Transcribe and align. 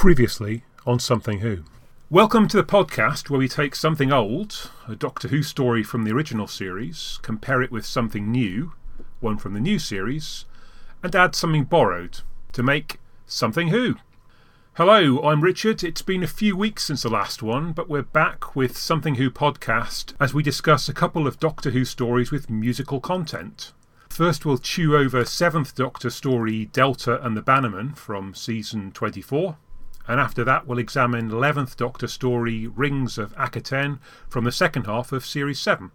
Previously 0.00 0.64
on 0.86 0.98
Something 0.98 1.40
Who. 1.40 1.58
Welcome 2.08 2.48
to 2.48 2.56
the 2.56 2.64
podcast 2.64 3.28
where 3.28 3.38
we 3.38 3.48
take 3.48 3.74
something 3.74 4.10
old, 4.10 4.70
a 4.88 4.96
Doctor 4.96 5.28
Who 5.28 5.42
story 5.42 5.82
from 5.82 6.04
the 6.04 6.10
original 6.10 6.46
series, 6.46 7.18
compare 7.20 7.60
it 7.60 7.70
with 7.70 7.84
something 7.84 8.30
new, 8.30 8.72
one 9.20 9.36
from 9.36 9.52
the 9.52 9.60
new 9.60 9.78
series, 9.78 10.46
and 11.02 11.14
add 11.14 11.34
something 11.34 11.64
borrowed 11.64 12.22
to 12.54 12.62
make 12.62 12.98
Something 13.26 13.68
Who. 13.68 13.96
Hello, 14.78 15.22
I'm 15.22 15.42
Richard. 15.42 15.84
It's 15.84 16.00
been 16.00 16.22
a 16.22 16.26
few 16.26 16.56
weeks 16.56 16.84
since 16.84 17.02
the 17.02 17.10
last 17.10 17.42
one, 17.42 17.72
but 17.72 17.90
we're 17.90 18.00
back 18.00 18.56
with 18.56 18.78
Something 18.78 19.16
Who 19.16 19.30
podcast 19.30 20.14
as 20.18 20.32
we 20.32 20.42
discuss 20.42 20.88
a 20.88 20.94
couple 20.94 21.26
of 21.26 21.38
Doctor 21.38 21.72
Who 21.72 21.84
stories 21.84 22.30
with 22.30 22.48
musical 22.48 23.00
content. 23.00 23.74
First, 24.08 24.46
we'll 24.46 24.56
chew 24.56 24.96
over 24.96 25.24
7th 25.24 25.74
Doctor 25.74 26.08
story 26.08 26.64
Delta 26.64 27.22
and 27.22 27.36
the 27.36 27.42
Bannermen 27.42 27.94
from 27.94 28.34
season 28.34 28.92
24 28.92 29.58
and 30.10 30.18
after 30.18 30.42
that 30.42 30.66
we'll 30.66 30.80
examine 30.80 31.30
11th 31.30 31.76
Doctor 31.76 32.08
story 32.08 32.66
Rings 32.66 33.16
of 33.16 33.32
Akhaten 33.36 34.00
from 34.28 34.42
the 34.42 34.50
second 34.50 34.86
half 34.86 35.12
of 35.12 35.24
Series 35.24 35.60
7. 35.60 35.92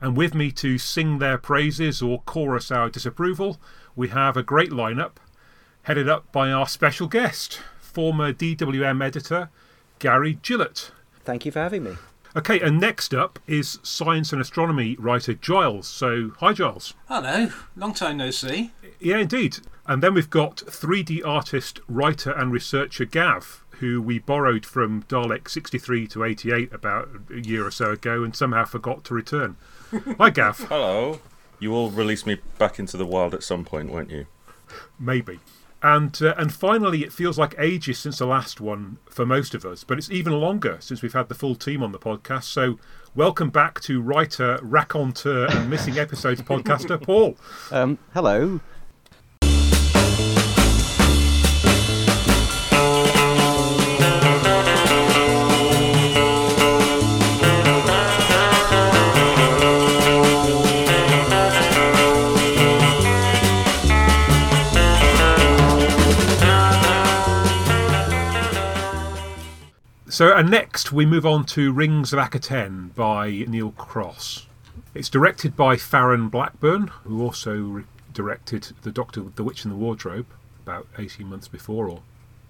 And 0.00 0.16
with 0.16 0.34
me 0.34 0.50
to 0.52 0.78
sing 0.78 1.18
their 1.18 1.36
praises 1.36 2.00
or 2.00 2.22
chorus 2.22 2.70
our 2.70 2.88
disapproval, 2.88 3.60
we 3.94 4.08
have 4.08 4.38
a 4.38 4.42
great 4.42 4.70
lineup, 4.70 5.16
headed 5.82 6.08
up 6.08 6.32
by 6.32 6.50
our 6.50 6.66
special 6.66 7.08
guest, 7.08 7.60
former 7.78 8.32
DWM 8.32 9.04
editor 9.04 9.50
Gary 9.98 10.38
Gillatt. 10.42 10.90
Thank 11.22 11.44
you 11.44 11.52
for 11.52 11.58
having 11.58 11.84
me. 11.84 11.96
Okay, 12.36 12.60
and 12.60 12.78
next 12.78 13.14
up 13.14 13.38
is 13.46 13.78
science 13.82 14.30
and 14.30 14.42
astronomy 14.42 14.94
writer 14.98 15.32
Giles. 15.32 15.88
So, 15.88 16.32
hi, 16.38 16.52
Giles. 16.52 16.92
Hello, 17.08 17.50
long 17.74 17.94
time 17.94 18.18
no 18.18 18.30
see. 18.30 18.72
Yeah, 19.00 19.16
indeed. 19.16 19.56
And 19.86 20.02
then 20.02 20.12
we've 20.12 20.28
got 20.28 20.56
3D 20.56 21.22
artist, 21.24 21.80
writer, 21.88 22.32
and 22.32 22.52
researcher 22.52 23.06
Gav, 23.06 23.64
who 23.78 24.02
we 24.02 24.18
borrowed 24.18 24.66
from 24.66 25.04
Dalek 25.04 25.48
63 25.48 26.06
to 26.08 26.24
88 26.24 26.74
about 26.74 27.08
a 27.30 27.40
year 27.40 27.66
or 27.66 27.70
so 27.70 27.92
ago 27.92 28.22
and 28.22 28.36
somehow 28.36 28.66
forgot 28.66 29.02
to 29.04 29.14
return. 29.14 29.56
Hi, 30.18 30.28
Gav. 30.28 30.58
Hello. 30.58 31.20
You 31.58 31.70
will 31.70 31.90
release 31.90 32.26
me 32.26 32.38
back 32.58 32.78
into 32.78 32.98
the 32.98 33.06
wild 33.06 33.32
at 33.32 33.44
some 33.44 33.64
point, 33.64 33.90
won't 33.90 34.10
you? 34.10 34.26
Maybe. 35.00 35.40
And, 35.82 36.18
uh, 36.22 36.34
and 36.38 36.52
finally, 36.52 37.04
it 37.04 37.12
feels 37.12 37.38
like 37.38 37.54
ages 37.58 37.98
since 37.98 38.18
the 38.18 38.26
last 38.26 38.60
one 38.60 38.98
for 39.08 39.26
most 39.26 39.54
of 39.54 39.64
us, 39.64 39.84
but 39.84 39.98
it's 39.98 40.10
even 40.10 40.32
longer 40.32 40.78
since 40.80 41.02
we've 41.02 41.12
had 41.12 41.28
the 41.28 41.34
full 41.34 41.54
team 41.54 41.82
on 41.82 41.92
the 41.92 41.98
podcast. 41.98 42.44
So, 42.44 42.78
welcome 43.14 43.50
back 43.50 43.80
to 43.82 44.00
writer, 44.00 44.58
raconteur, 44.62 45.46
and 45.50 45.68
missing 45.70 45.98
episodes 45.98 46.40
podcaster 46.42 47.00
Paul. 47.00 47.36
Um, 47.70 47.98
hello. 48.14 48.60
So, 70.16 70.34
and 70.34 70.50
next 70.50 70.92
we 70.92 71.04
move 71.04 71.26
on 71.26 71.44
to 71.44 71.74
Rings 71.74 72.14
of 72.14 72.18
Akhaten 72.18 72.94
by 72.94 73.44
Neil 73.46 73.72
Cross. 73.72 74.46
It's 74.94 75.10
directed 75.10 75.54
by 75.54 75.76
Farren 75.76 76.30
Blackburn, 76.30 76.86
who 77.04 77.22
also 77.22 77.54
re- 77.58 77.84
directed 78.14 78.72
The 78.80 78.90
Doctor, 78.90 79.24
The 79.34 79.44
Witch 79.44 79.66
in 79.66 79.70
the 79.70 79.76
Wardrobe 79.76 80.24
about 80.62 80.86
18 80.96 81.26
months 81.26 81.48
before, 81.48 81.90
or 81.90 82.00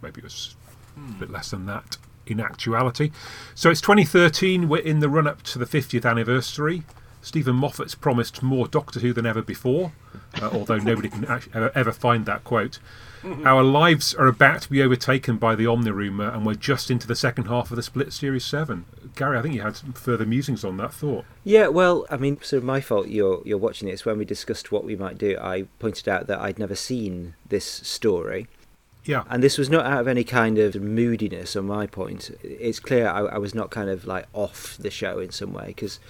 maybe 0.00 0.20
it 0.20 0.23
was 0.23 0.55
a 0.97 1.14
bit 1.14 1.28
less 1.28 1.50
than 1.50 1.67
that 1.67 1.97
in 2.25 2.39
actuality. 2.39 3.11
So 3.56 3.69
it's 3.69 3.80
2013, 3.80 4.69
we're 4.69 4.80
in 4.80 5.01
the 5.01 5.08
run 5.08 5.27
up 5.27 5.42
to 5.42 5.58
the 5.58 5.67
50th 5.67 6.08
anniversary. 6.08 6.84
Steven 7.20 7.56
Moffat's 7.56 7.97
promised 7.97 8.45
more 8.45 8.69
Doctor 8.69 9.01
Who 9.01 9.13
than 9.13 9.27
ever 9.27 9.42
before, 9.42 9.90
uh, 10.40 10.51
although 10.52 10.79
nobody 10.79 11.08
can 11.08 11.24
actually 11.24 11.55
ever, 11.57 11.73
ever 11.74 11.90
find 11.90 12.27
that 12.27 12.45
quote. 12.45 12.79
Our 13.45 13.63
lives 13.63 14.14
are 14.14 14.27
about 14.27 14.63
to 14.63 14.70
be 14.70 14.83
overtaken 14.83 15.37
by 15.37 15.57
the 15.57 15.67
Omni 15.67 15.91
rumor, 15.91 16.29
and 16.29 16.47
we're 16.47 16.55
just 16.55 16.91
into 16.91 17.07
the 17.07 17.17
second 17.17 17.47
half 17.47 17.70
of 17.70 17.77
the 17.77 17.83
split 17.83 18.13
Series 18.13 18.45
7. 18.45 18.85
Gary, 19.17 19.39
I 19.39 19.42
think 19.42 19.55
you 19.55 19.63
had 19.63 19.77
some 19.77 19.92
further 19.92 20.25
musings 20.25 20.64
on 20.64 20.77
that 20.77 20.92
thought. 20.92 21.25
Yeah, 21.42 21.69
well, 21.69 22.07
I 22.09 22.19
mean, 22.19 22.41
sort 22.42 22.59
of 22.59 22.64
my 22.64 22.81
fault 22.81 23.09
you're 23.09 23.42
you're 23.45 23.59
watching 23.59 23.89
this. 23.89 24.05
When 24.05 24.19
we 24.19 24.25
discussed 24.25 24.70
what 24.70 24.85
we 24.85 24.95
might 24.95 25.19
do, 25.19 25.37
I 25.41 25.67
pointed 25.79 26.09
out 26.09 26.29
that 26.29 26.41
I'd 26.41 26.59
never 26.59 26.77
seen 26.77 27.35
this 27.48 27.64
story. 27.64 28.47
Yeah. 29.05 29.25
And 29.29 29.43
this 29.43 29.58
was 29.58 29.70
not 29.70 29.87
out 29.87 30.01
of 30.01 30.08
any 30.08 30.25
kind 30.25 30.58
of 30.58 30.75
moodiness 30.77 31.57
on 31.57 31.67
my 31.67 31.87
point. 31.87 32.31
It's 32.43 32.81
clear 32.81 33.08
I, 33.08 33.20
I 33.20 33.39
was 33.39 33.55
not 33.55 33.70
kind 33.70 33.89
of 33.89 34.07
like 34.07 34.27
off 34.33 34.77
the 34.79 34.91
show 34.91 35.19
in 35.19 35.31
some 35.31 35.53
way 35.53 35.69
because 35.69 36.01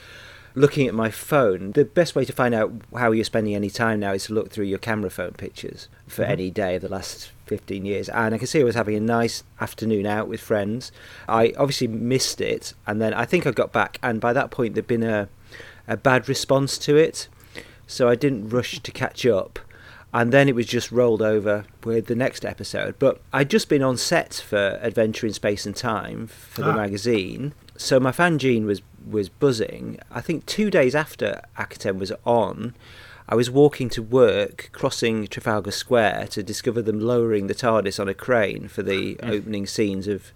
looking 0.56 0.88
at 0.88 0.94
my 0.94 1.10
phone, 1.10 1.70
the 1.72 1.84
best 1.84 2.14
way 2.16 2.24
to 2.24 2.32
find 2.32 2.54
out 2.54 2.72
how 2.96 3.12
you're 3.12 3.24
spending 3.24 3.54
any 3.54 3.70
time 3.70 4.00
now 4.00 4.12
is 4.14 4.24
to 4.24 4.32
look 4.34 4.50
through 4.50 4.64
your 4.64 4.78
camera 4.78 5.10
phone 5.10 5.32
pictures 5.32 5.88
for 6.08 6.24
Mhm. 6.24 6.30
any 6.30 6.50
day 6.50 6.74
of 6.76 6.82
the 6.82 6.88
last 6.88 7.30
15 7.46 7.84
years. 7.84 8.08
And 8.08 8.34
I 8.34 8.38
can 8.38 8.46
see 8.46 8.60
I 8.60 8.64
was 8.64 8.74
having 8.74 8.96
a 8.96 9.00
nice 9.00 9.44
afternoon 9.60 10.06
out 10.06 10.26
with 10.28 10.40
friends. 10.40 10.90
I 11.28 11.52
obviously 11.58 11.86
missed 11.88 12.40
it, 12.40 12.72
and 12.86 13.00
then 13.00 13.12
I 13.14 13.24
think 13.26 13.46
I 13.46 13.50
got 13.52 13.70
back, 13.72 13.98
and 14.02 14.18
by 14.20 14.32
that 14.32 14.50
point, 14.50 14.74
there'd 14.74 14.86
been 14.86 15.02
a, 15.04 15.28
a 15.86 15.96
bad 15.96 16.28
response 16.28 16.78
to 16.78 16.96
it. 16.96 17.28
So 17.86 18.08
I 18.08 18.16
didn't 18.16 18.48
rush 18.48 18.80
to 18.80 18.90
catch 18.90 19.24
up. 19.26 19.60
And 20.14 20.32
then 20.32 20.48
it 20.48 20.54
was 20.54 20.66
just 20.66 20.90
rolled 20.90 21.20
over 21.20 21.64
with 21.84 22.06
the 22.06 22.14
next 22.16 22.44
episode. 22.46 22.94
But 22.98 23.20
I'd 23.32 23.50
just 23.50 23.68
been 23.68 23.82
on 23.82 23.96
set 23.98 24.34
for 24.34 24.78
Adventure 24.80 25.26
in 25.26 25.34
Space 25.34 25.66
and 25.66 25.76
Time 25.76 26.26
for 26.28 26.62
the 26.62 26.70
Ah. 26.70 26.76
magazine. 26.76 27.52
So 27.78 28.00
my 28.00 28.12
fan 28.12 28.38
gene 28.38 28.66
was 28.66 28.82
was 29.08 29.28
buzzing. 29.28 29.98
I 30.10 30.20
think 30.20 30.46
two 30.46 30.70
days 30.70 30.94
after 30.94 31.42
Akhaten 31.56 31.98
was 31.98 32.12
on, 32.24 32.74
I 33.28 33.34
was 33.34 33.50
walking 33.50 33.88
to 33.90 34.02
work, 34.02 34.68
crossing 34.72 35.26
Trafalgar 35.28 35.70
Square 35.70 36.28
to 36.30 36.42
discover 36.42 36.82
them 36.82 37.00
lowering 37.00 37.46
the 37.46 37.54
TARDIS 37.54 38.00
on 38.00 38.08
a 38.08 38.14
crane 38.14 38.68
for 38.68 38.82
the 38.82 39.18
opening 39.22 39.66
scenes 39.66 40.08
of 40.08 40.32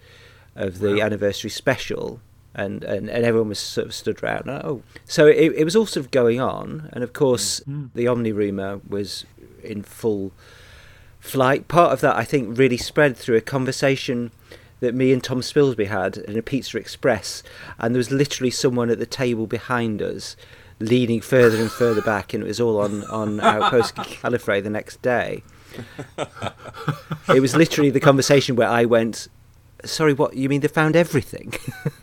of 0.56 0.78
the 0.78 0.94
Wow. 0.94 1.06
anniversary 1.06 1.50
special. 1.50 2.20
And, 2.52 2.82
and, 2.82 3.08
and 3.08 3.24
everyone 3.24 3.48
was 3.48 3.60
sort 3.60 3.86
of 3.86 3.94
stood 3.94 4.24
around. 4.24 4.50
Oh, 4.50 4.82
so 5.04 5.28
it, 5.28 5.52
it 5.52 5.64
was 5.64 5.76
all 5.76 5.86
sort 5.86 6.04
of 6.04 6.10
going 6.10 6.40
on, 6.40 6.90
and 6.92 7.04
of 7.04 7.12
course 7.12 7.60
mm-hmm. 7.60 7.86
the 7.94 8.08
Omni 8.08 8.32
rumour 8.32 8.80
was 8.88 9.24
in 9.62 9.84
full 9.84 10.32
flight. 11.20 11.68
Part 11.68 11.92
of 11.92 12.00
that, 12.00 12.16
I 12.16 12.24
think, 12.24 12.58
really 12.58 12.76
spread 12.76 13.16
through 13.16 13.36
a 13.36 13.40
conversation 13.40 14.32
that 14.80 14.94
me 14.94 15.12
and 15.12 15.22
Tom 15.22 15.40
Spilsbury 15.40 15.86
had 15.86 16.16
in 16.16 16.36
a 16.36 16.42
Pizza 16.42 16.78
Express, 16.78 17.42
and 17.78 17.94
there 17.94 17.98
was 17.98 18.10
literally 18.10 18.50
someone 18.50 18.90
at 18.90 18.98
the 18.98 19.06
table 19.06 19.46
behind 19.46 20.02
us 20.02 20.36
leaning 20.80 21.20
further 21.20 21.58
and 21.58 21.70
further 21.70 22.02
back, 22.02 22.32
and 22.34 22.42
it 22.42 22.46
was 22.46 22.60
all 22.60 22.80
on 22.80 23.04
on 23.04 23.40
Outpost 23.40 23.94
Gallifrey 23.96 24.62
the 24.62 24.70
next 24.70 25.00
day. 25.02 25.42
It 27.28 27.40
was 27.40 27.54
literally 27.54 27.90
the 27.90 28.00
conversation 28.00 28.56
where 28.56 28.68
I 28.68 28.84
went, 28.86 29.28
"Sorry, 29.84 30.12
what 30.12 30.34
you 30.34 30.48
mean? 30.48 30.60
They 30.60 30.68
found 30.68 30.96
everything." 30.96 31.54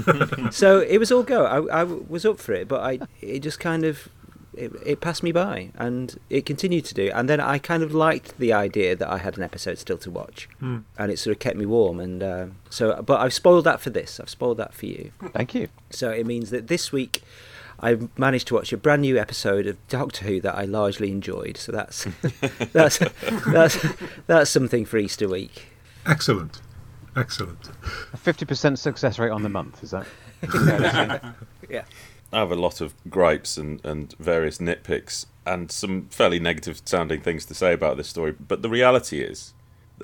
so 0.50 0.80
it 0.80 0.98
was 0.98 1.10
all 1.10 1.22
go. 1.22 1.44
I, 1.44 1.80
I 1.80 1.84
was 1.84 2.24
up 2.24 2.38
for 2.38 2.52
it, 2.52 2.68
but 2.68 2.80
I 2.80 2.98
it 3.20 3.40
just 3.40 3.60
kind 3.60 3.84
of 3.84 4.08
it, 4.54 4.72
it 4.84 5.00
passed 5.00 5.22
me 5.22 5.32
by, 5.32 5.70
and 5.76 6.18
it 6.30 6.44
continued 6.46 6.84
to 6.86 6.94
do. 6.94 7.10
And 7.14 7.28
then 7.28 7.40
I 7.40 7.58
kind 7.58 7.82
of 7.82 7.94
liked 7.94 8.38
the 8.38 8.52
idea 8.52 8.94
that 8.96 9.08
I 9.08 9.18
had 9.18 9.36
an 9.36 9.42
episode 9.42 9.78
still 9.78 9.98
to 9.98 10.10
watch, 10.10 10.48
Hmm. 10.60 10.78
and 10.98 11.10
it 11.12 11.18
sort 11.18 11.34
of 11.36 11.40
kept 11.40 11.56
me 11.56 11.66
warm. 11.66 12.00
And 12.00 12.22
uh, 12.22 12.46
so, 12.70 13.02
but 13.02 13.20
I've 13.20 13.32
spoiled 13.34 13.64
that 13.64 13.80
for 13.80 13.90
this. 13.90 14.18
I've 14.20 14.28
spoiled 14.30 14.58
that 14.58 14.74
for 14.74 14.86
you. 14.86 15.12
Thank 15.32 15.54
you. 15.54 15.68
So 15.90 16.10
it 16.10 16.26
means 16.26 16.50
that 16.50 16.68
this 16.68 16.92
week. 16.92 17.22
I've 17.84 18.16
managed 18.16 18.46
to 18.48 18.54
watch 18.54 18.72
a 18.72 18.76
brand 18.76 19.02
new 19.02 19.18
episode 19.18 19.66
of 19.66 19.76
Doctor 19.88 20.24
Who 20.24 20.40
that 20.42 20.54
I 20.54 20.66
largely 20.66 21.10
enjoyed. 21.10 21.56
So 21.56 21.72
that's 21.72 22.06
that's 22.72 22.98
that's 23.48 23.76
that's 24.28 24.50
something 24.50 24.84
for 24.84 24.98
Easter 24.98 25.28
week. 25.28 25.66
Excellent. 26.06 26.60
Excellent. 27.16 27.70
A 28.12 28.16
50% 28.16 28.78
success 28.78 29.18
rate 29.18 29.30
on 29.30 29.42
the 29.42 29.48
month, 29.48 29.82
is 29.82 29.90
that? 29.90 30.06
Yeah, 30.52 31.32
Yeah. 31.68 31.84
I 32.32 32.38
have 32.38 32.52
a 32.52 32.56
lot 32.56 32.80
of 32.80 32.94
gripes 33.10 33.58
and, 33.58 33.84
and 33.84 34.14
various 34.18 34.58
nitpicks 34.58 35.26
and 35.44 35.70
some 35.70 36.06
fairly 36.08 36.38
negative 36.38 36.80
sounding 36.84 37.20
things 37.20 37.44
to 37.46 37.54
say 37.54 37.72
about 37.72 37.96
this 37.96 38.08
story. 38.08 38.32
But 38.32 38.62
the 38.62 38.68
reality 38.68 39.20
is, 39.20 39.52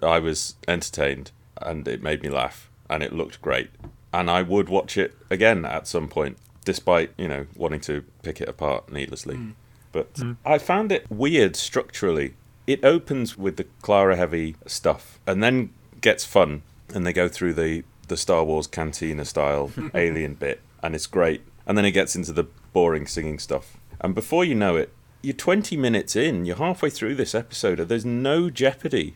I 0.03 0.19
was 0.19 0.55
entertained 0.67 1.31
and 1.61 1.87
it 1.89 2.03
made 2.03 2.23
me 2.23 2.29
laugh 2.29 2.71
and 2.91 3.03
it 3.03 3.13
looked 3.13 3.41
great. 3.41 3.71
And 4.13 4.31
I 4.31 4.43
would 4.43 4.69
watch 4.69 4.97
it 4.97 5.17
again 5.31 5.65
at 5.65 5.87
some 5.87 6.09
point, 6.09 6.39
despite, 6.65 7.13
you 7.17 7.29
know, 7.29 7.47
wanting 7.57 7.81
to 7.81 8.05
pick 8.23 8.41
it 8.41 8.49
apart 8.49 8.91
needlessly. 8.93 9.37
Hmm. 9.37 9.51
But 9.93 10.09
hmm. 10.17 10.33
I 10.45 10.59
found 10.59 10.93
it 10.93 11.11
weird 11.11 11.57
structurally. 11.57 12.35
It 12.67 12.85
opens 12.85 13.39
with 13.39 13.57
the 13.57 13.67
Clara 13.83 14.17
Heavy 14.17 14.57
stuff 14.67 15.19
and 15.27 15.43
then 15.43 15.71
gets 16.01 16.25
fun 16.25 16.63
and 16.95 17.07
they 17.07 17.13
go 17.13 17.29
through 17.29 17.55
the, 17.55 17.85
the 18.09 18.17
Star 18.17 18.45
Wars 18.45 18.67
cantina 18.67 19.25
style 19.25 19.71
alien 19.95 20.35
bit 20.35 20.61
and 20.83 20.95
it's 20.95 21.07
great. 21.07 21.43
And 21.69 21.79
then 21.79 21.85
it 21.85 21.93
gets 21.93 22.17
into 22.17 22.33
the 22.33 22.49
boring 22.73 23.07
singing 23.07 23.39
stuff. 23.39 23.77
And 24.01 24.15
before 24.15 24.45
you 24.45 24.57
know 24.57 24.75
it, 24.75 24.93
you're 25.23 25.35
20 25.35 25.77
minutes 25.77 26.17
in, 26.17 26.45
you're 26.45 26.57
halfway 26.57 26.91
through 26.91 27.15
this 27.17 27.35
episode, 27.35 27.79
and 27.79 27.89
there's 27.89 28.05
no 28.05 28.51
jeopardy 28.51 29.15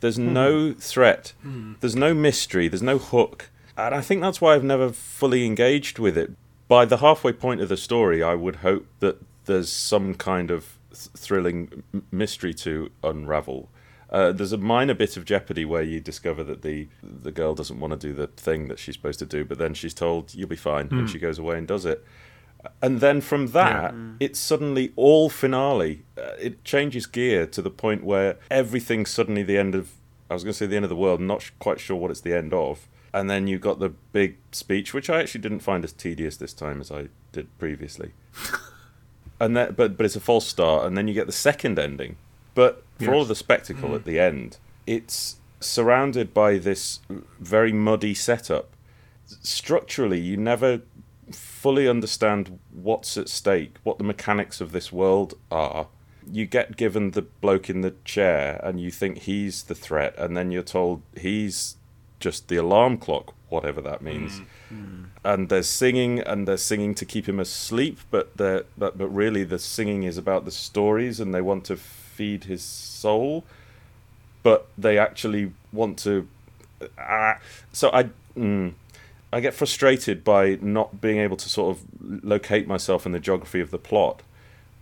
There's 0.00 0.16
hmm. 0.16 0.32
no 0.32 0.72
threat. 0.74 1.32
Hmm. 1.42 1.74
There's 1.80 1.96
no 1.96 2.12
mystery. 2.12 2.68
There's 2.68 2.82
no 2.82 2.98
hook. 2.98 3.50
And 3.76 3.94
I 3.94 4.00
think 4.00 4.20
that's 4.20 4.40
why 4.40 4.54
I've 4.54 4.64
never 4.64 4.90
fully 4.90 5.46
engaged 5.46 5.98
with 5.98 6.18
it. 6.18 6.32
By 6.68 6.84
the 6.84 6.98
halfway 6.98 7.32
point 7.32 7.60
of 7.60 7.68
the 7.68 7.76
story, 7.76 8.22
I 8.22 8.34
would 8.34 8.56
hope 8.56 8.86
that 9.00 9.22
there's 9.44 9.70
some 9.70 10.14
kind 10.14 10.50
of 10.50 10.76
th- 10.90 11.08
thrilling 11.16 11.84
m- 11.94 12.06
mystery 12.10 12.54
to 12.54 12.90
unravel. 13.02 13.68
Uh, 14.12 14.30
there's 14.30 14.52
a 14.52 14.58
minor 14.58 14.92
bit 14.92 15.16
of 15.16 15.24
jeopardy 15.24 15.64
where 15.64 15.82
you 15.82 15.98
discover 15.98 16.44
that 16.44 16.60
the 16.60 16.86
the 17.02 17.32
girl 17.32 17.54
doesn't 17.54 17.80
want 17.80 17.98
to 17.98 18.08
do 18.08 18.12
the 18.12 18.26
thing 18.26 18.68
that 18.68 18.78
she's 18.78 18.94
supposed 18.94 19.18
to 19.18 19.26
do, 19.26 19.42
but 19.42 19.56
then 19.58 19.72
she's 19.72 19.94
told 19.94 20.34
you'll 20.34 20.46
be 20.48 20.54
fine, 20.54 20.88
and 20.90 21.08
she 21.08 21.18
goes 21.18 21.38
away 21.38 21.56
and 21.56 21.66
does 21.66 21.86
it. 21.86 22.04
And 22.80 23.00
then 23.00 23.20
from 23.20 23.48
that, 23.48 23.92
it's 24.20 24.38
suddenly 24.38 24.92
all 24.96 25.28
finale. 25.30 26.04
Uh, 26.16 26.32
it 26.38 26.62
changes 26.62 27.06
gear 27.06 27.46
to 27.46 27.62
the 27.62 27.70
point 27.70 28.04
where 28.04 28.38
everything's 28.50 29.10
suddenly 29.10 29.42
the 29.42 29.56
end 29.56 29.74
of. 29.74 29.92
I 30.30 30.34
was 30.34 30.44
going 30.44 30.52
to 30.52 30.58
say 30.58 30.66
the 30.66 30.76
end 30.76 30.84
of 30.84 30.90
the 30.90 30.96
world. 30.96 31.20
Not 31.20 31.42
sh- 31.42 31.50
quite 31.58 31.80
sure 31.80 31.96
what 31.96 32.10
it's 32.10 32.20
the 32.20 32.36
end 32.36 32.52
of. 32.52 32.88
And 33.14 33.28
then 33.28 33.46
you've 33.46 33.60
got 33.60 33.78
the 33.78 33.90
big 33.90 34.36
speech, 34.52 34.94
which 34.94 35.10
I 35.10 35.20
actually 35.20 35.40
didn't 35.40 35.60
find 35.60 35.84
as 35.84 35.92
tedious 35.92 36.36
this 36.36 36.52
time 36.54 36.80
as 36.80 36.90
I 36.90 37.08
did 37.32 37.46
previously. 37.58 38.12
and 39.40 39.56
that, 39.56 39.76
but 39.76 39.96
but 39.96 40.06
it's 40.06 40.16
a 40.16 40.20
false 40.20 40.46
start, 40.46 40.86
and 40.86 40.96
then 40.96 41.08
you 41.08 41.14
get 41.14 41.26
the 41.26 41.32
second 41.32 41.78
ending. 41.78 42.16
But 42.54 42.84
for 42.98 43.12
all 43.12 43.20
Yes. 43.20 43.22
of 43.22 43.28
the 43.28 43.34
spectacle 43.34 43.94
at 43.94 44.02
mm. 44.02 44.04
the 44.04 44.20
end, 44.20 44.58
it's 44.86 45.36
surrounded 45.60 46.34
by 46.34 46.58
this 46.58 47.00
very 47.40 47.72
muddy 47.72 48.14
setup. 48.14 48.70
Structurally, 49.42 50.20
you 50.20 50.36
never 50.36 50.82
fully 51.30 51.88
understand 51.88 52.58
what's 52.72 53.16
at 53.16 53.28
stake, 53.28 53.76
what 53.82 53.98
the 53.98 54.04
mechanics 54.04 54.60
of 54.60 54.72
this 54.72 54.92
world 54.92 55.34
are. 55.50 55.86
You 56.30 56.46
get 56.46 56.76
given 56.76 57.12
the 57.12 57.22
bloke 57.22 57.70
in 57.70 57.80
the 57.80 57.94
chair, 58.04 58.60
and 58.62 58.80
you 58.80 58.90
think 58.90 59.18
he's 59.18 59.64
the 59.64 59.74
threat, 59.74 60.14
and 60.18 60.36
then 60.36 60.50
you're 60.50 60.62
told 60.62 61.02
he's 61.16 61.76
just 62.20 62.48
the 62.48 62.56
alarm 62.56 62.98
clock, 62.98 63.34
whatever 63.48 63.80
that 63.80 64.02
means. 64.02 64.40
Mm. 64.40 64.44
Mm. 64.72 65.04
And 65.24 65.48
they're 65.48 65.62
singing, 65.62 66.20
and 66.20 66.46
they're 66.46 66.56
singing 66.56 66.94
to 66.96 67.04
keep 67.04 67.28
him 67.28 67.40
asleep, 67.40 67.98
but 68.10 68.36
they're, 68.36 68.64
but 68.76 68.98
but 68.98 69.08
really 69.08 69.44
the 69.44 69.58
singing 69.58 70.02
is 70.02 70.18
about 70.18 70.44
the 70.44 70.50
stories, 70.50 71.18
and 71.18 71.32
they 71.34 71.40
want 71.40 71.64
to 71.66 71.78
feed 72.22 72.44
his 72.44 72.62
soul, 72.62 73.42
but 74.44 74.68
they 74.78 74.96
actually 74.96 75.52
want 75.72 75.98
to. 75.98 76.28
Ah, 76.96 77.38
so 77.72 77.90
I. 77.92 78.10
Mm, 78.36 78.74
I 79.32 79.40
get 79.40 79.54
frustrated 79.54 80.22
by 80.22 80.58
not 80.60 81.00
being 81.00 81.18
able 81.18 81.38
to 81.38 81.48
sort 81.48 81.74
of 81.74 81.82
locate 82.22 82.68
myself 82.68 83.06
in 83.06 83.12
the 83.12 83.18
geography 83.18 83.60
of 83.60 83.70
the 83.70 83.78
plot, 83.78 84.22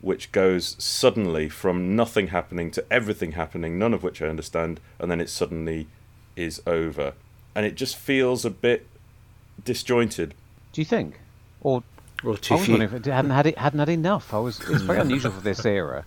which 0.01 0.33
goes 0.33 0.75
suddenly 0.79 1.49
from 1.49 1.95
nothing 1.95 2.27
happening 2.29 2.73
to 2.73 2.85
everything 2.91 3.33
happening, 3.33 3.79
none 3.79 3.95
of 3.95 4.03
which 4.03 4.21
I 4.21 4.27
understand, 4.27 4.81
and 4.99 5.11
then 5.11 5.21
it 5.21 5.31
suddenly 5.31 5.87
is 6.35 6.61
over. 6.67 7.15
And 7.55 7.65
it 7.65 7.75
just 7.77 7.97
feels 7.97 8.45
a 8.45 8.51
bit 8.51 8.87
disjointed. 9.65 10.35
Do 10.73 10.81
you 10.81 10.85
think? 10.85 11.21
Or 11.63 11.85
Or 12.25 12.33
I 12.51 12.55
was 12.55 12.69
wondering 12.69 12.83
if 12.83 12.93
it 12.93 13.07
hadn't 13.07 13.31
had 13.31 13.47
it 13.47 13.57
hadn't 13.57 13.79
had 13.79 13.89
enough. 13.89 14.35
I 14.35 14.41
was. 14.41 14.61
It's 14.69 14.83
very 14.83 15.01
unusual 15.01 15.33
for 15.33 15.41
this 15.41 15.65
era. 15.65 16.05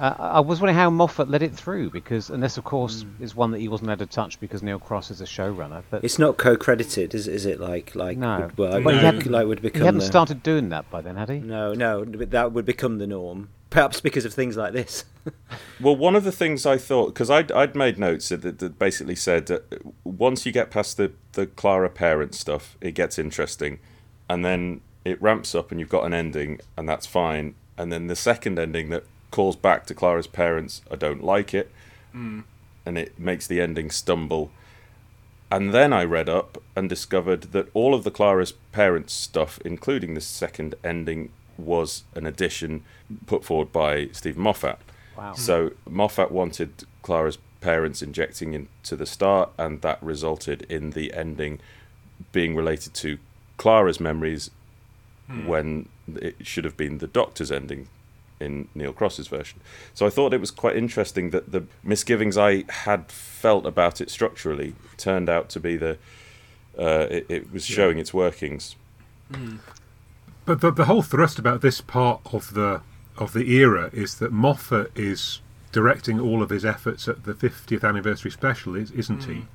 Uh, 0.00 0.14
I 0.18 0.40
was 0.40 0.60
wondering 0.60 0.76
how 0.76 0.90
Moffat 0.90 1.28
let 1.28 1.42
it 1.42 1.54
through 1.54 1.90
because, 1.90 2.30
unless 2.30 2.58
of 2.58 2.64
course, 2.64 3.04
it's 3.20 3.34
one 3.36 3.50
that 3.52 3.60
he 3.60 3.68
wasn't 3.68 3.88
allowed 3.88 4.00
to 4.00 4.06
touch 4.06 4.40
because 4.40 4.62
Neil 4.62 4.78
Cross 4.78 5.10
is 5.10 5.20
a 5.20 5.24
showrunner. 5.24 5.82
But 5.90 6.02
It's 6.04 6.18
not 6.18 6.36
co-credited, 6.36 7.14
is, 7.14 7.28
is 7.28 7.46
it? 7.46 7.60
Like 7.60 7.94
like 7.94 8.18
No. 8.18 8.40
would, 8.40 8.58
well, 8.58 8.70
Well, 8.70 8.78
he 8.80 9.00
like, 9.02 9.14
hadn't- 9.14 9.30
like 9.30 9.46
would 9.46 9.58
he 9.60 9.78
hadn't 9.78 9.98
the, 9.98 10.04
started 10.04 10.42
doing 10.42 10.68
that 10.70 10.90
by 10.90 11.00
then, 11.00 11.16
had 11.16 11.28
he? 11.28 11.38
No, 11.38 11.74
no, 11.74 12.04
but 12.04 12.30
that 12.32 12.52
would 12.52 12.64
become 12.64 12.98
the 12.98 13.06
norm. 13.06 13.48
Perhaps 13.70 14.00
because 14.00 14.24
of 14.24 14.32
things 14.34 14.56
like 14.56 14.72
this. 14.72 15.04
Well, 15.80 15.96
one 15.96 16.14
of 16.14 16.22
the 16.22 16.30
things 16.32 16.66
I 16.66 16.76
thought, 16.76 17.08
because 17.14 17.30
I'd, 17.30 17.50
I'd 17.50 17.74
made 17.74 17.98
notes 17.98 18.28
that, 18.28 18.42
that 18.58 18.78
basically 18.78 19.16
said 19.16 19.46
that 19.46 19.64
once 20.04 20.44
you 20.46 20.52
get 20.52 20.70
past 20.70 20.96
the, 20.98 21.12
the 21.32 21.46
Clara 21.46 21.88
parent 21.90 22.34
stuff, 22.34 22.76
it 22.80 22.92
gets 22.92 23.18
interesting. 23.18 23.80
And 24.28 24.44
then 24.44 24.82
it 25.04 25.20
ramps 25.20 25.54
up 25.54 25.70
and 25.70 25.80
you've 25.80 25.88
got 25.88 26.04
an 26.04 26.14
ending, 26.14 26.60
and 26.76 26.88
that's 26.88 27.06
fine. 27.06 27.54
And 27.76 27.90
then 27.90 28.06
the 28.06 28.14
second 28.16 28.58
ending 28.58 28.90
that 28.90 29.04
calls 29.34 29.56
back 29.56 29.84
to 29.84 29.94
Clara's 29.94 30.28
parents, 30.28 30.80
I 30.88 30.94
don't 30.94 31.24
like 31.24 31.52
it. 31.52 31.68
Hmm. 32.12 32.42
And 32.86 32.96
it 32.96 33.18
makes 33.18 33.48
the 33.48 33.60
ending 33.60 33.90
stumble. 33.90 34.52
And 35.50 35.74
then 35.74 35.92
I 35.92 36.04
read 36.04 36.28
up 36.28 36.62
and 36.76 36.88
discovered 36.88 37.42
that 37.50 37.68
all 37.74 37.96
of 37.96 38.04
the 38.04 38.12
Clara's 38.12 38.52
parents 38.70 39.12
stuff, 39.12 39.58
including 39.64 40.14
the 40.14 40.20
second 40.20 40.76
ending, 40.84 41.30
was 41.58 42.04
an 42.14 42.26
addition 42.26 42.84
put 43.26 43.44
forward 43.44 43.72
by 43.72 44.06
Steven 44.12 44.40
Moffat. 44.40 44.78
Wow. 45.16 45.32
Hmm. 45.32 45.40
So 45.40 45.70
Moffat 45.84 46.30
wanted 46.30 46.84
Clara's 47.02 47.38
parents 47.60 48.02
injecting 48.02 48.54
into 48.54 48.94
the 48.94 49.06
start, 49.06 49.50
and 49.58 49.82
that 49.82 50.00
resulted 50.00 50.62
in 50.68 50.90
the 50.90 51.12
ending 51.12 51.58
being 52.30 52.54
related 52.54 52.94
to 52.94 53.18
Clara's 53.56 53.98
memories 53.98 54.52
hmm. 55.26 55.48
when 55.48 55.88
it 56.06 56.46
should 56.46 56.64
have 56.64 56.76
been 56.76 56.98
the 56.98 57.08
Doctor's 57.08 57.50
ending 57.50 57.88
in 58.40 58.68
Neil 58.74 58.92
Cross's 58.92 59.28
version. 59.28 59.60
So 59.94 60.06
I 60.06 60.10
thought 60.10 60.34
it 60.34 60.40
was 60.40 60.50
quite 60.50 60.76
interesting 60.76 61.30
that 61.30 61.52
the 61.52 61.64
misgivings 61.82 62.36
I 62.36 62.64
had 62.68 63.10
felt 63.10 63.64
about 63.66 64.00
it 64.00 64.10
structurally 64.10 64.74
turned 64.96 65.28
out 65.28 65.48
to 65.50 65.60
be 65.60 65.76
the 65.76 65.98
uh, 66.78 67.06
it, 67.10 67.26
it 67.28 67.52
was 67.52 67.64
showing 67.64 67.98
its 67.98 68.12
workings. 68.12 68.74
But 70.44 70.60
the, 70.60 70.70
the 70.70 70.84
whole 70.86 71.02
thrust 71.02 71.38
about 71.38 71.60
this 71.62 71.80
part 71.80 72.20
of 72.32 72.54
the 72.54 72.82
of 73.16 73.32
the 73.32 73.50
era 73.52 73.90
is 73.92 74.16
that 74.16 74.32
Moffat 74.32 74.90
is 74.96 75.40
directing 75.72 76.18
all 76.18 76.42
of 76.42 76.50
his 76.50 76.64
efforts 76.64 77.06
at 77.08 77.24
the 77.24 77.32
50th 77.34 77.84
anniversary 77.88 78.30
special, 78.30 78.74
is- 78.74 78.90
isn't 78.90 79.24
he? 79.24 79.46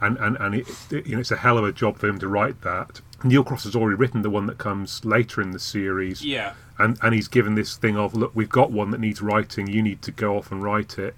And 0.00 0.16
and 0.18 0.36
and 0.36 0.54
it, 0.54 0.68
it- 0.92 1.06
you 1.06 1.14
know, 1.16 1.20
it's 1.20 1.30
a 1.30 1.36
hell 1.38 1.58
of 1.58 1.64
a 1.64 1.72
job 1.72 1.98
for 1.98 2.06
him 2.08 2.18
to 2.20 2.28
write 2.28 2.60
that. 2.62 3.00
Neil 3.24 3.42
Cross 3.42 3.64
has 3.64 3.74
already 3.74 3.96
written 3.96 4.22
the 4.22 4.30
one 4.30 4.46
that 4.46 4.58
comes 4.58 5.04
later 5.04 5.40
in 5.42 5.50
the 5.50 5.58
series, 5.58 6.24
Yeah. 6.24 6.52
And 6.78 6.98
and 7.02 7.14
he's 7.14 7.28
given 7.28 7.54
this 7.54 7.76
thing 7.76 7.96
of 7.96 8.14
look, 8.14 8.32
we've 8.34 8.48
got 8.48 8.70
one 8.70 8.90
that 8.90 9.00
needs 9.00 9.20
writing. 9.20 9.66
You 9.66 9.82
need 9.82 10.02
to 10.02 10.12
go 10.12 10.36
off 10.36 10.50
and 10.52 10.62
write 10.62 10.98
it, 10.98 11.14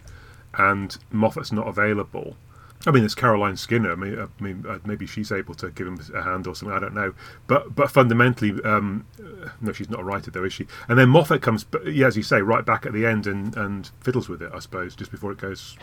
and 0.54 0.96
Moffat's 1.10 1.52
not 1.52 1.68
available. 1.68 2.36
I 2.86 2.92
mean, 2.92 3.02
there's 3.02 3.14
Caroline 3.14 3.58
Skinner. 3.58 3.92
I 3.92 3.94
mean, 3.94 4.18
I 4.18 4.42
mean, 4.42 4.64
uh, 4.66 4.78
maybe 4.86 5.06
she's 5.06 5.30
able 5.30 5.54
to 5.56 5.70
give 5.70 5.86
him 5.86 6.00
a 6.14 6.22
hand 6.22 6.46
or 6.46 6.54
something. 6.54 6.74
I 6.74 6.80
don't 6.80 6.94
know. 6.94 7.12
But 7.46 7.74
but 7.74 7.90
fundamentally, 7.90 8.52
um, 8.64 9.04
uh, 9.22 9.50
no, 9.60 9.72
she's 9.72 9.90
not 9.90 10.00
a 10.00 10.04
writer 10.04 10.30
though, 10.30 10.44
is 10.44 10.54
she? 10.54 10.66
And 10.88 10.98
then 10.98 11.10
Moffat 11.10 11.42
comes, 11.42 11.66
yeah, 11.84 12.06
as 12.06 12.16
you 12.16 12.22
say, 12.22 12.40
right 12.40 12.64
back 12.64 12.86
at 12.86 12.92
the 12.94 13.04
end 13.04 13.26
and 13.26 13.54
and 13.56 13.90
fiddles 14.00 14.28
with 14.28 14.40
it, 14.40 14.50
I 14.54 14.60
suppose, 14.60 14.96
just 14.96 15.10
before 15.10 15.30
it 15.30 15.38
goes 15.38 15.76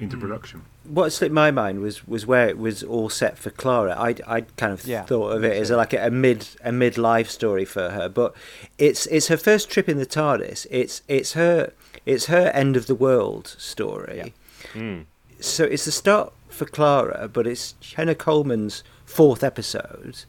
into 0.00 0.16
mm. 0.16 0.20
production. 0.20 0.62
what 0.84 1.12
slipped 1.12 1.32
my 1.34 1.50
mind 1.50 1.80
was 1.80 2.06
was 2.06 2.26
where 2.26 2.48
it 2.48 2.58
was 2.58 2.82
all 2.82 3.08
set 3.08 3.38
for 3.38 3.50
Clara. 3.50 3.94
I'd 3.98 4.20
I'd 4.26 4.56
kind 4.56 4.72
of 4.72 4.84
Yeah, 4.86 5.04
thought 5.04 5.32
of 5.32 5.44
it 5.44 5.56
as 5.56 5.70
like 5.70 5.92
a, 5.92 6.06
a 6.06 6.10
mid 6.10 6.48
a 6.64 6.72
mid 6.72 6.98
life 6.98 7.30
story 7.30 7.64
for 7.64 7.90
her, 7.90 8.08
but 8.08 8.34
it's 8.78 9.06
it's 9.06 9.28
her 9.28 9.36
first 9.36 9.70
trip 9.70 9.88
in 9.88 9.98
the 9.98 10.06
TARDIS. 10.06 10.66
It's 10.70 11.02
it's 11.08 11.32
her 11.34 11.72
it's 12.06 12.26
her 12.26 12.48
end 12.54 12.76
of 12.76 12.86
the 12.86 12.94
world 12.94 13.54
story. 13.58 14.34
Hmm. 14.72 15.00
So 15.40 15.64
it's 15.64 15.84
the 15.84 15.92
start 15.92 16.32
for 16.48 16.66
Clara, 16.66 17.28
but 17.28 17.46
it's 17.46 17.72
Jenna 17.80 18.14
Coleman's 18.14 18.82
fourth 19.04 19.42
episode 19.42 20.24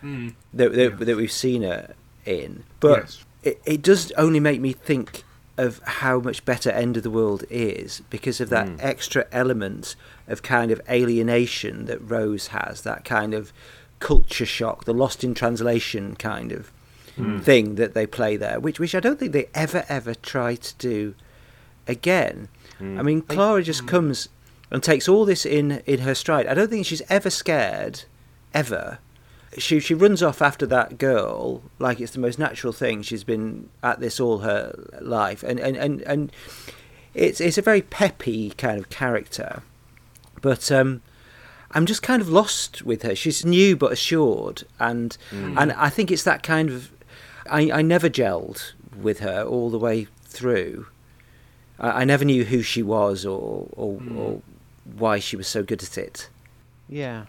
hmm. 0.00 0.30
that, 0.52 0.72
that, 0.72 0.98
that 0.98 1.16
we've 1.16 1.30
seen 1.30 1.62
her 1.62 1.94
in. 2.24 2.64
But 2.80 3.02
Yes. 3.02 3.24
it, 3.42 3.60
it 3.64 3.82
does 3.82 4.10
only 4.12 4.40
make 4.40 4.60
me 4.60 4.72
think 4.72 5.22
of 5.58 5.80
how 5.84 6.20
much 6.20 6.44
better 6.44 6.70
End 6.70 6.96
of 6.96 7.02
the 7.02 7.10
World 7.10 7.44
is 7.48 8.02
because 8.10 8.40
of 8.40 8.50
that 8.50 8.68
hmm. 8.68 8.76
extra 8.80 9.26
element 9.32 9.96
of 10.28 10.42
kind 10.42 10.70
of 10.70 10.80
alienation 10.88 11.86
that 11.86 11.98
Rose 11.98 12.48
has, 12.48 12.82
that 12.82 13.04
kind 13.04 13.32
of 13.32 13.52
culture 13.98 14.46
shock, 14.46 14.84
the 14.84 14.92
lost 14.92 15.24
in 15.24 15.34
translation 15.34 16.14
kind 16.16 16.52
of 16.52 16.70
hmm. 17.16 17.38
thing 17.38 17.76
that 17.76 17.94
they 17.94 18.06
play 18.06 18.36
there, 18.36 18.60
which 18.60 18.78
which 18.78 18.94
I 18.94 19.00
don't 19.00 19.18
think 19.18 19.32
they 19.32 19.48
ever 19.54 19.84
ever 19.88 20.14
try 20.14 20.56
to 20.56 20.74
do 20.76 21.14
again. 21.86 22.48
Hmm. 22.78 22.98
I 22.98 23.02
mean, 23.02 23.22
Clara 23.22 23.62
just 23.62 23.86
comes 23.86 24.28
and 24.70 24.82
takes 24.82 25.08
all 25.08 25.24
this 25.24 25.46
in 25.46 25.82
in 25.86 26.00
her 26.00 26.14
stride. 26.14 26.46
I 26.46 26.54
don't 26.54 26.68
think 26.68 26.86
she's 26.86 27.02
ever 27.08 27.30
scared, 27.30 28.04
ever. 28.52 28.98
She 29.58 29.80
she 29.80 29.94
runs 29.94 30.22
off 30.22 30.42
after 30.42 30.66
that 30.66 30.98
girl 30.98 31.62
like 31.78 32.00
it's 32.00 32.12
the 32.12 32.20
most 32.20 32.38
natural 32.38 32.72
thing. 32.72 33.02
She's 33.02 33.24
been 33.24 33.68
at 33.82 34.00
this 34.00 34.20
all 34.20 34.38
her 34.38 34.74
life, 35.00 35.42
and 35.42 35.58
and 35.58 35.76
and, 35.76 36.02
and 36.02 36.32
it's 37.14 37.40
it's 37.40 37.58
a 37.58 37.62
very 37.62 37.82
peppy 37.82 38.50
kind 38.50 38.78
of 38.78 38.88
character, 38.90 39.62
but 40.40 40.70
um. 40.70 41.02
I'm 41.72 41.84
just 41.84 42.00
kind 42.02 42.22
of 42.22 42.28
lost 42.30 42.82
with 42.82 43.02
her. 43.02 43.14
She's 43.14 43.44
new 43.44 43.76
but 43.76 43.92
assured, 43.92 44.62
and 44.78 45.18
and 45.32 45.72
I 45.72 45.90
think 45.90 46.10
it's 46.10 46.22
that 46.22 46.42
kind 46.42 46.70
of. 46.70 46.90
I 47.50 47.70
I 47.70 47.82
never 47.82 48.08
gelled 48.08 48.72
with 48.96 49.18
her 49.18 49.42
all 49.42 49.68
the 49.68 49.78
way 49.78 50.06
through. 50.22 50.86
I, 51.78 52.02
I 52.02 52.04
never 52.04 52.24
knew 52.24 52.44
who 52.44 52.62
she 52.62 52.82
was 52.82 53.26
or 53.26 53.68
or, 53.72 54.00
or 54.16 54.42
why 54.96 55.18
she 55.18 55.36
was 55.36 55.48
so 55.48 55.62
good 55.62 55.82
at 55.82 55.98
it. 55.98 56.28
Yeah. 56.88 57.24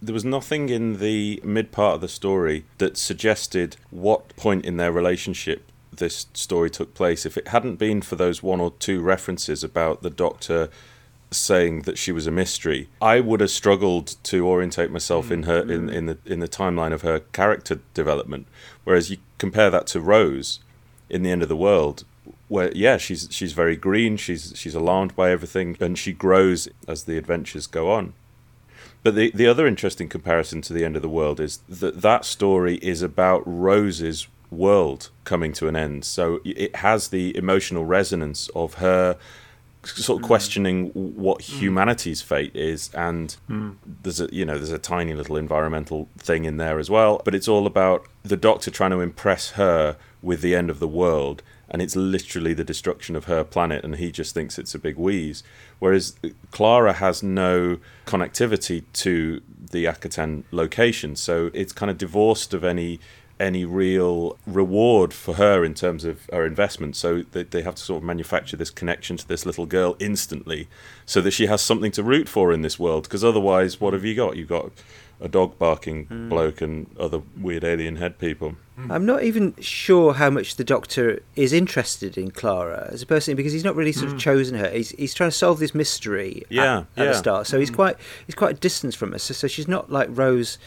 There 0.00 0.14
was 0.14 0.24
nothing 0.24 0.68
in 0.68 0.98
the 0.98 1.40
mid 1.44 1.72
part 1.72 1.96
of 1.96 2.00
the 2.00 2.08
story 2.08 2.64
that 2.78 2.96
suggested 2.96 3.76
what 3.90 4.36
point 4.36 4.64
in 4.64 4.76
their 4.76 4.92
relationship 4.92 5.70
this 5.92 6.26
story 6.34 6.70
took 6.70 6.94
place. 6.94 7.24
If 7.24 7.36
it 7.36 7.48
hadn't 7.48 7.76
been 7.76 8.02
for 8.02 8.16
those 8.16 8.42
one 8.42 8.60
or 8.60 8.72
two 8.78 9.00
references 9.00 9.64
about 9.64 10.02
the 10.02 10.10
doctor 10.10 10.68
saying 11.30 11.82
that 11.82 11.98
she 11.98 12.12
was 12.12 12.26
a 12.26 12.30
mystery, 12.30 12.88
I 13.00 13.20
would 13.20 13.40
have 13.40 13.50
struggled 13.50 14.16
to 14.24 14.46
orientate 14.46 14.90
myself 14.90 15.30
in 15.30 15.44
her 15.44 15.60
in, 15.60 15.88
in 15.88 16.06
the 16.06 16.18
in 16.24 16.40
the 16.40 16.48
timeline 16.48 16.92
of 16.92 17.02
her 17.02 17.20
character 17.32 17.80
development. 17.94 18.46
Whereas 18.84 19.10
you 19.10 19.18
compare 19.38 19.70
that 19.70 19.86
to 19.88 20.00
Rose 20.00 20.60
in 21.08 21.22
the 21.22 21.30
end 21.30 21.42
of 21.42 21.48
the 21.48 21.56
world, 21.56 22.04
where 22.48 22.70
yeah, 22.74 22.96
she's 22.96 23.28
she's 23.30 23.52
very 23.52 23.76
green, 23.76 24.16
she's 24.16 24.52
she's 24.56 24.74
alarmed 24.74 25.16
by 25.16 25.30
everything, 25.30 25.76
and 25.80 25.98
she 25.98 26.12
grows 26.12 26.68
as 26.86 27.04
the 27.04 27.18
adventures 27.18 27.66
go 27.66 27.90
on. 27.90 28.14
But 29.06 29.14
the 29.14 29.30
the 29.32 29.46
other 29.46 29.68
interesting 29.68 30.08
comparison 30.08 30.62
to 30.62 30.72
the 30.72 30.84
end 30.84 30.96
of 30.96 31.02
the 31.02 31.08
world 31.08 31.38
is 31.38 31.60
that 31.68 32.02
that 32.02 32.24
story 32.24 32.80
is 32.82 33.02
about 33.02 33.44
Rose's 33.46 34.26
world 34.50 35.10
coming 35.22 35.52
to 35.52 35.68
an 35.68 35.76
end. 35.76 36.04
So 36.04 36.40
it 36.44 36.74
has 36.74 37.06
the 37.10 37.36
emotional 37.36 37.84
resonance 37.84 38.48
of 38.56 38.74
her 38.74 39.16
sort 39.84 40.18
of 40.18 40.24
mm. 40.24 40.26
questioning 40.26 40.88
what 40.88 41.38
mm. 41.38 41.60
humanity's 41.60 42.20
fate 42.20 42.56
is 42.56 42.90
and 42.94 43.36
mm. 43.48 43.76
there's 44.02 44.20
a 44.20 44.28
you 44.32 44.44
know 44.44 44.58
there's 44.58 44.72
a 44.72 44.78
tiny 44.78 45.14
little 45.14 45.36
environmental 45.36 46.08
thing 46.18 46.44
in 46.44 46.56
there 46.56 46.80
as 46.80 46.90
well. 46.90 47.22
But 47.24 47.36
it's 47.36 47.46
all 47.46 47.64
about 47.64 48.08
the 48.24 48.36
doctor 48.36 48.72
trying 48.72 48.90
to 48.90 48.98
impress 48.98 49.52
her 49.52 49.96
with 50.20 50.40
the 50.40 50.56
end 50.56 50.68
of 50.68 50.80
the 50.80 50.88
world 50.88 51.44
and 51.76 51.82
it's 51.82 51.94
literally 51.94 52.54
the 52.54 52.64
destruction 52.64 53.14
of 53.14 53.26
her 53.26 53.44
planet 53.44 53.84
and 53.84 53.96
he 53.96 54.10
just 54.10 54.32
thinks 54.32 54.58
it's 54.58 54.74
a 54.74 54.78
big 54.78 54.96
wheeze 54.96 55.42
whereas 55.78 56.16
clara 56.50 56.94
has 56.94 57.22
no 57.22 57.76
connectivity 58.06 58.82
to 58.94 59.42
the 59.72 59.84
Akhaten 59.84 60.44
location 60.50 61.14
so 61.14 61.50
it's 61.52 61.74
kind 61.74 61.90
of 61.90 61.98
divorced 61.98 62.54
of 62.54 62.64
any 62.64 62.98
any 63.38 63.66
real 63.66 64.38
reward 64.46 65.12
for 65.12 65.34
her 65.34 65.62
in 65.62 65.74
terms 65.74 66.06
of 66.06 66.26
her 66.32 66.46
investment. 66.46 66.96
So 66.96 67.20
they, 67.32 67.42
they 67.42 67.60
have 67.60 67.74
to 67.74 67.82
sort 67.82 67.98
of 67.98 68.04
manufacture 68.04 68.56
this 68.56 68.70
connection 68.70 69.18
to 69.18 69.28
this 69.28 69.44
little 69.44 69.66
girl 69.66 69.94
instantly 69.98 70.68
so 71.04 71.20
that 71.20 71.32
she 71.32 71.44
has 71.44 71.60
something 71.60 71.92
to 71.92 72.02
root 72.02 72.30
for 72.30 72.50
in 72.50 72.62
this 72.62 72.78
world. 72.78 73.02
Because 73.02 73.22
otherwise, 73.22 73.78
what 73.78 73.92
have 73.92 74.06
you 74.06 74.14
got? 74.14 74.38
You've 74.38 74.48
got 74.48 74.70
a 75.20 75.28
dog 75.28 75.58
barking 75.58 76.06
hmm. 76.06 76.28
bloke 76.28 76.60
and 76.60 76.86
other 76.98 77.22
weird 77.36 77.64
alien 77.64 77.96
head 77.96 78.18
people. 78.18 78.54
Hmm. 78.76 78.92
I'm 78.92 79.06
not 79.06 79.22
even 79.22 79.54
sure 79.60 80.14
how 80.14 80.30
much 80.30 80.56
the 80.56 80.64
Doctor 80.64 81.22
is 81.34 81.52
interested 81.52 82.18
in 82.18 82.30
Clara 82.30 82.88
as 82.92 83.02
a 83.02 83.06
person 83.06 83.34
because 83.36 83.52
he's 83.52 83.64
not 83.64 83.74
really 83.74 83.92
sort 83.92 84.06
of 84.06 84.12
hmm. 84.12 84.18
chosen 84.18 84.58
her. 84.58 84.70
He's 84.70 84.90
he's 84.90 85.14
trying 85.14 85.30
to 85.30 85.36
solve 85.36 85.58
this 85.58 85.74
mystery 85.74 86.42
Yeah, 86.48 86.78
at, 86.78 86.94
the 86.94 87.04
yeah. 87.04 87.12
start. 87.12 87.46
So 87.46 87.58
he's 87.58 87.70
quite 87.70 87.96
he's 88.26 88.34
quite 88.34 88.60
distant 88.60 88.94
from 88.94 89.14
us. 89.14 89.24
So, 89.24 89.34
so 89.34 89.48
she's 89.48 89.68
not 89.68 89.90
like 89.90 90.08
Rose 90.10 90.58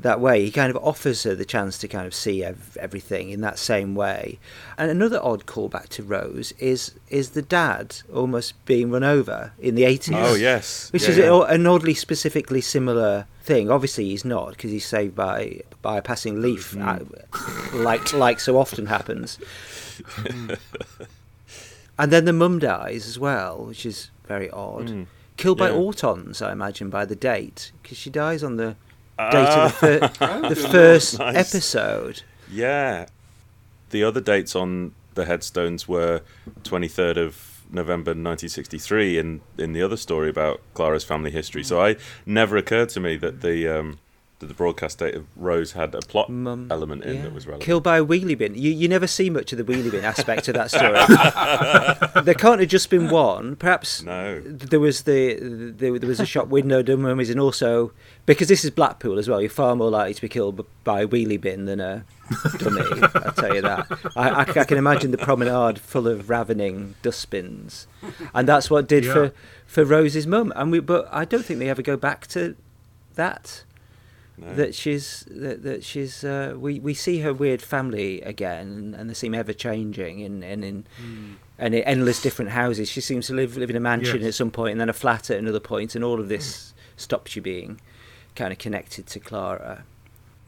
that 0.00 0.20
way. 0.20 0.44
He 0.44 0.50
kind 0.50 0.70
of 0.70 0.76
offers 0.84 1.24
her 1.24 1.34
the 1.34 1.44
chance 1.44 1.76
to 1.78 1.88
kind 1.88 2.06
of 2.06 2.14
see 2.14 2.44
ev- 2.44 2.76
everything 2.80 3.30
in 3.30 3.40
that 3.40 3.58
same 3.58 3.94
way. 3.94 4.38
And 4.76 4.90
another 4.90 5.20
odd 5.22 5.46
callback 5.46 5.88
to 5.90 6.02
Rose 6.02 6.52
is 6.58 6.94
is 7.10 7.30
the 7.30 7.42
dad 7.42 7.96
almost 8.14 8.54
being 8.64 8.90
run 8.90 9.02
over 9.04 9.52
in 9.58 9.74
the 9.74 9.82
80s. 9.82 10.12
Oh, 10.14 10.34
yes. 10.34 10.92
Which 10.92 11.02
Yeah, 11.04 11.10
is 11.10 11.18
yeah. 11.18 11.42
an 11.48 11.66
oddly 11.66 11.94
specifically 11.94 12.60
similar 12.60 13.26
thing. 13.42 13.70
Obviously, 13.70 14.04
he's 14.06 14.24
not 14.24 14.50
because 14.50 14.70
he's 14.70 14.86
saved 14.86 15.14
by 15.16 15.62
by 15.82 15.96
a 15.98 16.02
passing 16.02 16.40
leaf, 16.42 16.76
uh, 16.76 16.98
like 17.74 18.12
like 18.12 18.38
so 18.40 18.56
often 18.58 18.86
happens. 18.86 19.38
and 21.98 22.12
then 22.12 22.24
the 22.24 22.32
mum 22.32 22.58
dies 22.58 23.06
as 23.06 23.18
well, 23.18 23.64
which 23.66 23.84
is 23.84 24.10
very 24.26 24.50
odd. 24.50 25.06
Killed 25.36 25.58
by 25.58 25.70
autons, 25.70 26.44
I 26.44 26.50
imagine, 26.52 26.90
by 26.90 27.04
the 27.04 27.14
date 27.16 27.70
because 27.82 27.96
she 27.96 28.10
dies 28.10 28.42
on 28.42 28.56
the 28.56 28.76
date 29.18 29.34
of 29.34 29.80
the, 29.80 30.08
fir- 30.10 30.10
Oh, 30.44 30.48
the 30.48 30.56
first 30.56 31.18
Nice. 31.18 31.52
episode. 31.54 32.22
Yeah. 32.50 33.06
The 33.90 34.04
other 34.04 34.20
dates 34.20 34.54
on 34.56 34.92
the 35.14 35.24
headstones 35.24 35.88
were 35.88 36.22
23rd 36.62 37.16
of 37.16 37.62
November 37.70 38.10
1963 38.10 39.18
in, 39.18 39.40
in 39.58 39.72
the 39.72 39.82
other 39.82 39.96
story 39.96 40.30
about 40.30 40.60
Clara's 40.74 41.04
family 41.04 41.30
history. 41.30 41.62
So 41.64 41.80
I 41.82 41.96
never 42.24 42.56
occurred 42.56 42.88
to 42.90 43.00
me 43.00 43.16
that 43.16 43.40
the 43.42 43.66
um, 43.68 43.98
that 43.98 44.07
the 44.46 44.54
broadcast 44.54 44.98
date 44.98 45.14
of 45.16 45.26
Rose 45.36 45.72
had 45.72 45.94
a 45.94 46.00
plot 46.00 46.30
Mum, 46.30 46.68
element 46.70 47.02
in 47.04 47.16
yeah. 47.16 47.22
that 47.22 47.32
was 47.34 47.46
relevant. 47.46 47.64
Killed 47.66 47.82
by 47.82 47.98
a 47.98 48.04
wheelie 48.04 48.38
bin. 48.38 48.54
You 48.54 48.70
you 48.70 48.86
never 48.88 49.06
see 49.06 49.30
much 49.30 49.52
of 49.52 49.58
the 49.58 49.64
wheelie 49.64 49.90
bin 49.90 50.04
aspect 50.04 50.46
of 50.48 50.54
that 50.54 50.70
story. 50.70 50.92
there 52.24 52.34
can't 52.34 52.60
have 52.60 52.68
just 52.68 52.88
been 52.90 53.08
one. 53.10 53.56
Perhaps 53.56 54.02
No. 54.02 54.40
there 54.40 54.80
was 54.80 55.02
the 55.02 55.36
there, 55.40 55.98
there 55.98 56.08
was 56.08 56.20
a 56.20 56.26
shop 56.26 56.48
window 56.48 56.82
done 56.82 57.02
mummies, 57.02 57.30
and 57.30 57.40
also 57.40 57.92
because 58.26 58.48
this 58.48 58.64
is 58.64 58.70
Blackpool 58.70 59.18
as 59.18 59.28
well. 59.28 59.40
You're 59.40 59.50
far 59.50 59.74
more 59.74 59.90
likely 59.90 60.14
to 60.14 60.20
be 60.22 60.28
killed 60.28 60.64
by 60.84 61.02
a 61.02 61.08
wheelie 61.08 61.40
bin 61.40 61.64
than 61.64 61.80
a 61.80 62.04
dummy. 62.58 62.82
I'll 63.14 63.32
tell 63.32 63.54
you 63.54 63.62
that. 63.62 63.86
I, 64.14 64.28
I, 64.30 64.40
I 64.42 64.64
can 64.64 64.78
imagine 64.78 65.10
the 65.10 65.18
promenade 65.18 65.78
full 65.80 66.06
of 66.06 66.28
ravening 66.30 66.94
dustbins, 67.02 67.86
and 68.34 68.46
that's 68.48 68.70
what 68.70 68.86
did 68.86 69.04
Yeah. 69.04 69.12
for 69.12 69.32
for 69.66 69.84
Rose's 69.84 70.26
mum. 70.26 70.52
And 70.54 70.70
we, 70.70 70.80
but 70.80 71.08
I 71.10 71.24
don't 71.24 71.44
think 71.44 71.58
they 71.58 71.68
ever 71.68 71.82
go 71.82 71.96
back 71.96 72.26
to 72.28 72.54
that 73.16 73.64
No. 74.40 74.54
that 74.54 74.74
she's 74.74 75.24
that, 75.30 75.62
that 75.64 75.82
she's 75.84 76.22
uh, 76.24 76.54
we 76.56 76.78
we 76.80 76.94
see 76.94 77.18
her 77.20 77.32
weird 77.34 77.60
family 77.60 78.20
again 78.22 78.68
and, 78.68 78.94
and 78.94 79.10
they 79.10 79.14
seem 79.14 79.34
ever 79.34 79.52
changing 79.52 80.22
and 80.22 80.44
and 80.44 80.64
in 80.64 80.86
and 81.58 81.74
in 81.74 81.82
endless 81.82 82.22
different 82.22 82.52
houses 82.52 82.88
she 82.88 83.00
seems 83.00 83.26
to 83.26 83.34
live 83.34 83.56
live 83.56 83.68
in 83.70 83.74
a 83.76 83.80
mansion 83.80 84.20
Yes. 84.20 84.28
at 84.28 84.34
some 84.34 84.50
point 84.52 84.72
and 84.72 84.80
then 84.80 84.88
a 84.88 84.92
flat 84.92 85.28
at 85.30 85.38
another 85.38 85.58
point 85.60 85.94
and 85.96 86.04
all 86.04 86.20
of 86.20 86.28
this 86.28 86.72
stops 86.96 87.34
you 87.34 87.42
being 87.42 87.80
kind 88.36 88.52
of 88.52 88.58
connected 88.58 89.06
to 89.08 89.18
Clara 89.20 89.84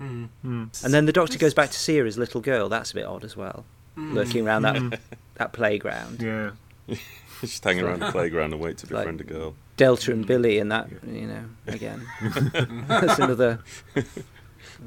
Mm. 0.01 0.29
and 0.45 0.95
then 0.95 1.05
the 1.05 1.13
doctor 1.13 1.37
goes 1.37 1.53
back 1.53 1.69
to 1.71 1.79
see 1.79 1.99
her 1.99 2.07
as 2.07 2.17
a 2.17 2.21
little 2.21 2.41
girl 2.41 2.71
that's 2.71 2.93
a 2.93 2.95
bit 2.95 3.05
odd 3.05 3.23
as 3.23 3.37
well 3.37 3.67
lurking 3.97 4.47
around 4.47 4.63
that 4.63 4.99
that 5.35 5.53
playground 5.53 6.23
Yeah. 6.23 6.53
Just 7.43 7.63
hanging 7.65 7.85
around 7.85 8.01
the 8.01 8.11
playground 8.13 8.53
and 8.53 8.63
wait 8.63 8.79
to 8.79 8.87
Like- 8.87 9.03
befriend 9.05 9.21
a 9.21 9.25
girl. 9.25 9.55
Delta 9.81 10.13
and 10.13 10.27
Billy 10.27 10.59
and 10.59 10.71
that 10.71 10.89
you 11.07 11.27
know 11.27 11.45
again 11.67 12.07
that's 12.87 13.19
another 13.19 13.61
link. 13.95 14.09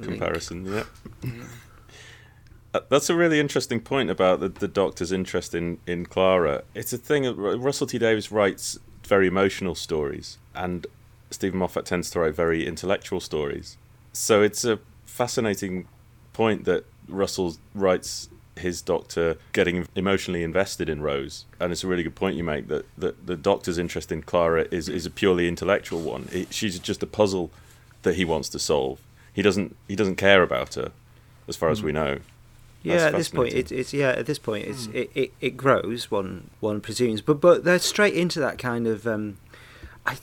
comparison. 0.04 0.66
Yeah. 0.66 0.84
Uh, 2.76 2.80
That's 2.90 3.10
a 3.10 3.16
really 3.16 3.40
interesting 3.40 3.80
point 3.80 4.10
about 4.10 4.40
the, 4.40 4.50
the 4.50 4.68
Doctor's 4.68 5.12
interest 5.12 5.54
in, 5.54 5.78
in 5.86 6.06
Clara. 6.08 6.64
It's 6.74 6.92
a 6.94 6.98
thing. 6.98 7.24
that 7.24 7.36
Russell 7.36 7.86
T 7.88 7.98
Davies 8.00 8.32
writes 8.32 8.80
very 9.06 9.28
emotional 9.28 9.76
stories, 9.76 10.38
and 10.56 10.88
Steven 11.30 11.60
Moffat 11.60 11.86
tends 11.86 12.10
to 12.12 12.20
write 12.20 12.36
very 12.36 12.66
intellectual 12.66 13.20
stories. 13.20 13.78
So 14.12 14.42
it's 14.42 14.64
a 14.66 14.80
fascinating 15.06 15.88
point 16.34 16.66
that 16.66 16.86
Russell 17.08 17.56
writes 17.76 18.30
his 18.58 18.82
Doctor 18.82 19.38
getting 19.52 19.88
emotionally 19.96 20.44
invested 20.44 20.90
in 20.90 21.02
Rose, 21.02 21.46
and 21.60 21.72
it's 21.72 21.84
a 21.84 21.88
really 21.88 22.04
good 22.04 22.16
point 22.16 22.36
you 22.36 22.44
make 22.44 22.68
that, 22.68 22.86
that 22.98 23.26
the 23.26 23.36
Doctor's 23.36 23.78
interest 23.78 24.12
in 24.12 24.22
Clara 24.22 24.68
is, 24.72 24.90
is 24.90 25.06
a 25.06 25.10
purely 25.10 25.48
intellectual 25.48 26.02
one. 26.02 26.28
It, 26.32 26.54
she's 26.54 26.78
just 26.80 27.02
a 27.04 27.08
puzzle 27.08 27.52
that 28.04 28.16
he 28.16 28.26
wants 28.26 28.50
to 28.50 28.60
solve. 28.60 29.00
He 29.34 29.42
doesn't 29.42 29.76
he 29.88 29.96
doesn't 29.96 30.18
care 30.18 30.44
about 30.44 30.76
her, 30.76 30.92
as 31.48 31.56
far 31.56 31.70
as 31.70 31.82
mm. 31.82 31.86
we 31.86 31.92
know. 31.92 32.20
Yeah, 32.84 32.96
That's 32.96 33.06
at 33.06 33.18
this 33.18 33.30
point, 33.30 33.54
fascinating. 33.54 33.60
it's, 33.60 33.72
it's 33.72 33.94
yeah. 33.94 34.10
At 34.10 34.26
this 34.26 34.40
point, 34.40 34.68
it's 34.68 34.88
mm. 34.88 34.96
it, 34.96 35.12
it, 35.16 35.34
it 35.42 35.58
grows. 35.58 36.12
One 36.12 36.50
one 36.60 36.82
presumes, 36.82 37.22
but 37.22 37.42
but 37.42 37.64
they're 37.64 37.80
straight 37.80 38.14
into 38.14 38.40
that 38.40 38.60
kind 38.60 38.86
of. 38.86 39.08
Um, 39.08 39.38
I, 40.06 40.18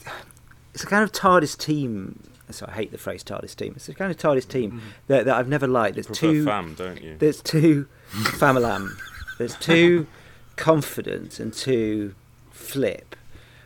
it's 0.73 0.83
a 0.83 0.87
kind 0.87 1.03
of 1.03 1.11
TARDIS 1.11 1.57
team. 1.57 2.23
So 2.49 2.65
I 2.67 2.73
hate 2.73 2.91
the 2.91 2.97
phrase 2.97 3.23
TARDIS 3.23 3.55
team. 3.55 3.73
It's 3.77 3.87
a 3.87 3.93
kind 3.93 4.11
of 4.11 4.17
TARDIS 4.17 4.47
team 4.47 4.71
mm-hmm. 4.71 4.89
that, 5.07 5.25
that 5.25 5.37
I've 5.37 5.47
never 5.47 5.67
liked. 5.67 5.95
There's 5.95 6.07
Prefer 6.07 6.31
two. 6.31 6.45
fam, 6.45 6.73
don't 6.73 7.01
you? 7.01 7.15
There's 7.17 7.41
two 7.41 7.87
famalam. 8.11 8.97
There's 9.37 9.55
too 9.55 10.07
confident 10.55 11.39
and 11.39 11.53
too 11.53 12.13
flip. 12.51 13.15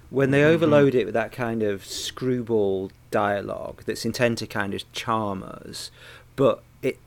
When 0.09 0.31
they 0.31 0.43
overload 0.43 0.95
it 0.95 1.05
with 1.05 1.13
that 1.15 1.31
kind 1.31 1.63
of 1.63 1.85
screwball 1.85 2.91
dialogue 3.11 3.83
that's 3.85 4.05
intended 4.05 4.37
to 4.37 4.47
kind 4.47 4.73
of 4.73 4.89
charm 4.93 5.43
us, 5.43 5.91
but 6.35 6.63
it 6.81 6.97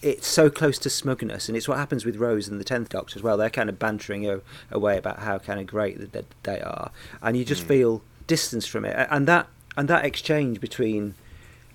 it's 0.00 0.26
so 0.26 0.48
close 0.48 0.78
to 0.78 0.90
smugness, 0.90 1.48
and 1.48 1.56
it's 1.56 1.68
what 1.68 1.78
happens 1.78 2.04
with 2.04 2.16
Rose 2.16 2.48
and 2.48 2.60
the 2.60 2.64
Tenth 2.64 2.90
Doctor 2.90 3.18
as 3.18 3.22
well. 3.22 3.36
They're 3.36 3.50
kind 3.50 3.68
of 3.68 3.78
bantering 3.78 4.40
away 4.70 4.96
about 4.96 5.20
how 5.20 5.38
kind 5.38 5.60
of 5.60 5.66
great 5.66 6.12
that 6.12 6.26
they 6.44 6.60
are, 6.60 6.90
and 7.22 7.36
you 7.36 7.44
just 7.44 7.64
feel 7.64 8.02
distance 8.26 8.66
from 8.66 8.84
it. 8.84 9.06
And 9.10 9.26
that 9.26 9.48
and 9.76 9.88
that 9.88 10.04
exchange 10.04 10.60
between 10.60 11.14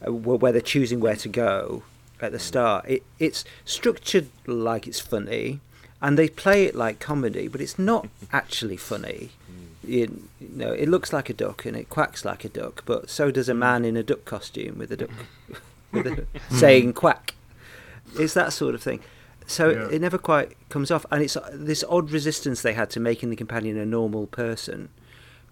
uh, 0.05 0.13
where 0.13 0.51
they're 0.51 0.61
choosing 0.61 0.99
where 0.99 1.17
to 1.17 1.29
go 1.29 1.83
at 2.23 2.31
the 2.31 2.39
start, 2.39 2.85
it 2.87 3.03
it's 3.17 3.45
structured 3.65 4.27
like 4.45 4.87
it's 4.87 4.99
funny, 4.99 5.59
and 6.01 6.17
they 6.17 6.29
play 6.29 6.65
it 6.65 6.75
like 6.75 6.99
comedy, 6.99 7.47
but 7.47 7.61
it's 7.61 7.79
not 7.79 8.07
actually 8.33 8.77
funny. 8.77 9.31
You, 9.83 10.27
you 10.39 10.49
know, 10.49 10.73
it 10.73 10.87
looks 10.87 11.13
like 11.13 11.29
a 11.29 11.33
duck 11.33 11.65
and 11.65 11.75
it 11.75 11.89
quacks 11.89 12.23
like 12.23 12.43
a 12.43 12.49
duck, 12.49 12.83
but 12.85 13.09
so 13.09 13.31
does 13.31 13.49
a 13.49 13.53
hmm. 13.53 13.59
man 13.59 13.85
in 13.85 13.97
a 13.97 14.03
duck 14.03 14.25
costume 14.25 14.77
with 14.77 14.91
a 14.91 14.97
duck 14.97 15.09
with 15.91 16.05
a, 16.07 16.27
saying 16.49 16.93
quack. 16.93 17.33
It's 18.15 18.33
that 18.33 18.53
sort 18.53 18.75
of 18.75 18.83
thing. 18.83 19.01
So 19.47 19.69
Yeah. 19.69 19.89
it 19.89 20.01
never 20.01 20.17
quite 20.17 20.55
comes 20.69 20.91
off, 20.91 21.05
and 21.11 21.23
it's 21.23 21.37
this 21.53 21.83
odd 21.89 22.11
resistance 22.11 22.61
they 22.61 22.73
had 22.73 22.89
to 22.91 22.99
making 22.99 23.29
the 23.29 23.35
companion 23.35 23.77
a 23.77 23.85
normal 23.85 24.27
person. 24.27 24.89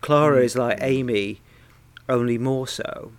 Clara 0.01 0.37
hmm. 0.37 0.45
is 0.45 0.55
like 0.55 0.77
Amy, 0.81 1.41
only 2.07 2.37
more 2.37 2.67
so. 2.67 3.11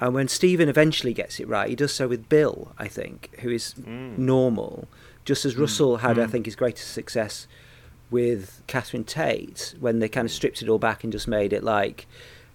And 0.00 0.14
when 0.14 0.26
Steven 0.28 0.68
eventually 0.68 1.12
gets 1.12 1.38
it 1.38 1.46
right, 1.48 1.68
he 1.68 1.76
does 1.76 1.92
so 1.92 2.08
with 2.08 2.28
Bill, 2.28 2.72
I 2.78 2.88
think, 2.88 3.30
who 3.40 3.50
is 3.50 3.74
Mm. 3.74 4.18
normal, 4.18 4.88
just 5.24 5.44
as 5.44 5.56
Russell 5.56 5.98
had, 5.98 6.18
I 6.18 6.26
think, 6.26 6.46
his 6.46 6.56
greatest 6.56 6.92
success 6.92 7.46
with 8.10 8.62
Catherine 8.66 9.04
Tate 9.04 9.74
when 9.80 10.00
they 10.00 10.08
kind 10.08 10.24
of 10.26 10.32
stripped 10.32 10.60
it 10.60 10.68
all 10.68 10.78
back 10.78 11.04
and 11.04 11.12
just 11.12 11.28
made 11.28 11.52
it 11.52 11.62
like 11.62 12.06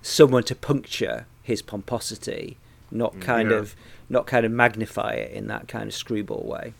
someone 0.01 0.43
to 0.43 0.55
puncture 0.55 1.25
his 1.41 1.61
pomposity, 1.61 2.57
not 2.91 3.19
kind 3.21 3.51
Yeah. 3.51 3.57
of 3.57 3.75
not 4.09 4.25
kind 4.25 4.45
of 4.45 4.51
magnify 4.51 5.13
it 5.13 5.31
in 5.33 5.47
that 5.47 5.67
kind 5.67 5.87
of 5.89 5.93
screwball 5.93 6.43
way. 6.45 6.73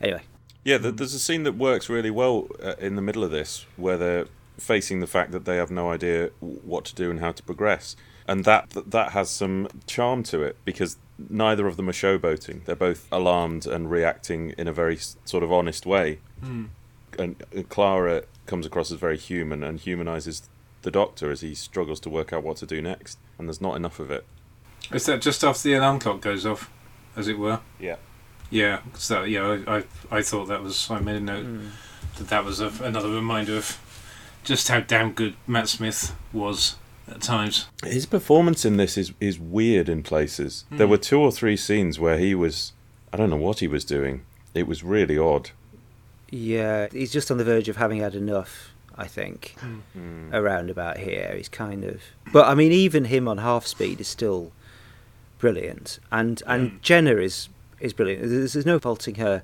Anyway, 0.00 0.22
Yeah, 0.64 0.78
there's 0.78 1.12
a 1.14 1.18
scene 1.18 1.42
that 1.44 1.52
works 1.56 1.88
really 1.88 2.10
well 2.10 2.48
uh, 2.62 2.74
in 2.78 2.96
the 2.96 3.02
middle 3.02 3.22
of 3.22 3.30
this, 3.30 3.66
where 3.76 3.96
they're 3.96 4.26
facing 4.58 5.00
the 5.00 5.06
fact 5.06 5.30
that 5.32 5.44
they 5.44 5.56
have 5.56 5.70
no 5.70 5.90
idea 5.90 6.30
what 6.40 6.84
to 6.86 6.94
do 6.94 7.10
and 7.10 7.20
how 7.20 7.30
to 7.32 7.42
progress, 7.42 7.94
and 8.28 8.44
that 8.44 8.70
that 8.86 9.12
has 9.12 9.30
some 9.30 9.68
charm 9.86 10.22
to 10.24 10.42
it 10.42 10.56
because 10.64 10.96
neither 11.30 11.66
of 11.66 11.76
them 11.76 11.88
are 11.88 11.92
showboating. 11.92 12.64
They're 12.64 12.76
both 12.76 13.06
alarmed 13.10 13.66
and 13.66 13.90
reacting 13.90 14.50
in 14.58 14.68
a 14.68 14.72
very 14.72 14.98
sort 15.24 15.42
of 15.42 15.52
honest 15.52 15.86
way. 15.86 16.18
And, 16.42 16.70
and 17.18 17.68
Clara 17.70 18.24
comes 18.46 18.66
across 18.66 18.92
as 18.92 18.98
very 18.98 19.16
human 19.16 19.62
and 19.62 19.80
humanizes 19.80 20.48
the 20.82 20.90
Doctor 20.90 21.30
as 21.30 21.40
he 21.40 21.54
struggles 21.54 21.98
to 22.00 22.10
work 22.10 22.32
out 22.32 22.42
what 22.42 22.58
to 22.58 22.66
do 22.66 22.82
next, 22.82 23.18
and 23.38 23.48
there's 23.48 23.60
not 23.60 23.74
enough 23.76 23.98
of 23.98 24.10
it. 24.10 24.24
Is 24.92 25.06
that 25.06 25.22
just 25.22 25.42
after 25.42 25.62
the 25.68 25.74
alarm 25.74 25.98
clock 25.98 26.20
goes 26.20 26.44
off, 26.46 26.70
as 27.16 27.26
it 27.28 27.38
were? 27.38 27.60
Yeah. 27.80 27.96
Yeah. 28.50 28.80
So 28.94 29.24
yeah, 29.24 29.58
I, 29.66 29.78
I, 29.78 29.84
I 30.18 30.22
thought 30.22 30.46
that 30.46 30.62
was. 30.62 30.88
I 30.90 31.00
made 31.00 31.16
a 31.16 31.20
note 31.20 31.44
Hmm. 31.44 31.68
that 32.18 32.28
that 32.28 32.44
was 32.44 32.60
a, 32.60 32.70
another 32.82 33.08
reminder 33.08 33.56
of 33.56 33.80
just 34.44 34.68
how 34.68 34.78
damn 34.80 35.12
good 35.12 35.34
Matt 35.48 35.68
Smith 35.68 36.14
was 36.32 36.76
at 37.08 37.20
times. 37.22 37.66
His 37.84 38.06
performance 38.06 38.64
in 38.64 38.76
this 38.76 38.96
is 38.98 39.12
is 39.20 39.38
weird 39.38 39.88
in 39.88 40.02
places. 40.02 40.64
There 40.70 40.86
hmm. 40.86 40.90
were 40.92 40.98
two 40.98 41.20
or 41.20 41.32
three 41.32 41.56
scenes 41.56 41.98
where 41.98 42.18
he 42.18 42.34
was 42.34 42.72
I 43.12 43.16
don't 43.16 43.30
know 43.30 43.36
what 43.36 43.60
he 43.60 43.68
was 43.68 43.84
doing. 43.84 44.24
It 44.54 44.66
was 44.66 44.82
really 44.82 45.18
odd. 45.18 45.50
yeah, 46.30 46.88
he's 46.90 47.12
just 47.12 47.30
on 47.30 47.38
the 47.38 47.44
verge 47.44 47.68
of 47.68 47.76
having 47.76 48.00
had 48.00 48.14
enough. 48.14 48.72
I 48.98 49.06
think 49.06 49.54
Hmm. 49.58 49.80
hmm. 49.92 50.34
around 50.34 50.70
about 50.70 50.96
here, 50.96 51.34
he's 51.36 51.50
kind 51.50 51.84
of. 51.84 52.00
But 52.32 52.46
I 52.48 52.54
mean, 52.54 52.72
even 52.72 53.04
him 53.04 53.28
on 53.28 53.38
half 53.38 53.66
speed 53.66 54.00
is 54.00 54.08
still 54.08 54.52
brilliant, 55.38 55.98
and 56.10 56.42
and 56.46 56.70
hmm. 56.70 56.76
Jenna 56.80 57.16
is 57.16 57.50
is 57.78 57.92
brilliant. 57.92 58.22
There's, 58.22 58.54
there's 58.54 58.64
no 58.66 58.78
faulting 58.78 59.16
her. 59.16 59.42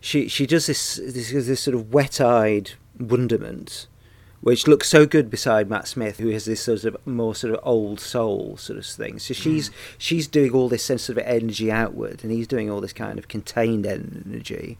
She 0.00 0.26
she 0.28 0.46
does 0.46 0.66
this 0.66 0.96
this, 0.96 1.32
this 1.32 1.60
sort 1.60 1.74
of 1.74 1.92
wet-eyed 1.92 2.72
wonderment, 2.98 3.86
which 4.42 4.66
looks 4.66 4.88
so 4.88 5.06
good 5.06 5.30
beside 5.30 5.70
Matt 5.70 5.88
Smith, 5.88 6.18
who 6.18 6.28
has 6.30 6.44
this 6.44 6.60
sort 6.60 6.84
of 6.84 6.96
more 7.06 7.34
sort 7.34 7.54
of 7.54 7.60
old 7.62 8.00
soul 8.00 8.56
sort 8.58 8.78
of 8.78 8.84
thing. 8.84 9.18
So 9.18 9.32
hmm. 9.32 9.40
she's 9.40 9.70
she's 9.96 10.28
doing 10.28 10.52
all 10.52 10.68
this 10.68 10.84
sense 10.84 11.08
of 11.08 11.16
energy 11.18 11.72
outward, 11.72 12.22
and 12.22 12.30
he's 12.30 12.46
doing 12.46 12.70
all 12.70 12.80
this 12.80 12.92
kind 12.92 13.18
of 13.18 13.28
contained 13.28 13.86
energy 13.86 14.78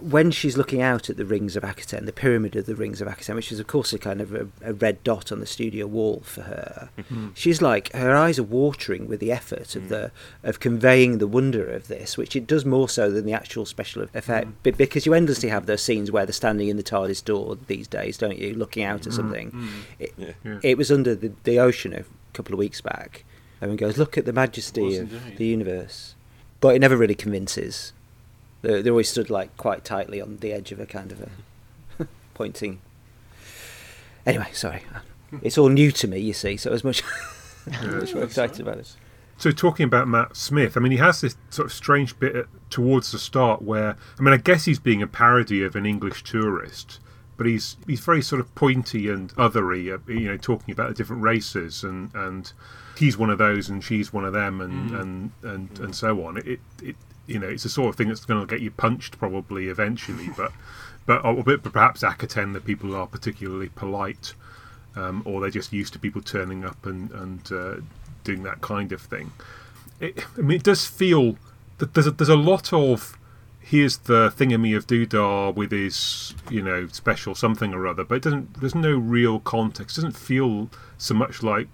when 0.00 0.30
she's 0.30 0.56
looking 0.56 0.80
out 0.80 1.10
at 1.10 1.18
the 1.18 1.26
rings 1.26 1.54
of 1.54 1.62
Akhaten, 1.62 2.06
the 2.06 2.12
pyramid 2.12 2.56
of 2.56 2.64
the 2.64 2.74
rings 2.74 3.02
of 3.02 3.08
Akhaten, 3.08 3.34
which 3.34 3.52
is 3.52 3.60
of 3.60 3.66
course 3.66 3.92
a 3.92 3.98
kind 3.98 4.20
of 4.22 4.32
a, 4.32 4.48
a 4.62 4.72
red 4.72 5.04
dot 5.04 5.30
on 5.30 5.40
the 5.40 5.46
studio 5.46 5.86
wall 5.86 6.22
for 6.24 6.40
her, 6.42 6.88
she's 7.34 7.60
like 7.60 7.92
her 7.92 8.16
eyes 8.16 8.38
are 8.38 8.42
watering 8.44 9.06
with 9.06 9.20
the 9.20 9.30
effort 9.30 9.76
of 9.76 9.90
the 9.90 10.10
of 10.42 10.58
conveying 10.60 11.18
the 11.18 11.26
wonder 11.26 11.68
of 11.70 11.88
this, 11.88 12.16
which 12.16 12.34
it 12.34 12.46
does 12.46 12.64
more 12.64 12.88
so 12.88 13.10
than 13.10 13.26
the 13.26 13.32
actual 13.34 13.66
special 13.66 14.02
effect, 14.14 14.62
Be- 14.62 14.70
because 14.70 15.04
you 15.04 15.12
endlessly 15.12 15.50
have 15.50 15.66
those 15.66 15.82
scenes 15.82 16.10
where 16.10 16.24
they're 16.24 16.32
standing 16.32 16.68
in 16.68 16.78
the 16.78 16.82
TARDIS 16.82 17.22
door 17.24 17.58
these 17.66 17.86
days, 17.86 18.16
don't 18.16 18.38
you, 18.38 18.54
looking 18.54 18.84
out 18.84 19.06
at 19.06 19.12
something. 19.12 19.68
It, 19.98 20.14
Yeah. 20.16 20.32
Yeah. 20.44 20.60
it 20.62 20.78
was 20.78 20.90
under 20.90 21.14
the, 21.14 21.32
the 21.44 21.58
ocean 21.58 21.92
a 21.92 22.04
couple 22.32 22.54
of 22.54 22.58
weeks 22.58 22.80
back. 22.80 23.24
Everyone 23.60 23.76
goes, 23.76 23.98
look 23.98 24.16
at 24.16 24.24
the 24.24 24.32
majesty 24.32 24.96
of 24.96 25.12
indeed. 25.12 25.36
the 25.36 25.46
universe, 25.46 26.14
but 26.60 26.74
it 26.74 26.78
never 26.78 26.96
really 26.96 27.14
convinces. 27.14 27.92
They, 28.62 28.82
they 28.82 28.90
always 28.90 29.08
stood 29.08 29.30
like 29.30 29.56
quite 29.56 29.84
tightly 29.84 30.20
on 30.20 30.38
the 30.38 30.52
edge 30.52 30.72
of 30.72 30.80
a 30.80 30.86
kind 30.86 31.12
of 31.12 31.22
a 32.00 32.06
pointing. 32.34 32.80
Anyway, 34.26 34.48
sorry, 34.52 34.82
it's 35.42 35.56
all 35.58 35.68
new 35.68 35.90
to 35.92 36.08
me, 36.08 36.18
you 36.18 36.32
see. 36.32 36.56
So 36.56 36.72
as 36.72 36.84
much, 36.84 37.02
much 37.82 38.14
more 38.14 38.24
excited 38.24 38.60
about 38.60 38.78
it. 38.78 38.94
So 39.38 39.52
talking 39.52 39.84
about 39.84 40.08
Matt 40.08 40.36
Smith, 40.36 40.76
I 40.76 40.80
mean, 40.80 40.90
he 40.90 40.98
has 40.98 41.20
this 41.20 41.36
sort 41.50 41.66
of 41.66 41.72
strange 41.72 42.18
bit 42.18 42.34
at, 42.34 42.46
towards 42.70 43.12
the 43.12 43.20
start 43.20 43.62
where, 43.62 43.96
I 44.18 44.22
mean, 44.22 44.34
I 44.34 44.36
guess 44.36 44.64
he's 44.64 44.80
being 44.80 45.00
a 45.00 45.06
parody 45.06 45.62
of 45.62 45.76
an 45.76 45.86
English 45.86 46.24
tourist, 46.24 46.98
but 47.36 47.46
he's 47.46 47.76
he's 47.86 48.00
very 48.00 48.20
sort 48.20 48.40
of 48.40 48.52
pointy 48.56 49.08
and 49.08 49.32
othery, 49.36 49.94
uh, 49.94 50.12
you 50.12 50.28
know, 50.28 50.36
talking 50.36 50.72
about 50.72 50.88
the 50.88 50.94
different 50.94 51.22
races 51.22 51.84
and 51.84 52.12
and 52.14 52.52
he's 52.98 53.16
one 53.16 53.30
of 53.30 53.38
those 53.38 53.68
and 53.68 53.84
she's 53.84 54.12
one 54.12 54.24
of 54.24 54.32
them 54.32 54.60
and 54.60 54.90
and 54.90 55.30
and, 55.42 55.78
and 55.78 55.94
so 55.94 56.24
on. 56.24 56.38
It, 56.38 56.58
it 56.82 56.96
you 57.28 57.38
know, 57.38 57.48
it's 57.48 57.62
the 57.62 57.68
sort 57.68 57.90
of 57.90 57.96
thing 57.96 58.08
that's 58.08 58.24
going 58.24 58.40
to 58.40 58.46
get 58.46 58.60
you 58.60 58.70
punched 58.70 59.18
probably 59.18 59.68
eventually, 59.68 60.30
but 60.36 60.52
but 61.06 61.22
but 61.44 61.62
perhaps 61.62 62.02
Akhaten, 62.02 62.52
the 62.52 62.60
people 62.60 62.94
are 62.96 63.06
particularly 63.06 63.68
polite 63.68 64.34
um, 64.96 65.22
or 65.24 65.40
they're 65.40 65.50
just 65.50 65.72
used 65.72 65.92
to 65.92 65.98
people 65.98 66.20
turning 66.20 66.64
up 66.64 66.84
and 66.84 67.10
and 67.12 67.52
uh, 67.52 67.76
doing 68.24 68.42
that 68.42 68.60
kind 68.60 68.92
of 68.92 69.00
thing. 69.00 69.32
It, 70.00 70.24
I 70.36 70.40
mean, 70.40 70.56
it 70.56 70.64
does 70.64 70.86
feel 70.86 71.36
that 71.78 71.94
there's 71.94 72.06
a, 72.06 72.10
there's 72.10 72.28
a 72.28 72.36
lot 72.36 72.72
of 72.72 73.16
here's 73.60 73.98
the 73.98 74.32
thingamy 74.34 74.74
of 74.76 74.86
Dudar 74.86 75.54
with 75.54 75.72
his 75.72 76.34
you 76.50 76.62
know 76.62 76.86
special 76.88 77.34
something 77.34 77.74
or 77.74 77.86
other, 77.86 78.04
but 78.04 78.16
it 78.16 78.22
doesn't. 78.22 78.60
There's 78.60 78.74
no 78.74 78.96
real 78.96 79.40
context. 79.40 79.96
It 79.96 80.02
doesn't 80.02 80.18
feel 80.18 80.70
so 80.96 81.14
much 81.14 81.42
like. 81.42 81.68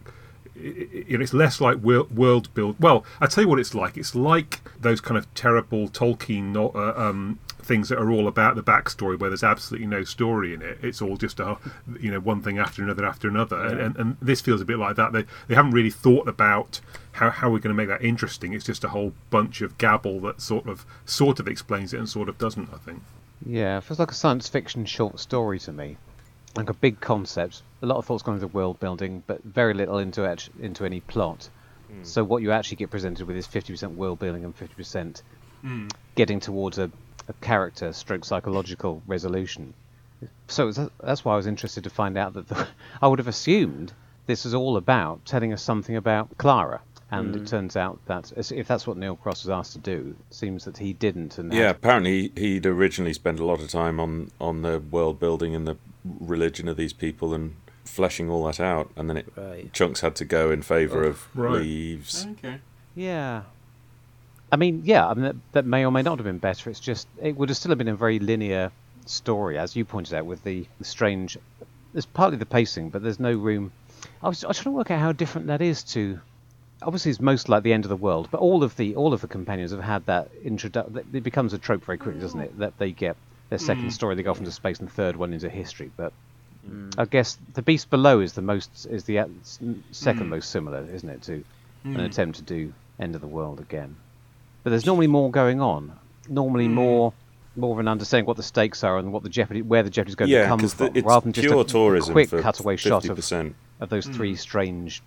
You 0.56 1.18
know, 1.18 1.22
it's 1.22 1.34
less 1.34 1.60
like 1.60 1.78
world 1.78 2.54
build. 2.54 2.76
Well, 2.78 3.04
I 3.20 3.26
tell 3.26 3.42
you 3.42 3.48
what 3.48 3.58
it's 3.58 3.74
like. 3.74 3.96
It's 3.96 4.14
like 4.14 4.60
those 4.80 5.00
kind 5.00 5.18
of 5.18 5.32
terrible 5.34 5.88
Tolkien 5.88 6.52
no- 6.52 6.70
uh, 6.74 6.94
um, 6.96 7.40
things 7.60 7.88
that 7.88 7.98
are 7.98 8.10
all 8.10 8.28
about 8.28 8.54
the 8.54 8.62
backstory, 8.62 9.18
where 9.18 9.30
there's 9.30 9.42
absolutely 9.42 9.86
no 9.86 10.04
story 10.04 10.54
in 10.54 10.62
it. 10.62 10.78
It's 10.82 11.02
all 11.02 11.16
just 11.16 11.40
a, 11.40 11.56
you 12.00 12.10
know, 12.10 12.20
one 12.20 12.42
thing 12.42 12.58
after 12.58 12.82
another 12.82 13.04
after 13.04 13.28
another. 13.28 13.58
And, 13.64 13.80
and, 13.80 13.96
and 13.96 14.16
this 14.22 14.40
feels 14.40 14.60
a 14.60 14.64
bit 14.64 14.78
like 14.78 14.96
that. 14.96 15.12
They 15.12 15.24
they 15.48 15.54
haven't 15.54 15.72
really 15.72 15.90
thought 15.90 16.28
about 16.28 16.80
how 17.12 17.30
how 17.30 17.50
we're 17.50 17.58
going 17.58 17.74
to 17.76 17.82
make 17.82 17.88
that 17.88 18.04
interesting. 18.04 18.52
It's 18.52 18.64
just 18.64 18.84
a 18.84 18.88
whole 18.90 19.12
bunch 19.30 19.60
of 19.60 19.76
gabble 19.78 20.20
that 20.20 20.40
sort 20.40 20.68
of 20.68 20.86
sort 21.04 21.40
of 21.40 21.48
explains 21.48 21.92
it 21.92 21.98
and 21.98 22.08
sort 22.08 22.28
of 22.28 22.38
doesn't. 22.38 22.72
I 22.72 22.78
think. 22.78 23.02
Yeah, 23.44 23.78
it 23.78 23.84
feels 23.84 23.98
like 23.98 24.10
a 24.10 24.14
science 24.14 24.48
fiction 24.48 24.84
short 24.86 25.18
story 25.18 25.58
to 25.60 25.72
me. 25.72 25.96
Like 26.56 26.70
a 26.70 26.74
big 26.74 27.00
concept, 27.00 27.62
a 27.82 27.86
lot 27.86 27.96
of 27.96 28.06
thoughts 28.06 28.22
going 28.22 28.36
into 28.36 28.48
world 28.48 28.78
building, 28.78 29.22
but 29.26 29.42
very 29.42 29.74
little 29.74 29.98
into 29.98 30.24
act- 30.24 30.50
into 30.60 30.84
any 30.84 31.00
plot. 31.00 31.48
Hmm. 31.88 32.04
So 32.04 32.24
what 32.24 32.42
you 32.42 32.52
actually 32.52 32.76
get 32.76 32.90
presented 32.90 33.26
with 33.26 33.36
is 33.36 33.46
50% 33.46 33.96
world 33.96 34.18
building 34.18 34.44
and 34.44 34.56
50% 34.56 35.22
hmm. 35.62 35.88
getting 36.14 36.40
towards 36.40 36.78
a, 36.78 36.90
a 37.28 37.32
character 37.40 37.92
stroke 37.92 38.24
psychological 38.24 39.02
resolution. 39.06 39.74
So 40.48 40.70
that's 41.02 41.24
why 41.24 41.34
I 41.34 41.36
was 41.36 41.46
interested 41.46 41.84
to 41.84 41.90
find 41.90 42.16
out 42.16 42.34
that 42.34 42.48
the, 42.48 42.68
I 43.02 43.08
would 43.08 43.18
have 43.18 43.28
assumed 43.28 43.92
this 44.26 44.44
was 44.44 44.54
all 44.54 44.76
about 44.76 45.24
telling 45.24 45.52
us 45.52 45.62
something 45.62 45.96
about 45.96 46.38
Clara. 46.38 46.80
And 47.10 47.36
it 47.36 47.40
hmm. 47.40 47.44
turns 47.44 47.76
out 47.76 48.00
that 48.06 48.32
if 48.50 48.66
that's 48.66 48.86
what 48.86 48.96
Neil 48.96 49.14
Cross 49.14 49.44
was 49.44 49.50
asked 49.50 49.72
to 49.74 49.78
do, 49.78 50.16
it 50.28 50.34
seems 50.34 50.64
that 50.64 50.78
he 50.78 50.92
didn't. 50.94 51.38
And 51.38 51.52
Yeah, 51.52 51.66
had- 51.66 51.76
apparently 51.76 52.32
he'd 52.34 52.66
originally 52.66 53.12
spent 53.12 53.38
a 53.38 53.44
lot 53.44 53.60
of 53.60 53.68
time 53.68 54.00
on 54.00 54.30
on 54.40 54.62
the 54.62 54.80
world 54.80 55.20
building 55.20 55.54
and 55.54 55.68
the 55.68 55.76
religion 56.04 56.68
of 56.68 56.76
these 56.76 56.92
people 56.92 57.34
and 57.34 57.56
fleshing 57.84 58.30
all 58.30 58.44
that 58.44 58.60
out, 58.60 58.90
and 58.96 59.08
then 59.08 59.16
it 59.16 59.26
Right. 59.36 59.72
chunks 59.72 60.00
had 60.00 60.14
to 60.16 60.24
go 60.24 60.50
in 60.50 60.62
favour 60.62 61.04
oh, 61.04 61.08
of 61.08 61.28
right. 61.34 61.60
leaves. 61.60 62.26
Oh, 62.26 62.32
okay. 62.32 62.60
Yeah. 62.94 63.42
I 64.52 64.56
mean, 64.56 64.82
yeah, 64.84 65.06
I 65.06 65.14
mean 65.14 65.24
that, 65.24 65.36
that 65.52 65.66
may 65.66 65.84
or 65.84 65.90
may 65.90 66.02
not 66.02 66.18
have 66.18 66.24
been 66.24 66.38
better. 66.38 66.70
It's 66.70 66.80
just 66.80 67.08
it 67.20 67.36
would 67.36 67.48
have 67.48 67.56
still 67.56 67.70
have 67.70 67.78
been 67.78 67.88
a 67.88 67.96
very 67.96 68.18
linear 68.18 68.70
story, 69.06 69.58
as 69.58 69.74
you 69.76 69.84
pointed 69.84 70.14
out, 70.14 70.26
with 70.26 70.44
the, 70.44 70.66
the 70.78 70.84
strange. 70.84 71.36
There's 71.92 72.06
partly 72.06 72.38
the 72.38 72.46
pacing, 72.46 72.90
but 72.90 73.02
there's 73.02 73.20
no 73.20 73.34
room. 73.34 73.72
I 74.22 74.28
was, 74.28 74.44
I 74.44 74.48
was 74.48 74.58
trying 74.58 74.72
to 74.72 74.76
work 74.76 74.90
out 74.90 75.00
how 75.00 75.12
different 75.12 75.46
that 75.48 75.62
is 75.62 75.82
to. 75.94 76.20
Obviously, 76.82 77.10
it's 77.10 77.20
most 77.20 77.48
like 77.48 77.62
the 77.62 77.72
end 77.72 77.84
of 77.84 77.88
the 77.88 77.96
world, 77.96 78.28
but 78.30 78.40
all 78.40 78.62
of 78.62 78.76
the 78.76 78.94
all 78.96 79.12
of 79.12 79.20
the 79.20 79.28
companions 79.28 79.70
have 79.70 79.80
had 79.80 80.04
that 80.06 80.30
introduction. 80.44 81.04
It 81.12 81.22
becomes 81.22 81.52
a 81.52 81.58
trope 81.58 81.84
very 81.84 81.98
quickly, 81.98 82.20
doesn't 82.20 82.40
mm. 82.40 82.44
it? 82.44 82.58
That 82.58 82.78
they 82.78 82.90
get 82.90 83.16
their 83.54 83.66
second 83.66 83.84
hmm. 83.84 83.90
story, 83.90 84.14
they 84.16 84.22
go 84.22 84.32
off 84.32 84.38
into 84.38 84.50
space, 84.50 84.80
and 84.80 84.88
the 84.88 84.92
third 84.92 85.16
one 85.16 85.32
into 85.32 85.48
history. 85.48 85.90
But 85.96 86.12
hmm. 86.66 86.90
I 86.98 87.04
guess 87.04 87.38
the 87.54 87.62
Beast 87.62 87.88
Below 87.88 88.20
is 88.20 88.32
the 88.32 88.42
most 88.42 88.86
is 88.86 89.04
the 89.04 89.20
uh, 89.20 89.26
s- 89.40 89.60
second 89.92 90.24
hmm. 90.24 90.30
most 90.30 90.50
similar, 90.50 90.84
isn't 90.92 91.08
it, 91.08 91.22
to 91.22 91.44
an 91.84 92.00
attempt 92.00 92.38
to 92.38 92.42
do 92.42 92.72
End 92.98 93.14
of 93.14 93.20
the 93.20 93.26
World 93.26 93.60
again. 93.60 93.96
But 94.62 94.70
there's 94.70 94.86
normally 94.86 95.06
more 95.06 95.30
going 95.30 95.60
on. 95.60 95.92
Normally 96.28 96.68
more 96.68 97.12
more 97.56 97.74
of 97.74 97.78
an 97.78 97.86
understanding 97.86 98.26
what 98.26 98.36
the 98.36 98.42
stakes 98.42 98.82
are 98.82 98.98
and 98.98 99.12
what 99.12 99.22
the 99.22 99.28
jeopardy, 99.28 99.62
where 99.62 99.84
the 99.84 99.90
jeopardy's 99.90 100.16
going 100.16 100.30
to 100.30 100.46
come 100.46 100.58
because 100.58 100.74
from, 100.74 100.90
it's 100.96 101.06
rather 101.06 101.24
than 101.24 101.32
just 101.32 101.46
pure 101.46 101.60
a 101.60 101.64
tourism 101.64 102.12
quick 102.12 102.28
for 102.28 102.42
cutaway 102.42 102.76
shot 102.76 103.04
of, 103.08 103.16
50%. 103.16 103.54
of 103.78 103.90
those 103.90 104.06
three 104.06 104.34
strange 104.34 105.02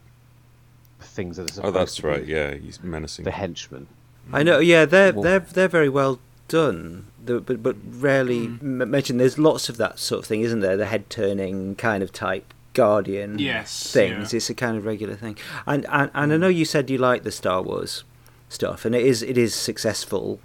things 1.01 1.35
that 1.35 1.43
are 1.43 1.45
oh, 1.45 1.55
supposed 1.55 1.75
Oh, 1.75 1.79
that's 1.79 1.95
to 1.97 2.01
be 2.03 2.07
right. 2.07 2.25
Yeah, 2.25 2.53
he's 2.53 2.81
menacing. 2.81 3.25
the 3.25 3.31
henchmen. 3.31 3.87
I 4.31 4.43
know. 4.43 4.59
Yeah, 4.59 4.85
they're 4.85 5.11
they're 5.11 5.39
they're 5.39 5.67
very 5.67 5.89
well 5.89 6.19
done. 6.47 7.07
The- 7.23 7.41
But 7.41 7.61
but 7.61 7.75
rarely 7.89 8.47
mm. 8.47 8.81
m- 8.81 8.89
mentioned. 8.91 9.19
There's 9.19 9.37
lots 9.37 9.69
of 9.69 9.77
that 9.77 9.99
sort 9.99 10.19
of 10.19 10.25
thing, 10.25 10.41
isn't 10.41 10.59
there? 10.61 10.77
The 10.77 10.85
head 10.85 11.09
turning 11.09 11.75
kind 11.75 12.01
of 12.03 12.11
type 12.11 12.53
guardian 12.73 13.39
Yes, 13.39 13.91
things. 13.91 14.31
yeah. 14.33 14.37
It's 14.37 14.49
a 14.49 14.53
kind 14.53 14.77
of 14.77 14.85
regular 14.85 15.15
thing. 15.15 15.37
And, 15.65 15.85
and 15.89 16.11
and 16.13 16.33
I 16.33 16.35
mm. 16.35 16.39
know 16.39 16.47
you 16.47 16.65
said 16.65 16.89
you 16.89 16.97
like 16.97 17.23
the 17.23 17.31
Star 17.31 17.61
Wars 17.61 18.03
stuff, 18.49 18.85
and 18.85 18.95
it 18.95 19.05
is 19.05 19.21
it 19.23 19.37
is 19.37 19.53
successful 19.55 20.39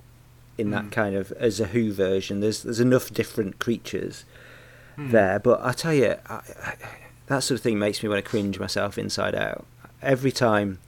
in 0.59 0.71
that 0.71 0.85
mm. 0.87 0.93
kind 0.93 1.15
of 1.17 1.33
as 1.33 1.61
a 1.61 1.67
Who 1.67 1.93
version. 1.93 2.41
There's 2.41 2.63
there's 2.63 2.81
enough 2.81 3.13
different 3.13 3.59
creatures 3.59 4.25
there. 4.99 5.39
But 5.39 5.61
I 5.63 5.73
tell 5.73 5.95
you, 5.95 6.17
I, 6.29 6.35
I, 6.35 6.75
that 7.27 7.41
sort 7.43 7.59
of 7.59 7.63
thing 7.63 7.79
makes 7.79 8.03
me 8.03 8.09
want 8.09 8.25
to 8.25 8.29
cringe 8.31 8.59
myself 8.59 8.99
inside 8.99 9.35
out. 9.35 9.67
Every 10.03 10.33
time, 10.33 10.79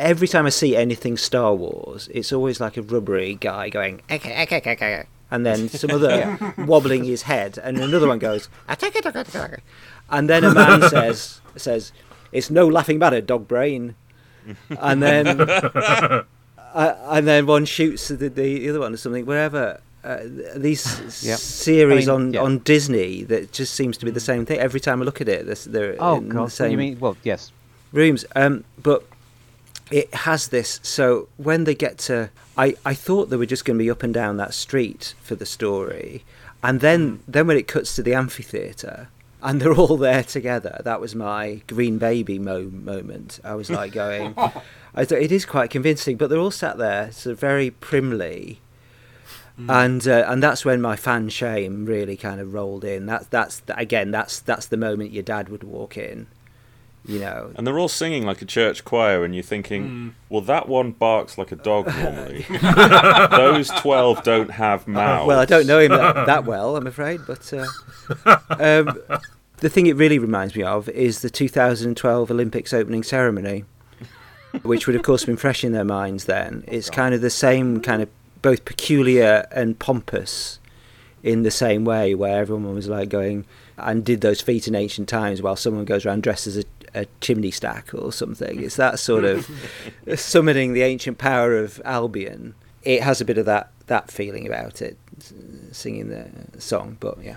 every 0.00 0.28
time 0.28 0.46
I 0.46 0.50
see 0.50 0.76
anything 0.76 1.16
Star 1.16 1.54
Wars, 1.54 2.08
it's 2.12 2.32
always 2.32 2.60
like 2.60 2.76
a 2.76 2.82
rubbery 2.82 3.34
guy 3.34 3.68
going, 3.68 4.00
"Okay, 4.10 4.42
okay, 4.42 4.56
okay, 4.58 4.72
okay," 4.72 5.04
and 5.30 5.44
then 5.46 5.68
some 5.68 5.90
other 5.90 6.38
wobbling 6.58 7.04
his 7.04 7.22
head, 7.22 7.58
and 7.62 7.78
another 7.78 8.08
one 8.08 8.18
goes, 8.18 8.48
and 10.10 10.28
then 10.28 10.44
a 10.44 10.54
man 10.54 10.82
says, 10.90 11.40
"says 11.56 11.92
It's 12.32 12.50
no 12.50 12.66
laughing 12.66 12.98
matter, 12.98 13.20
dog 13.20 13.46
brain," 13.48 13.94
and 14.78 15.02
then. 15.02 15.40
uh, 15.40 16.24
and 17.10 17.26
then 17.26 17.46
one 17.46 17.64
shoots 17.64 18.08
the, 18.08 18.28
the 18.28 18.68
other 18.68 18.80
one 18.80 18.94
or 18.94 18.96
something, 18.96 19.26
wherever. 19.26 19.80
Uh, 20.02 20.20
these 20.56 20.82
Yep. 21.26 21.38
series 21.38 22.08
I 22.08 22.12
mean, 22.16 22.26
on, 22.28 22.32
yeah. 22.32 22.40
on 22.40 22.58
Disney 22.60 23.22
that 23.24 23.52
just 23.52 23.74
seems 23.74 23.98
to 23.98 24.06
be 24.06 24.10
the 24.10 24.18
same 24.20 24.46
thing 24.46 24.58
every 24.58 24.80
time 24.80 25.02
I 25.02 25.04
look 25.04 25.20
at 25.20 25.28
it. 25.28 25.44
They're, 25.44 25.54
they're 25.92 25.96
Oh 26.00 26.16
in 26.16 26.30
God! 26.30 26.46
the 26.46 26.50
same 26.50 26.70
You 26.70 26.78
mean? 26.78 26.98
Well, 27.00 27.18
yes. 27.22 27.52
rooms. 27.92 28.24
Um, 28.34 28.64
but 28.82 29.04
it 29.90 30.12
has 30.14 30.48
this. 30.48 30.80
So 30.82 31.28
when 31.36 31.64
they 31.64 31.74
get 31.74 31.98
to, 31.98 32.30
I, 32.56 32.76
I 32.84 32.94
thought 32.94 33.30
they 33.30 33.36
were 33.36 33.46
just 33.46 33.64
going 33.64 33.78
to 33.78 33.84
be 33.84 33.90
up 33.90 34.02
and 34.02 34.14
down 34.14 34.36
that 34.36 34.54
street 34.54 35.14
for 35.22 35.34
the 35.34 35.46
story, 35.46 36.24
and 36.62 36.80
then 36.80 37.20
then 37.26 37.46
when 37.46 37.56
it 37.56 37.68
cuts 37.68 37.94
to 37.96 38.02
the 38.02 38.14
amphitheater. 38.14 39.08
And 39.42 39.58
they're 39.58 39.72
all 39.72 39.96
there 39.96 40.22
together. 40.22 40.82
That 40.84 41.00
was 41.00 41.14
my 41.14 41.62
green 41.66 41.96
baby 41.96 42.38
mo- 42.38 42.68
moment. 42.70 43.40
I 43.42 43.54
was 43.54 43.70
like 43.70 43.90
going, 43.90 44.34
I 44.94 45.06
thought 45.06 45.22
it 45.22 45.32
is 45.32 45.46
quite 45.46 45.70
convincing, 45.70 46.18
but 46.18 46.28
they're 46.28 46.38
all 46.38 46.50
sat 46.50 46.76
there, 46.76 47.10
sort 47.10 47.32
of 47.32 47.40
very 47.40 47.70
primly, 47.70 48.60
and 49.68 50.06
uh, 50.06 50.24
and 50.26 50.42
that's 50.42 50.64
when 50.66 50.80
my 50.82 50.94
fan 50.94 51.30
shame 51.30 51.86
really 51.86 52.18
kind 52.18 52.38
of 52.38 52.52
rolled 52.52 52.84
in. 52.84 53.06
That's 53.06 53.26
that's 53.28 53.62
again 53.68 54.10
that's 54.10 54.40
that's 54.40 54.66
the 54.66 54.76
moment 54.76 55.12
your 55.12 55.22
dad 55.22 55.48
would 55.48 55.64
walk 55.64 55.96
in, 55.96 56.26
you 57.04 57.18
know. 57.18 57.52
And 57.54 57.66
they're 57.66 57.78
all 57.78 57.88
singing 57.88 58.24
like 58.24 58.42
a 58.42 58.44
church 58.44 58.84
choir, 58.84 59.24
and 59.24 59.34
you're 59.34 59.42
thinking, 59.42 60.14
well, 60.28 60.40
that 60.42 60.68
one 60.68 60.92
barks 60.92 61.38
like 61.38 61.52
a 61.52 61.56
dog 61.56 61.86
normally. 61.98 62.46
Those 63.30 63.68
12 63.70 64.22
don't 64.22 64.50
have 64.50 64.86
mouths. 64.86 65.26
Well, 65.26 65.38
I 65.38 65.44
don't 65.44 65.66
know 65.66 65.78
him 65.78 65.92
that, 65.92 66.26
that 66.26 66.44
well, 66.44 66.76
I'm 66.76 66.86
afraid, 66.86 67.20
but 67.26 67.52
uh, 67.52 67.66
um, 68.50 68.98
the 69.58 69.68
thing 69.68 69.86
it 69.86 69.96
really 69.96 70.18
reminds 70.18 70.54
me 70.54 70.62
of 70.62 70.88
is 70.88 71.20
the 71.20 71.30
2012 71.30 72.30
Olympics 72.30 72.72
opening 72.72 73.02
ceremony, 73.02 73.64
which 74.62 74.86
would, 74.86 74.96
of 74.96 75.02
course, 75.02 75.22
have 75.22 75.28
been 75.28 75.36
fresh 75.36 75.64
in 75.64 75.72
their 75.72 75.84
minds 75.84 76.24
then. 76.24 76.64
It's 76.66 76.90
kind 76.90 77.14
of 77.14 77.20
the 77.20 77.30
same 77.30 77.80
kind 77.80 78.02
of 78.02 78.08
both 78.42 78.64
peculiar 78.64 79.46
and 79.52 79.78
pompous 79.78 80.58
in 81.22 81.42
the 81.42 81.50
same 81.50 81.84
way, 81.84 82.14
where 82.14 82.40
everyone 82.40 82.74
was 82.74 82.88
like 82.88 83.10
going 83.10 83.44
and 83.76 84.04
did 84.04 84.20
those 84.20 84.40
feats 84.40 84.68
in 84.68 84.74
ancient 84.74 85.08
times 85.08 85.42
while 85.42 85.56
someone 85.56 85.84
goes 85.84 86.06
around 86.06 86.22
dressed 86.22 86.46
as 86.46 86.58
a, 86.58 86.64
a 86.94 87.06
chimney 87.20 87.50
stack 87.50 87.94
or 87.94 88.12
something. 88.12 88.62
It's 88.62 88.76
that 88.76 88.98
sort 88.98 89.24
of 89.24 89.48
summoning 90.16 90.72
the 90.72 90.82
ancient 90.82 91.18
power 91.18 91.56
of 91.56 91.80
Albion. 91.84 92.54
It 92.82 93.02
has 93.02 93.20
a 93.20 93.24
bit 93.24 93.38
of 93.38 93.46
that, 93.46 93.70
that 93.86 94.10
feeling 94.10 94.46
about 94.46 94.80
it, 94.80 94.96
singing 95.72 96.08
the 96.08 96.60
song, 96.60 96.96
but 97.00 97.22
yeah. 97.22 97.36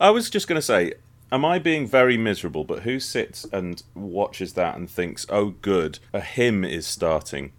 I 0.00 0.10
was 0.10 0.28
just 0.28 0.48
going 0.48 0.58
to 0.58 0.62
say, 0.62 0.94
am 1.30 1.44
I 1.44 1.58
being 1.58 1.86
very 1.86 2.16
miserable? 2.16 2.64
But 2.64 2.82
who 2.82 3.00
sits 3.00 3.44
and 3.52 3.82
watches 3.94 4.54
that 4.54 4.76
and 4.76 4.90
thinks, 4.90 5.26
oh, 5.28 5.54
good, 5.62 5.98
a 6.12 6.20
hymn 6.20 6.64
is 6.64 6.86
starting? 6.86 7.52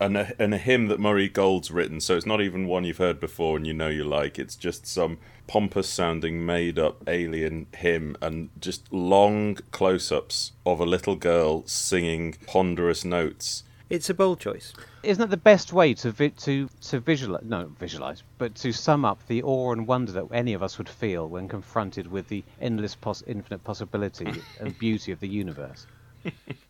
And 0.00 0.16
a, 0.16 0.32
and 0.38 0.54
a 0.54 0.58
hymn 0.58 0.88
that 0.88 0.98
Murray 0.98 1.28
Gold's 1.28 1.70
written, 1.70 2.00
so 2.00 2.16
it's 2.16 2.26
not 2.26 2.40
even 2.40 2.66
one 2.66 2.84
you've 2.84 2.96
heard 2.96 3.20
before 3.20 3.56
and 3.56 3.66
you 3.66 3.74
know 3.74 3.88
you 3.88 4.04
like. 4.04 4.38
It's 4.38 4.56
just 4.56 4.86
some 4.86 5.18
pompous 5.46 5.88
sounding, 5.88 6.44
made 6.44 6.78
up 6.78 7.02
alien 7.08 7.66
hymn 7.76 8.16
and 8.20 8.50
just 8.60 8.92
long 8.92 9.56
close 9.70 10.10
ups 10.12 10.52
of 10.64 10.80
a 10.80 10.86
little 10.86 11.16
girl 11.16 11.66
singing 11.66 12.34
ponderous 12.46 13.04
notes. 13.04 13.62
It's 13.88 14.10
a 14.10 14.14
bold 14.14 14.40
choice. 14.40 14.72
Isn't 15.04 15.20
that 15.20 15.30
the 15.30 15.36
best 15.36 15.72
way 15.72 15.94
to 15.94 16.10
vi- 16.10 16.30
to 16.30 16.68
to 16.90 16.98
visualize? 16.98 17.44
No, 17.44 17.70
visualize, 17.78 18.24
but 18.38 18.56
to 18.56 18.72
sum 18.72 19.04
up 19.04 19.24
the 19.28 19.44
awe 19.44 19.70
and 19.72 19.86
wonder 19.86 20.10
that 20.12 20.24
any 20.32 20.54
of 20.54 20.62
us 20.64 20.76
would 20.78 20.88
feel 20.88 21.28
when 21.28 21.46
confronted 21.48 22.08
with 22.10 22.26
the 22.28 22.42
endless, 22.60 22.96
pos- 22.96 23.22
infinite 23.28 23.62
possibility 23.62 24.42
and 24.60 24.76
beauty 24.80 25.12
of 25.12 25.20
the 25.20 25.28
universe. 25.28 25.86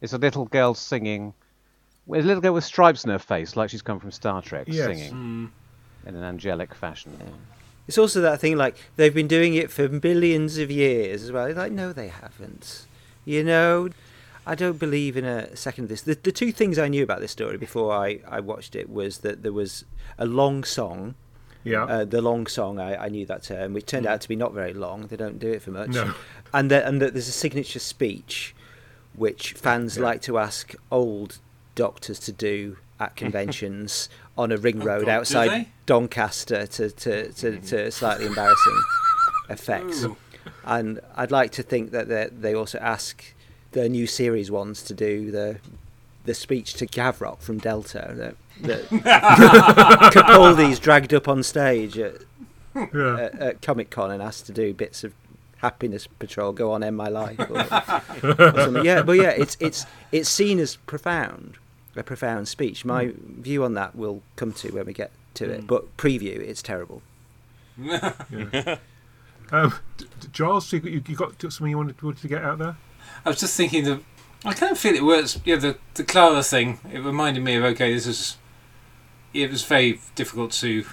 It's 0.03 0.13
a 0.13 0.19
little 0.19 0.45
girl 0.45 0.75
singing. 0.75 1.33
well, 2.05 2.21
A 2.21 2.23
little 2.23 2.43
girl 2.43 2.53
with 2.53 2.65
stripes 2.65 3.05
in 3.05 3.11
her 3.11 3.19
face, 3.19 3.57
like 3.57 3.71
she's 3.71 3.81
come 3.81 3.99
from 3.99 4.11
Star 4.11 4.43
Trek, 4.43 4.67
Yes. 4.69 4.85
singing 4.85 5.13
mm. 5.15 6.09
in 6.09 6.15
an 6.15 6.23
angelic 6.23 6.75
fashion. 6.75 7.17
It's 7.89 7.99
also 7.99 8.21
that 8.21 8.41
thing 8.41 8.57
like 8.57 8.77
they've 8.97 9.15
been 9.15 9.29
doing 9.29 9.55
it 9.55 9.71
for 9.71 9.89
millions 9.89 10.59
of 10.59 10.71
years 10.71 11.23
as 11.23 11.31
well. 11.33 11.53
Like, 11.53 11.73
no, 11.73 11.93
they 11.93 12.09
haven't. 12.09 12.85
You 13.25 13.45
know, 13.45 13.91
I 14.47 14.55
don't 14.55 14.79
believe 14.79 15.17
in 15.17 15.25
a 15.25 15.55
second 15.57 15.85
of 15.85 15.89
this. 15.91 16.03
The, 16.03 16.15
the 16.21 16.33
two 16.33 16.53
things 16.53 16.79
I 16.79 16.89
knew 16.89 17.03
about 17.03 17.21
this 17.21 17.33
story 17.33 17.57
before 17.57 17.93
I, 17.93 18.21
I 18.29 18.41
watched 18.41 18.75
it 18.77 18.89
was 18.91 19.19
that 19.19 19.43
there 19.43 19.53
was 19.53 19.85
a 20.19 20.27
long 20.27 20.65
song. 20.65 21.15
Yeah. 21.65 21.85
Uh, 21.85 22.05
the 22.05 22.23
long 22.23 22.47
song, 22.47 22.79
I, 22.79 23.07
I 23.07 23.09
knew 23.09 23.27
that 23.27 23.43
term, 23.43 23.73
which 23.73 23.87
turned 23.87 24.07
out 24.07 24.21
to 24.21 24.29
be 24.29 24.37
not 24.37 24.53
very 24.53 24.73
long. 24.73 25.09
They 25.09 25.17
don't 25.17 25.41
do 25.41 25.51
it 25.53 25.63
for 25.63 25.73
much. 25.73 25.91
No. 25.91 26.15
And 26.55 26.71
that, 26.71 26.85
and 26.87 27.03
that 27.03 27.13
there's 27.13 27.27
a 27.29 27.33
signature 27.33 27.81
speech, 27.81 28.55
which 29.15 29.53
fans 29.55 29.97
Yeah. 29.97 30.05
like 30.05 30.23
to 30.23 30.39
ask 30.39 30.75
old 30.93 31.39
doctors 31.75 32.19
to 32.21 32.33
do 32.33 32.77
at 33.01 33.17
conventions 33.17 34.09
on 34.37 34.53
a 34.53 34.57
ring 34.57 34.83
Oh, 34.83 34.85
road 34.85 35.07
God, 35.07 35.11
outside? 35.11 35.67
Doncaster 35.87 36.67
to, 36.67 36.91
to, 36.91 37.33
to, 37.33 37.53
mm. 37.53 37.69
to 37.69 37.91
slightly 37.91 38.27
embarrassing 38.27 38.83
effects. 39.49 40.05
Ooh. 40.05 40.17
And 40.65 41.01
I'd 41.15 41.31
like 41.31 41.53
to 41.53 41.63
think 41.63 41.91
that 41.93 42.09
they 42.09 42.29
they 42.33 42.55
also 42.55 42.79
ask 42.79 43.35
the 43.73 43.89
new 43.89 44.07
series 44.07 44.51
ones 44.51 44.83
to 44.85 44.95
do 44.95 45.31
the 45.31 45.59
the 46.25 46.35
speech 46.35 46.75
to 46.75 46.87
Gavrok 46.87 47.41
from 47.41 47.59
Delta 47.59 48.13
that, 48.17 48.37
that 48.63 48.85
Capaldi's 50.13 50.79
dragged 50.79 51.15
up 51.15 51.29
on 51.29 51.43
stage 51.43 51.97
at, 51.99 52.17
yeah. 52.75 53.19
at, 53.19 53.39
at 53.41 53.63
Comic 53.63 53.91
Con 53.91 54.11
and 54.11 54.23
asked 54.23 54.47
to 54.47 54.53
do 54.53 54.75
bits 54.75 55.05
of 55.05 55.15
Happiness 55.59 56.07
Patrol, 56.07 56.53
Go 56.53 56.73
On 56.73 56.83
End 56.83 56.97
My 56.97 57.09
Life, 57.09 57.39
or, 57.39 57.61
or 57.61 58.63
something. 58.63 58.85
Yeah, 58.85 59.03
but 59.03 59.13
yeah, 59.13 59.31
it's 59.31 59.57
it's 59.59 59.87
it's 60.13 60.29
seen 60.29 60.59
as 60.59 60.77
profound, 60.77 61.57
a 61.99 62.03
profound 62.03 62.49
speech. 62.49 62.85
My 62.85 63.13
view 63.17 63.65
on 63.65 63.75
that 63.75 63.95
will 63.97 64.23
come 64.37 64.53
to 64.55 64.71
when 64.71 64.87
we 64.87 64.93
get 64.93 65.11
to 65.35 65.51
it, 65.51 65.67
but 65.67 65.97
preview, 65.97 66.39
it's 66.39 66.63
terrible. 66.63 67.03
Um, 69.53 69.75
D- 69.97 70.07
D- 70.21 70.29
Giles, 70.33 70.73
you, 70.73 70.81
you 70.81 71.03
you 71.07 71.15
got 71.15 71.41
something 71.41 71.69
you 71.69 71.77
wanted, 71.77 72.03
wanted 72.03 72.21
to 72.23 72.29
get 72.29 72.43
out 72.43 72.59
there? 72.59 72.77
I 73.25 73.29
was 73.29 73.39
just 73.39 73.57
thinking 73.57 73.85
that 73.85 74.01
I 74.45 74.55
kind 74.55 74.73
of 74.73 74.79
feel 74.79 74.95
it 74.95 75.05
works. 75.05 75.39
Yeah, 75.45 75.57
the 75.57 75.79
the 75.95 76.05
Clara 76.05 76.43
thing. 76.43 76.81
It 76.93 76.99
reminded 76.99 77.45
me 77.45 77.55
of 77.57 77.65
okay, 77.65 77.93
this 77.95 78.07
is. 78.07 78.39
It 79.33 79.51
was 79.51 79.63
very 79.65 80.01
difficult 80.15 80.53
to, 80.53 80.85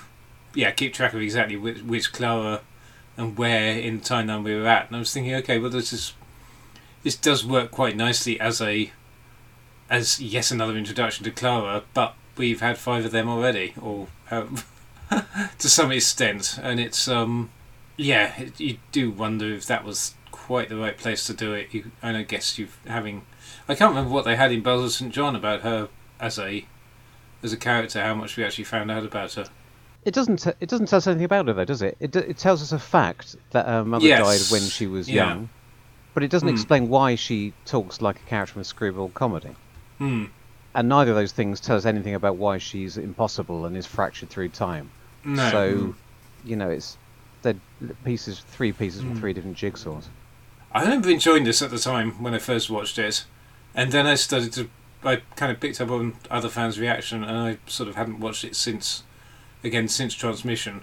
yeah, 0.53 0.71
keep 0.71 0.93
track 0.93 1.13
of 1.13 1.21
exactly 1.21 1.55
which 1.55 1.81
which 1.81 2.11
Clara, 2.13 2.61
and 3.17 3.37
where 3.37 3.77
in 3.77 3.99
the 3.99 4.03
timeline 4.03 4.43
we 4.43 4.55
were 4.55 4.67
at. 4.67 4.87
And 4.87 4.97
I 4.97 4.99
was 4.99 5.13
thinking, 5.13 5.33
okay, 5.35 5.57
well, 5.59 5.69
this 5.69 5.93
is, 5.93 6.13
this 7.03 7.15
does 7.15 7.45
work 7.45 7.71
quite 7.71 7.95
nicely 7.95 8.39
as 8.39 8.61
a, 8.61 8.91
as 9.93 10.19
yes, 10.19 10.49
another 10.51 10.75
introduction 10.75 11.23
to 11.23 11.29
Clara, 11.31 11.83
but 11.93 12.15
we've 12.35 12.61
had 12.61 12.77
five 12.79 13.05
of 13.05 13.11
them 13.11 13.29
already, 13.29 13.73
or 13.79 14.07
um, 14.31 14.57
to 15.59 15.69
some 15.69 15.91
extent, 15.91 16.57
and 16.61 16.79
it's 16.79 17.07
um, 17.07 17.51
yeah, 17.95 18.33
it, 18.41 18.59
you 18.59 18.77
do 18.91 19.11
wonder 19.11 19.45
if 19.53 19.67
that 19.67 19.85
was 19.85 20.15
quite 20.31 20.69
the 20.69 20.75
right 20.77 20.97
place 20.97 21.25
to 21.27 21.33
do 21.33 21.53
it. 21.53 21.67
You, 21.71 21.91
and 22.01 22.17
I 22.17 22.23
guess 22.23 22.57
you 22.57 22.69
having, 22.87 23.21
I 23.69 23.75
can't 23.75 23.91
remember 23.91 24.11
what 24.11 24.25
they 24.25 24.35
had 24.35 24.51
in 24.51 24.61
Bells 24.63 24.83
of 24.83 24.91
St 24.93 25.13
John 25.13 25.35
about 25.35 25.61
her 25.61 25.89
as 26.19 26.39
a, 26.39 26.65
as 27.43 27.53
a 27.53 27.57
character. 27.57 28.01
How 28.01 28.15
much 28.15 28.35
we 28.35 28.43
actually 28.43 28.63
found 28.65 28.89
out 28.89 29.03
about 29.05 29.33
her. 29.33 29.45
It 30.05 30.13
doesn't. 30.15 30.37
T- 30.37 30.51
it 30.59 30.69
doesn't 30.69 30.87
tell 30.87 30.97
us 30.97 31.07
anything 31.07 31.25
about 31.25 31.47
her, 31.47 31.53
though, 31.53 31.65
does 31.65 31.83
it? 31.83 31.95
It, 31.99 32.11
d- 32.11 32.19
it 32.19 32.37
tells 32.37 32.61
us 32.63 32.71
a 32.71 32.79
fact 32.79 33.35
that 33.51 33.67
her 33.67 33.85
mother 33.85 34.05
Yes. 34.07 34.49
died 34.49 34.51
when 34.59 34.67
she 34.67 34.87
was 34.87 35.07
Yeah. 35.07 35.27
young, 35.27 35.49
but 36.15 36.23
it 36.23 36.31
doesn't 36.31 36.47
Hmm. 36.49 36.55
explain 36.55 36.89
why 36.89 37.13
she 37.15 37.53
talks 37.65 38.01
like 38.01 38.17
a 38.17 38.23
character 38.27 38.53
from 38.53 38.61
a 38.63 38.65
screwball 38.65 39.09
comedy. 39.09 39.55
Hmm. 40.03 40.25
And 40.75 40.89
neither 40.89 41.11
of 41.11 41.17
those 41.17 41.31
things 41.31 41.59
tell 41.59 41.77
us 41.77 41.85
anything 41.85 42.15
about 42.15 42.35
why 42.37 42.57
she's 42.57 42.97
impossible 42.97 43.65
and 43.65 43.77
is 43.77 43.85
fractured 43.85 44.29
through 44.29 44.49
time. 44.49 44.89
No. 45.23 45.49
So, 45.51 45.75
Hmm. 45.77 45.91
you 46.43 46.55
know, 46.55 46.69
it's 46.69 46.97
they're 47.43 47.55
pieces, 48.05 48.39
three 48.47 48.71
pieces 48.71 49.01
Hmm. 49.01 49.09
from 49.09 49.19
three 49.19 49.33
different 49.33 49.57
jigsaws. 49.57 50.05
I 50.73 50.81
remember 50.83 51.09
enjoying 51.09 51.43
this 51.43 51.61
at 51.61 51.69
the 51.71 51.77
time 51.77 52.21
when 52.23 52.33
I 52.33 52.39
first 52.39 52.69
watched 52.69 52.97
it, 52.97 53.25
and 53.75 53.91
then 53.91 54.05
I 54.07 54.15
started 54.15 54.51
to. 54.53 54.69
I 55.05 55.17
kind 55.35 55.51
of 55.51 55.59
picked 55.59 55.79
up 55.81 55.91
on 55.91 56.13
other 56.31 56.47
fans' 56.49 56.79
reaction, 56.79 57.23
and 57.23 57.37
I 57.37 57.57
sort 57.67 57.89
of 57.89 57.95
hadn't 57.95 58.19
watched 58.19 58.43
it 58.45 58.55
since, 58.55 59.03
again 59.63 59.87
since 59.89 60.13
transmission. 60.15 60.81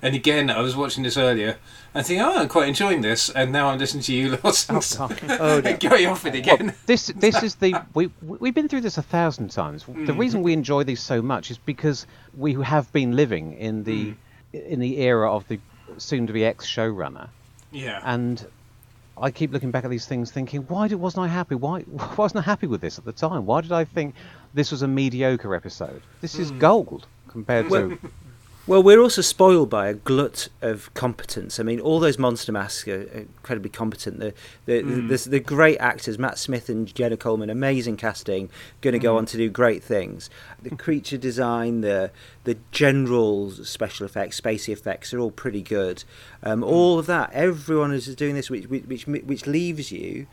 And 0.00 0.14
again, 0.14 0.48
I 0.48 0.60
was 0.60 0.76
watching 0.76 1.02
this 1.02 1.16
earlier 1.16 1.58
and 1.92 2.06
thinking, 2.06 2.24
"Oh, 2.24 2.36
I'm 2.36 2.48
quite 2.48 2.68
enjoying 2.68 3.00
this," 3.00 3.30
and 3.30 3.50
now 3.50 3.68
I'm 3.68 3.78
listening 3.78 4.04
to 4.04 4.12
you 4.12 4.38
lots 4.44 4.68
and 4.68 4.76
Oh, 5.40 5.60
no. 5.64 5.76
going 5.76 6.06
off 6.06 6.24
it 6.24 6.34
again. 6.36 6.72
This 6.86 7.08
this 7.16 7.42
is 7.48 7.56
the 7.56 7.82
we 7.94 8.10
we've 8.22 8.54
been 8.54 8.68
through 8.68 8.82
this 8.82 8.96
a 8.98 9.02
thousand 9.02 9.50
times. 9.50 9.84
The 9.84 9.92
Mm. 10.12 10.18
reason 10.18 10.42
we 10.42 10.52
enjoy 10.52 10.84
these 10.84 11.00
so 11.02 11.20
much 11.20 11.50
is 11.50 11.58
because 11.58 12.06
we 12.36 12.54
have 12.62 12.92
been 12.92 13.16
living 13.16 13.54
in 13.54 13.82
the 13.84 14.14
Mm. 14.54 14.64
in 14.72 14.80
the 14.80 14.98
era 14.98 15.32
of 15.32 15.46
the 15.48 15.58
soon 15.96 16.26
to 16.28 16.32
be 16.32 16.44
ex 16.44 16.66
showrunner, 16.66 17.28
Yeah. 17.72 18.00
And 18.04 18.46
I 19.20 19.32
keep 19.32 19.52
looking 19.52 19.72
back 19.72 19.82
at 19.84 19.90
these 19.90 20.06
things, 20.06 20.30
thinking, 20.30 20.60
why 20.68 20.86
did, 20.86 20.94
wasn't 20.96 21.24
I 21.24 21.28
happy? 21.28 21.56
Why, 21.56 21.80
why 21.80 22.14
wasn't 22.16 22.46
I 22.46 22.50
happy 22.50 22.68
with 22.68 22.80
this 22.80 22.98
at 22.98 23.04
the 23.04 23.10
time? 23.12 23.46
Why 23.46 23.62
did 23.62 23.72
I 23.72 23.84
think 23.84 24.14
this 24.54 24.70
was 24.70 24.82
a 24.82 24.86
mediocre 24.86 25.56
episode? 25.56 26.02
This 26.20 26.38
is 26.38 26.52
gold 26.52 27.06
compared 27.26 27.68
to. 27.70 27.98
Well, 28.68 28.82
we're 28.82 29.00
also 29.00 29.22
spoiled 29.22 29.70
by 29.70 29.88
a 29.88 29.94
glut 29.94 30.50
of 30.60 30.92
competence. 30.92 31.58
I 31.58 31.62
mean, 31.62 31.80
all 31.80 32.00
those 32.00 32.18
monster 32.18 32.52
masks 32.52 32.86
are 32.86 33.00
incredibly 33.00 33.70
competent. 33.70 34.18
The 34.18 34.34
the, 34.66 34.82
the, 34.82 35.00
the, 35.00 35.28
the 35.30 35.40
great 35.40 35.78
actors, 35.78 36.18
Matt 36.18 36.36
Smith 36.36 36.68
and 36.68 36.94
Jenna 36.94 37.16
Coleman, 37.16 37.48
amazing 37.48 37.96
casting, 37.96 38.50
going 38.82 38.92
to 38.92 38.98
go 38.98 39.16
on 39.16 39.24
to 39.24 39.38
do 39.38 39.48
great 39.48 39.82
things. 39.82 40.28
The 40.62 40.76
creature 40.76 41.16
design, 41.16 41.80
the 41.80 42.10
the 42.44 42.58
general 42.70 43.52
special 43.52 44.04
effects, 44.04 44.38
spacey 44.38 44.74
effects 44.74 45.14
are 45.14 45.18
all 45.18 45.30
pretty 45.30 45.62
good. 45.62 46.04
Um, 46.42 46.62
all 46.62 46.98
of 46.98 47.06
that, 47.06 47.30
everyone 47.32 47.94
is 47.94 48.14
doing 48.16 48.34
this, 48.34 48.50
which 48.50 48.66
which 48.66 49.06
which 49.06 49.46
leaves 49.46 49.90
you, 49.90 50.26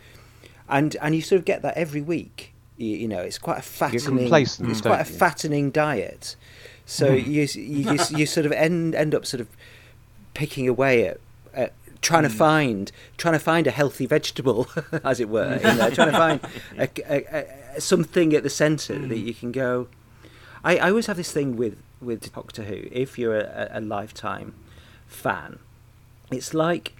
and 0.67 0.97
and 1.01 1.15
you 1.15 1.21
sort 1.21 1.39
of 1.39 1.45
get 1.45 1.61
that 1.61 1.77
every 1.77 2.01
week. 2.01 2.51
You, 2.75 2.97
you 2.97 3.07
know, 3.07 3.21
it's 3.21 3.37
quite 3.37 3.59
a 3.59 3.61
fattening. 3.61 4.27
It's 4.33 4.57
mm. 4.57 4.81
quite 4.81 4.99
a 4.99 5.05
fattening 5.05 5.71
diet. 5.71 6.35
So 6.85 7.09
hmm. 7.09 7.29
you, 7.29 7.47
you 7.55 7.91
you 7.91 7.99
you 8.11 8.25
sort 8.25 8.45
of 8.45 8.51
end 8.51 8.95
end 8.95 9.15
up 9.15 9.25
sort 9.25 9.41
of 9.41 9.47
picking 10.33 10.67
away 10.67 11.07
at, 11.07 11.19
at 11.53 11.73
trying 12.01 12.23
to 12.23 12.29
hmm. 12.29 12.37
find 12.37 12.91
trying 13.17 13.33
to 13.33 13.39
find 13.39 13.67
a 13.67 13.71
healthy 13.71 14.05
vegetable, 14.05 14.67
as 15.03 15.19
it 15.19 15.29
were. 15.29 15.57
You 15.57 15.73
know, 15.75 15.89
trying 15.89 16.11
to 16.11 16.17
find 16.17 16.39
a, 16.77 16.89
a, 17.11 17.47
a, 17.77 17.81
something 17.81 18.33
at 18.33 18.43
the 18.43 18.49
centre 18.49 18.99
that 18.99 19.17
hmm. 19.17 19.27
you 19.27 19.33
can 19.33 19.51
go. 19.51 19.87
I, 20.63 20.77
I 20.77 20.89
always 20.89 21.07
have 21.07 21.17
this 21.17 21.31
thing 21.31 21.57
with 21.57 21.77
with 22.01 22.33
Doctor 22.33 22.63
Who. 22.63 22.87
If 22.91 23.17
you're 23.17 23.37
a, 23.37 23.69
a 23.71 23.81
lifetime 23.81 24.53
fan, 25.07 25.59
it's 26.31 26.53
like 26.53 26.93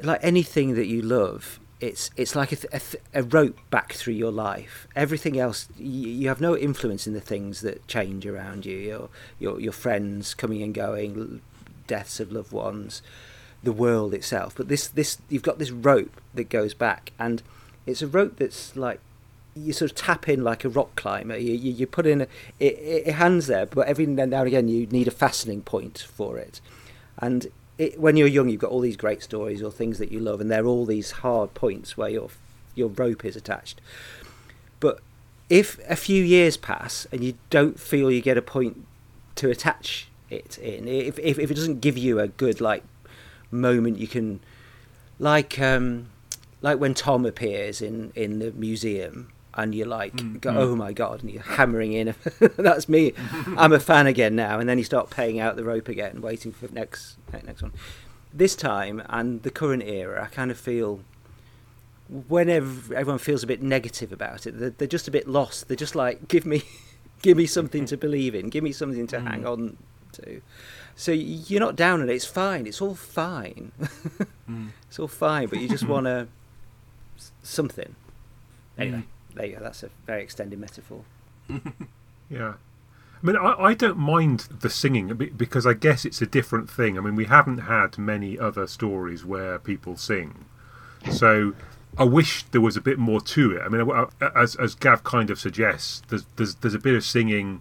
like 0.00 0.20
anything 0.22 0.74
that 0.74 0.86
you 0.86 1.02
love. 1.02 1.58
It's 1.84 2.10
it's 2.16 2.34
like 2.34 2.50
a, 2.50 2.56
th- 2.56 2.72
a, 2.72 2.80
th- 2.80 3.04
a 3.12 3.22
rope 3.22 3.58
back 3.68 3.92
through 3.92 4.14
your 4.14 4.32
life. 4.32 4.88
Everything 4.96 5.38
else, 5.38 5.68
you, 5.76 6.08
you 6.08 6.28
have 6.28 6.40
no 6.40 6.56
influence 6.56 7.06
in 7.06 7.12
the 7.12 7.20
things 7.20 7.60
that 7.60 7.86
change 7.86 8.24
around 8.26 8.64
you. 8.64 8.78
Your 8.78 9.08
your 9.38 9.60
your 9.60 9.72
friends 9.72 10.32
coming 10.32 10.62
and 10.62 10.72
going, 10.72 11.42
deaths 11.86 12.20
of 12.20 12.32
loved 12.32 12.52
ones, 12.52 13.02
the 13.62 13.70
world 13.70 14.14
itself. 14.14 14.54
But 14.56 14.68
this 14.68 14.88
this 14.88 15.18
you've 15.28 15.42
got 15.42 15.58
this 15.58 15.70
rope 15.70 16.22
that 16.32 16.48
goes 16.48 16.72
back, 16.72 17.12
and 17.18 17.42
it's 17.84 18.00
a 18.00 18.06
rope 18.06 18.36
that's 18.38 18.74
like 18.76 19.00
you 19.54 19.74
sort 19.74 19.90
of 19.90 19.96
tap 19.96 20.26
in 20.26 20.42
like 20.42 20.64
a 20.64 20.70
rock 20.70 20.96
climber. 20.96 21.36
You 21.36 21.52
you, 21.52 21.72
you 21.72 21.86
put 21.86 22.06
in 22.06 22.22
a, 22.22 22.26
it, 22.58 22.78
it, 23.08 23.12
hands 23.16 23.46
there, 23.46 23.66
but 23.66 23.86
every 23.86 24.06
now 24.06 24.22
and 24.22 24.46
again 24.46 24.68
you 24.68 24.86
need 24.86 25.06
a 25.06 25.10
fastening 25.10 25.60
point 25.60 25.98
for 25.98 26.38
it, 26.38 26.62
and 27.18 27.48
it, 27.78 27.98
when 27.98 28.16
you're 28.16 28.28
young, 28.28 28.48
you've 28.48 28.60
got 28.60 28.70
all 28.70 28.80
these 28.80 28.96
great 28.96 29.22
stories 29.22 29.62
or 29.62 29.70
things 29.70 29.98
that 29.98 30.12
you 30.12 30.20
love, 30.20 30.40
and 30.40 30.50
they're 30.50 30.66
all 30.66 30.86
these 30.86 31.10
hard 31.10 31.54
points 31.54 31.96
where 31.96 32.08
your 32.08 32.28
your 32.74 32.88
rope 32.88 33.24
is 33.24 33.36
attached. 33.36 33.80
But 34.80 35.00
if 35.48 35.78
a 35.88 35.96
few 35.96 36.22
years 36.22 36.56
pass 36.56 37.06
and 37.12 37.22
you 37.22 37.34
don't 37.50 37.78
feel 37.78 38.10
you 38.10 38.20
get 38.20 38.36
a 38.36 38.42
point 38.42 38.86
to 39.36 39.50
attach 39.50 40.08
it 40.30 40.58
in, 40.58 40.86
if 40.88 41.18
if, 41.18 41.38
if 41.38 41.50
it 41.50 41.54
doesn't 41.54 41.80
give 41.80 41.98
you 41.98 42.20
a 42.20 42.28
good 42.28 42.60
like 42.60 42.84
moment, 43.50 43.98
you 43.98 44.08
can 44.08 44.40
like 45.18 45.58
um 45.58 46.10
like 46.60 46.78
when 46.78 46.94
Tom 46.94 47.26
appears 47.26 47.82
in 47.82 48.12
in 48.14 48.38
the 48.38 48.52
museum. 48.52 49.30
And 49.56 49.74
you're 49.74 49.86
like, 49.86 50.14
mm, 50.16 50.40
go, 50.40 50.50
mm. 50.50 50.56
oh 50.56 50.76
my 50.76 50.92
god! 50.92 51.22
And 51.22 51.30
you're 51.30 51.42
hammering 51.42 51.92
in. 51.92 52.14
That's 52.56 52.88
me. 52.88 53.12
I'm 53.56 53.72
a 53.72 53.80
fan 53.80 54.06
again 54.06 54.34
now. 54.34 54.58
And 54.58 54.68
then 54.68 54.78
you 54.78 54.84
start 54.84 55.10
paying 55.10 55.38
out 55.38 55.56
the 55.56 55.64
rope 55.64 55.88
again, 55.88 56.20
waiting 56.20 56.52
for 56.52 56.66
the 56.66 56.74
next 56.74 57.16
next 57.32 57.62
one. 57.62 57.72
This 58.32 58.56
time 58.56 59.02
and 59.08 59.42
the 59.42 59.50
current 59.50 59.84
era, 59.84 60.24
I 60.24 60.34
kind 60.34 60.50
of 60.50 60.58
feel 60.58 61.00
whenever 62.28 62.94
everyone 62.94 63.18
feels 63.18 63.42
a 63.42 63.46
bit 63.46 63.62
negative 63.62 64.12
about 64.12 64.46
it, 64.46 64.58
they're, 64.58 64.70
they're 64.70 64.88
just 64.88 65.08
a 65.08 65.10
bit 65.10 65.28
lost. 65.28 65.68
They're 65.68 65.76
just 65.76 65.94
like, 65.94 66.28
give 66.28 66.44
me, 66.44 66.62
give 67.22 67.36
me 67.36 67.46
something 67.46 67.86
to 67.86 67.96
believe 67.96 68.34
in, 68.34 68.48
give 68.48 68.64
me 68.64 68.72
something 68.72 69.06
to 69.08 69.18
mm. 69.18 69.26
hang 69.26 69.46
on 69.46 69.76
to. 70.12 70.40
So 70.96 71.12
you're 71.12 71.60
not 71.60 71.76
down 71.76 72.02
on 72.02 72.08
it. 72.08 72.14
It's 72.14 72.26
fine. 72.26 72.66
It's 72.66 72.80
all 72.80 72.94
fine. 72.94 73.72
It's 74.88 74.98
all 74.98 75.08
fine. 75.08 75.48
But 75.48 75.60
you 75.60 75.68
just 75.68 75.88
want 75.88 76.06
to 76.06 76.28
something. 77.42 77.96
Anyway, 78.78 79.04
there 79.34 79.46
you 79.46 79.56
go. 79.56 79.62
That's 79.62 79.82
a 79.82 79.90
very 80.06 80.22
extended 80.22 80.58
metaphor. 80.58 81.02
Yeah. 82.30 82.54
I 83.22 83.26
mean, 83.26 83.36
I, 83.36 83.54
I 83.54 83.74
don't 83.74 83.96
mind 83.96 84.48
the 84.60 84.68
singing 84.68 85.08
because 85.36 85.66
I 85.66 85.72
guess 85.74 86.04
it's 86.04 86.20
a 86.20 86.26
different 86.26 86.68
thing. 86.68 86.98
I 86.98 87.00
mean, 87.00 87.14
we 87.16 87.26
haven't 87.26 87.58
had 87.58 87.96
many 87.96 88.38
other 88.38 88.66
stories 88.66 89.24
where 89.24 89.58
people 89.58 89.96
sing. 89.96 90.44
So 91.10 91.54
I 91.96 92.04
wish 92.04 92.42
there 92.44 92.60
was 92.60 92.76
a 92.76 92.80
bit 92.80 92.98
more 92.98 93.20
to 93.20 93.56
it. 93.56 93.62
I 93.62 93.68
mean, 93.68 93.90
I- 93.90 94.06
I- 94.20 94.42
as, 94.42 94.56
as 94.56 94.74
Gav 94.74 95.04
kind 95.04 95.30
of 95.30 95.38
suggests, 95.38 96.02
there's, 96.08 96.26
there's, 96.36 96.54
there's 96.56 96.74
a 96.74 96.78
bit 96.78 96.94
of 96.94 97.04
singing 97.04 97.60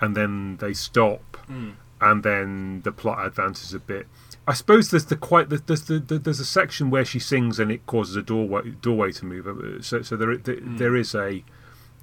and 0.00 0.16
then 0.16 0.56
they 0.58 0.74
stop 0.74 1.38
mm. 1.50 1.74
and 2.00 2.22
then 2.22 2.82
the 2.82 2.92
plot 2.92 3.24
advances 3.26 3.72
a 3.72 3.78
bit. 3.78 4.06
I 4.48 4.54
suppose 4.54 4.90
there's 4.90 5.04
the 5.06 5.16
quite 5.16 5.48
there's 5.50 5.82
the, 5.82 5.98
the 5.98 6.18
there's 6.18 6.40
a 6.40 6.44
section 6.44 6.90
where 6.90 7.04
she 7.04 7.18
sings 7.18 7.58
and 7.60 7.70
it 7.70 7.84
causes 7.86 8.16
a 8.16 8.22
doorway 8.22 8.70
doorway 8.82 9.12
to 9.12 9.24
move. 9.26 9.46
Uh, 9.46 9.82
So 9.82 10.02
so 10.02 10.16
there 10.16 10.36
there, 10.36 10.56
there 10.60 10.96
is 10.96 11.14
a 11.14 11.44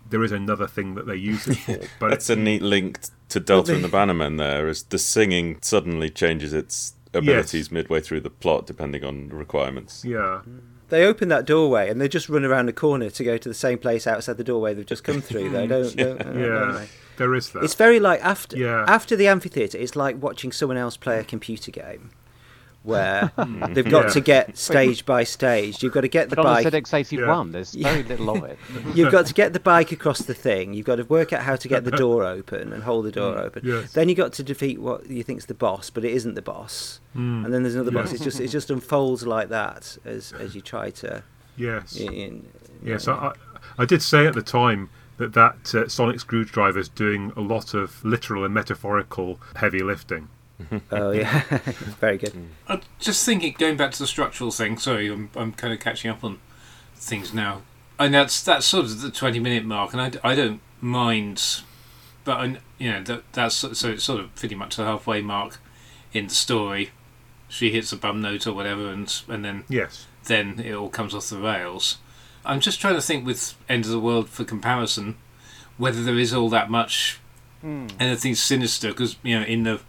there 0.09 0.23
is 0.23 0.31
another 0.31 0.67
thing 0.67 0.93
that 0.95 1.07
they 1.07 1.15
use 1.15 1.47
it 1.47 1.55
for. 1.57 1.79
But 1.99 2.09
That's 2.11 2.29
a 2.29 2.35
neat 2.35 2.61
link 2.61 2.99
to 3.29 3.39
Delta 3.39 3.73
and 3.73 3.83
the 3.83 3.89
Bannermen. 3.89 4.37
There, 4.37 4.67
as 4.67 4.83
the 4.83 4.99
singing 4.99 5.57
suddenly 5.61 6.09
changes 6.11 6.53
its 6.53 6.93
abilities 7.13 7.71
midway 7.71 8.01
through 8.01 8.21
the 8.21 8.29
plot, 8.29 8.67
depending 8.67 9.03
on 9.03 9.29
requirements. 9.29 10.03
yeah. 10.05 10.41
They 10.89 11.03
open 11.07 11.29
that 11.29 11.45
doorway 11.45 11.89
and 11.89 11.99
they 11.99 12.07
just 12.07 12.29
run 12.29 12.45
around 12.45 12.67
the 12.67 12.73
corner 12.73 13.09
to 13.09 13.23
go 13.23 13.37
to 13.39 13.49
the 13.49 13.55
same 13.55 13.79
place 13.79 14.05
outside 14.05 14.37
the 14.37 14.43
doorway 14.43 14.75
they've 14.75 14.85
just 14.85 15.03
come 15.03 15.19
through. 15.19 15.49
Though, 15.49 15.65
don't, 15.73 15.95
don't, 15.97 16.17
don't 16.19 16.39
Yeah, 16.39 16.77
they? 16.77 16.87
there 17.17 17.33
is 17.33 17.49
that. 17.53 17.63
It's 17.63 17.73
very 17.73 17.99
like 17.99 18.23
after 18.23 18.55
Yeah. 18.55 18.85
after 18.87 19.15
the 19.15 19.27
amphitheater. 19.27 19.79
It's 19.79 19.95
like 19.95 20.21
watching 20.21 20.51
someone 20.51 20.77
else 20.77 20.95
play 20.95 21.17
a 21.19 21.23
computer 21.23 21.71
game, 21.71 22.11
where 22.85 23.27
hmm. 23.35 23.73
they've 23.73 23.89
got 23.89 24.05
Yeah. 24.05 24.11
to 24.11 24.21
get 24.21 24.57
stage 24.57 25.05
by 25.05 25.23
stage. 25.23 25.81
You've 25.81 25.93
got 25.93 26.01
to 26.01 26.07
get 26.07 26.29
the 26.29 26.35
But 26.35 26.43
bike. 26.43 26.65
a 26.65 26.71
ZX81, 26.71 27.51
there's 27.51 27.73
very 27.73 28.03
little 28.03 28.29
of 28.29 28.43
it. 28.43 28.59
You've 28.95 29.11
got 29.11 29.25
to 29.25 29.33
get 29.33 29.53
the 29.53 29.59
bike 29.59 29.91
across 29.91 30.19
the 30.19 30.33
thing. 30.33 30.73
You've 30.73 30.85
got 30.85 30.97
to 30.97 31.03
work 31.03 31.33
out 31.33 31.41
how 31.41 31.55
to 31.55 31.67
get 31.67 31.83
the 31.83 31.91
door 32.05 32.23
open 32.23 32.71
and 32.71 32.83
hold 32.83 33.05
the 33.05 33.11
door 33.11 33.35
mm. 33.35 33.41
open. 33.41 33.61
yes. 33.65 33.93
Then 33.93 34.07
you 34.09 34.15
have 34.15 34.25
got 34.25 34.33
to 34.33 34.43
defeat 34.43 34.79
what 34.79 35.09
you 35.09 35.23
think's 35.23 35.45
the 35.45 35.53
boss, 35.53 35.89
but 35.89 36.05
it 36.05 36.13
isn't 36.13 36.35
the 36.35 36.41
boss. 36.41 36.99
Mm. 37.15 37.45
And 37.45 37.53
then 37.53 37.63
there's 37.63 37.75
another 37.75 37.91
boss. 37.91 38.13
It's 38.13 38.23
just 38.23 38.39
it 38.39 38.49
just 38.49 38.69
unfolds 38.69 39.25
like 39.25 39.49
that 39.49 39.97
as 40.05 40.33
as 40.33 40.55
you 40.55 40.61
try 40.61 40.91
to. 40.91 41.23
yes. 41.57 41.95
In, 41.95 42.47
Yes, 42.83 43.07
I, 43.07 43.13
I, 43.13 43.33
I 43.79 43.85
did 43.85 44.01
say 44.01 44.27
at 44.27 44.35
the 44.35 44.43
time 44.43 44.89
that 45.17 45.33
that 45.33 45.73
uh, 45.73 45.87
sonic 45.87 46.19
screwdriver 46.19 46.79
is 46.79 46.89
doing 46.89 47.31
a 47.35 47.41
lot 47.41 47.73
of 47.73 48.03
literal 48.03 48.43
and 48.43 48.53
metaphorical 48.53 49.39
heavy 49.55 49.81
lifting. 49.81 50.29
Oh 50.91 51.11
yeah, 51.11 51.41
very 51.99 52.17
good. 52.17 52.33
I'm 52.67 52.81
just 52.99 53.25
thinking, 53.25 53.55
going 53.57 53.77
back 53.77 53.91
to 53.91 53.99
the 53.99 54.07
structural 54.07 54.51
thing. 54.51 54.77
Sorry, 54.77 55.07
I'm, 55.07 55.29
I'm 55.35 55.51
kind 55.53 55.73
of 55.73 55.79
catching 55.79 56.09
up 56.09 56.23
on 56.23 56.39
things 56.95 57.33
now, 57.33 57.63
and 57.99 58.13
that's 58.13 58.41
that's 58.43 58.65
sort 58.65 58.85
of 58.85 59.01
the 59.01 59.11
20 59.11 59.39
minute 59.39 59.65
mark, 59.65 59.93
and 59.93 60.01
I, 60.01 60.31
I 60.31 60.35
don't 60.35 60.61
mind, 60.79 61.61
but 62.23 62.37
I, 62.37 62.57
you 62.77 62.91
know 62.91 63.03
that 63.03 63.23
that's 63.33 63.55
so 63.55 63.73
so 63.73 63.89
it's 63.89 64.03
sort 64.03 64.21
of 64.21 64.33
pretty 64.35 64.55
much 64.55 64.77
the 64.77 64.85
halfway 64.85 65.21
mark 65.21 65.59
in 66.13 66.27
the 66.27 66.33
story. 66.33 66.91
She 67.47 67.71
hits 67.71 67.91
a 67.91 67.97
bum 67.97 68.21
note 68.21 68.47
or 68.47 68.53
whatever, 68.53 68.89
and 68.89 69.13
and 69.27 69.43
then 69.43 69.65
Yes. 69.69 70.07
then 70.25 70.59
it 70.59 70.73
all 70.73 70.89
comes 70.89 71.13
off 71.13 71.29
the 71.29 71.37
rails. 71.37 71.97
I'm 72.45 72.59
just 72.59 72.79
trying 72.79 72.95
to 72.95 73.01
think 73.01 73.25
with 73.25 73.55
End 73.67 73.85
of 73.85 73.91
the 73.91 73.99
World 73.99 74.29
for 74.29 74.43
comparison, 74.43 75.17
whether 75.77 76.03
there 76.03 76.17
is 76.17 76.33
all 76.33 76.49
that 76.49 76.69
much 76.69 77.19
hmm. 77.61 77.87
anything 77.99 78.35
sinister 78.35 78.89
because 78.89 79.17
you 79.23 79.37
know 79.39 79.45
in 79.45 79.63
the 79.63 79.81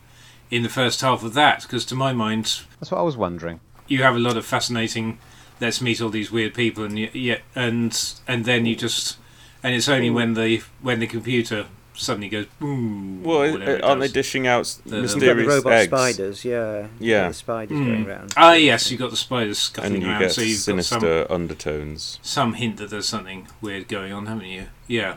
in 0.51 0.63
the 0.63 0.69
first 0.69 1.01
half 1.01 1.23
of 1.25 1.35
that 1.35 1.63
because 1.63 1.85
to 1.87 1.95
my 1.95 2.13
mind 2.13 2.63
That's 2.81 2.91
what 2.91 2.99
I 2.99 3.03
was 3.03 3.17
wondering. 3.17 3.61
you 3.89 4.03
have 4.03 4.15
a 4.17 4.19
lot 4.19 4.37
of 4.37 4.45
fascinating 4.47 5.19
let's 5.61 5.81
meet 5.81 6.01
all 6.01 6.11
these 6.11 6.31
weird 6.31 6.55
people 6.55 6.85
and 6.85 6.99
you, 6.99 7.09
yeah 7.13 7.39
and 7.55 8.15
and 8.29 8.45
then 8.45 8.67
you 8.67 8.77
just 8.77 9.17
and 9.63 9.75
it's 9.75 9.89
only 9.89 10.11
when 10.11 10.35
the 10.35 10.63
when 10.83 11.01
the 11.01 11.07
computer 11.07 11.67
suddenly 11.95 12.29
goes 12.29 12.45
boom 12.61 13.23
Well, 13.25 13.39
or 13.39 13.53
whatever 13.53 13.77
it 13.77 13.83
aren't 13.83 14.03
they 14.03 14.09
dishing 14.09 14.47
out 14.47 14.61
s- 14.61 14.75
The- 14.85 14.97
You've 15.01 15.07
got 15.07 15.09
the 15.13 15.17
mysterious 15.17 15.49
robot 15.49 15.73
eggs? 15.73 15.89
spiders, 15.91 16.45
yeah. 16.45 16.81
You've 16.83 16.91
Yeah. 17.01 17.29
the 17.29 17.35
spiders 17.35 17.79
going 17.79 18.07
around. 18.07 18.35
ah 18.37 18.53
yes 18.53 18.91
you've 18.91 19.01
got 19.01 19.11
the 19.11 19.17
spiders 19.17 19.59
scuttling 19.59 19.95
and 19.95 20.03
you 20.03 20.09
around 20.11 20.21
get 20.21 20.33
so 20.33 20.43
you've 20.43 20.59
got 20.59 20.63
some 20.65 20.81
sinister 21.01 21.27
undertones. 21.33 22.19
some 22.23 22.53
hint 22.55 22.77
that 22.77 22.91
there's 22.91 23.09
something 23.09 23.49
weird 23.63 23.89
going 23.89 24.13
on, 24.13 24.27
haven't 24.27 24.45
you? 24.47 24.67
Yeah. 24.87 25.17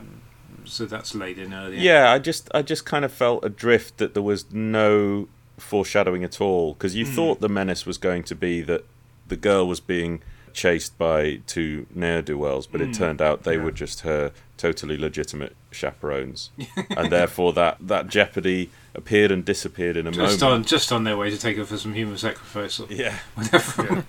So 0.69 0.85
that's 0.85 1.13
laid 1.15 1.37
in 1.39 1.53
earlier. 1.53 1.79
Yeah, 1.79 2.11
I 2.11 2.19
just 2.19 2.49
I 2.53 2.61
just 2.61 2.85
kind 2.85 3.03
of 3.03 3.11
felt 3.11 3.43
adrift 3.43 3.97
that 3.97 4.13
there 4.13 4.23
was 4.23 4.51
no 4.53 5.27
foreshadowing 5.57 6.23
at 6.23 6.39
all 6.39 6.73
because 6.73 6.95
you 6.95 7.05
thought 7.05 7.41
the 7.41 7.49
menace 7.49 7.85
was 7.85 7.97
going 7.97 8.23
to 8.23 8.35
be 8.35 8.61
that 8.61 8.85
the 9.27 9.35
girl 9.35 9.67
was 9.67 9.79
being 9.81 10.21
chased 10.53 10.97
by 10.97 11.39
two 11.47 11.85
ne'er 11.93 12.21
do 12.21 12.37
wells, 12.37 12.65
but 12.67 12.81
it 12.81 12.93
turned 12.93 13.21
out 13.21 13.43
they 13.43 13.55
Yeah. 13.55 13.63
were 13.63 13.71
just 13.71 14.01
her 14.01 14.31
totally 14.57 14.97
legitimate 14.97 15.55
chaperones, 15.71 16.49
and 16.97 17.11
therefore 17.11 17.53
that 17.53 17.77
that 17.81 18.07
jeopardy 18.07 18.69
appeared 18.95 19.31
and 19.31 19.45
disappeared 19.45 19.95
in 19.95 20.07
a 20.07 20.11
Just 20.11 20.41
moment. 20.41 20.59
on, 20.61 20.63
just 20.65 20.91
on 20.91 21.03
their 21.03 21.15
way 21.15 21.29
to 21.29 21.37
take 21.37 21.57
her 21.57 21.65
for 21.65 21.77
some 21.77 21.93
human 21.93 22.17
sacrifice. 22.17 22.79
Or 22.79 22.87
Yeah, 22.89 23.17
whatever. 23.35 24.03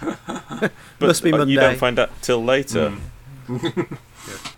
but 0.00 0.72
Must 1.00 1.22
be 1.22 1.32
uh, 1.32 1.44
you 1.44 1.58
don't 1.58 1.76
find 1.78 1.98
out 1.98 2.10
till 2.22 2.42
later. 2.44 2.92
Mm. 3.48 3.98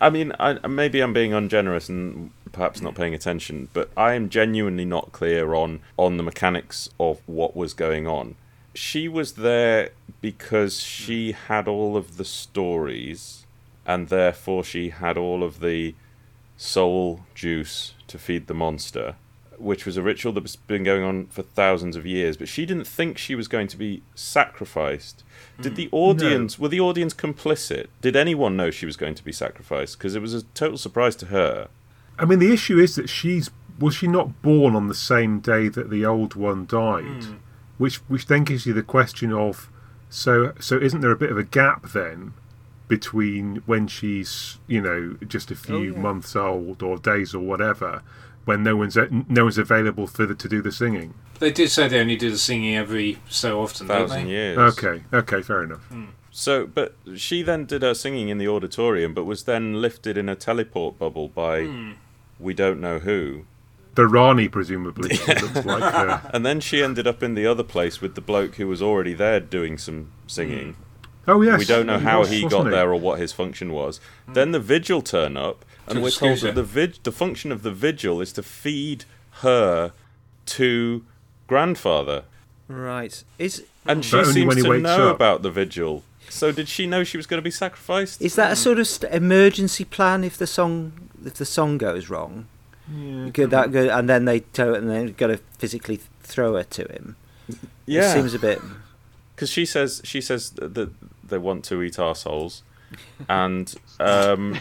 I 0.00 0.10
mean, 0.10 0.32
I, 0.38 0.66
maybe 0.66 1.00
I'm 1.00 1.12
being 1.12 1.32
ungenerous 1.32 1.88
and 1.88 2.30
perhaps 2.52 2.80
not 2.80 2.94
paying 2.94 3.14
attention, 3.14 3.68
but 3.72 3.90
I 3.96 4.14
am 4.14 4.28
genuinely 4.28 4.84
not 4.84 5.12
clear 5.12 5.54
on 5.54 5.80
on 5.96 6.16
the 6.16 6.22
mechanics 6.22 6.88
of 6.98 7.20
what 7.26 7.56
was 7.56 7.74
going 7.74 8.06
on. 8.06 8.36
She 8.74 9.08
was 9.08 9.34
there 9.34 9.90
because 10.20 10.80
she 10.80 11.32
had 11.32 11.68
all 11.68 11.96
of 11.96 12.16
the 12.16 12.24
stories, 12.24 13.46
and 13.86 14.08
therefore 14.08 14.64
she 14.64 14.90
had 14.90 15.16
all 15.16 15.42
of 15.42 15.60
the 15.60 15.94
soul 16.56 17.20
juice 17.34 17.94
to 18.06 18.18
feed 18.18 18.46
the 18.46 18.54
monster, 18.54 19.16
which 19.58 19.86
was 19.86 19.96
a 19.96 20.02
ritual 20.02 20.32
that 20.32 20.44
has 20.44 20.56
been 20.56 20.84
going 20.84 21.02
on 21.02 21.26
for 21.26 21.42
thousands 21.42 21.96
of 21.96 22.06
years. 22.06 22.36
But 22.36 22.48
she 22.48 22.66
didn't 22.66 22.86
think 22.86 23.18
she 23.18 23.34
was 23.34 23.48
going 23.48 23.68
to 23.68 23.76
be 23.76 24.02
sacrificed. 24.14 25.22
Did 25.60 25.72
mm. 25.72 25.76
the 25.76 25.88
audience 25.92 26.58
were 26.58 26.68
the 26.68 26.80
audience 26.80 27.14
complicit? 27.14 27.86
Did 28.00 28.16
anyone 28.16 28.56
know 28.56 28.70
she 28.70 28.86
was 28.86 28.96
going 28.96 29.14
to 29.14 29.24
be 29.24 29.32
sacrificed? 29.32 29.98
Because 29.98 30.14
it 30.14 30.22
was 30.22 30.34
a 30.34 30.42
total 30.42 30.78
surprise 30.78 31.16
to 31.16 31.26
her. 31.26 31.68
I 32.18 32.24
mean, 32.24 32.38
the 32.38 32.52
issue 32.52 32.78
is 32.78 32.94
that 32.96 33.08
she's 33.08 33.50
was 33.78 33.94
she 33.94 34.06
not 34.06 34.40
born 34.42 34.74
on 34.74 34.88
the 34.88 34.94
same 34.94 35.40
day 35.40 35.68
that 35.68 35.90
the 35.90 36.04
old 36.04 36.34
one 36.34 36.66
died, 36.66 37.24
hmm. 37.24 37.34
which 37.78 37.96
which 38.08 38.26
then 38.26 38.44
gives 38.44 38.66
you 38.66 38.72
the 38.72 38.82
question 38.82 39.32
of 39.32 39.70
so 40.08 40.52
so 40.60 40.78
isn't 40.78 41.00
there 41.00 41.10
a 41.10 41.16
bit 41.16 41.30
of 41.30 41.38
a 41.38 41.44
gap 41.44 41.90
then 41.90 42.32
between 42.88 43.56
when 43.66 43.86
she's 43.86 44.58
you 44.66 44.80
know 44.80 45.16
just 45.26 45.50
a 45.50 45.56
few 45.56 45.76
oh, 45.76 45.82
yeah. 45.82 45.98
months 45.98 46.36
old 46.36 46.82
or 46.82 46.96
days 46.96 47.34
or 47.34 47.40
whatever 47.40 48.02
when 48.44 48.62
no 48.62 48.76
one's 48.76 48.96
no 49.28 49.44
one's 49.44 49.58
available 49.58 50.06
for 50.06 50.24
the, 50.24 50.34
to 50.34 50.48
do 50.48 50.62
the 50.62 50.72
singing. 50.72 51.14
They 51.38 51.50
did 51.52 51.70
say 51.70 51.88
they 51.88 52.00
only 52.00 52.16
do 52.16 52.30
the 52.30 52.38
singing 52.38 52.76
every 52.76 53.18
so 53.28 53.60
often, 53.62 53.86
don't 53.86 54.08
Thousand 54.08 54.24
they? 54.24 54.30
years. 54.30 54.58
Okay, 54.58 55.02
okay, 55.12 55.42
fair 55.42 55.62
enough. 55.64 55.84
Hmm. 55.88 56.04
So, 56.30 56.66
but 56.66 56.94
she 57.16 57.42
then 57.42 57.64
did 57.64 57.82
her 57.82 57.94
singing 57.94 58.28
in 58.28 58.38
the 58.38 58.48
auditorium, 58.48 59.14
but 59.14 59.24
was 59.24 59.44
then 59.44 59.80
lifted 59.80 60.18
in 60.18 60.28
a 60.28 60.34
teleport 60.34 60.98
bubble 60.98 61.28
by 61.28 61.64
hmm. 61.64 61.92
we 62.38 62.52
don't 62.54 62.80
know 62.80 62.98
who. 62.98 63.44
The 63.94 64.06
Rani 64.06 64.48
presumably 64.48 65.10
it 65.12 65.42
looks 65.42 65.64
like. 65.66 65.82
Uh, 65.82 66.20
And 66.34 66.44
then 66.44 66.60
she 66.60 66.82
ended 66.82 67.06
up 67.06 67.22
in 67.22 67.34
the 67.34 67.46
other 67.46 67.62
place 67.62 68.02
with 68.02 68.14
the 68.14 68.20
bloke 68.20 68.56
who 68.56 68.68
was 68.68 68.82
already 68.82 69.14
there 69.14 69.40
doing 69.40 69.78
some 69.78 70.12
singing. 70.26 70.74
Hmm. 70.74 71.30
oh 71.30 71.40
yes, 71.42 71.58
we 71.58 71.64
don't 71.64 71.86
know 71.86 71.98
how 71.98 72.18
was, 72.20 72.28
he 72.30 72.44
wasn't 72.44 72.64
got 72.64 72.70
there 72.70 72.90
or 72.92 73.00
what 73.00 73.18
his 73.18 73.32
function 73.32 73.72
was. 73.72 73.98
Then 74.28 74.52
the 74.52 74.60
vigil 74.60 75.00
turn 75.00 75.38
up, 75.38 75.64
and 75.86 75.96
To 75.96 76.00
we're 76.02 76.10
told 76.10 76.40
that 76.40 76.54
the 76.54 76.62
vig- 76.62 77.02
the 77.04 77.12
function 77.12 77.50
of 77.50 77.62
the 77.62 77.72
vigil 77.72 78.20
is 78.20 78.32
to 78.34 78.42
feed 78.42 79.06
her 79.40 79.92
to 80.46 81.04
grandfather, 81.46 82.24
Right. 82.68 83.22
Is 83.38 83.64
and 83.86 84.04
she 84.04 84.16
only 84.16 84.32
seems 84.32 84.46
when 84.48 84.56
he 84.56 84.62
to 84.64 84.68
wakes 84.70 84.82
know 84.82 85.10
up. 85.10 85.16
about 85.16 85.42
the 85.42 85.50
vigil. 85.50 86.02
So 86.28 86.50
did 86.50 86.68
she 86.68 86.86
know 86.88 87.04
she 87.04 87.16
was 87.16 87.26
going 87.26 87.38
to 87.38 87.44
be 87.44 87.52
sacrificed? 87.52 88.20
is 88.20 88.34
that 88.34 88.50
a 88.52 88.56
sort 88.56 88.80
of 88.80 88.88
st- 88.88 89.12
emergency 89.12 89.84
plan 89.84 90.24
if 90.24 90.36
the 90.36 90.46
song 90.48 90.92
if 91.24 91.34
the 91.34 91.44
song 91.44 91.78
goes 91.78 92.10
wrong? 92.10 92.46
Could 93.32 93.50
that 93.50 93.72
go, 93.72 93.88
and 93.88 94.08
then 94.08 94.24
they 94.26 94.40
tow 94.40 94.74
it 94.74 94.78
and 94.78 94.88
then 94.90 95.12
got 95.12 95.26
to 95.28 95.38
physically 95.58 96.00
throw 96.22 96.54
her 96.54 96.62
to 96.64 96.82
him. 96.92 97.16
It 97.48 97.56
yeah, 97.86 98.12
seems 98.14 98.32
a 98.34 98.38
bit. 98.38 98.60
because 99.34 99.50
she 99.50 99.64
says 99.66 100.00
she 100.04 100.20
says 100.20 100.50
that 100.50 100.90
they 101.28 101.38
want 101.38 101.64
to 101.66 101.82
eat 101.82 101.98
our 102.00 102.14
souls, 102.16 102.62
and 103.28 103.72
um, 104.00 104.58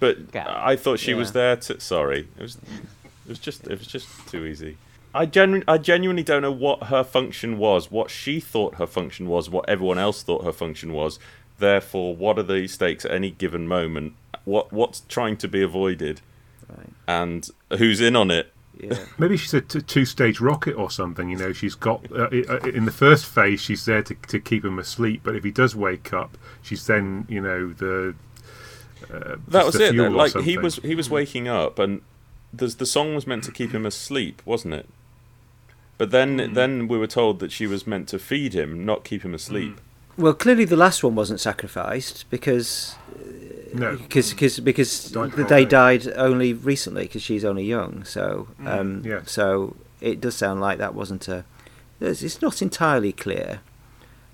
but 0.00 0.18
I 0.36 0.76
thought 0.76 0.98
she 1.00 1.14
was 1.14 1.32
there 1.32 1.56
to. 1.56 1.80
Sorry, 1.80 2.28
it 2.38 2.42
was 2.42 2.56
it 2.56 3.28
was 3.28 3.38
just 3.40 3.66
it 3.66 3.78
was 3.78 3.86
just 3.88 4.08
too 4.28 4.44
easy. 4.44 4.76
I 5.14 5.26
genu- 5.26 5.64
I 5.66 5.78
genuinely 5.78 6.22
don't 6.22 6.42
know 6.42 6.52
what 6.52 6.84
her 6.84 7.02
function 7.02 7.58
was, 7.58 7.90
what 7.90 8.10
she 8.10 8.40
thought 8.40 8.74
her 8.76 8.86
function 8.86 9.26
was, 9.26 9.48
what 9.50 9.68
everyone 9.68 9.98
else 9.98 10.22
thought 10.22 10.44
her 10.44 10.52
function 10.52 10.92
was. 10.92 11.18
Therefore, 11.58 12.14
what 12.14 12.38
are 12.38 12.42
the 12.44 12.68
stakes 12.68 13.04
at 13.04 13.10
any 13.10 13.30
given 13.30 13.66
moment? 13.66 14.14
What 14.44 14.72
what's 14.72 15.00
trying 15.08 15.36
to 15.38 15.48
be 15.48 15.62
avoided, 15.62 16.20
Right. 16.68 16.90
and 17.06 17.48
who's 17.78 18.00
in 18.00 18.14
on 18.16 18.30
it? 18.30 18.52
Yeah. 18.78 18.96
Maybe 19.18 19.36
she's 19.36 19.54
a 19.54 19.60
t- 19.60 19.80
two-stage 19.80 20.38
rocket 20.40 20.74
or 20.74 20.88
something. 20.90 21.28
You 21.30 21.36
know, 21.36 21.52
she's 21.52 21.74
got 21.74 22.04
uh, 22.12 22.28
uh, 22.48 22.58
in 22.72 22.84
the 22.84 22.92
first 22.92 23.26
phase 23.26 23.60
she's 23.60 23.84
there 23.86 24.02
to 24.02 24.14
to 24.28 24.38
keep 24.38 24.64
him 24.64 24.78
asleep, 24.78 25.22
but 25.24 25.34
if 25.34 25.42
he 25.42 25.50
does 25.50 25.74
wake 25.74 26.12
up, 26.12 26.38
she's 26.62 26.86
then 26.86 27.26
you 27.28 27.40
know 27.40 27.72
the. 27.72 28.14
Uh, 29.12 29.36
That 29.48 29.64
was 29.66 29.74
the 29.74 29.86
it. 29.86 29.92
fuel 29.92 30.10
Like 30.10 30.36
he 30.40 30.58
was 30.58 30.76
he 30.76 30.94
was 30.94 31.08
waking 31.10 31.48
up, 31.48 31.78
and 31.78 32.02
there's 32.52 32.76
the 32.76 32.86
song 32.86 33.14
was 33.16 33.26
meant 33.26 33.42
to 33.44 33.52
keep 33.52 33.72
him 33.72 33.84
asleep, 33.86 34.42
wasn't 34.44 34.74
it? 34.74 34.88
But 35.98 36.10
then 36.12 36.38
mm. 36.38 36.54
then 36.54 36.88
we 36.88 36.96
were 36.96 37.06
told 37.08 37.40
that 37.40 37.52
she 37.52 37.66
was 37.66 37.86
meant 37.86 38.08
to 38.08 38.18
feed 38.18 38.54
him, 38.54 38.84
not 38.86 39.04
keep 39.04 39.24
him 39.24 39.34
asleep. 39.34 39.72
Mm. 39.76 40.22
Well, 40.22 40.34
clearly 40.34 40.64
the 40.64 40.76
last 40.76 41.04
one 41.04 41.14
wasn't 41.14 41.40
sacrificed 41.40 42.24
because 42.30 42.94
no. 43.74 43.90
Uh, 43.90 43.96
because 43.96 44.30
because 44.30 44.60
because 44.60 45.10
Died 45.10 45.32
they 45.32 45.42
early. 45.42 45.66
died 45.66 46.12
only 46.16 46.52
recently 46.54 47.02
because 47.02 47.22
she's 47.22 47.44
only 47.44 47.64
young. 47.64 48.04
So 48.04 48.48
mm. 48.60 48.66
um, 48.66 49.02
yeah. 49.04 49.20
so 49.26 49.76
it 50.00 50.20
does 50.20 50.36
sound 50.36 50.60
like 50.60 50.78
that 50.78 50.94
wasn't 50.94 51.28
a. 51.28 51.44
It's 52.00 52.22
it's 52.22 52.40
not 52.40 52.62
entirely 52.62 53.12
clear. 53.12 53.60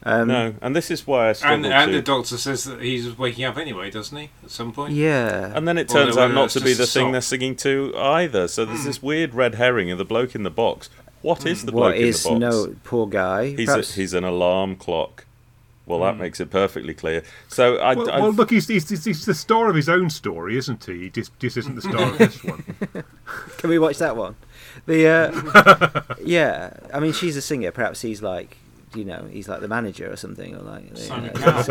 Um, 0.06 0.28
no, 0.28 0.54
and 0.60 0.76
this 0.76 0.90
is 0.90 1.06
why 1.06 1.24
I 1.24 1.28
And, 1.28 1.36
struggled 1.38 1.66
and 1.72 1.90
to. 1.92 1.96
the 1.96 2.02
doctor 2.02 2.36
says 2.36 2.64
that 2.64 2.82
he's 2.82 3.16
waking 3.16 3.46
up 3.46 3.56
anyway, 3.56 3.90
doesn't 3.90 4.16
he? 4.16 4.28
At 4.42 4.50
some 4.50 4.70
point. 4.70 4.92
Yeah. 4.92 5.50
and 5.54 5.66
then 5.66 5.78
it 5.78 5.90
Or 5.90 5.94
turns 5.94 6.16
whether 6.16 6.28
out 6.28 6.34
not 6.34 6.50
to 6.50 6.60
be 6.60 6.74
the 6.74 6.86
thing 6.86 7.04
song. 7.04 7.12
they're 7.12 7.22
singing 7.22 7.56
to 7.56 7.94
either. 7.96 8.46
So 8.48 8.66
there's 8.66 8.84
this 8.84 9.02
weird 9.02 9.32
red 9.32 9.54
herring 9.54 9.90
of 9.90 9.96
the 9.96 10.04
bloke 10.04 10.34
in 10.34 10.42
the 10.42 10.50
box. 10.50 10.90
What 11.24 11.46
is 11.46 11.64
the 11.64 11.72
what 11.72 11.80
bloke 11.80 11.96
in 11.96 12.02
is 12.02 12.22
the 12.22 12.28
box? 12.30 12.40
no 12.40 12.76
poor 12.84 13.06
guy? 13.06 13.54
he's 13.56 13.68
a, 13.70 13.80
he's 13.80 14.12
an 14.12 14.24
alarm 14.24 14.76
clock. 14.76 15.24
Well, 15.86 16.00
that 16.00 16.16
makes 16.18 16.38
it 16.40 16.50
perfectly 16.50 16.94
clear. 16.94 17.22
So 17.48 17.76
I, 17.76 17.94
Well, 17.94 18.10
I- 18.10 18.20
well, 18.20 18.32
look, 18.32 18.50
he's, 18.50 18.68
he's, 18.68 18.88
he's, 18.88 19.04
he's 19.04 19.24
the 19.26 19.34
star 19.34 19.68
of 19.68 19.74
his 19.76 19.88
own 19.88 20.08
story, 20.10 20.56
isn't 20.56 20.84
he? 20.84 20.98
He 21.00 21.10
just, 21.10 21.38
just 21.38 21.56
isn't 21.58 21.74
the 21.74 21.82
star 21.82 22.02
of 22.10 22.18
this 22.18 22.42
one. 22.44 22.62
Can 23.58 23.68
we 23.70 23.78
watch 23.78 23.98
that 23.98 24.16
one? 24.16 24.36
The 24.86 25.06
uh, 25.06 26.14
yeah, 26.24 26.74
I 26.92 27.00
mean 27.00 27.12
she's 27.12 27.36
a 27.36 27.42
singer. 27.42 27.70
Perhaps 27.70 28.02
he's 28.02 28.22
like 28.22 28.56
you 28.94 29.04
know 29.04 29.26
he's 29.30 29.48
like 29.48 29.60
the 29.60 29.68
manager 29.68 30.10
or 30.10 30.16
something 30.16 30.54
or 30.54 30.60
like 30.60 30.84
you 30.98 31.08
know, 31.08 31.28
Cowell. 31.34 31.64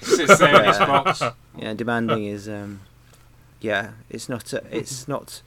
Sits 0.00 0.38
there 0.38 0.60
in 0.60 0.64
his 0.68 0.78
box. 0.78 1.22
yeah, 1.56 1.74
demanding 1.74 2.26
is 2.26 2.48
um, 2.48 2.80
yeah, 3.60 3.92
it's 4.10 4.28
not 4.28 4.52
uh, 4.52 4.60
it's 4.70 5.06
not 5.08 5.42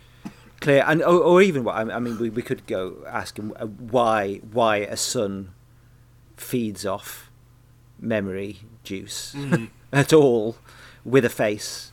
clear, 0.61 0.83
and 0.87 1.01
or, 1.01 1.19
or 1.19 1.41
even 1.41 1.63
what 1.63 1.75
I, 1.75 1.81
I 1.95 1.99
mean, 1.99 2.17
we, 2.19 2.29
we 2.29 2.41
could 2.41 2.65
go 2.67 2.97
ask 3.07 3.37
him 3.37 3.53
uh, 3.59 3.65
why 3.65 4.37
why 4.51 4.77
a 4.77 4.97
son 4.97 5.51
feeds 6.37 6.85
off 6.85 7.29
memory 7.99 8.59
juice 8.83 9.33
Mm. 9.37 9.69
at 9.93 10.11
all 10.13 10.57
with 11.05 11.23
a 11.25 11.29
face 11.29 11.91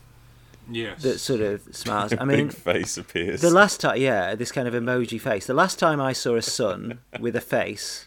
Yes. 0.70 1.02
that 1.02 1.18
sort 1.18 1.40
of 1.40 1.62
smiles. 1.74 2.12
a 2.12 2.20
I 2.22 2.24
mean, 2.24 2.48
big 2.48 2.56
face 2.56 2.96
appears. 2.96 3.40
the 3.40 3.50
last 3.50 3.80
time, 3.80 4.00
yeah, 4.00 4.34
this 4.34 4.50
kind 4.52 4.66
of 4.68 4.74
emoji 4.74 5.20
face. 5.20 5.46
The 5.46 5.54
last 5.54 5.78
time 5.78 6.00
I 6.00 6.12
saw 6.12 6.36
a 6.36 6.42
sun 6.42 6.98
with 7.20 7.34
a 7.36 7.40
face 7.40 8.06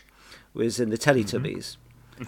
was 0.53 0.79
in 0.79 0.89
the 0.89 0.97
Teletubbies. 0.97 1.77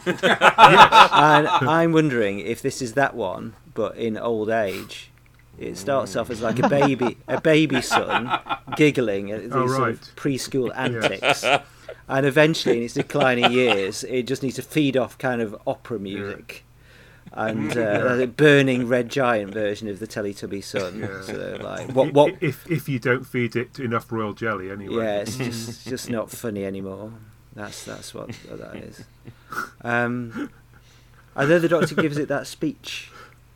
And 0.05 1.47
I'm 1.47 1.91
wondering 1.93 2.39
if 2.39 2.61
this 2.61 2.81
is 2.81 2.93
that 2.93 3.15
one, 3.15 3.55
but 3.73 3.95
in 3.97 4.17
old 4.17 4.49
age. 4.49 5.11
It 5.57 5.77
starts 5.77 6.15
off 6.15 6.29
as 6.29 6.41
like 6.41 6.59
a 6.59 6.69
baby, 6.69 7.17
a 7.27 7.41
baby 7.41 7.81
son, 7.81 8.29
giggling 8.75 9.31
at 9.31 9.41
these 9.43 9.51
Oh, 9.53 9.67
sort 9.67 9.89
of 9.91 10.01
preschool 10.15 10.71
antics, 10.75 11.43
and 12.07 12.25
eventually, 12.25 12.77
in 12.77 12.83
its 12.83 12.93
declining 12.93 13.51
years, 13.51 14.03
it 14.03 14.23
just 14.27 14.43
needs 14.43 14.55
to 14.57 14.61
feed 14.61 14.95
off 14.95 15.17
kind 15.17 15.41
of 15.41 15.55
opera 15.65 15.97
music, 15.97 16.63
and 17.33 17.75
uh, 17.75 18.15
the 18.17 18.27
burning 18.27 18.87
red 18.87 19.09
giant 19.09 19.51
version 19.51 19.87
of 19.87 19.97
the 19.99 20.05
Teletubby 20.07 20.63
son. 20.63 20.99
Yeah. 20.99 21.21
So 21.23 21.57
like, 21.61 21.89
what, 21.91 22.13
what, 22.13 22.35
If, 22.39 22.69
if 22.69 22.87
you 22.87 22.99
don't 22.99 23.25
feed 23.25 23.55
it 23.55 23.79
enough 23.79 24.11
royal 24.11 24.33
jelly, 24.33 24.69
anyway. 24.69 25.03
yeah, 25.03 25.19
it's 25.21 25.37
just 25.37 25.87
just 25.87 26.09
not 26.09 26.29
funny 26.29 26.65
anymore. 26.65 27.13
That's 27.55 27.83
that's 27.83 28.13
what, 28.13 28.29
that 28.49 28.75
is. 28.75 29.03
Um, 29.81 30.51
and 31.35 31.49
then 31.49 31.61
the 31.61 31.69
doctor 31.69 31.95
gives 31.95 32.17
it 32.17 32.27
that 32.27 32.47
speech, 32.47 33.09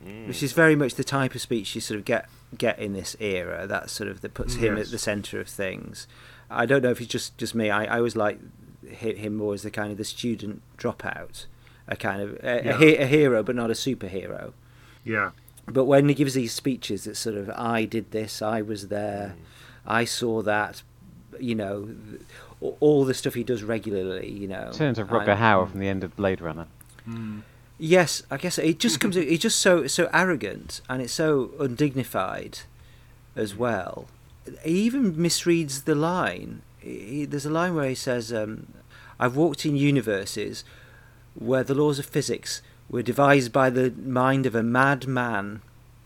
Mm. 0.04 0.26
which 0.26 0.42
is 0.42 0.52
very 0.52 0.74
much 0.74 0.94
the 0.96 1.04
type 1.04 1.34
of 1.34 1.40
speech 1.40 1.74
you 1.74 1.80
sort 1.80 1.98
of 1.98 2.04
get 2.04 2.28
get 2.58 2.78
in 2.78 2.92
this 2.92 3.16
era. 3.20 3.66
That 3.66 3.88
sort 3.90 4.08
of 4.10 4.20
that 4.22 4.34
puts 4.34 4.54
him 4.56 4.76
Yes. 4.76 4.86
at 4.86 4.90
the 4.92 4.98
centre 4.98 5.40
of 5.40 5.48
things. 5.48 6.06
I 6.50 6.66
don't 6.66 6.82
know 6.82 6.90
if 6.90 7.00
it's 7.00 7.10
just 7.10 7.38
just 7.38 7.54
me. 7.54 7.70
I, 7.70 7.84
I 7.84 7.98
always 7.98 8.16
like 8.16 8.38
him 8.86 9.36
more 9.36 9.54
as 9.54 9.62
the 9.62 9.70
kind 9.70 9.92
of 9.92 9.98
the 9.98 10.04
student 10.04 10.60
dropout, 10.76 11.46
a 11.88 11.96
kind 11.96 12.20
of 12.20 12.32
a, 12.42 12.62
Yeah. 12.64 12.78
a, 12.80 12.96
a 12.98 13.06
hero 13.06 13.42
but 13.42 13.54
not 13.54 13.70
a 13.70 13.74
superhero. 13.74 14.52
Yeah. 15.04 15.30
But 15.66 15.84
when 15.84 16.08
he 16.08 16.14
gives 16.14 16.34
these 16.34 16.52
speeches, 16.52 17.04
that 17.04 17.16
sort 17.16 17.36
of 17.36 17.48
I 17.50 17.84
did 17.84 18.10
this, 18.10 18.42
I 18.42 18.60
was 18.62 18.88
there, 18.88 19.36
mm. 19.38 19.42
I 19.86 20.04
saw 20.04 20.42
that, 20.42 20.82
you 21.38 21.54
know, 21.54 21.84
th- 22.60 22.74
all 22.80 23.04
the 23.04 23.14
stuff 23.14 23.34
he 23.34 23.44
does 23.44 23.62
regularly, 23.62 24.28
you 24.30 24.48
know. 24.48 24.70
Turns 24.72 24.98
to 24.98 25.04
Rutger 25.04 25.28
I'm- 25.28 25.38
Hauer 25.38 25.70
from 25.70 25.78
the 25.80 25.86
end 25.88 26.02
of 26.02 26.16
Blade 26.16 26.40
Runner. 26.40 26.66
Mm. 27.08 27.42
Yes, 27.78 28.22
I 28.30 28.36
guess 28.36 28.58
it 28.58 28.78
just 28.78 29.00
comes. 29.00 29.16
He's 29.16 29.40
just 29.40 29.58
so 29.58 29.86
so 29.86 30.08
arrogant, 30.12 30.80
and 30.88 31.02
it's 31.02 31.12
so 31.12 31.50
undignified, 31.58 32.60
as 33.34 33.56
well. 33.56 34.06
He 34.64 34.82
even 34.82 35.14
misreads 35.14 35.84
the 35.84 35.94
line. 35.94 36.62
He, 36.78 37.24
there's 37.24 37.46
a 37.46 37.50
line 37.50 37.74
where 37.74 37.88
he 37.88 37.94
says, 37.94 38.32
um, 38.32 38.68
"I've 39.18 39.36
walked 39.36 39.66
in 39.66 39.76
universes 39.76 40.64
where 41.34 41.64
the 41.64 41.74
laws 41.74 41.98
of 41.98 42.06
physics 42.06 42.62
were 42.88 43.02
devised 43.02 43.52
by 43.52 43.70
the 43.70 43.90
mind 43.90 44.46
of 44.46 44.54
a 44.54 44.62
mad 44.62 45.06
man." 45.06 45.62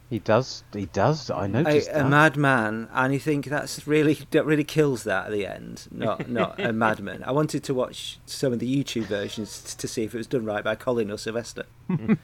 He 0.09 0.21
does. 0.21 0.63
He 0.73 0.87
does. 0.87 1.31
I 1.31 1.47
A, 1.47 1.49
noticed 1.49 1.91
a 1.91 1.95
that. 1.95 2.09
mad 2.09 2.37
man, 2.37 2.87
and 2.93 3.13
you 3.13 3.19
think 3.19 3.47
that's 3.47 3.89
really 3.89 4.17
that 4.31 4.47
really 4.47 4.63
kills 4.63 5.03
that 5.03 5.27
at 5.27 5.33
the 5.33 5.45
end. 5.45 5.89
Not 5.91 6.31
not 6.41 6.61
a 6.61 6.73
madman. 6.73 7.25
I 7.25 7.33
wanted 7.33 7.65
to 7.65 7.75
watch 7.75 8.21
some 8.25 8.53
of 8.53 8.61
the 8.61 8.85
YouTube 8.85 9.07
versions 9.07 9.61
t- 9.63 9.75
to 9.79 9.89
see 9.89 10.05
if 10.05 10.15
it 10.15 10.19
was 10.19 10.29
done 10.29 10.45
right 10.45 10.63
by 10.63 10.77
Colin 10.77 11.11
or 11.11 11.19
Sylvester. 11.19 11.65
um, 11.89 12.19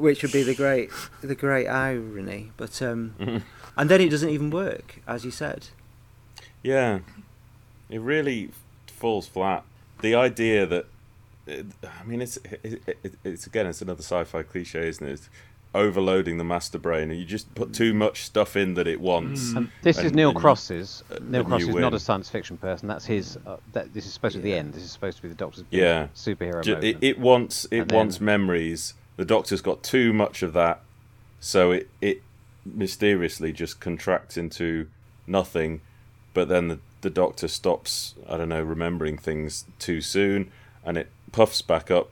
which 0.00 0.22
would 0.22 0.32
be 0.32 0.42
the 0.42 0.54
great 0.56 0.90
the 1.20 1.34
great 1.34 1.66
irony. 1.66 2.52
But 2.56 2.80
um, 2.80 3.14
and 3.76 3.90
then 3.90 4.00
it 4.00 4.10
doesn't 4.10 4.30
even 4.30 4.50
work, 4.50 5.00
as 5.06 5.24
you 5.24 5.30
said. 5.30 5.68
Yeah, 6.62 7.00
it 7.90 8.00
really 8.00 8.50
falls 8.86 9.26
flat. 9.26 9.64
The 10.00 10.14
idea 10.14 10.66
that, 10.66 10.86
it, 11.46 11.66
I 11.84 12.04
mean, 12.04 12.20
it's 12.22 12.36
it, 12.62 12.82
it, 13.02 13.14
it's 13.24 13.46
again, 13.46 13.66
it's 13.66 13.82
another 13.82 14.02
sci-fi 14.02 14.42
cliche, 14.42 14.88
isn't 14.88 15.06
it? 15.06 15.12
It's 15.12 15.30
overloading 15.74 16.38
the 16.38 16.44
master 16.44 16.78
brain, 16.78 17.10
and 17.10 17.18
you 17.20 17.26
just 17.26 17.54
put 17.54 17.74
too 17.74 17.92
much 17.92 18.22
stuff 18.24 18.56
in 18.56 18.74
that 18.74 18.86
it 18.86 19.00
wants. 19.00 19.52
And 19.52 19.70
this 19.82 19.98
is 19.98 20.12
Neil 20.12 20.30
and- 20.30 20.38
Cross's. 20.38 21.04
Neil 21.20 21.44
Cross 21.44 21.62
is 21.62 21.74
not 21.74 21.92
a 21.94 22.00
science 22.00 22.30
fiction 22.30 22.56
person. 22.56 22.88
That's 22.88 23.04
his. 23.04 23.38
Uh, 23.46 23.56
that, 23.72 23.92
this 23.92 24.06
is 24.06 24.12
supposed 24.12 24.36
to 24.36 24.42
be 24.42 24.50
the 24.50 24.56
end. 24.56 24.72
This 24.74 24.82
is 24.84 24.90
supposed 24.90 25.18
to 25.18 25.22
be 25.22 25.28
the 25.28 25.34
Doctor's 25.34 25.64
Yeah. 25.70 26.08
superhero 26.14 26.62
Ju- 26.64 26.78
it, 26.82 26.98
it 27.02 27.18
wants 27.18 27.66
it 27.66 27.80
And 27.80 27.90
then- 27.90 27.96
wants 27.96 28.20
memories. 28.20 28.94
The 29.16 29.24
Doctor's 29.24 29.60
got 29.62 29.82
too 29.82 30.12
much 30.12 30.42
of 30.42 30.52
that, 30.54 30.80
so 31.40 31.70
it 31.72 31.88
it 32.00 32.22
mysteriously 32.64 33.52
just 33.52 33.80
contracts 33.80 34.36
into 34.36 34.88
nothing. 35.26 35.80
But 36.34 36.48
then 36.48 36.68
the 36.68 36.78
the 37.02 37.10
Doctor 37.10 37.48
stops. 37.48 38.14
I 38.28 38.36
don't 38.36 38.48
know, 38.48 38.62
remembering 38.62 39.16
things 39.18 39.64
too 39.78 40.00
soon, 40.00 40.50
and 40.84 40.98
it 40.98 41.08
puffs 41.36 41.60
back 41.60 41.90
up, 41.90 42.08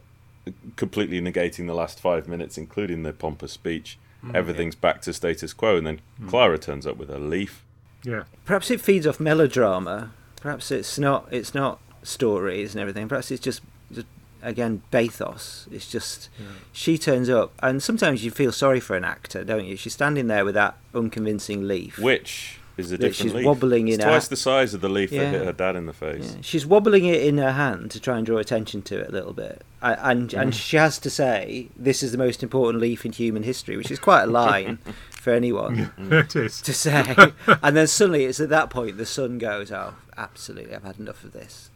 completely 0.76 1.18
negating 1.18 1.66
the 1.66 1.74
last 1.74 1.98
five 1.98 2.28
minutes, 2.28 2.58
including 2.58 3.02
the 3.04 3.12
pompous 3.14 3.52
speech. 3.52 3.98
Mm. 4.22 4.34
Everything's 4.34 4.74
back 4.74 5.00
to 5.02 5.14
status 5.14 5.54
quo, 5.54 5.78
and 5.78 5.86
then 5.86 6.00
mm. 6.20 6.28
Clara 6.28 6.58
turns 6.58 6.86
up 6.86 6.98
with 6.98 7.08
a 7.08 7.18
leaf. 7.18 7.64
Yeah. 8.02 8.24
Perhaps 8.44 8.70
it 8.70 8.82
feeds 8.82 9.06
off 9.06 9.18
melodrama. 9.18 10.10
Perhaps 10.36 10.70
it's 10.70 10.98
not. 10.98 11.26
It's 11.30 11.54
not 11.54 11.80
stories 12.02 12.74
and 12.74 12.82
everything. 12.82 13.08
Perhaps 13.08 13.30
it's 13.30 13.42
just, 13.42 13.62
just 13.90 14.06
again 14.42 14.82
bathos. 14.90 15.66
It's 15.72 15.90
just 15.90 16.28
she 16.70 16.98
turns 16.98 17.30
up, 17.30 17.54
and 17.62 17.82
sometimes 17.82 18.26
you 18.26 18.30
feel 18.30 18.52
sorry 18.52 18.80
for 18.80 18.94
an 18.94 19.04
actor, 19.04 19.42
don't 19.42 19.64
you? 19.64 19.74
She's 19.76 19.94
standing 19.94 20.26
there 20.26 20.44
with 20.44 20.54
that 20.54 20.76
unconvincing 20.94 21.66
leaf. 21.66 21.98
Which 21.98 22.58
is 22.76 22.88
a 22.90 22.96
That 22.96 22.98
different 22.98 23.14
she's 23.16 23.34
leaf. 23.34 23.46
wobbling 23.46 23.88
it's 23.88 23.98
in 23.98 24.04
twice 24.08 24.24
her- 24.24 24.30
the 24.30 24.36
size 24.36 24.74
of 24.74 24.80
the 24.80 24.88
leaf 24.88 25.12
Yeah. 25.12 25.24
that 25.30 25.30
hit 25.38 25.44
her 25.46 25.52
dad 25.52 25.76
in 25.76 25.86
the 25.86 25.92
face. 25.92 26.32
Yeah. 26.34 26.40
She's 26.42 26.66
wobbling 26.66 27.04
it 27.04 27.22
in 27.22 27.38
her 27.38 27.52
hand 27.52 27.90
to 27.92 28.00
try 28.00 28.16
and 28.16 28.26
draw 28.26 28.38
attention 28.38 28.82
to 28.82 28.98
it 28.98 29.08
a 29.08 29.12
little 29.12 29.32
bit, 29.32 29.62
I, 29.80 29.94
and 30.10 30.30
Mm. 30.30 30.40
and 30.40 30.54
she 30.54 30.76
has 30.76 30.98
to 30.98 31.10
say 31.10 31.68
this 31.76 32.02
is 32.02 32.12
the 32.12 32.18
most 32.18 32.42
important 32.42 32.80
leaf 32.80 33.04
in 33.04 33.12
human 33.12 33.42
history, 33.44 33.76
which 33.76 33.90
is 33.90 33.98
quite 33.98 34.22
a 34.22 34.26
line 34.42 34.78
for 35.10 35.32
anyone 35.32 35.90
it 36.10 36.34
is. 36.36 36.60
to 36.62 36.72
say. 36.74 37.14
and 37.62 37.76
then 37.76 37.86
suddenly 37.86 38.24
it's 38.24 38.40
at 38.40 38.48
that 38.48 38.70
point 38.70 38.96
the 38.98 39.06
sun 39.06 39.38
goes, 39.38 39.70
"Oh, 39.70 39.94
absolutely, 40.16 40.74
I've 40.74 40.82
had 40.84 40.98
enough 40.98 41.22
of 41.24 41.32
this." 41.32 41.70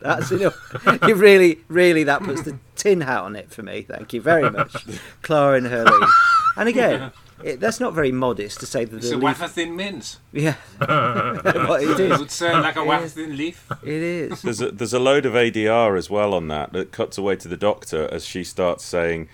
That's 0.00 0.30
enough. 0.30 0.56
you 1.06 1.14
really, 1.16 1.58
really, 1.68 2.02
that 2.04 2.22
puts 2.22 2.40
the 2.42 2.56
tin 2.76 3.02
hat 3.02 3.20
on 3.20 3.36
it 3.36 3.50
for 3.50 3.62
me. 3.62 3.82
Thank 3.82 4.14
you 4.14 4.20
very 4.22 4.48
much, 4.50 4.86
Clara 5.20 5.58
and 5.58 5.66
her 5.66 5.84
leaf. 5.84 6.10
And 6.56 6.66
again, 6.66 7.10
it, 7.44 7.60
that's 7.60 7.80
not 7.80 7.92
very 7.94 8.12
modest 8.12 8.60
to 8.60 8.66
say 8.66 8.84
that 8.84 8.96
It's 8.96 9.08
the 9.10 9.14
a 9.14 9.18
leaf. 9.18 9.24
wafer 9.24 9.48
thin 9.48 9.76
mint. 9.76 10.18
Yeah, 10.32 10.54
what 10.78 11.82
it 11.82 11.90
It 11.90 12.00
is. 12.12 12.18
would 12.18 12.30
sound 12.30 12.62
like 12.62 12.76
a 12.76 12.80
It 12.82 12.86
wafer 12.86 13.08
thin 13.08 13.36
leaf. 13.36 13.70
It 13.82 13.88
is. 14.02 14.42
There's 14.42 14.60
a, 14.60 14.70
there's 14.70 14.94
a 14.94 14.98
load 14.98 15.26
of 15.26 15.34
ADR 15.34 15.96
as 15.98 16.10
well 16.10 16.34
on 16.34 16.48
that 16.48 16.72
that 16.72 16.92
cuts 16.92 17.18
away 17.18 17.36
to 17.36 17.48
the 17.48 17.56
doctor 17.56 18.08
as 18.12 18.24
she 18.24 18.44
starts 18.44 18.84
saying, 18.84 19.28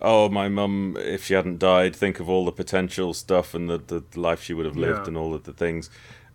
"Oh, 0.00 0.28
my 0.28 0.48
mum, 0.48 0.96
if 1.00 1.24
she 1.24 1.34
hadn't 1.34 1.58
died, 1.58 1.94
think 1.96 2.20
of 2.20 2.28
all 2.28 2.44
the 2.44 2.52
potential 2.52 3.14
stuff 3.14 3.54
and 3.54 3.68
the, 3.68 3.78
the 3.78 4.02
life 4.20 4.42
she 4.42 4.54
would 4.54 4.66
have 4.66 4.76
lived 4.76 5.00
Yeah. 5.02 5.06
and 5.08 5.16
all 5.16 5.34
of 5.34 5.44
the 5.44 5.52
things." 5.52 5.90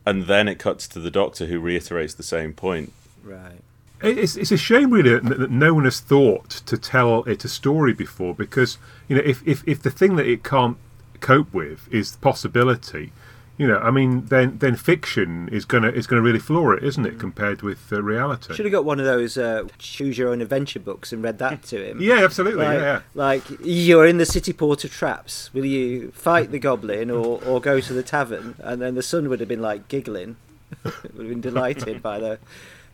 And 0.05 0.24
then 0.24 0.47
it 0.47 0.57
cuts 0.57 0.88
to 0.89 0.99
the 0.99 1.11
doctor 1.11 1.45
who 1.45 1.59
reiterates 1.59 2.15
the 2.15 2.24
same 2.24 2.53
point. 2.53 2.91
Right. 3.24 3.61
It's, 4.03 4.36
it's 4.36 4.51
a 4.51 4.57
shame, 4.57 4.89
really, 4.91 5.11
that, 5.19 5.38
that 5.38 5.51
no 5.51 5.76
one 5.76 5.84
has 5.84 5.99
thought 5.99 6.49
to 6.65 6.76
tell 6.76 7.22
it 7.26 7.45
a 7.45 7.47
story 7.47 7.93
before. 7.93 8.34
Because 8.34 8.80
you 9.07 9.15
know, 9.15 9.22
if, 9.24 9.47
if, 9.47 9.63
if 9.67 9.84
the 9.84 9.91
thing 9.91 10.15
that 10.15 10.26
it 10.26 10.43
can't 10.43 10.78
cope 11.22 11.53
with 11.53 11.88
is 11.93 12.11
the 12.11 12.17
possibility, 12.17 13.13
you 13.57 13.67
know, 13.67 13.78
I 13.78 13.91
mean, 13.91 14.26
then 14.26 14.57
then 14.57 14.76
fiction 14.76 15.47
is 15.51 15.65
gonna 15.65 15.89
is 15.89 16.07
gonna 16.07 16.22
really 16.24 16.39
floor 16.39 16.74
it, 16.76 16.84
isn't 16.84 17.05
it, 17.05 17.19
compared 17.19 17.61
with 17.61 17.93
uh, 17.93 18.01
reality? 18.01 18.53
Should 18.55 18.65
have 18.65 18.72
got 18.72 18.86
one 18.86 18.99
of 18.99 19.05
those 19.05 19.38
uh, 19.38 19.67
choose 19.78 20.17
your 20.17 20.30
own 20.30 20.41
adventure 20.41 20.80
books 20.80 21.13
and 21.13 21.22
read 21.24 21.38
that 21.39 21.61
to 21.63 21.78
him. 21.88 22.01
Yeah, 22.01 22.24
absolutely. 22.24 22.65
Like, 22.65 22.80
yeah, 22.80 22.84
yeah. 22.84 23.01
like 23.13 23.43
you're 23.63 24.07
in 24.07 24.17
the 24.17 24.26
city 24.26 24.51
port 24.51 24.84
of 24.84 24.91
traps. 24.91 25.53
Will 25.53 25.65
you 25.65 26.11
fight 26.11 26.49
the 26.51 26.59
goblin 26.59 27.11
or, 27.11 27.39
or 27.45 27.61
go 27.61 27.80
to 27.80 27.93
the 27.93 28.01
tavern? 28.03 28.55
And 28.59 28.82
then 28.82 28.95
the 28.95 29.03
son 29.03 29.30
would 29.30 29.39
have 29.39 29.49
been 29.49 29.61
like 29.61 29.88
giggling, 29.88 30.38
would 30.84 30.93
have 31.03 31.30
been 31.30 31.41
delighted 31.41 32.01
by 32.01 32.19
the 32.19 32.39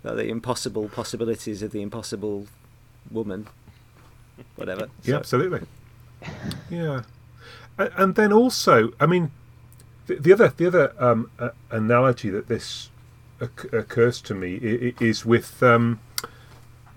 by 0.03 0.13
the 0.15 0.25
impossible 0.27 0.89
possibilities 0.89 1.61
of 1.63 1.71
the 1.71 1.81
impossible 1.81 2.47
woman. 3.09 3.47
Whatever. 4.57 4.89
Yeah, 5.03 5.13
So- 5.13 5.17
absolutely. 5.17 5.61
Yeah, 6.69 7.01
A- 7.01 7.05
and 7.77 8.15
then 8.15 8.33
also, 8.33 8.91
I 8.99 9.05
mean, 9.05 9.31
the, 10.07 10.15
the 10.15 10.33
other 10.33 10.53
the 10.55 10.67
other 10.67 10.93
um, 10.99 11.29
uh, 11.39 11.49
analogy 11.69 12.29
that 12.29 12.47
this 12.47 12.89
occ- 13.39 13.71
occurs 13.73 14.21
to 14.21 14.33
me 14.33 14.55
is 14.99 15.25
with 15.25 15.61
um, 15.61 15.99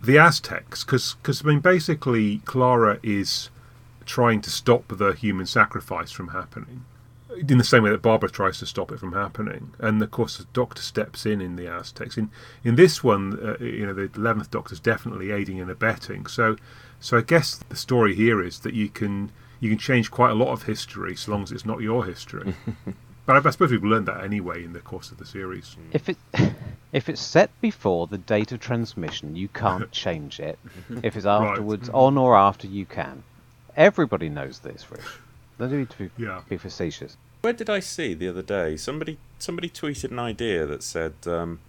the 0.03 0.18
Aztecs, 0.18 0.85
because 0.85 1.16
I 1.45 1.49
mean, 1.49 1.61
basically, 1.61 2.39
Clara 2.45 2.99
is 3.03 3.51
trying 4.07 4.41
to 4.41 4.51
stop 4.51 4.89
the 4.89 5.12
human 5.12 5.47
sacrifice 5.47 6.11
from 6.11 6.28
happening. 6.28 6.85
In 7.49 7.59
the 7.59 7.64
same 7.64 7.85
way 7.85 7.91
that 7.91 8.03
Barbara 8.03 8.28
tries 8.28 8.59
to 8.59 8.66
stop 8.66 8.91
it 8.91 8.99
from 8.99 9.12
happening, 9.12 9.72
and 9.78 10.03
of 10.03 10.11
course 10.11 10.37
the 10.37 10.47
Doctor 10.53 10.83
steps 10.83 11.24
in 11.24 11.41
in 11.41 11.57
the 11.57 11.68
Aztecs. 11.68 12.18
In 12.18 12.31
in 12.64 12.74
this 12.74 13.05
one, 13.05 13.39
uh, 13.39 13.62
you 13.62 13.87
know, 13.87 13.95
the 13.95 14.11
eleventh 14.16 14.51
Doctor 14.51 14.74
is 14.74 14.81
definitely 14.81 15.31
aiding 15.31 15.61
and 15.61 15.70
abetting. 15.70 16.26
So, 16.26 16.57
so 16.99 17.18
I 17.18 17.20
guess 17.20 17.61
the 17.68 17.76
story 17.76 18.14
here 18.14 18.43
is 18.43 18.59
that 18.61 18.74
you 18.74 18.89
can 18.89 19.31
you 19.61 19.68
can 19.68 19.78
change 19.78 20.11
quite 20.11 20.30
a 20.30 20.34
lot 20.34 20.48
of 20.48 20.64
history 20.64 21.14
so 21.16 21.30
long 21.32 21.42
as 21.42 21.52
it's 21.52 21.66
not 21.66 21.80
your 21.80 22.04
history. 22.04 22.54
but 23.26 23.36
I, 23.36 23.48
I 23.48 23.50
suppose 23.50 23.70
we've 23.70 23.84
learned 23.84 24.06
that 24.06 24.24
anyway 24.24 24.64
in 24.64 24.72
the 24.72 24.80
course 24.80 25.11
of 25.11 25.18
the 25.18 25.26
series. 25.26 25.76
If 25.92 26.08
it 26.08 26.16
if 26.92 27.08
it's 27.08 27.20
set 27.20 27.50
before 27.61 28.06
the 28.06 28.18
date 28.18 28.52
of 28.52 28.61
transmission, 28.61 29.36
you 29.36 29.48
can't 29.48 29.90
change 30.04 30.40
it. 30.40 30.58
If 31.02 31.16
it's 31.16 31.26
afterwards, 31.26 31.88
on 31.90 32.18
or 32.18 32.36
after, 32.36 32.66
you 32.66 32.86
can. 32.86 33.22
Everybody 33.76 34.28
knows 34.28 34.61
this, 34.61 34.90
Rich. 34.90 35.00
They 35.58 35.66
don't 35.66 35.78
need 35.78 35.90
to 35.90 35.98
be, 35.98 36.11
Yeah. 36.16 36.40
be 36.48 36.56
facetious. 36.56 37.16
Where 37.42 37.52
did 37.52 37.70
I 37.70 37.80
see 37.80 38.14
the 38.14 38.28
other 38.28 38.42
day? 38.42 38.76
Somebody 38.76 39.18
somebody 39.38 39.68
tweeted 39.68 40.11
an 40.11 40.18
idea 40.18 40.66
that 40.66 40.82
said 40.82 41.14
um, 41.26 41.61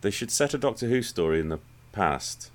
they 0.00 0.10
should 0.10 0.30
set 0.30 0.54
a 0.54 0.58
Doctor 0.58 0.88
Who 0.88 1.02
story 1.02 1.40
in 1.40 1.48
the 1.50 1.58
past 1.92 2.50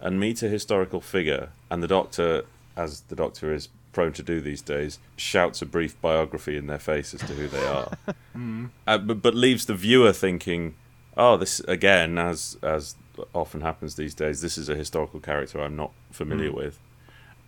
and 0.00 0.20
meet 0.20 0.42
a 0.42 0.48
historical 0.48 1.00
figure, 1.00 1.50
and 1.70 1.82
the 1.82 1.88
Doctor, 1.88 2.44
as 2.76 3.00
the 3.02 3.16
Doctor 3.16 3.52
is 3.54 3.68
prone 3.94 4.12
to 4.12 4.22
do 4.22 4.40
these 4.40 4.60
days, 4.60 4.98
shouts 5.16 5.62
a 5.62 5.66
brief 5.66 5.98
biography 6.02 6.56
in 6.56 6.66
their 6.66 6.78
face 6.78 7.14
as 7.14 7.20
to 7.20 7.32
who 7.34 7.48
they 7.48 7.64
are, 7.66 7.92
uh, 8.86 8.98
but, 8.98 9.22
but 9.22 9.34
leaves 9.34 9.64
the 9.64 9.74
viewer 9.74 10.12
thinking, 10.12 10.74
"Oh, 11.16 11.36
this 11.38 11.60
again, 11.60 12.18
as 12.18 12.58
as 12.62 12.96
often 13.32 13.62
happens 13.62 13.94
these 13.94 14.14
days, 14.14 14.42
this 14.42 14.58
is 14.58 14.68
a 14.68 14.74
historical 14.74 15.20
character 15.20 15.62
I'm 15.62 15.76
not 15.76 15.92
familiar 16.10 16.52
with." 16.52 16.78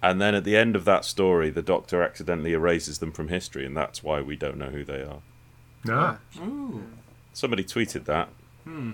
And 0.02 0.20
then 0.20 0.34
at 0.34 0.44
the 0.44 0.56
end 0.56 0.76
of 0.76 0.84
that 0.84 1.04
story, 1.04 1.50
the 1.50 1.62
Doctor 1.62 2.02
accidentally 2.02 2.52
erases 2.52 2.98
them 2.98 3.12
from 3.12 3.28
history, 3.28 3.66
and 3.66 3.76
that's 3.76 4.02
why 4.02 4.20
we 4.20 4.36
don't 4.36 4.58
know 4.58 4.70
who 4.70 4.84
they 4.84 5.02
are. 5.02 5.20
Ah, 5.88 6.18
Ooh. 6.38 6.84
Somebody 7.32 7.64
tweeted 7.64 8.04
that. 8.04 8.28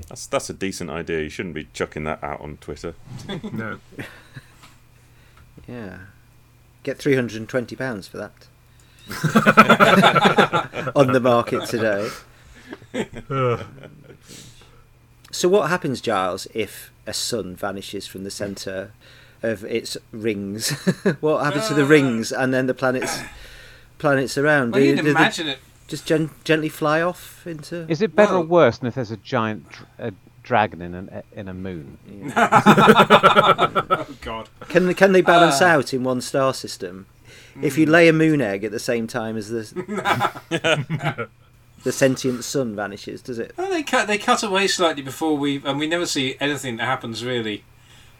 That's 0.08 0.26
that's 0.26 0.50
a 0.50 0.54
decent 0.54 0.90
idea. 0.90 1.22
You 1.22 1.28
shouldn't 1.30 1.54
be 1.54 1.66
chucking 1.72 2.04
that 2.04 2.22
out 2.22 2.40
on 2.40 2.58
Twitter. 2.58 2.94
no. 3.52 3.78
Yeah. 5.68 5.98
Get 6.82 6.98
three 6.98 7.14
hundred 7.14 7.36
and 7.38 7.48
twenty 7.48 7.76
pounds 7.76 8.08
for 8.08 8.18
that. 8.18 8.32
On 10.96 11.12
the 11.12 11.20
market 11.20 11.66
today. 11.66 12.08
So 15.30 15.48
what 15.48 15.70
happens, 15.70 16.00
Giles, 16.00 16.46
if 16.54 16.92
a 17.06 17.12
sun 17.12 17.56
vanishes 17.56 18.06
from 18.06 18.24
the 18.24 18.30
centre 18.30 18.92
of 19.42 19.64
its 19.64 19.96
rings? 20.12 20.70
what 21.20 21.44
happens 21.44 21.68
to 21.68 21.74
the 21.74 21.84
Uh. 21.84 21.88
rings 21.88 22.32
and 22.32 22.52
then 22.52 22.66
the 22.66 22.74
planets 22.74 23.20
planets 23.98 24.36
around? 24.36 24.72
Well, 24.72 24.80
Do- 24.80 24.86
you'd 24.86 24.96
do 24.98 25.02
they 25.04 25.10
imagine 25.10 25.48
it. 25.48 25.58
just 25.88 26.06
gen- 26.06 26.30
gently 26.44 26.68
fly 26.68 27.00
off 27.00 27.46
into? 27.46 27.86
Is 27.88 28.02
it 28.02 28.14
better 28.14 28.34
or 28.34 28.42
worse 28.44 28.78
than 28.78 28.88
if 28.88 28.94
there's 28.96 29.10
a 29.10 29.16
giant 29.16 29.66
a 29.98 30.12
dragon 30.42 30.82
in 30.82 30.94
an 30.94 31.22
in 31.34 31.48
a 31.48 31.54
moon. 31.54 31.98
Oh 32.34 34.06
God. 34.20 34.48
Can 34.68 34.86
they, 34.86 34.94
can 34.94 35.12
they 35.12 35.20
balance 35.22 35.60
Ah. 35.62 35.66
out 35.74 35.92
in 35.94 36.02
one 36.04 36.20
star 36.20 36.54
system? 36.54 37.06
If 37.60 37.76
you 37.78 37.86
lay 37.86 38.08
a 38.08 38.12
moon 38.12 38.40
egg 38.40 38.64
at 38.64 38.70
the 38.72 38.78
same 38.80 39.06
time 39.06 39.36
as 39.36 39.48
the 39.50 39.62
the 41.84 41.92
sentient 41.92 42.44
sun 42.44 42.74
vanishes, 42.76 43.20
does 43.22 43.38
it? 43.38 43.52
Well, 43.56 43.70
they 43.70 43.82
cut 43.82 44.06
they 44.06 44.18
cut 44.18 44.42
away 44.42 44.68
slightly 44.68 45.02
before 45.02 45.36
we, 45.36 45.62
and 45.64 45.78
we 45.78 45.86
never 45.86 46.06
see 46.06 46.36
anything 46.40 46.76
that 46.76 46.84
happens 46.84 47.24
really 47.24 47.64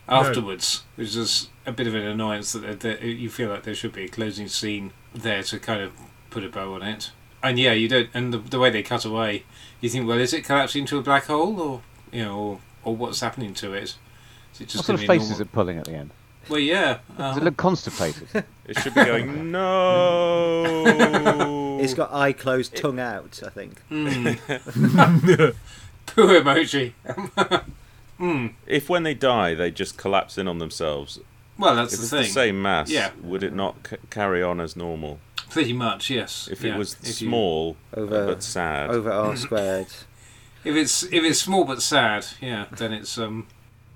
afterwards, 0.08 0.82
which 0.96 1.14
is 1.16 1.48
a 1.64 1.72
bit 1.72 1.86
of 1.86 1.94
an 1.94 2.02
annoyance 2.02 2.52
that, 2.52 2.80
that 2.80 3.02
you 3.02 3.30
feel 3.30 3.48
like 3.50 3.62
there 3.62 3.74
should 3.74 3.92
be 3.92 4.04
a 4.04 4.08
closing 4.08 4.48
scene 4.48 4.92
there 5.14 5.42
to 5.44 5.58
kind 5.58 5.80
of 5.80 5.92
put 6.30 6.44
a 6.44 6.48
bow 6.48 6.74
on 6.74 6.82
it. 6.82 7.10
And 7.42 7.58
yeah, 7.58 7.72
you 7.72 7.88
don't. 7.88 8.08
And 8.14 8.32
the, 8.34 8.38
the 8.38 8.58
way 8.58 8.70
they 8.70 8.82
cut 8.82 9.04
away, 9.04 9.44
you 9.80 9.88
think, 9.88 10.06
well, 10.06 10.18
is 10.18 10.32
it 10.32 10.44
collapsing 10.44 10.82
into 10.82 10.98
a 10.98 11.02
black 11.02 11.24
hole, 11.26 11.60
or 11.60 11.82
you 12.12 12.22
know, 12.24 12.38
or, 12.38 12.60
or 12.84 12.94
what's 12.96 13.20
happening 13.20 13.54
to 13.54 13.72
it? 13.74 13.82
Is 14.54 14.60
it 14.60 14.64
just 14.68 14.76
What 14.76 14.84
sort 14.86 14.94
of 14.96 15.00
be 15.00 15.06
face 15.06 15.20
normal- 15.20 15.34
is 15.34 15.40
it 15.40 15.50
pulling 15.52 15.78
at 15.78 15.84
the 15.86 15.94
end? 15.94 16.10
Well, 16.48 16.58
yeah. 16.58 16.98
Does 17.16 17.36
it 17.36 17.40
um, 17.40 17.44
look 17.44 17.56
constipated? 17.56 18.44
It 18.66 18.78
should 18.78 18.94
be 18.94 19.04
going 19.04 19.50
no. 20.82 21.78
It's 21.80 21.94
got 21.94 22.12
eye 22.12 22.32
closed, 22.32 22.76
tongue 22.76 23.00
out. 23.00 23.40
I 23.44 23.48
think. 23.50 23.82
mm. 23.90 24.38
Poo 26.06 26.26
emoji. 26.28 26.92
mm. 28.20 28.52
if 28.66 28.88
when 28.88 29.02
they 29.02 29.14
die 29.14 29.54
they 29.54 29.70
just 29.72 29.96
collapse 29.96 30.38
in 30.38 30.46
on 30.48 30.58
themselves. 30.58 31.18
Well, 31.58 31.74
that's 31.76 31.92
If 31.94 31.98
the 31.98 32.04
it's 32.04 32.10
thing. 32.10 32.22
the 32.22 32.28
same 32.28 32.62
mass, 32.62 32.88
Yeah. 32.90 33.10
would 33.22 33.42
it 33.42 33.52
not 33.52 33.76
c- 33.88 33.96
carry 34.10 34.42
on 34.42 34.60
as 34.60 34.76
normal? 34.76 35.18
Pretty 35.50 35.72
much, 35.72 36.08
yes. 36.10 36.48
If 36.50 36.62
Yeah. 36.62 36.74
it 36.74 36.78
was 36.78 36.94
If 37.02 37.20
you- 37.20 37.28
small 37.28 37.76
Over 37.94 38.26
but 38.26 38.42
sad, 38.42 38.90
over 38.90 39.10
r 39.10 39.36
squared. 39.36 39.86
If 40.64 40.76
it's 40.76 41.02
if 41.04 41.24
it's 41.24 41.38
small 41.40 41.64
but 41.64 41.82
sad, 41.82 42.26
yeah, 42.40 42.66
then 42.76 42.92
it's 42.92 43.18
um, 43.18 43.46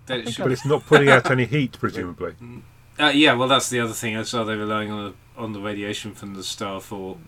then 0.06 0.20
it 0.20 0.32
should. 0.32 0.42
but 0.44 0.52
it's 0.52 0.64
not 0.64 0.84
putting 0.86 1.08
out 1.08 1.30
any 1.30 1.44
heat, 1.44 1.76
presumably. 1.78 2.34
Uh, 2.98 3.08
yeah, 3.14 3.34
well, 3.34 3.48
that's 3.48 3.68
the 3.70 3.78
other 3.80 3.92
thing. 3.92 4.16
I 4.16 4.22
saw 4.22 4.42
they 4.44 4.56
relying 4.56 4.90
on 4.90 5.04
the 5.04 5.40
on 5.40 5.52
the 5.52 5.60
radiation 5.60 6.12
from 6.14 6.34
the 6.34 6.42
star 6.42 6.80
for 6.80 7.18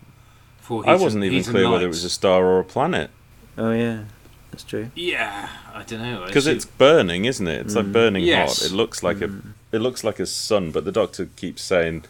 for. 0.61 0.82
Heat 0.84 0.91
I 0.91 0.95
wasn't 0.97 1.24
even 1.24 1.36
heat 1.39 1.47
and 1.47 1.55
clear 1.55 1.70
whether 1.70 1.84
it 1.84 1.89
was 1.89 2.05
a 2.05 2.11
star 2.11 2.45
or 2.45 2.59
a 2.61 2.64
planet 2.64 3.11
Oh 3.57 3.72
yeah, 3.72 4.05
that's 4.51 4.64
true. 4.64 4.91
Yeah, 4.95 5.49
I 5.74 5.82
don't 5.82 6.01
know. 6.03 6.24
because 6.26 6.47
it's 6.47 6.64
burning, 6.64 7.24
isn't 7.24 7.47
it? 7.47 7.61
It's 7.66 7.74
like 7.74 7.86
Mm. 7.86 7.93
burning 7.93 8.24
Yes. 8.24 8.62
hot. 8.62 8.70
It 8.70 8.74
looks 8.74 9.03
like 9.03 9.20
a 9.20 9.30
it 9.72 9.78
looks 9.80 10.03
like 10.05 10.18
a 10.18 10.26
sun, 10.26 10.70
but 10.72 10.84
the 10.84 10.93
doctor 10.93 11.26
keeps 11.36 11.62
saying 11.62 12.05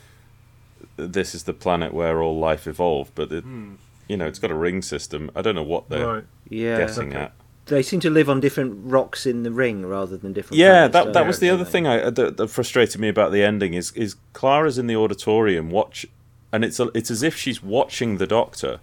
this 0.97 1.35
is 1.35 1.45
the 1.45 1.53
planet 1.53 1.93
where 1.93 2.21
all 2.23 2.39
life 2.39 2.67
evolved, 2.67 3.13
but 3.15 3.33
it, 3.33 3.45
Hmm. 3.45 3.75
you 4.09 4.17
know 4.17 4.27
it's 4.27 4.39
got 4.39 4.51
a 4.51 4.55
ring 4.55 4.83
system. 4.83 5.31
I 5.35 5.43
don't 5.43 5.55
know 5.55 5.63
what 5.63 5.89
they're 5.89 6.07
Right. 6.07 6.25
Yeah, 6.49 6.79
guessing 6.79 7.09
Okay. 7.11 7.19
at. 7.25 7.33
they 7.67 7.83
seem 7.83 8.01
to 8.01 8.11
live 8.11 8.31
on 8.31 8.41
different 8.41 8.79
rocks 8.85 9.27
in 9.27 9.43
the 9.43 9.51
ring 9.51 9.85
rather 9.85 10.17
than 10.17 10.33
different. 10.33 10.59
Yeah, 10.59 10.89
planets, 10.89 10.93
that 10.93 11.13
that 11.13 11.27
was 11.27 11.39
the 11.39 11.51
other 11.51 11.65
thing 11.65 11.87
I, 11.87 12.01
uh, 12.01 12.11
that, 12.11 12.37
that 12.39 12.49
frustrated 12.49 13.01
me 13.01 13.09
about 13.09 13.33
the 13.33 13.43
ending 13.43 13.75
is 13.75 13.93
is 13.93 14.17
Clara's 14.33 14.79
in 14.79 14.87
the 14.87 14.97
auditorium 14.97 15.71
watch, 15.71 16.07
and 16.53 16.65
it's 16.65 16.81
a, 16.81 16.91
it's 16.95 17.11
as 17.11 17.23
if 17.23 17.37
she's 17.37 17.63
watching 17.63 18.17
the 18.19 18.27
Doctor, 18.27 18.81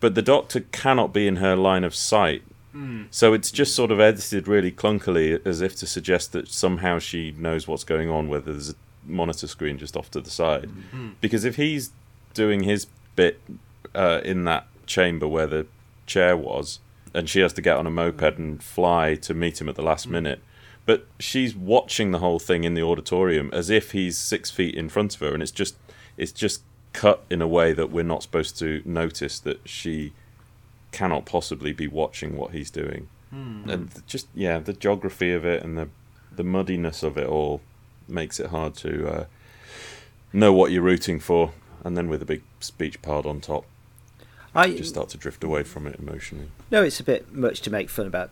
but 0.00 0.14
the 0.14 0.22
Doctor 0.22 0.60
cannot 0.72 1.12
be 1.12 1.26
in 1.26 1.36
her 1.36 1.56
line 1.56 1.82
of 1.84 1.94
sight. 1.94 2.42
Hmm. 2.72 3.04
So 3.10 3.32
it's 3.34 3.50
just 3.52 3.74
sort 3.74 3.90
of 3.90 4.00
edited 4.00 4.48
really 4.48 4.72
clunkily, 4.72 5.44
as 5.46 5.60
if 5.60 5.76
to 5.76 5.86
suggest 5.86 6.32
that 6.32 6.48
somehow 6.48 6.98
she 6.98 7.32
knows 7.38 7.66
what's 7.68 7.84
going 7.84 8.10
on, 8.10 8.28
whether 8.28 8.52
there's 8.52 8.70
a 8.70 8.74
monitor 9.06 9.46
screen 9.46 9.78
just 9.78 9.96
off 9.96 10.10
to 10.12 10.20
the 10.20 10.30
side. 10.30 10.70
Hmm. 10.90 11.10
Because 11.20 11.44
if 11.44 11.56
he's 11.56 11.90
doing 12.32 12.64
his 12.64 12.86
bit 13.14 13.40
uh, 13.94 14.20
in 14.24 14.44
that 14.44 14.66
chamber 14.86 15.26
where 15.28 15.46
the 15.46 15.66
chair 16.06 16.36
was, 16.36 16.80
and 17.12 17.28
she 17.28 17.40
has 17.40 17.52
to 17.54 17.62
get 17.62 17.76
on 17.76 17.86
a 17.86 17.90
moped 17.90 18.38
and 18.38 18.62
fly 18.62 19.14
to 19.16 19.34
meet 19.34 19.60
him 19.60 19.68
at 19.68 19.76
the 19.76 19.82
last 19.82 20.06
minute. 20.08 20.40
But 20.86 21.06
she's 21.18 21.54
watching 21.56 22.10
the 22.10 22.18
whole 22.18 22.38
thing 22.38 22.64
in 22.64 22.74
the 22.74 22.82
auditorium 22.82 23.50
as 23.52 23.70
if 23.70 23.92
he's 23.92 24.18
six 24.18 24.50
feet 24.50 24.74
in 24.74 24.88
front 24.88 25.14
of 25.14 25.20
her, 25.20 25.32
and 25.32 25.42
it's 25.42 25.52
just 25.52 25.76
it's 26.16 26.32
just 26.32 26.62
cut 26.92 27.24
in 27.30 27.42
a 27.42 27.48
way 27.48 27.72
that 27.72 27.90
we're 27.90 28.04
not 28.04 28.22
supposed 28.22 28.58
to 28.58 28.82
notice 28.84 29.38
that 29.40 29.60
she 29.68 30.12
cannot 30.92 31.24
possibly 31.26 31.72
be 31.72 31.88
watching 31.88 32.36
what 32.36 32.52
he's 32.52 32.70
doing. 32.70 33.08
And 33.70 34.06
just 34.06 34.28
yeah, 34.34 34.58
the 34.58 34.72
geography 34.72 35.32
of 35.32 35.44
it 35.44 35.62
and 35.62 35.76
the 35.76 35.88
the 36.30 36.44
muddiness 36.44 37.02
of 37.02 37.16
it 37.16 37.26
all 37.26 37.60
makes 38.06 38.38
it 38.38 38.46
hard 38.48 38.74
to 38.74 39.08
uh, 39.08 39.24
know 40.32 40.52
what 40.52 40.70
you're 40.70 40.82
rooting 40.82 41.18
for. 41.18 41.52
And 41.82 41.96
then 41.96 42.08
with 42.08 42.22
a 42.22 42.26
big 42.26 42.42
speech 42.60 43.00
piled 43.02 43.26
on 43.26 43.40
top, 43.40 43.64
I 44.54 44.70
just 44.70 44.90
start 44.90 45.08
to 45.10 45.18
drift 45.18 45.42
away 45.42 45.62
from 45.64 45.86
it 45.86 45.98
emotionally. 45.98 46.48
No, 46.70 46.82
it's 46.82 47.00
a 47.00 47.04
bit 47.04 47.32
much 47.32 47.60
to 47.62 47.70
make 47.70 47.90
fun 47.90 48.06
about 48.06 48.30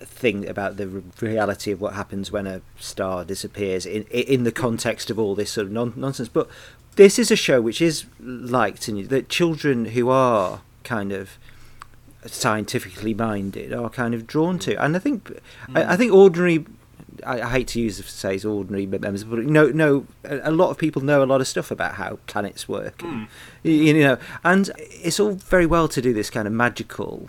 thing 0.00 0.48
about 0.48 0.76
the 0.76 0.88
reality 1.20 1.70
of 1.70 1.80
what 1.80 1.94
happens 1.94 2.32
when 2.32 2.46
a 2.46 2.60
star 2.78 3.24
disappears 3.24 3.86
in 3.86 4.02
in 4.04 4.44
the 4.44 4.52
context 4.52 5.10
of 5.10 5.18
all 5.18 5.34
this 5.34 5.52
sort 5.52 5.66
of 5.66 5.72
non- 5.72 5.92
nonsense. 5.96 6.28
But 6.28 6.48
this 6.96 7.18
is 7.18 7.30
a 7.30 7.36
show 7.36 7.60
which 7.60 7.80
is 7.80 8.04
liked, 8.20 8.88
and 8.88 9.08
that 9.08 9.28
children 9.28 9.86
who 9.86 10.10
are 10.10 10.60
kind 10.84 11.12
of 11.12 11.38
scientifically 12.26 13.14
minded 13.14 13.72
are 13.72 13.90
kind 13.90 14.14
of 14.14 14.26
drawn 14.26 14.58
to. 14.60 14.82
And 14.82 14.96
I 14.96 14.98
think 14.98 15.32
I, 15.74 15.82
I 15.82 15.94
mm. 15.94 15.98
think 15.98 16.12
ordinary. 16.12 16.66
I, 17.24 17.40
I 17.42 17.50
hate 17.50 17.68
to 17.68 17.80
use 17.80 17.96
the 17.96 18.02
phrase 18.02 18.44
ordinary 18.44 18.86
members, 18.86 19.24
but 19.24 19.40
no, 19.40 19.68
no. 19.68 20.06
A, 20.24 20.50
lot 20.50 20.70
of 20.70 20.78
people 20.78 21.02
know 21.02 21.22
a 21.22 21.26
lot 21.26 21.40
of 21.40 21.48
stuff 21.48 21.70
about 21.70 21.94
how 21.94 22.18
planets 22.26 22.68
work, 22.68 23.00
hmm. 23.00 23.06
and, 23.06 23.28
y- 23.64 23.70
you 23.70 23.94
know, 23.94 24.18
and 24.44 24.70
it's 24.78 25.18
all 25.20 25.32
very 25.32 25.66
well 25.66 25.88
to 25.88 26.02
do 26.02 26.12
this 26.12 26.30
kind 26.30 26.46
of 26.46 26.52
magical 26.52 27.28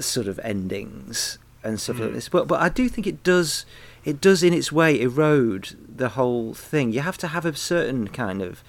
sort 0.00 0.26
of 0.26 0.38
endings 0.40 1.38
and 1.62 1.80
stuff 1.80 1.98
like 1.98 2.08
hmm. 2.08 2.14
this. 2.14 2.28
But 2.28 2.48
but 2.48 2.60
I 2.60 2.68
do 2.68 2.88
think 2.88 3.06
it 3.06 3.22
does 3.22 3.66
it 4.04 4.20
does 4.20 4.42
in 4.42 4.52
its 4.52 4.70
way 4.70 5.00
erode 5.00 5.76
the 5.96 6.10
whole 6.10 6.54
thing. 6.54 6.92
You 6.92 7.00
have 7.00 7.18
to 7.18 7.28
have 7.28 7.44
a 7.44 7.54
certain 7.56 8.08
kind 8.08 8.42
of 8.42 8.62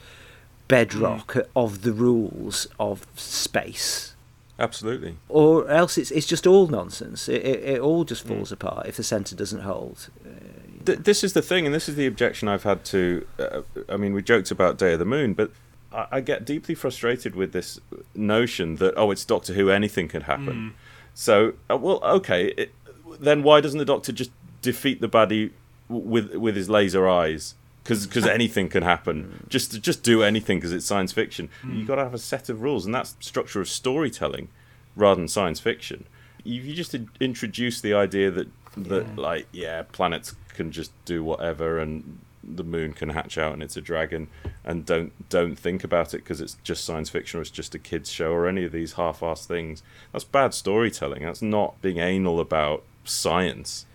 bedrock 0.68 1.34
hmm. 1.34 1.40
of 1.56 1.84
the 1.84 1.94
rules 1.94 2.68
of 2.80 3.06
space. 3.16 4.16
Absolutely. 4.60 5.18
Or 5.30 5.70
else 5.70 5.98
it's 5.98 6.10
it's 6.12 6.26
just 6.26 6.48
all 6.48 6.68
nonsense. 6.68 7.30
It, 7.30 7.46
it, 7.46 7.64
it 7.64 7.80
all 7.80 8.04
just 8.04 8.26
falls 8.26 8.52
apart 8.52 8.88
if 8.88 8.98
the 8.98 9.04
centre 9.04 9.36
doesn't 9.36 9.62
hold. 9.62 10.10
Th- 10.88 11.00
this 11.00 11.22
is 11.22 11.34
the 11.34 11.42
thing, 11.42 11.66
and 11.66 11.76
this 11.76 11.90
is 11.90 11.96
the 11.96 12.08
objection 12.08 12.48
I've 12.48 12.64
had 12.64 12.86
to. 12.86 13.28
Uh, 13.38 13.62
I 13.90 13.98
mean, 13.98 14.14
we 14.14 14.24
joked 14.24 14.52
about 14.52 14.78
Day 14.78 14.94
of 14.94 15.00
the 15.00 15.06
Moon, 15.06 15.34
but 15.34 15.52
I, 15.92 16.08
I 16.14 16.22
get 16.22 16.46
deeply 16.46 16.76
frustrated 16.76 17.36
with 17.36 17.52
this 17.52 17.82
notion 18.16 18.78
that 18.78 18.94
oh, 18.96 19.12
it's 19.12 19.26
Doctor 19.26 19.54
Who, 19.54 19.70
anything 19.70 20.08
could 20.08 20.24
happen. 20.24 20.74
So, 21.14 21.54
uh, 21.70 21.76
well, 21.76 22.00
okay, 22.04 22.54
it, 22.58 22.72
then 23.20 23.44
why 23.44 23.60
doesn't 23.60 23.78
the 23.78 23.84
Doctor 23.86 24.14
just 24.14 24.32
defeat 24.62 25.02
the 25.02 25.10
baddie 25.10 25.52
with 25.90 26.34
with 26.36 26.56
his 26.56 26.70
laser 26.70 27.08
eyes? 27.08 27.56
Because 27.84 28.26
anything 28.26 28.70
can 28.70 28.84
happen. 28.84 29.46
Just 29.50 29.82
just 29.82 30.04
do 30.04 30.24
anything 30.24 30.60
because 30.60 30.72
it's 30.72 30.86
science 30.86 31.12
fiction. 31.12 31.50
You've 31.70 31.88
got 31.88 31.96
to 31.96 32.04
have 32.04 32.14
a 32.14 32.18
set 32.18 32.48
of 32.48 32.62
rules, 32.62 32.86
and 32.86 32.96
that's 32.96 33.18
structure 33.20 33.60
of 33.60 33.68
storytelling 33.68 34.48
rather 34.96 35.20
than 35.20 35.28
science 35.28 35.60
fiction. 35.60 36.06
You, 36.44 36.62
you 36.62 36.74
just 36.74 36.96
introduce 37.20 37.82
the 37.82 37.94
idea 37.94 38.32
that 38.32 38.48
that 38.78 39.18
like 39.18 39.48
yeah, 39.52 39.84
planets 39.92 40.36
can 40.58 40.72
just 40.72 40.92
do 41.06 41.24
whatever, 41.24 41.80
and 41.80 42.20
the 42.44 42.64
moon 42.64 42.94
can 42.94 43.10
hatch 43.10 43.38
out 43.38 43.52
and 43.54 43.62
it's 43.62 43.78
a 43.78 43.82
dragon, 43.82 44.28
and 44.64 44.86
don't 44.86 45.12
don't 45.30 45.58
think 45.58 45.84
about 45.84 46.14
it 46.14 46.20
because 46.20 46.42
it's 46.42 46.58
just 46.64 46.84
science 46.84 47.10
fiction 47.10 47.40
or 47.40 47.42
it's 47.42 47.52
just 47.52 47.76
a 47.76 47.80
kids 47.80 48.10
show 48.12 48.32
or 48.32 48.48
any 48.48 48.66
of 48.66 48.72
these 48.72 48.94
half-assed 48.94 49.46
things. 49.46 49.84
That's 50.12 50.24
bad 50.24 50.54
storytelling. 50.54 51.24
That's 51.24 51.42
not 51.42 51.82
being 51.82 51.98
anal 51.98 52.40
about 52.40 52.84
science. 53.04 53.86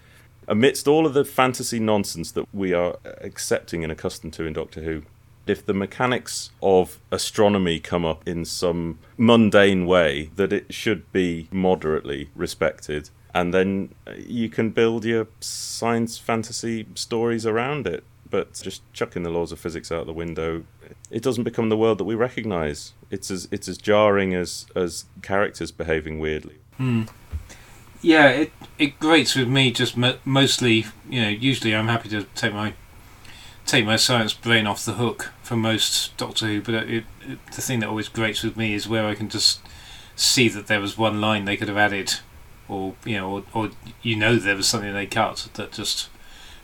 Amidst 0.48 0.88
all 0.88 1.06
of 1.06 1.14
the 1.14 1.24
fantasy 1.24 1.78
nonsense 1.78 2.32
that 2.32 2.46
we 2.52 2.74
are 2.74 2.96
accepting 3.04 3.82
and 3.84 3.92
accustomed 3.92 4.32
to 4.34 4.44
in 4.44 4.52
Doctor 4.52 4.82
Who, 4.82 5.02
if 5.46 5.64
the 5.64 5.74
mechanics 5.74 6.50
of 6.60 7.00
astronomy 7.10 7.80
come 7.80 8.04
up 8.04 8.26
in 8.28 8.44
some 8.44 8.98
mundane 9.16 9.86
way, 9.86 10.30
that 10.36 10.52
it 10.52 10.74
should 10.74 11.10
be 11.12 11.48
moderately 11.50 12.28
respected, 12.34 13.10
and 13.34 13.52
then 13.52 13.94
uh, 14.06 14.12
you 14.16 14.48
can 14.48 14.70
build 14.70 15.04
your 15.04 15.26
science 15.40 16.18
fantasy 16.18 16.86
stories 16.94 17.46
around 17.46 17.86
it. 17.86 18.04
But 18.28 18.54
just 18.54 18.80
chucking 18.94 19.24
the 19.24 19.30
laws 19.30 19.52
of 19.52 19.60
physics 19.60 19.92
out 19.92 20.06
the 20.06 20.12
window, 20.12 20.64
it 21.10 21.22
doesn't 21.22 21.44
become 21.44 21.68
the 21.68 21.76
world 21.76 21.98
that 21.98 22.04
we 22.04 22.14
recognise. 22.14 22.94
It's 23.10 23.30
as 23.30 23.46
it's 23.50 23.68
as 23.68 23.76
jarring 23.76 24.34
as 24.34 24.66
as 24.74 25.04
characters 25.20 25.70
behaving 25.70 26.18
weirdly. 26.18 26.56
Hmm. 26.78 27.02
Yeah, 28.00 28.28
it 28.28 28.52
it 28.78 28.98
grates 28.98 29.34
with 29.34 29.48
me 29.48 29.70
just 29.70 29.96
mo- 29.96 30.18
mostly. 30.24 30.86
You 31.08 31.22
know, 31.22 31.28
usually 31.28 31.76
I'm 31.76 31.88
happy 31.88 32.08
to 32.08 32.24
take 32.34 32.54
my 32.54 32.72
take 33.66 33.84
my 33.84 33.96
science 33.96 34.32
brain 34.32 34.66
off 34.66 34.84
the 34.84 34.94
hook 34.94 35.32
for 35.42 35.56
most 35.56 36.16
Doctor 36.16 36.46
Who, 36.46 36.60
but 36.62 36.74
it, 36.74 37.04
it, 37.20 37.46
the 37.54 37.62
thing 37.62 37.80
that 37.80 37.88
always 37.88 38.08
grates 38.08 38.42
with 38.42 38.56
me 38.56 38.74
is 38.74 38.88
where 38.88 39.06
I 39.06 39.14
can 39.14 39.28
just 39.28 39.60
see 40.16 40.48
that 40.48 40.66
there 40.66 40.80
was 40.80 40.98
one 40.98 41.20
line 41.20 41.44
they 41.44 41.56
could 41.56 41.68
have 41.68 41.76
added, 41.76 42.14
or 42.68 42.94
you 43.04 43.16
know, 43.16 43.30
or, 43.30 43.44
or 43.52 43.70
you 44.02 44.16
know 44.16 44.36
there 44.36 44.56
was 44.56 44.68
something 44.68 44.92
they 44.92 45.06
cut 45.06 45.48
that 45.54 45.72
just 45.72 46.08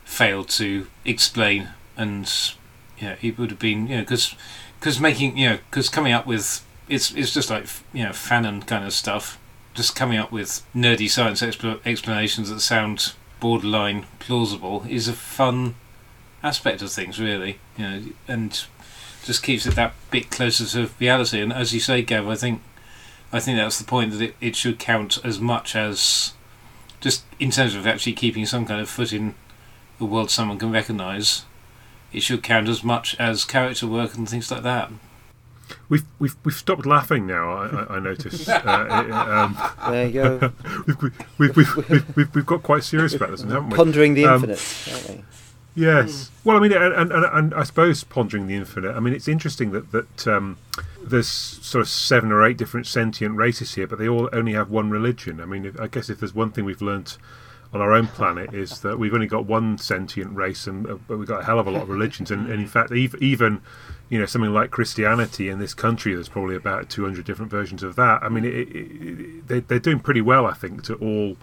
failed 0.05 0.49
to 0.51 0.87
explain, 1.05 1.69
and 1.97 2.31
you 2.99 3.09
know, 3.09 3.17
it 3.21 3.39
would 3.39 3.51
have 3.51 3.59
been 3.59 3.87
you 3.87 3.97
know 3.97 4.03
because 4.03 4.35
because 4.79 5.01
making 5.01 5.37
you 5.37 5.51
know 5.51 5.59
because 5.71 5.89
coming 5.89 6.13
up 6.13 6.27
with 6.27 6.65
it's 6.89 7.13
it's 7.13 7.35
just 7.35 7.51
like 7.51 7.67
you 7.93 8.05
know 8.05 8.11
fanon 8.11 8.67
kind 8.67 8.85
of 8.85 8.93
stuff 8.93 9.39
just 9.75 9.95
coming 9.95 10.19
up 10.19 10.33
with 10.33 10.63
nerdy 10.75 11.09
science 11.09 11.43
expl- 11.43 11.81
explanations 11.85 12.51
that 12.51 12.61
sound 12.61 13.13
borderline 13.41 14.07
plausible 14.19 14.85
is 14.89 15.09
a 15.09 15.13
fun 15.13 15.75
aspect 16.43 16.83
of 16.83 16.91
things, 16.91 17.21
really. 17.21 17.59
You 17.77 17.85
know, 17.85 18.03
and 18.27 18.65
just 19.25 19.43
keeps 19.43 19.67
it 19.67 19.75
that 19.75 19.95
bit 20.11 20.31
closer 20.31 20.67
to 20.67 20.93
reality. 20.99 21.41
And 21.41 21.53
as 21.53 21.75
you 21.75 21.81
say, 21.81 22.03
Gav, 22.03 22.29
I 22.29 22.35
think 22.35 22.63
I 23.33 23.41
think 23.41 23.59
that's 23.59 23.79
the 23.79 23.85
point 23.85 24.13
that 24.13 24.23
it, 24.23 24.37
it 24.41 24.57
should 24.57 24.79
count 24.79 25.19
as 25.25 25.39
much 25.41 25.77
as 25.77 26.33
just 27.01 27.25
in 27.39 27.51
terms 27.51 27.75
of 27.75 27.87
actually 27.87 28.15
keeping 28.15 28.47
some 28.47 28.67
kind 28.67 28.81
of 28.81 28.89
foot 28.89 29.13
in 29.13 29.35
the 29.99 30.05
world 30.05 30.31
someone 30.31 30.59
can 30.59 30.71
recognise. 30.73 31.45
It 32.13 32.23
should 32.23 32.43
count 32.43 32.69
as 32.69 32.83
much 32.83 33.15
as 33.19 33.45
character 33.45 33.87
work 33.87 34.15
and 34.15 34.29
things 34.29 34.51
like 34.51 34.63
that. 34.63 34.91
We've 35.91 36.05
we've 36.19 36.35
we've 36.45 36.55
stopped 36.55 36.87
laughing 36.87 37.27
now. 37.27 37.53
I, 37.53 37.67
I, 37.67 37.97
I 37.97 37.99
notice. 37.99 38.49
uh, 38.49 38.57
um, 39.13 39.93
There 39.93 40.07
you 40.07 40.13
go. 40.13 40.53
we've, 40.87 41.03
we've, 41.03 41.57
we've, 41.57 41.77
we've, 41.77 42.17
we've, 42.17 42.35
we've 42.35 42.47
got 42.47 42.63
quite 42.63 42.85
serious 42.85 43.15
about 43.15 43.31
this, 43.33 43.43
haven't 43.43 43.69
we? 43.71 43.77
Pondering 43.77 44.15
the 44.15 44.25
Um, 44.25 44.45
infinite, 44.45 44.89
aren't 44.91 45.09
we? 45.19 45.25
Yes. 45.75 46.31
Well, 46.43 46.57
I 46.57 46.61
mean, 46.61 46.73
and, 46.73 47.13
and, 47.13 47.25
and 47.25 47.55
I 47.55 47.63
suppose 47.63 48.03
pondering 48.03 48.47
the 48.47 48.55
infinite. 48.57 48.97
I 48.97 49.01
mean, 49.01 49.13
it's 49.15 49.29
interesting 49.29 49.71
that 49.73 49.93
that 49.93 50.27
um, 50.27 50.57
there's 51.11 51.29
sort 51.29 51.83
of 51.83 51.89
seven 51.89 52.33
or 52.33 52.45
eight 52.45 52.57
different 52.57 52.87
sentient 52.87 53.37
races 53.37 53.75
here, 53.75 53.87
but 53.87 53.99
they 53.99 54.09
all 54.09 54.29
only 54.33 54.53
have 54.53 54.71
one 54.71 54.91
religion. 54.91 55.41
I 55.41 55.47
mean, 55.47 55.65
if, 55.65 55.81
I 55.81 55.87
guess 55.87 56.09
if 56.11 56.21
there's 56.21 56.35
one 56.35 56.51
thing 56.51 56.65
we've 56.65 56.83
learnt 56.83 57.19
on 57.73 57.81
our 57.81 57.93
own 57.93 58.07
planet 58.07 58.55
is 58.55 58.81
that 58.81 58.99
we've 58.99 59.13
only 59.13 59.27
got 59.27 59.45
one 59.45 59.77
sentient 59.79 60.35
race, 60.35 60.67
and 60.67 60.87
uh, 60.87 60.97
but 61.07 61.19
we've 61.19 61.29
got 61.29 61.41
a 61.43 61.45
hell 61.45 61.59
of 61.59 61.67
a 61.67 61.71
lot 61.71 61.83
of 61.83 61.89
religions. 61.89 62.31
And, 62.31 62.49
and 62.49 62.61
in 62.61 62.67
fact, 62.67 62.91
ev- 62.93 63.17
even 63.21 63.61
you 64.09 64.19
know 64.19 64.27
something 64.27 64.53
like 64.53 64.71
Christianity 64.71 65.49
in 65.49 65.59
this 65.59 65.75
country, 65.75 66.15
there's 66.15 66.29
probably 66.29 66.57
about 66.57 66.89
200 66.89 67.25
different 67.25 67.51
versions 67.51 67.83
of 67.83 67.97
that. 67.97 68.23
I 68.23 68.29
mean, 68.29 68.45
it, 68.45 68.55
it, 68.55 68.71
it, 68.71 69.49
they, 69.49 69.61
they're 69.61 69.79
doing 69.79 70.01
pretty 70.01 70.23
well, 70.23 70.47
I 70.47 70.55
think, 70.55 70.83
to 70.85 70.95
all 70.95 71.37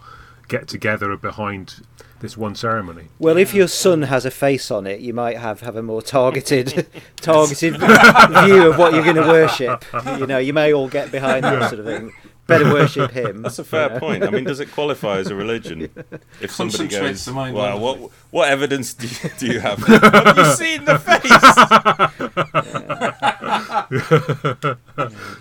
get 0.48 0.68
together 0.68 1.16
behind 1.16 1.82
this 2.20 2.36
one 2.36 2.54
ceremony. 2.54 3.04
Well, 3.18 3.36
if 3.36 3.52
your 3.54 3.68
son 3.68 4.02
has 4.02 4.24
a 4.24 4.30
face 4.30 4.70
on 4.70 4.86
it, 4.86 5.00
you 5.00 5.12
might 5.14 5.36
have, 5.38 5.60
have 5.60 5.76
a 5.76 5.82
more 5.82 6.02
targeted 6.02 6.86
targeted 7.16 7.74
view 7.78 8.70
of 8.70 8.78
what 8.78 8.92
you're 8.94 9.04
going 9.04 9.16
to 9.16 9.22
worship. 9.28 9.84
You 10.18 10.26
know, 10.26 10.38
you 10.38 10.52
may 10.52 10.72
all 10.72 10.88
get 10.88 11.12
behind 11.12 11.44
that 11.44 11.68
sort 11.70 11.80
of 11.80 11.86
thing. 11.86 12.12
Better 12.46 12.72
worship 12.72 13.10
him. 13.10 13.42
That's 13.42 13.58
a 13.58 13.64
fair 13.64 13.98
point. 13.98 14.22
I 14.22 14.30
mean, 14.30 14.44
does 14.44 14.60
it 14.60 14.70
qualify 14.70 15.18
as 15.18 15.26
a 15.32 15.34
religion? 15.34 15.90
If 16.40 16.52
somebody 16.52 16.86
goes, 16.86 17.24
the 17.24 17.32
"Wow, 17.34 17.50
wonderfully." 17.52 18.02
what 18.02 18.10
what 18.30 18.48
evidence 18.50 18.94
do 18.94 19.08
you, 19.08 19.30
do 19.38 19.46
you 19.54 19.60
have? 19.60 19.78
have 19.80 20.36
you 20.36 20.44
seen 20.54 20.84
the 20.84 20.98
face?" 20.98 21.30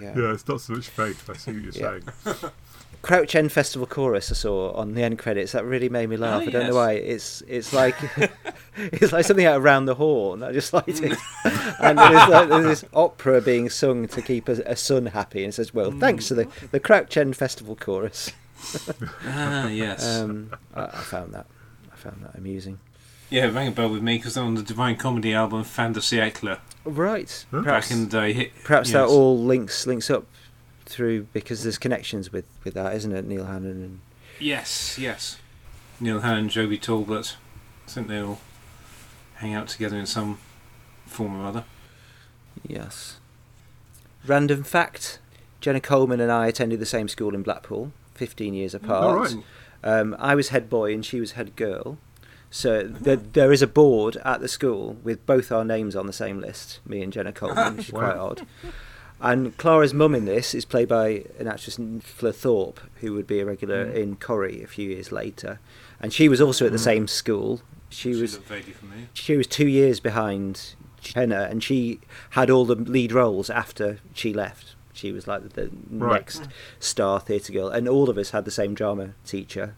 Yeah. 0.01 0.13
Yeah, 0.15 0.33
it's 0.33 0.47
not 0.47 0.61
so 0.61 0.73
much 0.73 0.87
faith. 0.89 1.29
I 1.29 1.33
see 1.33 1.51
what 1.53 1.63
you're 1.63 1.73
Yeah. 1.73 1.99
saying. 2.33 2.51
Crouch 3.05 3.35
End 3.35 3.51
Festival 3.51 3.85
chorus 3.85 4.31
I 4.31 4.33
saw 4.33 4.71
on 4.71 4.95
the 4.95 5.03
end 5.03 5.19
credits 5.19 5.51
that 5.51 5.63
really 5.63 5.89
made 5.89 6.09
me 6.09 6.17
laugh. 6.17 6.41
Oh, 6.41 6.47
I 6.47 6.49
don't 6.49 6.61
yes. 6.63 6.69
know 6.71 6.75
why. 6.75 6.93
It's 6.93 7.41
it's 7.41 7.71
like 7.71 7.95
it's 8.77 9.13
like 9.13 9.23
something 9.25 9.45
out 9.45 9.57
of 9.57 9.63
Round 9.63 9.87
the 9.87 9.93
Horne. 9.93 10.41
I 10.41 10.51
just 10.51 10.73
liked 10.73 10.89
it. 10.89 11.15
and 11.79 11.99
there's, 11.99 12.29
like, 12.29 12.49
there's 12.49 12.81
this 12.81 12.85
opera 12.95 13.41
being 13.41 13.69
sung 13.69 14.07
to 14.07 14.21
keep 14.23 14.49
a, 14.49 14.53
a 14.65 14.75
son 14.75 15.05
happy, 15.05 15.43
and 15.43 15.49
it 15.49 15.53
says, 15.53 15.71
"Well, 15.71 15.91
thanks 15.91 16.29
to 16.29 16.33
the 16.33 16.47
the 16.71 16.79
Crouch 16.79 17.15
End 17.15 17.37
Festival 17.37 17.75
chorus." 17.75 18.31
Ah, 19.27 19.67
yes. 19.67 20.03
Um, 20.03 20.51
I, 20.73 20.85
I 20.85 20.89
found 20.89 21.35
that 21.35 21.45
I 21.93 21.95
found 21.97 22.23
that 22.23 22.33
amusing. 22.33 22.79
yeah, 23.29 23.45
it 23.45 23.53
rang 23.53 23.67
a 23.67 23.71
bell 23.71 23.89
with 23.89 24.01
me 24.01 24.17
because 24.17 24.33
they're 24.33 24.43
on 24.43 24.55
the 24.55 24.63
Divine 24.63 24.95
Comedy 24.95 25.35
album 25.35 25.61
de 25.61 25.99
Siècle 25.99 26.57
Right. 26.83 27.45
Perhaps, 27.51 27.89
back 27.89 27.95
in 27.95 28.05
the 28.05 28.09
day. 28.09 28.33
Hit, 28.33 28.51
perhaps 28.63 28.89
yes. 28.89 28.93
that 28.93 29.05
all 29.05 29.37
links 29.37 29.85
links 29.85 30.09
up 30.09 30.25
through 30.95 31.23
because 31.33 31.63
there's 31.63 31.77
connections 31.77 32.31
with 32.31 32.45
with 32.63 32.73
that, 32.75 32.95
isn't 32.95 33.11
it? 33.11 33.25
Neil 33.25 33.45
Hannon 33.45 33.83
and 33.83 33.99
Yes, 34.39 34.97
yes. 34.97 35.37
Neil 35.99 36.19
Hannon, 36.21 36.49
Joby 36.49 36.77
Talbot. 36.77 37.35
I 37.87 37.91
think 37.91 38.07
they 38.07 38.19
all 38.19 38.39
hang 39.35 39.53
out 39.53 39.67
together 39.67 39.97
in 39.97 40.05
some 40.05 40.37
form 41.05 41.39
or 41.41 41.45
other. 41.45 41.65
Yes. 42.65 43.19
Random 44.25 44.63
fact 44.63 45.19
Jenna 45.61 45.79
Coleman 45.79 46.19
and 46.19 46.31
I 46.31 46.47
attended 46.47 46.79
the 46.79 46.85
same 46.85 47.07
school 47.07 47.33
in 47.35 47.43
Blackpool, 47.43 47.91
15 48.15 48.53
years 48.53 48.73
apart. 48.73 49.03
All 49.03 49.15
right. 49.15 49.35
Um, 49.83 50.15
I 50.19 50.35
was 50.35 50.49
head 50.49 50.69
boy 50.69 50.93
and 50.93 51.05
she 51.05 51.19
was 51.19 51.33
head 51.33 51.55
girl. 51.55 51.97
So 52.49 52.83
there, 52.83 53.17
there 53.17 53.51
is 53.51 53.61
a 53.61 53.67
board 53.67 54.17
at 54.23 54.39
the 54.41 54.47
school 54.47 54.97
with 55.03 55.25
both 55.25 55.51
our 55.51 55.65
names 55.65 55.95
on 55.95 56.07
the 56.07 56.13
same 56.13 56.39
list, 56.39 56.79
me 56.85 57.01
and 57.01 57.11
Jenna 57.11 57.31
Coleman, 57.33 57.77
which 57.77 57.87
is 57.89 57.91
quite 57.93 58.15
odd. 58.15 58.45
And 59.21 59.55
Clara's 59.57 59.93
mum 59.93 60.13
in 60.13 60.25
this 60.25 60.53
is 60.53 60.65
played 60.65 60.87
by 60.89 61.23
an 61.39 61.47
actress 61.47 61.79
Nicola 61.79 62.33
Thorp, 62.33 62.79
who 63.01 63.13
would 63.13 63.25
be 63.27 63.39
a 63.39 63.45
regular 63.45 63.85
Mm. 63.85 63.95
in 63.95 64.15
Corrie 64.17 64.61
a 64.63 64.67
few 64.67 64.89
years 64.89 65.11
later. 65.11 65.59
And 66.01 66.11
she 66.13 66.27
was 66.29 66.41
also 66.41 66.65
at 66.65 66.71
the 66.71 66.77
same 66.77 67.07
school. 67.07 67.61
She 67.89 68.13
She 68.13 68.21
was 68.21 68.33
looked 68.33 68.47
vaguely 68.49 68.73
familiar. 68.73 69.07
she 69.13 69.37
was 69.37 69.47
two 69.47 69.67
years 69.67 69.99
behind 69.99 70.75
Jenna, 71.01 71.47
and 71.49 71.63
she 71.63 72.01
had 72.31 72.49
all 72.49 72.65
the 72.65 72.75
lead 72.75 73.11
roles 73.13 73.49
after 73.49 73.99
she 74.13 74.33
left. 74.33 74.75
She 74.93 75.11
was 75.11 75.27
like 75.27 75.53
the 75.53 75.69
Right. 75.89 76.13
next 76.13 76.47
star 76.79 77.19
theatre 77.19 77.53
girl, 77.53 77.69
and 77.69 77.87
all 77.87 78.09
of 78.09 78.17
us 78.17 78.31
had 78.31 78.43
the 78.45 78.51
same 78.51 78.73
drama 78.73 79.11
teacher, 79.25 79.75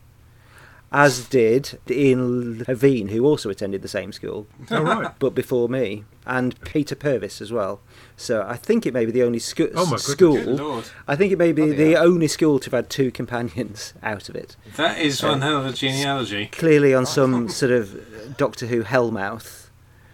as 0.92 1.28
did 1.28 1.78
Ian 1.90 2.60
Levine, 2.68 3.10
who 3.10 3.26
also 3.26 3.50
attended 3.50 3.82
the 3.82 3.88
same 3.88 4.12
school, 4.12 4.48
All 4.72 4.84
right. 4.84 5.12
but 5.20 5.36
before 5.36 5.68
me, 5.68 6.06
and 6.26 6.60
Peter 6.62 6.96
Purves 6.96 7.42
as 7.42 7.52
well. 7.52 7.80
So 8.16 8.46
I 8.48 8.56
think 8.56 8.86
it 8.86 8.94
may 8.94 9.06
be 9.06 9.12
the 9.12 9.24
only 9.24 9.40
sco- 9.40 9.70
Oh 9.76 9.86
my 9.86 9.98
goodness. 9.98 10.04
school. 10.04 10.36
Lord. 10.38 10.90
I 11.08 11.16
think 11.16 11.32
it 11.34 11.38
may 11.38 11.52
be 11.52 11.64
Bloody 11.64 11.76
the 11.78 11.92
hell. 11.94 12.08
only 12.08 12.28
school 12.28 12.60
to 12.60 12.66
have 12.66 12.74
had 12.74 12.90
two 12.90 13.12
companions 13.12 13.94
out 14.04 14.30
of 14.30 14.36
it. 14.36 14.56
That 14.78 14.98
is 15.00 15.24
uh, 15.24 15.28
one 15.28 15.42
hell 15.42 15.58
of 15.58 15.66
a 15.66 15.74
genealogy. 15.74 16.48
Clearly 16.48 16.94
on 16.94 17.06
some 17.06 17.50
sort 17.50 17.72
of 17.72 18.36
Doctor 18.38 18.68
Who 18.68 18.84
hellmouth 18.84 19.68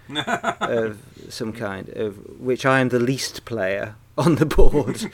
of 0.15 0.99
some 1.29 1.53
kind, 1.53 1.89
of 1.89 2.39
which 2.39 2.65
I 2.65 2.79
am 2.79 2.89
the 2.89 2.99
least 2.99 3.45
player 3.45 3.95
on 4.17 4.35
the 4.35 4.45
board. 4.45 5.09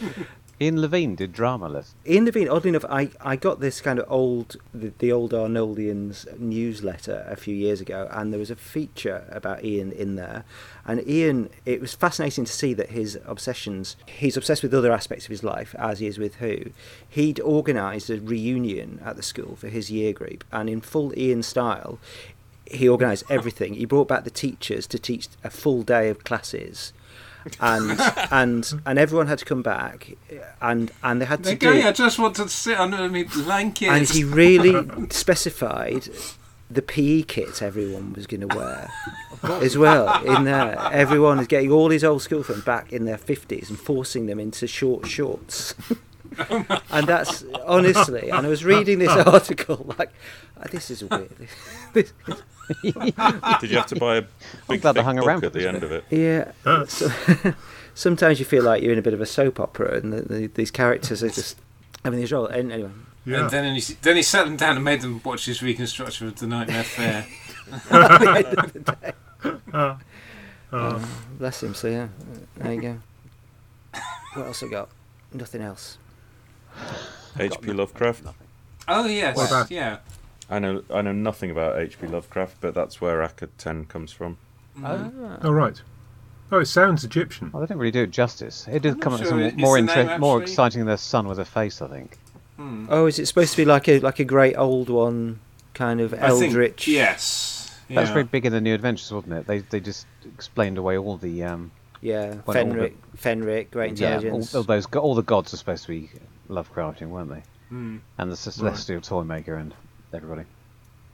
Ian 0.62 0.82
Levine 0.82 1.16
did 1.16 1.32
drama 1.32 1.70
list. 1.70 1.96
Ian 2.06 2.26
Levine, 2.26 2.50
oddly 2.50 2.70
enough, 2.70 2.84
I, 2.90 3.12
I 3.22 3.38
got 3.38 3.62
this 3.62 3.80
kind 3.80 3.98
of 3.98 4.12
old, 4.12 4.58
the, 4.74 4.92
the 4.98 5.10
old 5.10 5.32
Arnoldians 5.32 6.38
newsletter 6.38 7.26
a 7.30 7.38
few 7.38 7.56
years 7.56 7.80
ago, 7.80 8.10
and 8.12 8.34
there 8.34 8.40
was 8.40 8.52
a 8.52 8.58
feature 8.58 9.24
about 9.30 9.64
Ian 9.64 9.94
in 9.94 10.16
there. 10.16 10.44
And 10.86 11.08
Ian, 11.08 11.50
it 11.66 11.80
was 11.80 11.94
fascinating 11.94 12.44
to 12.44 12.52
see 12.52 12.74
that 12.74 12.90
his 12.90 13.18
obsessions, 13.26 13.96
he's 14.06 14.36
obsessed 14.36 14.62
with 14.62 14.74
other 14.74 14.92
aspects 14.92 15.26
of 15.26 15.32
his 15.32 15.46
life, 15.46 15.74
as 15.80 16.00
he 16.00 16.08
is 16.08 16.18
with 16.18 16.36
Who. 16.36 16.72
He'd 17.08 17.40
organised 17.40 18.10
a 18.10 18.20
reunion 18.20 19.02
at 19.06 19.16
the 19.16 19.24
school 19.24 19.56
for 19.56 19.70
his 19.70 19.90
year 19.90 20.12
group, 20.12 20.44
and 20.52 20.70
in 20.70 20.82
full 20.82 21.18
Ian 21.18 21.42
style, 21.42 22.00
he 22.70 22.90
organised 22.90 23.24
everything. 23.30 23.76
He 23.76 23.86
brought 23.86 24.10
back 24.10 24.26
the 24.26 24.30
teachers 24.30 24.88
to 24.88 25.00
teach 25.00 25.30
a 25.42 25.50
full 25.50 25.84
day 25.84 26.10
of 26.10 26.26
classes. 26.26 26.92
And 27.60 28.00
and 28.32 28.82
and 28.86 29.00
everyone 29.00 29.28
had 29.28 29.40
to 29.40 29.46
come 29.46 29.62
back, 29.62 30.16
and 30.62 30.92
and 31.04 31.22
they 31.22 31.26
had 31.26 31.44
to 31.44 31.56
They're 31.56 31.82
do. 31.82 31.88
I 31.88 31.92
just 31.92 32.20
want 32.20 32.36
to 32.38 32.48
sit 32.50 32.78
under 32.80 33.08
the 33.08 33.24
blanket. 33.24 33.88
and 33.90 34.08
he 34.08 34.24
really 34.24 34.88
specified 35.12 36.10
the 36.72 36.82
PE 36.84 37.24
kit 37.24 37.64
everyone 37.64 38.14
was 38.14 38.28
going 38.28 38.48
to 38.48 38.56
wear 38.56 38.92
as 39.44 39.76
well. 39.78 40.24
In 40.24 40.44
there, 40.44 40.78
everyone 40.92 41.40
is 41.40 41.48
getting 41.48 41.72
all 41.72 41.90
his 41.90 42.04
old 42.04 42.22
school 42.22 42.44
friends 42.44 42.64
back 42.64 42.94
in 42.94 43.06
their 43.06 43.18
fifties 43.18 43.70
and 43.70 43.80
forcing 43.80 44.28
them 44.28 44.40
into 44.40 44.68
short 44.68 45.08
shorts. 45.08 45.74
and 46.92 47.08
that's 47.08 47.44
honestly, 47.66 48.30
and 48.30 48.46
I 48.46 48.50
was 48.50 48.64
reading 48.64 49.00
this 49.00 49.10
article 49.10 49.94
like, 49.98 50.12
"Oh, 50.58 50.66
this 50.72 50.92
is 50.92 51.04
weird. 51.04 51.32
This- 51.94 52.14
Did 52.84 53.72
you 53.72 53.78
have 53.78 53.88
to 53.88 53.96
buy 53.96 54.18
a 54.18 54.24
big 54.68 54.82
glad 54.82 54.94
they 54.94 55.00
thick 55.00 55.06
hung 55.06 55.16
book 55.18 55.26
around 55.28 55.44
at 55.44 55.54
the 55.54 55.68
end 55.68 55.84
of 55.84 55.92
it? 55.92 56.04
yeah. 56.10 56.52
So, 56.88 57.10
sometimes 57.96 58.40
you 58.40 58.46
feel 58.46 58.64
like 58.64 58.82
you're 58.84 58.94
in 58.94 59.00
a 59.00 59.02
bit 59.04 59.14
of 59.14 59.22
a 59.22 59.26
soap 59.26 59.60
opera, 59.60 59.98
and 59.98 60.14
the, 60.14 60.22
the, 60.22 60.48
these 60.48 60.72
characters 60.72 61.24
are 61.24 61.30
just 61.30 61.58
having 62.04 62.20
these 62.20 62.32
roles. 62.32 62.52
And 62.52 62.72
anyway, 62.72 62.92
Yeah. 63.26 63.42
And 63.42 63.50
then 63.50 63.76
he, 63.76 63.82
then 64.02 64.16
he 64.16 64.22
sat 64.22 64.46
them 64.46 64.56
down 64.58 64.76
and 64.76 64.86
made 64.86 65.02
them 65.02 65.22
watch 65.24 65.46
his 65.46 65.62
reconstruction 65.62 66.28
of 66.28 66.36
the 66.38 66.48
Nightmare 66.48 66.84
Fair. 66.84 67.26
the 67.90 68.72
end 68.76 68.90
of. 68.90 69.74
Uh, 69.74 69.96
Um, 70.72 71.04
bless 71.40 71.64
him. 71.64 71.74
So 71.74 71.88
yeah, 71.88 72.10
there 72.58 72.74
you 72.74 72.82
go. 72.82 72.98
What 74.36 74.46
else 74.48 74.62
I 74.62 74.68
got? 74.68 74.90
Nothing 75.34 75.62
else. 75.62 75.98
H.P. 77.40 77.74
Lovecraft. 77.74 78.24
Oh 78.88 79.06
yes, 79.06 79.38
yeah. 79.72 79.98
I 80.50 80.60
know 80.60 80.84
I 80.94 81.02
know 81.02 81.12
nothing 81.12 81.52
about 81.52 81.78
H.P. 81.80 82.08
Lovecraft, 82.08 82.58
but 82.62 82.74
that's 82.74 83.00
where 83.00 83.22
Akka 83.22 83.48
10 83.58 83.86
comes 83.86 84.12
from. 84.12 84.38
Mm. 84.78 85.40
oh, 85.44 85.52
right. 85.52 85.82
Oh, 86.52 86.60
it 86.60 86.66
sounds 86.66 87.04
Egyptian. 87.04 87.52
Oh, 87.54 87.60
they 87.60 87.68
didn't 87.68 87.80
really 87.80 87.92
do 87.92 88.04
it 88.04 88.12
justice. 88.12 88.68
It 88.68 88.82
did 88.82 88.94
I'm 88.94 89.00
come 89.00 89.14
up 89.14 89.22
sure 89.22 89.36
with 89.36 89.46
it- 89.46 89.52
some 89.52 89.62
more 89.62 89.78
is 89.78 89.86
the 89.86 90.04
name 90.04 90.20
more 90.20 90.42
exciting 90.42 90.80
than 90.80 90.88
the 90.88 90.98
sun 90.98 91.28
with 91.28 91.38
a 91.40 91.46
face. 91.46 91.82
I 91.82 91.88
think. 91.88 92.18
Hmm. 92.58 92.88
Oh, 92.90 93.06
is 93.06 93.20
it 93.20 93.28
supposed 93.28 93.52
to 93.52 93.58
be 93.58 93.66
like 93.66 93.88
a 93.88 94.00
like 94.00 94.20
a 94.20 94.24
great 94.26 94.56
old 94.56 94.90
one, 94.90 95.40
kind 95.74 96.02
of 96.02 96.14
I 96.14 96.30
think- 96.32 96.46
eldritch? 96.46 96.88
yes. 96.88 97.56
That 97.90 98.02
was 98.02 98.10
very 98.12 98.24
big 98.24 98.46
in 98.46 98.52
the 98.54 98.62
New 98.62 98.76
Adventures, 98.76 99.12
wasn't 99.12 99.34
it? 99.34 99.48
They 99.48 99.60
they 99.60 99.80
just 99.80 100.06
explained 100.26 100.78
away 100.78 100.98
all 100.98 101.18
the 101.18 101.44
um 101.44 101.72
Yeah, 102.02 102.36
Well, 102.46 102.58
all 102.58 102.66
the- 102.66 102.76
Fenric, 102.80 102.94
Fenric, 103.18 103.72
great 103.72 104.00
yeah 104.00 104.18
all, 104.32 104.48
all 104.54 104.64
those 104.64 104.86
all 104.88 105.16
the 105.16 105.24
gods 105.24 105.54
are 105.54 105.58
supposed 105.58 105.84
to 105.86 105.90
be 105.90 106.10
Lovecraftian, 106.50 107.10
weren't 107.10 107.30
they? 107.30 107.44
Mm. 107.72 108.00
and 108.18 108.32
the 108.32 108.36
Celestial 108.36 109.00
Toy 109.02 109.24
Maker 109.24 109.54
and 109.56 109.74
everybody. 110.14 110.44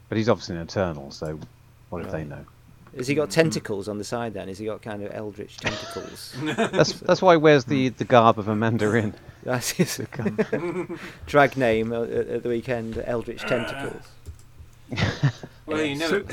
But 0.09 0.17
he's 0.17 0.29
obviously 0.29 0.55
an 0.55 0.61
Eternal, 0.63 1.11
so 1.11 1.39
what 1.89 2.05
if 2.05 2.11
they 2.11 2.23
know? 2.23 2.45
Has 2.95 3.07
he 3.07 3.15
got 3.15 3.29
tentacles 3.29 3.89
on 3.89 3.97
the 3.97 4.03
side 4.05 4.33
then? 4.33 4.47
Has 4.47 4.57
he 4.57 4.65
got 4.67 4.81
kind 4.81 5.03
of 5.03 5.11
eldritch 5.13 5.57
tentacles? 5.57 6.33
That's 6.43 6.93
that's 6.93 7.21
why 7.21 7.33
he 7.33 7.37
wears 7.37 7.65
the, 7.65 7.89
the 7.89 8.05
garb 8.05 8.39
of 8.39 8.47
a 8.47 8.55
Mandarin. 8.55 9.13
That's 9.43 9.71
his 9.71 10.01
drag 11.27 11.57
name 11.57 11.91
uh, 11.91 12.03
at 12.03 12.09
at 12.27 12.43
the 12.43 12.49
weekend, 12.49 13.01
Eldritch 13.05 13.41
Tentacles. 13.41 14.01
Well, 15.65 15.81
you 15.83 15.95
never. 15.97 16.23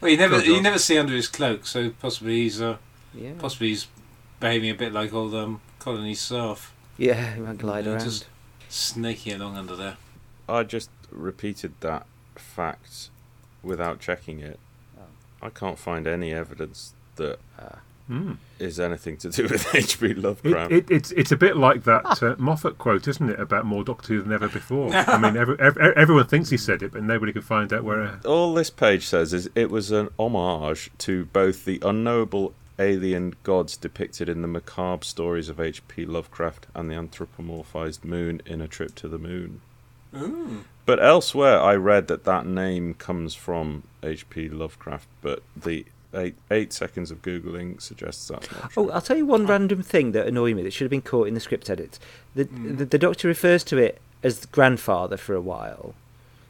well, 0.00 0.10
you 0.10 0.16
never 0.16 0.38
Go 0.38 0.42
you 0.44 0.54
John. 0.54 0.62
never 0.62 0.78
see 0.78 0.98
under 0.98 1.14
his 1.14 1.28
cloak, 1.28 1.66
so 1.66 1.90
possibly 2.00 2.42
he's 2.42 2.60
uh, 2.60 2.76
Yeah. 3.14 3.32
possibly 3.38 3.68
he's 3.68 3.86
behaving 4.40 4.70
a 4.70 4.74
bit 4.74 4.92
like 4.92 5.12
old 5.12 5.34
um, 5.34 5.60
colony 5.78 6.14
staff, 6.14 6.72
Yeah, 6.96 7.34
he 7.34 7.40
might 7.40 7.58
glide 7.58 7.84
Yeah, 7.86 7.92
around. 7.92 8.04
just- 8.04 8.26
snaking 8.70 9.34
along 9.34 9.56
under 9.56 9.76
there. 9.76 9.96
I 10.48 10.62
just 10.62 10.90
repeated 11.10 11.72
that 11.80 12.06
fact 12.36 13.10
without 13.62 14.00
checking 14.00 14.40
it. 14.40 14.58
Oh. 14.98 15.02
I 15.46 15.50
can't 15.50 15.78
find 15.78 16.06
any 16.06 16.32
evidence 16.32 16.94
that 17.16 17.38
Ah. 17.58 17.78
Mm. 18.10 18.38
is 18.58 18.80
anything 18.80 19.16
to 19.18 19.30
do 19.30 19.44
with 19.44 19.72
H.P. 19.74 20.06
It, 20.10 20.18
Lovecraft. 20.18 20.72
it, 20.72 20.90
it's 20.90 21.12
it's 21.12 21.30
a 21.30 21.36
bit 21.36 21.56
like 21.56 21.84
that 21.84 22.20
uh, 22.20 22.34
Moffat 22.38 22.76
quote, 22.76 23.06
isn't 23.06 23.30
it, 23.30 23.38
about 23.38 23.66
more 23.66 23.84
Doctor 23.84 24.14
Who 24.14 24.22
than 24.22 24.32
ever 24.32 24.48
before? 24.48 24.92
I 24.94 25.16
mean, 25.16 25.36
every, 25.36 25.56
every, 25.60 25.94
everyone 25.96 26.26
thinks 26.26 26.50
he 26.50 26.56
said 26.56 26.82
it, 26.82 26.90
but 26.90 27.04
nobody 27.04 27.32
can 27.32 27.42
find 27.42 27.72
out 27.72 27.84
where. 27.84 28.18
All 28.24 28.52
this 28.52 28.68
page 28.68 29.06
says 29.06 29.32
is 29.32 29.48
it 29.54 29.70
was 29.70 29.92
an 29.92 30.08
homage 30.18 30.90
to 30.98 31.26
both 31.26 31.64
the 31.64 31.78
unknowable 31.82 32.52
alien 32.80 33.34
gods 33.42 33.76
depicted 33.76 34.28
in 34.28 34.42
the 34.42 34.48
macabre 34.48 35.04
stories 35.04 35.48
of 35.48 35.60
H.P. 35.60 36.06
Lovecraft 36.06 36.66
and 36.74 36.90
the 36.90 36.94
anthropomorphized 36.94 38.04
moon 38.04 38.40
in 38.46 38.60
A 38.60 38.66
Trip 38.66 38.94
to 38.96 39.08
the 39.08 39.18
Moon. 39.18 39.60
Ooh. 40.16 40.64
But 40.86 41.02
elsewhere, 41.02 41.60
I 41.60 41.74
read 41.74 42.08
that 42.08 42.24
that 42.24 42.46
name 42.46 42.94
comes 42.94 43.34
from 43.34 43.84
H.P. 44.02 44.48
Lovecraft, 44.48 45.06
but 45.20 45.42
the 45.54 45.84
eight, 46.14 46.36
eight 46.50 46.72
seconds 46.72 47.10
of 47.10 47.22
Googling 47.22 47.80
suggests 47.80 48.26
that's 48.26 48.50
not. 48.50 48.72
Oh, 48.76 48.90
I'll 48.90 49.00
tell 49.00 49.16
you 49.16 49.26
one 49.26 49.46
random 49.46 49.82
thing 49.82 50.12
that 50.12 50.26
annoyed 50.26 50.56
me 50.56 50.62
that 50.62 50.72
should 50.72 50.86
have 50.86 50.90
been 50.90 51.02
caught 51.02 51.28
in 51.28 51.34
the 51.34 51.40
script 51.40 51.70
edit. 51.70 51.98
The, 52.34 52.44
hmm. 52.44 52.76
the, 52.76 52.84
the 52.86 52.98
Doctor 52.98 53.28
refers 53.28 53.62
to 53.64 53.78
it 53.78 54.00
as 54.22 54.46
grandfather 54.46 55.16
for 55.16 55.34
a 55.34 55.40
while, 55.40 55.94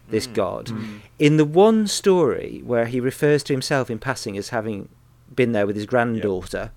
this 0.09 0.27
hmm. 0.27 0.33
god. 0.33 0.69
Hmm. 0.69 0.99
In 1.19 1.37
the 1.37 1.45
one 1.45 1.87
story 1.87 2.63
where 2.65 2.87
he 2.87 3.01
refers 3.01 3.43
to 3.45 3.53
himself 3.53 3.91
in 3.91 3.99
passing 3.99 4.39
as 4.39 4.49
having 4.49 4.89
been 5.35 5.53
there 5.53 5.67
with 5.67 5.77
his 5.77 5.87
granddaughter, 5.87 6.71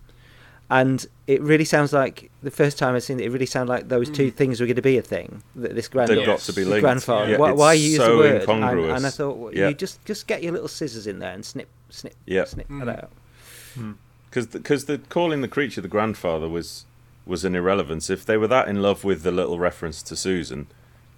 and 0.70 1.06
it 1.28 1.42
really 1.42 1.66
sounds 1.66 1.94
like 1.94 2.32
the 2.42 2.52
first 2.52 2.78
time 2.78 2.96
I've 2.96 3.04
seen 3.04 3.20
it, 3.20 3.26
it 3.26 3.30
really 3.30 3.46
sounded 3.46 3.72
like 3.72 3.90
those 3.90 4.10
two 4.10 4.32
things 4.32 4.60
were 4.60 4.66
going 4.66 4.76
to 4.76 4.82
be 4.82 4.98
a 4.98 5.02
thing. 5.02 5.44
That 5.56 5.76
this 5.76 5.88
They've 5.88 5.92
granddaughter, 5.92 6.26
got 6.26 6.40
to 6.40 6.54
be 6.54 6.66
linked. 6.66 6.82
grandfather. 6.82 7.32
Yeah, 7.32 7.38
why, 7.38 7.52
it's 7.52 7.60
why 7.60 7.74
you 7.74 7.90
use 7.90 7.98
so 7.98 8.12
the 8.12 8.18
word? 8.18 8.32
And, 8.32 8.50
incongruous. 8.50 8.98
and 8.98 9.06
I 9.06 9.10
thought, 9.10 9.38
well, 9.38 9.54
Yeah. 9.54 9.70
you 9.70 9.74
just 9.76 10.04
just 10.06 10.28
get 10.28 10.42
your 10.44 10.52
little 10.54 10.68
scissors 10.68 11.06
in 11.08 11.20
there 11.20 11.34
and 11.34 11.46
snip, 11.46 11.68
snip, 11.90 12.16
Yeah. 12.26 12.46
snip 12.46 12.68
Mm. 12.70 12.86
that 12.86 13.04
out. 13.04 13.12
Because 14.30 14.48
because 14.48 14.86
the, 14.86 14.98
calling 15.10 15.42
the 15.42 15.48
creature 15.48 15.82
the 15.82 15.88
grandfather 15.88 16.48
was 16.50 16.86
was 17.26 17.46
an 17.46 17.56
irrelevance. 17.56 18.10
If 18.10 18.26
they 18.26 18.36
were 18.38 18.48
that 18.50 18.68
in 18.68 18.82
love 18.82 19.04
with 19.04 19.24
the 19.24 19.32
little 19.32 19.58
reference 19.60 20.02
to 20.04 20.16
Susan, 20.16 20.68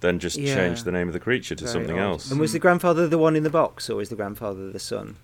then 0.00 0.18
just 0.20 0.36
Yeah. 0.38 0.54
change 0.54 0.84
the 0.84 0.92
name 0.92 1.08
of 1.08 1.14
the 1.14 1.20
creature 1.20 1.54
to 1.56 1.64
Very 1.64 1.72
something 1.72 1.98
odd. 1.98 2.04
else. 2.12 2.30
And 2.30 2.38
was 2.38 2.52
the 2.52 2.58
grandfather 2.60 3.08
the 3.08 3.18
one 3.18 3.34
in 3.34 3.42
the 3.42 3.50
box, 3.50 3.90
or 3.90 3.96
was 3.96 4.08
the 4.10 4.14
grandfather 4.16 4.70
the 4.70 4.78
son? 4.78 5.16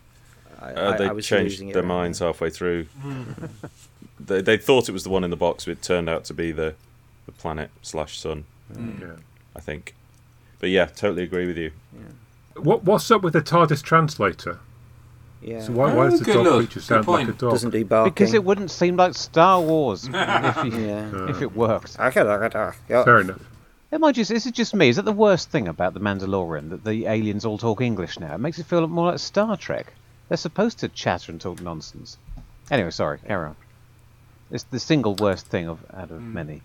I, 0.62 0.72
Uh, 0.72 0.96
they 0.96 1.06
I 1.08 1.12
was 1.12 1.26
changed 1.26 1.54
losing 1.54 1.68
their 1.72 1.78
around 1.82 1.88
minds 1.88 2.18
there. 2.20 2.28
halfway 2.28 2.50
through. 2.50 2.86
they, 4.20 4.40
they 4.40 4.56
thought 4.56 4.88
it 4.88 4.92
was 4.92 5.04
the 5.04 5.10
one 5.10 5.24
in 5.24 5.30
the 5.30 5.36
box, 5.36 5.64
but 5.64 5.72
it 5.72 5.82
turned 5.82 6.08
out 6.08 6.24
to 6.24 6.34
be 6.34 6.52
the, 6.52 6.74
the 7.26 7.32
planet 7.32 7.70
slash 7.82 8.18
sun, 8.18 8.44
Yeah. 8.76 9.16
I 9.56 9.60
think. 9.60 9.94
But 10.60 10.70
yeah, 10.70 10.86
totally 10.86 11.22
agree 11.24 11.46
with 11.46 11.58
you. 11.58 11.72
Yeah. 11.94 12.62
What 12.62 12.84
what's 12.84 13.10
up 13.10 13.22
with 13.22 13.32
the 13.32 13.40
TARDIS 13.42 13.82
translator? 13.82 14.58
Yeah, 15.40 15.60
So 15.60 15.72
why, 15.72 15.92
why 15.92 16.06
Oh, 16.06 16.10
does 16.10 16.20
the 16.20 16.32
dog 16.32 16.46
lord, 16.46 16.66
creature 16.66 16.80
sound 16.80 17.08
like 17.08 17.26
a 17.26 17.32
dog? 17.32 17.50
doesn't 17.50 17.70
do 17.70 17.84
barking. 17.84 18.12
Because 18.12 18.32
it 18.32 18.44
wouldn't 18.44 18.70
seem 18.70 18.96
like 18.96 19.14
Star 19.14 19.60
Wars 19.60 20.04
if, 20.12 20.64
you, 20.64 20.70
Yeah. 20.86 21.30
if 21.30 21.42
it 21.42 21.56
worked. 21.56 21.98
Okay, 21.98 22.22
fair 22.86 23.20
enough. 23.20 23.40
Am 23.90 24.04
I 24.04 24.12
just? 24.12 24.30
Is 24.30 24.46
it 24.46 24.54
just 24.54 24.72
me? 24.74 24.88
Is 24.88 24.96
that 24.96 25.04
the 25.04 25.12
worst 25.12 25.50
thing 25.50 25.66
about 25.68 25.94
the 25.94 26.00
Mandalorian 26.00 26.70
that 26.70 26.84
the 26.84 27.06
aliens 27.06 27.44
all 27.44 27.58
talk 27.58 27.80
English 27.80 28.20
now? 28.20 28.34
It 28.34 28.38
makes 28.38 28.58
it 28.58 28.66
feel 28.66 28.86
more 28.86 29.10
like 29.10 29.18
Star 29.18 29.56
Trek. 29.56 29.92
They're 30.32 30.38
supposed 30.38 30.78
to 30.78 30.88
chatter 30.88 31.30
and 31.30 31.38
talk 31.38 31.60
nonsense. 31.60 32.16
Anyway, 32.70 32.90
sorry. 32.90 33.18
Carry 33.18 33.48
on. 33.48 33.56
It's 34.50 34.64
the 34.64 34.80
single 34.80 35.14
worst 35.14 35.46
thing 35.48 35.68
of 35.68 35.80
out 35.92 36.10
of 36.10 36.22
many. 36.22 36.62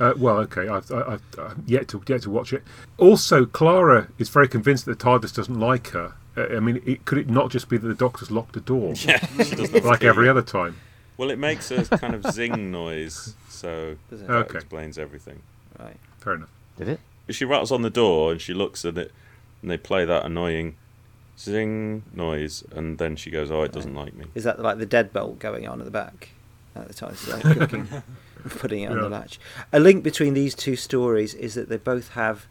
Uh, 0.00 0.14
well, 0.16 0.38
okay, 0.38 0.68
I've, 0.68 0.90
I- 0.90 1.02
I've, 1.02 1.22
I've 1.38 1.68
yet 1.68 1.88
to 1.88 2.02
yet 2.08 2.22
to 2.22 2.30
watch 2.30 2.54
it. 2.54 2.62
Also, 2.96 3.44
Clara 3.44 4.08
is 4.16 4.30
very 4.30 4.48
convinced 4.48 4.86
that 4.86 4.98
the 4.98 5.04
TARDIS 5.04 5.34
doesn't 5.34 5.60
like 5.60 5.88
her. 5.88 6.14
Uh, 6.34 6.46
I 6.56 6.60
mean, 6.60 6.80
it, 6.86 7.04
could 7.04 7.18
it 7.18 7.28
not 7.28 7.50
just 7.50 7.68
be 7.68 7.76
that 7.76 7.86
the 7.86 7.92
Doctor's 7.94 8.30
locked 8.30 8.54
the 8.54 8.60
door, 8.60 8.94
Yeah, 9.04 9.18
she 9.42 9.54
like 9.80 10.02
every 10.02 10.26
other 10.30 10.40
time? 10.40 10.76
Well, 11.18 11.28
it 11.28 11.38
makes 11.38 11.70
a 11.70 11.84
kind 11.98 12.14
of 12.14 12.24
zing 12.32 12.70
noise, 12.70 13.34
so 13.50 13.96
that 14.10 14.30
Okay. 14.30 14.56
explains 14.56 14.96
everything. 14.96 15.42
Right. 15.78 15.96
Fair 16.20 16.36
enough. 16.36 16.48
Did 16.78 16.88
it? 16.88 17.00
She 17.28 17.44
rattles 17.44 17.70
on 17.70 17.82
the 17.82 17.90
door 17.90 18.32
and 18.32 18.40
she 18.40 18.54
looks 18.54 18.86
at 18.86 18.96
it, 18.96 19.12
and 19.60 19.70
they 19.70 19.76
play 19.76 20.06
that 20.06 20.24
annoying 20.24 20.76
zing 21.38 22.02
noise, 22.14 22.64
and 22.74 22.98
then 22.98 23.16
she 23.16 23.30
goes, 23.30 23.50
"Oh, 23.50 23.62
it 23.62 23.72
doesn't 23.72 23.94
like 23.94 24.14
me." 24.14 24.26
Is 24.34 24.44
that 24.44 24.60
like 24.60 24.78
the 24.78 24.86
deadbolt 24.86 25.38
going 25.38 25.66
on 25.66 25.80
at 25.80 25.84
the 25.84 25.90
back 25.90 26.30
at 26.74 26.88
the 26.88 26.94
time? 26.94 27.14
So 27.16 27.36
they're 27.36 27.54
cooking, 27.66 27.88
putting 28.48 28.82
it 28.82 28.90
on 28.90 28.96
Yeah. 28.96 29.02
the 29.04 29.08
latch. 29.08 29.40
A 29.72 29.80
link 29.80 30.02
between 30.04 30.34
these 30.34 30.54
two 30.54 30.76
stories 30.76 31.34
is 31.34 31.54
that 31.54 31.68
they 31.68 31.76
both 31.78 32.10
have 32.10 32.46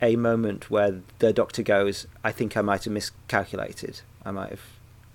a 0.00 0.16
moment 0.16 0.70
where 0.70 1.00
the 1.18 1.32
doctor 1.32 1.62
goes, 1.62 2.06
"I 2.24 2.32
think 2.32 2.56
I 2.56 2.60
might 2.62 2.84
have 2.84 2.92
miscalculated. 2.92 4.00
I 4.24 4.30
might 4.30 4.50
have 4.50 4.60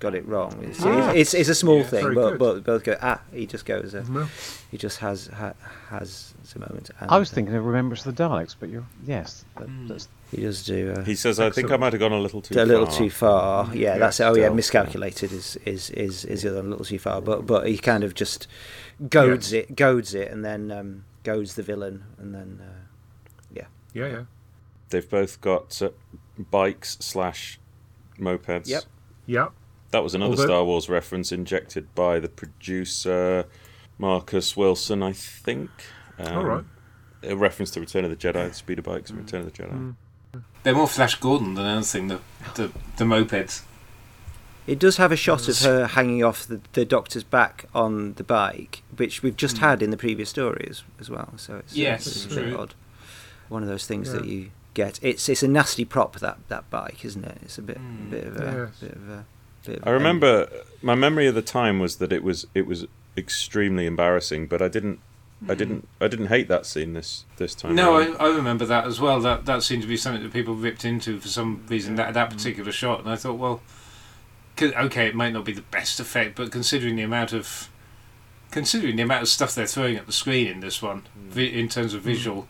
got 0.04 0.14
it 0.20 0.26
wrong." 0.28 0.52
It's, 0.62 0.84
Ah. 0.84 1.12
it's, 1.22 1.34
it's 1.34 1.50
a 1.50 1.56
small 1.56 1.78
Yeah, 1.80 1.94
thing, 1.94 2.14
but 2.14 2.38
but 2.38 2.64
both 2.64 2.84
go, 2.84 2.96
"Ah." 3.02 3.20
He 3.32 3.46
just 3.48 3.66
goes, 3.66 3.96
uh, 3.96 4.06
Well, 4.10 4.30
he 4.72 4.78
just 4.78 4.98
has 5.00 5.28
ha, 5.28 5.54
has 5.90 6.34
a 6.56 6.60
moment. 6.60 6.92
And, 7.00 7.10
I 7.10 7.18
was 7.18 7.32
uh, 7.32 7.36
thinking 7.36 7.56
of 7.56 7.66
Remembrance 7.66 8.06
of 8.06 8.16
the 8.16 8.24
Daleks, 8.24 8.56
but 8.60 8.70
you're 8.70 8.86
yes. 9.06 9.46
That, 9.58 9.68
that's, 9.88 10.08
he 10.32 10.42
does 10.42 10.64
do. 10.66 10.94
Uh, 10.96 11.04
He 11.04 11.16
says, 11.16 11.40
"I 11.40 11.50
think 11.50 11.72
I 11.72 11.78
might 11.78 11.94
have 11.94 12.00
gone 12.00 12.12
a 12.12 12.20
little 12.20 12.42
too 12.42 12.54
a 12.60 12.66
little 12.66 12.86
far." 12.86 12.98
too 12.98 13.10
far. 13.10 13.66
Yeah, 13.68 13.94
Yeah, 13.94 13.98
that's 13.98 14.20
it. 14.20 14.24
Oh 14.24 14.36
yeah, 14.36 14.50
miscalculated 14.50 15.32
is 15.32 15.58
is 15.66 15.90
is 15.92 16.26
is 16.26 16.42
the 16.44 16.50
other 16.50 16.58
one, 16.58 16.68
a 16.68 16.70
little 16.72 16.86
too 16.86 17.00
far. 17.00 17.22
But 17.22 17.46
but 17.48 17.68
he 17.68 17.78
kind 17.78 18.04
of 18.04 18.14
just 18.14 18.48
goads 19.10 19.54
it, 19.54 19.76
goads 19.76 20.14
it, 20.14 20.28
and 20.32 20.44
then 20.46 20.72
um, 20.72 21.06
goads 21.24 21.56
the 21.56 21.64
villain, 21.64 22.04
and 22.20 22.34
then 22.36 22.50
uh, 22.62 22.82
yeah, 23.54 23.68
yeah. 23.94 24.08
Yeah. 24.08 24.24
They've 24.90 25.10
both 25.10 25.42
got 25.42 25.82
uh, 25.82 25.90
bikes 26.52 26.98
slash 27.00 27.60
mopeds. 28.20 28.68
Yep. 28.68 28.84
Yeah. 29.26 29.48
That 29.94 30.02
was 30.04 30.16
another 30.16 30.32
Although- 30.32 30.46
Star 30.46 30.64
Wars 30.66 30.90
reference 30.90 31.32
injected 31.32 31.94
by 31.94 32.20
the 32.20 32.28
producer 32.28 33.46
Marcus 34.00 34.58
Wilson, 34.58 35.04
I 35.04 35.14
think. 35.14 35.70
Um, 36.18 36.36
All 36.36 36.44
right. 36.44 36.64
A 37.22 37.36
reference 37.36 37.70
to 37.72 37.80
Return 37.80 38.04
of 38.04 38.10
the 38.10 38.18
Jedi, 38.18 38.50
the 38.50 38.54
speeder 38.56 38.82
bikes 38.82 39.12
in 39.12 39.18
Return 39.18 39.42
of 39.42 39.54
the 39.54 39.64
Jedi. 39.64 39.96
They're 40.64 40.74
more 40.74 40.88
Flash 40.88 41.14
Gordon 41.20 41.54
than 41.54 41.66
anything. 41.68 42.08
The 42.08 42.20
the, 42.56 42.72
the 42.98 43.04
mopeds. 43.06 43.62
it 44.66 44.80
does 44.80 44.98
have 44.98 45.12
a 45.12 45.16
shot 45.16 45.48
of 45.48 45.60
her 45.60 45.86
hanging 45.86 46.24
off 46.24 46.48
the, 46.48 46.60
the 46.74 46.86
doctor's 46.86 47.24
back 47.24 47.66
on 47.76 48.14
the 48.16 48.24
bike, 48.24 48.82
which 48.98 49.22
we've 49.22 49.38
just 49.38 49.60
had 49.60 49.84
in 49.84 49.92
the 49.92 49.98
previous 49.98 50.30
story 50.32 50.66
as, 50.72 50.84
as 51.00 51.10
well. 51.12 51.34
So 51.38 51.58
it's, 51.58 51.74
uh, 51.74 51.76
Yes, 51.76 52.08
it's 52.08 52.26
a 52.26 52.30
true. 52.30 52.44
bit 52.46 52.56
odd. 52.60 52.74
One 53.48 53.62
of 53.62 53.70
those 53.70 53.86
things 53.86 54.12
that 54.12 54.26
you 54.26 54.50
get. 54.74 54.98
It's 55.04 55.30
it's 55.30 55.44
a 55.44 55.48
nasty 55.48 55.86
prop 55.86 56.18
that 56.20 56.40
that 56.48 56.68
bike, 56.72 57.06
isn't 57.06 57.24
it? 57.24 57.38
It's 57.44 57.60
a 57.60 57.62
bit 57.62 57.78
Mm. 57.78 58.10
bit 58.10 58.24
of 58.26 58.38
a 58.38 58.44
Yes. 58.72 58.80
bit 58.82 58.96
of 58.96 59.08
a. 59.10 59.26
Bit 59.66 59.80
of 59.80 59.88
I 59.88 59.92
a- 59.92 59.94
remember 59.94 60.50
my 60.82 60.96
memory 60.96 61.28
of 61.28 61.36
the 61.36 61.42
time 61.42 61.80
was 61.80 61.98
that 61.98 62.12
it 62.12 62.24
was 62.24 62.48
it 62.54 62.66
was 62.68 62.86
extremely 63.18 63.86
embarrassing, 63.86 64.48
but 64.48 64.62
I 64.62 64.68
didn't 64.68 65.00
I 65.50 65.56
didn't 65.56 65.88
I 66.00 66.08
didn't 66.08 66.28
hate 66.28 66.48
that 66.48 66.66
scene 66.66 66.94
this 66.94 67.26
this 67.38 67.54
time. 67.54 67.76
No. 67.76 67.96
I, 67.96 68.06
I 68.28 68.36
remember 68.36 68.66
that 68.66 68.86
as 68.86 69.00
well. 69.02 69.20
That 69.20 69.46
that 69.46 69.62
seemed 69.64 69.82
to 69.82 69.88
be 69.88 69.98
something 69.98 70.24
that 70.24 70.32
people 70.34 70.56
ripped 70.56 70.86
into 70.86 71.20
for 71.20 71.28
some 71.28 71.66
reason. 71.68 71.96
That 71.96 72.14
that 72.14 72.30
particular 72.30 72.72
shot, 72.72 73.00
and 73.02 73.10
I 73.10 73.16
thought, 73.18 73.34
well, 73.38 73.62
okay, 74.62 75.08
it 75.08 75.16
might 75.16 75.34
not 75.34 75.44
be 75.46 75.52
the 75.54 75.62
best 75.64 76.00
effect, 76.00 76.36
but 76.36 76.52
considering 76.52 76.96
the 76.96 77.02
amount 77.04 77.34
of 77.34 77.70
considering 78.52 78.96
the 78.96 79.04
amount 79.04 79.24
of 79.24 79.28
stuff 79.28 79.54
they're 79.56 79.66
throwing 79.68 79.98
at 79.98 80.06
the 80.06 80.14
screen 80.14 80.48
in 80.48 80.60
this 80.60 80.82
one, 80.82 81.04
vi- 81.16 81.52
in 81.60 81.68
terms 81.68 81.94
of 81.94 82.02
visual, 82.04 82.48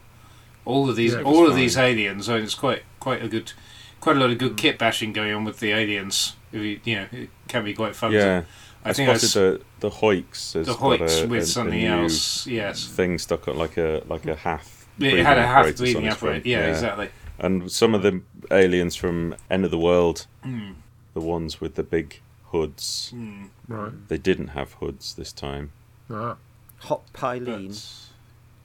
all 0.66 0.90
of 0.90 0.96
these 0.96 1.14
Yeah, 1.14 1.22
all 1.22 1.42
was 1.44 1.52
of 1.52 1.56
these 1.56 1.78
aliens, 1.78 2.30
I 2.30 2.36
mean, 2.36 2.44
it's 2.44 2.56
quite 2.56 2.84
quite 3.00 3.24
a 3.24 3.28
good, 3.28 3.54
quite 4.02 4.18
a 4.18 4.20
lot 4.20 4.30
of 4.30 4.38
good 4.38 4.56
kit 4.58 4.78
bashing 4.78 5.14
going 5.14 5.34
on 5.34 5.44
with 5.46 5.60
the 5.60 5.72
aliens. 5.72 6.36
If 6.54 6.62
you, 6.62 6.80
you 6.84 6.96
know, 6.96 7.08
it 7.12 7.30
can 7.48 7.64
be 7.66 7.74
quite 7.74 7.96
fun. 7.96 8.12
yeah, 8.14 8.44
I, 8.86 8.90
I, 8.90 8.94
think 8.94 9.10
I 9.10 9.18
spotted 9.18 9.62
the 9.80 9.88
the 9.90 9.96
Hoiks 9.96 10.54
has 10.54 10.68
the 10.68 10.74
got 10.76 11.02
a, 11.02 11.26
with 11.28 11.32
a- 11.32 11.44
a 11.44 11.46
something 11.46 11.80
new 11.80 11.88
else. 12.04 12.48
Yes, 12.48 12.86
thing 12.88 13.18
stuck 13.18 13.48
on 13.48 13.58
like 13.58 13.78
a 13.78 14.04
like 14.08 14.26
a 14.26 14.36
half. 14.36 14.88
it 15.00 15.26
had 15.26 15.38
a 15.38 15.46
half 15.48 15.66
on 15.66 15.74
breathing 15.74 16.06
its 16.06 16.16
apparatus. 16.16 16.20
front, 16.20 16.46
Yeah, 16.46 16.68
exactly. 16.68 17.10
And 17.40 17.72
some 17.72 17.96
of 17.96 18.04
the 18.04 18.22
aliens 18.52 18.96
from 18.96 19.36
End 19.50 19.66
of 19.66 19.72
the 19.72 19.80
World, 19.80 20.28
Mm. 20.46 20.76
the 21.16 21.20
ones 21.20 21.60
with 21.60 21.74
the 21.76 21.84
big 21.84 22.22
hoods, 22.52 23.12
Mm. 23.16 23.50
Right. 23.68 24.08
they 24.08 24.18
didn't 24.20 24.50
have 24.50 24.74
hoods 24.74 25.16
this 25.16 25.34
time. 25.34 25.72
Ah. 26.12 26.38
hot 26.80 27.02
Pylene. 27.14 27.70
But- 27.70 28.10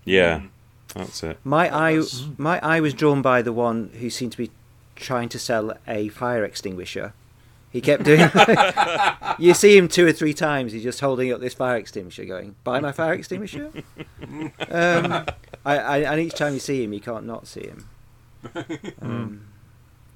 Yeah, 0.05 0.43
that's 0.95 1.23
it. 1.23 1.39
My 1.45 1.75
eye, 1.75 2.03
my 2.37 2.59
eye 2.61 2.81
was 2.81 2.93
drawn 2.95 3.23
by 3.23 3.41
the 3.43 3.53
one 3.53 3.91
who 4.01 4.11
seemed 4.11 4.33
to 4.33 4.39
be 4.39 4.51
trying 4.97 5.29
to 5.31 5.39
sell 5.39 5.73
a 5.87 6.09
fire 6.09 6.45
extinguisher. 6.45 7.13
He 7.71 7.81
kept 7.81 8.05
doing. 8.05 8.21
you 9.39 9.53
see 9.53 9.77
him 9.77 9.89
two 9.89 10.07
or 10.07 10.13
three 10.13 10.33
times. 10.33 10.73
He's 10.73 10.83
just 10.83 11.01
holding 11.01 11.33
up 11.33 11.41
this 11.41 11.55
fire 11.55 11.77
extinguisher, 11.77 12.25
going, 12.25 12.57
"Buy 12.65 12.81
my 12.81 12.93
fire 12.93 13.13
extinguisher." 13.13 13.71
um, 14.71 15.27
I, 15.65 15.79
I, 15.79 15.99
and 15.99 16.21
each 16.21 16.35
time 16.35 16.55
you 16.55 16.61
see 16.61 16.83
him, 16.83 16.93
you 16.93 17.01
can't 17.01 17.27
not 17.27 17.47
see 17.47 17.67
him. 17.67 17.89
Um, 19.03 19.49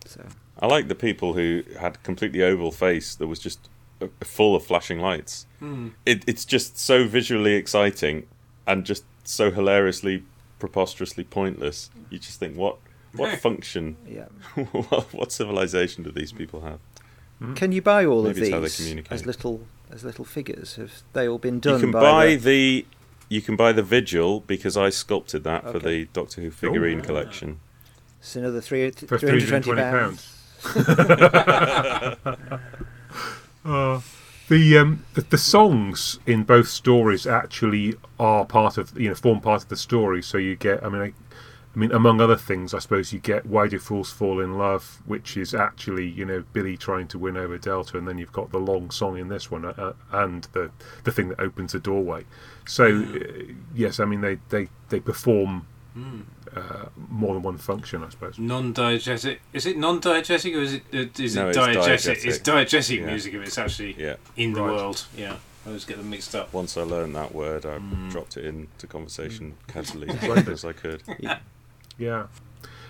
so 0.07 0.25
I 0.61 0.67
like 0.67 0.89
the 0.89 0.95
people 0.95 1.35
who 1.35 1.63
had 1.79 2.03
completely 2.03 2.43
oval 2.43 2.71
face 2.71 3.15
that 3.17 3.27
was 3.27 3.39
just 3.39 3.69
uh, 4.01 4.07
full 4.23 4.55
of 4.55 4.65
flashing 4.65 5.01
lights. 5.01 5.47
Hmm. 5.59 5.89
It, 6.07 6.25
it's 6.27 6.45
just 6.45 6.79
so 6.79 7.07
visually 7.07 7.55
exciting 7.55 8.27
and 8.67 8.85
just 8.85 9.05
so 9.25 9.51
hilariously, 9.51 10.25
preposterously 10.59 11.25
pointless. 11.25 11.91
You 12.11 12.19
just 12.19 12.39
think, 12.39 12.57
what 12.57 12.79
what 13.15 13.39
function, 13.41 13.97
yeah. 14.09 14.27
what, 14.73 15.13
what 15.13 15.33
civilization 15.33 16.05
do 16.05 16.11
these 16.11 16.33
people 16.33 16.63
have? 16.63 16.79
Can 17.57 17.73
you 17.73 17.83
buy 17.83 18.05
all 18.07 18.23
Maybe 18.25 18.31
of 18.31 18.43
it's 18.45 18.51
how 18.53 18.59
they 18.61 18.65
these 18.67 18.77
communicate. 18.77 19.13
as 19.13 19.27
little 19.27 19.67
as 19.91 20.05
little 20.05 20.25
figures? 20.25 20.77
Have 20.77 21.03
they 21.13 21.29
all 21.29 21.39
been 21.39 21.61
done? 21.61 21.75
you 21.75 21.81
can 21.81 21.91
by 21.93 22.01
buy 22.01 22.27
the- 22.37 22.37
the 22.37 22.87
you 23.29 23.41
can 23.43 23.57
buy 23.57 23.73
the 23.73 23.83
vigil 23.83 24.41
because 24.47 24.77
I 24.77 24.91
sculpted 24.91 25.43
that 25.45 25.63
for 25.71 25.79
the 25.79 26.07
Doctor 26.13 26.41
Who 26.43 26.51
figurine 26.51 27.01
Ah. 27.01 27.05
collection. 27.05 27.61
It's 28.21 28.37
another 28.37 28.61
three, 28.61 28.91
For 28.91 29.19
320 29.19 29.71
£320. 29.73 29.91
pounds. 29.91 30.29
Uh, 33.65 34.01
the, 34.49 34.77
um, 34.77 35.05
the 35.15 35.21
the 35.21 35.39
songs 35.39 36.19
in 36.27 36.43
both 36.43 36.67
stories 36.69 37.29
actually 37.29 37.95
are 38.19 38.45
part 38.45 38.77
of 38.77 38.99
you 38.99 39.09
know 39.09 39.15
form 39.15 39.41
part 39.41 39.63
of 39.63 39.69
the 39.69 39.77
story. 39.77 40.21
So 40.21 40.37
you 40.37 40.57
get 40.57 40.85
I 40.85 40.89
mean 40.89 41.15
I, 41.75 41.79
I 41.79 41.79
mean 41.81 41.93
among 41.93 42.21
other 42.21 42.37
things 42.37 42.75
I 42.75 42.79
suppose 42.81 43.13
you 43.13 43.19
get 43.19 43.47
Why 43.47 43.67
Do 43.69 43.79
Fools 43.79 44.11
Fall 44.13 44.41
in 44.41 44.59
Love, 44.59 45.01
which 45.07 45.37
is 45.37 45.55
actually 45.55 46.07
you 46.09 46.25
know 46.25 46.45
Billy 46.53 46.77
trying 46.77 47.09
to 47.09 47.19
win 47.19 47.37
over 47.37 47.59
Delta, 47.59 47.99
and 47.99 48.07
then 48.07 48.19
you've 48.19 48.33
got 48.33 48.51
the 48.51 48.59
long 48.59 48.91
song 48.91 49.17
in 49.19 49.29
this 49.29 49.51
one 49.51 49.65
uh, 49.65 49.93
and 50.13 50.45
the 50.53 50.71
the 51.05 51.13
thing 51.13 51.29
that 51.31 51.41
opens 51.41 51.73
the 51.73 51.81
doorway. 51.81 52.25
So 52.67 52.85
uh, 53.03 53.53
yes, 53.75 54.01
I 54.01 54.05
mean 54.05 54.21
they 54.21 54.39
they 54.51 54.69
they 54.91 55.01
perform. 55.01 55.67
Uh, 56.57 56.87
more 57.11 57.35
than 57.35 57.43
one 57.43 57.59
function, 57.59 58.03
I 58.03 58.09
suppose. 58.09 58.39
Non-diegetic. 58.39 59.39
Is 59.53 59.67
it 59.67 59.77
non-diegetic 59.77 60.55
or 60.57 60.61
is 60.63 60.73
it 60.75 60.83
uh, 60.95 61.23
is 61.23 61.37
No, 61.37 61.49
it 61.49 61.57
it's 61.57 61.59
diegetic? 61.59 62.25
It's 62.27 62.39
diegetic. 62.39 62.43
diegetic 62.43 62.97
Yeah. 63.01 63.07
music 63.07 63.35
if 63.35 63.43
it's 63.43 63.59
actually 63.59 63.95
Yeah. 63.99 64.17
in 64.37 64.53
the 64.55 64.63
Right. 64.63 64.71
world. 64.75 65.07
Yeah, 65.17 65.37
I 65.65 65.69
always 65.69 65.85
get 65.85 65.99
them 65.99 66.09
mixed 66.09 66.35
up. 66.35 66.53
Once 66.55 66.77
I 66.79 66.83
learned 66.83 67.15
that 67.17 67.35
word, 67.35 67.67
I 67.67 67.79
Mm. 67.79 68.11
dropped 68.11 68.37
it 68.39 68.45
into 68.47 68.87
conversation 68.87 69.55
casually 69.69 70.09
as 70.09 70.23
Right. 70.23 70.37
much 70.37 70.49
as 70.49 70.65
I 70.65 70.73
could. 70.73 71.03
Yeah. 72.03 72.27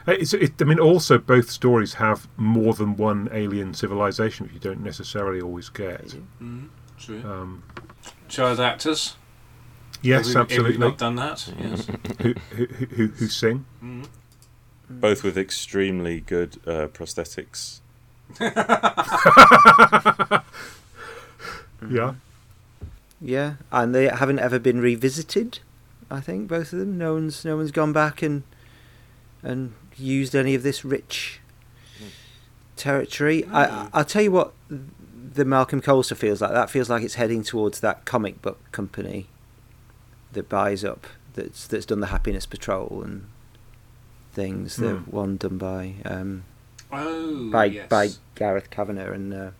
Uh, 0.08 0.12
It's, 0.12 0.34
it, 0.34 0.52
I 0.60 0.64
mean, 0.64 0.80
also 0.80 1.18
both 1.18 1.50
stories 1.50 1.94
have 1.94 2.26
more 2.36 2.74
than 2.74 2.96
one 2.96 3.28
alien 3.32 3.74
civilization, 3.74 4.46
which 4.46 4.54
you 4.54 4.60
don't 4.60 4.82
necessarily 4.82 5.40
always 5.40 5.68
get. 5.68 6.16
Mm, 6.40 6.68
true. 6.98 7.22
Um, 7.24 7.62
Child 8.28 8.60
actors. 8.60 9.16
yes, 10.02 10.32
Have 10.32 10.48
we- 10.48 10.54
Have 10.56 10.58
we 10.64 10.64
absolutely. 10.74 10.78
not 10.88 10.98
done 10.98 11.16
that? 11.16 11.52
Yes. 11.58 11.86
who, 11.86 11.94
who, 12.24 12.34
who, 12.56 12.64
who- 12.96 13.06
who 13.18 13.26
sing? 13.28 13.64
Mm. 13.82 14.06
Both 14.90 15.22
with 15.22 15.38
extremely 15.38 16.20
good 16.20 16.58
uh, 16.66 16.88
prosthetics. 16.88 17.80
Yeah. 21.90 22.14
Yeah, 23.20 23.54
and 23.70 23.94
they 23.94 24.08
haven't 24.08 24.38
ever 24.38 24.58
been 24.58 24.80
revisited. 24.80 25.58
I 26.10 26.20
think 26.20 26.48
both 26.48 26.72
of 26.72 26.78
them. 26.78 26.98
No 26.98 27.14
one's 27.14 27.44
no 27.44 27.56
one's 27.56 27.70
gone 27.72 27.92
back 27.92 28.22
and 28.22 28.42
and 29.42 29.74
used 29.96 30.34
any 30.34 30.54
of 30.54 30.62
this 30.62 30.84
rich 30.84 31.40
territory. 32.76 33.44
I, 33.46 33.88
I'll 33.92 34.04
tell 34.04 34.22
you 34.22 34.32
what, 34.32 34.52
the 34.68 35.44
Malcolm 35.44 35.80
Coulter 35.80 36.14
feels 36.14 36.40
like. 36.40 36.52
That 36.52 36.70
feels 36.70 36.88
like 36.90 37.02
it's 37.02 37.14
heading 37.14 37.42
towards 37.42 37.80
that 37.80 38.04
comic 38.04 38.40
book 38.42 38.58
company 38.72 39.26
that 40.32 40.48
buys 40.48 40.84
up. 40.84 41.06
That's 41.34 41.66
that's 41.66 41.86
done 41.86 42.00
the 42.00 42.08
Happiness 42.08 42.46
Patrol 42.46 43.02
and 43.04 43.26
things. 44.32 44.76
The 44.76 44.96
Hmm. 44.96 45.10
one 45.10 45.36
done 45.36 45.58
by 45.58 45.94
um, 46.04 46.44
Oh, 46.90 47.50
by 47.50 47.64
yes. 47.66 47.88
by 47.88 48.08
Gareth 48.34 48.70
Kavanagh 48.70 49.12
and. 49.12 49.34
Uh, 49.34 49.50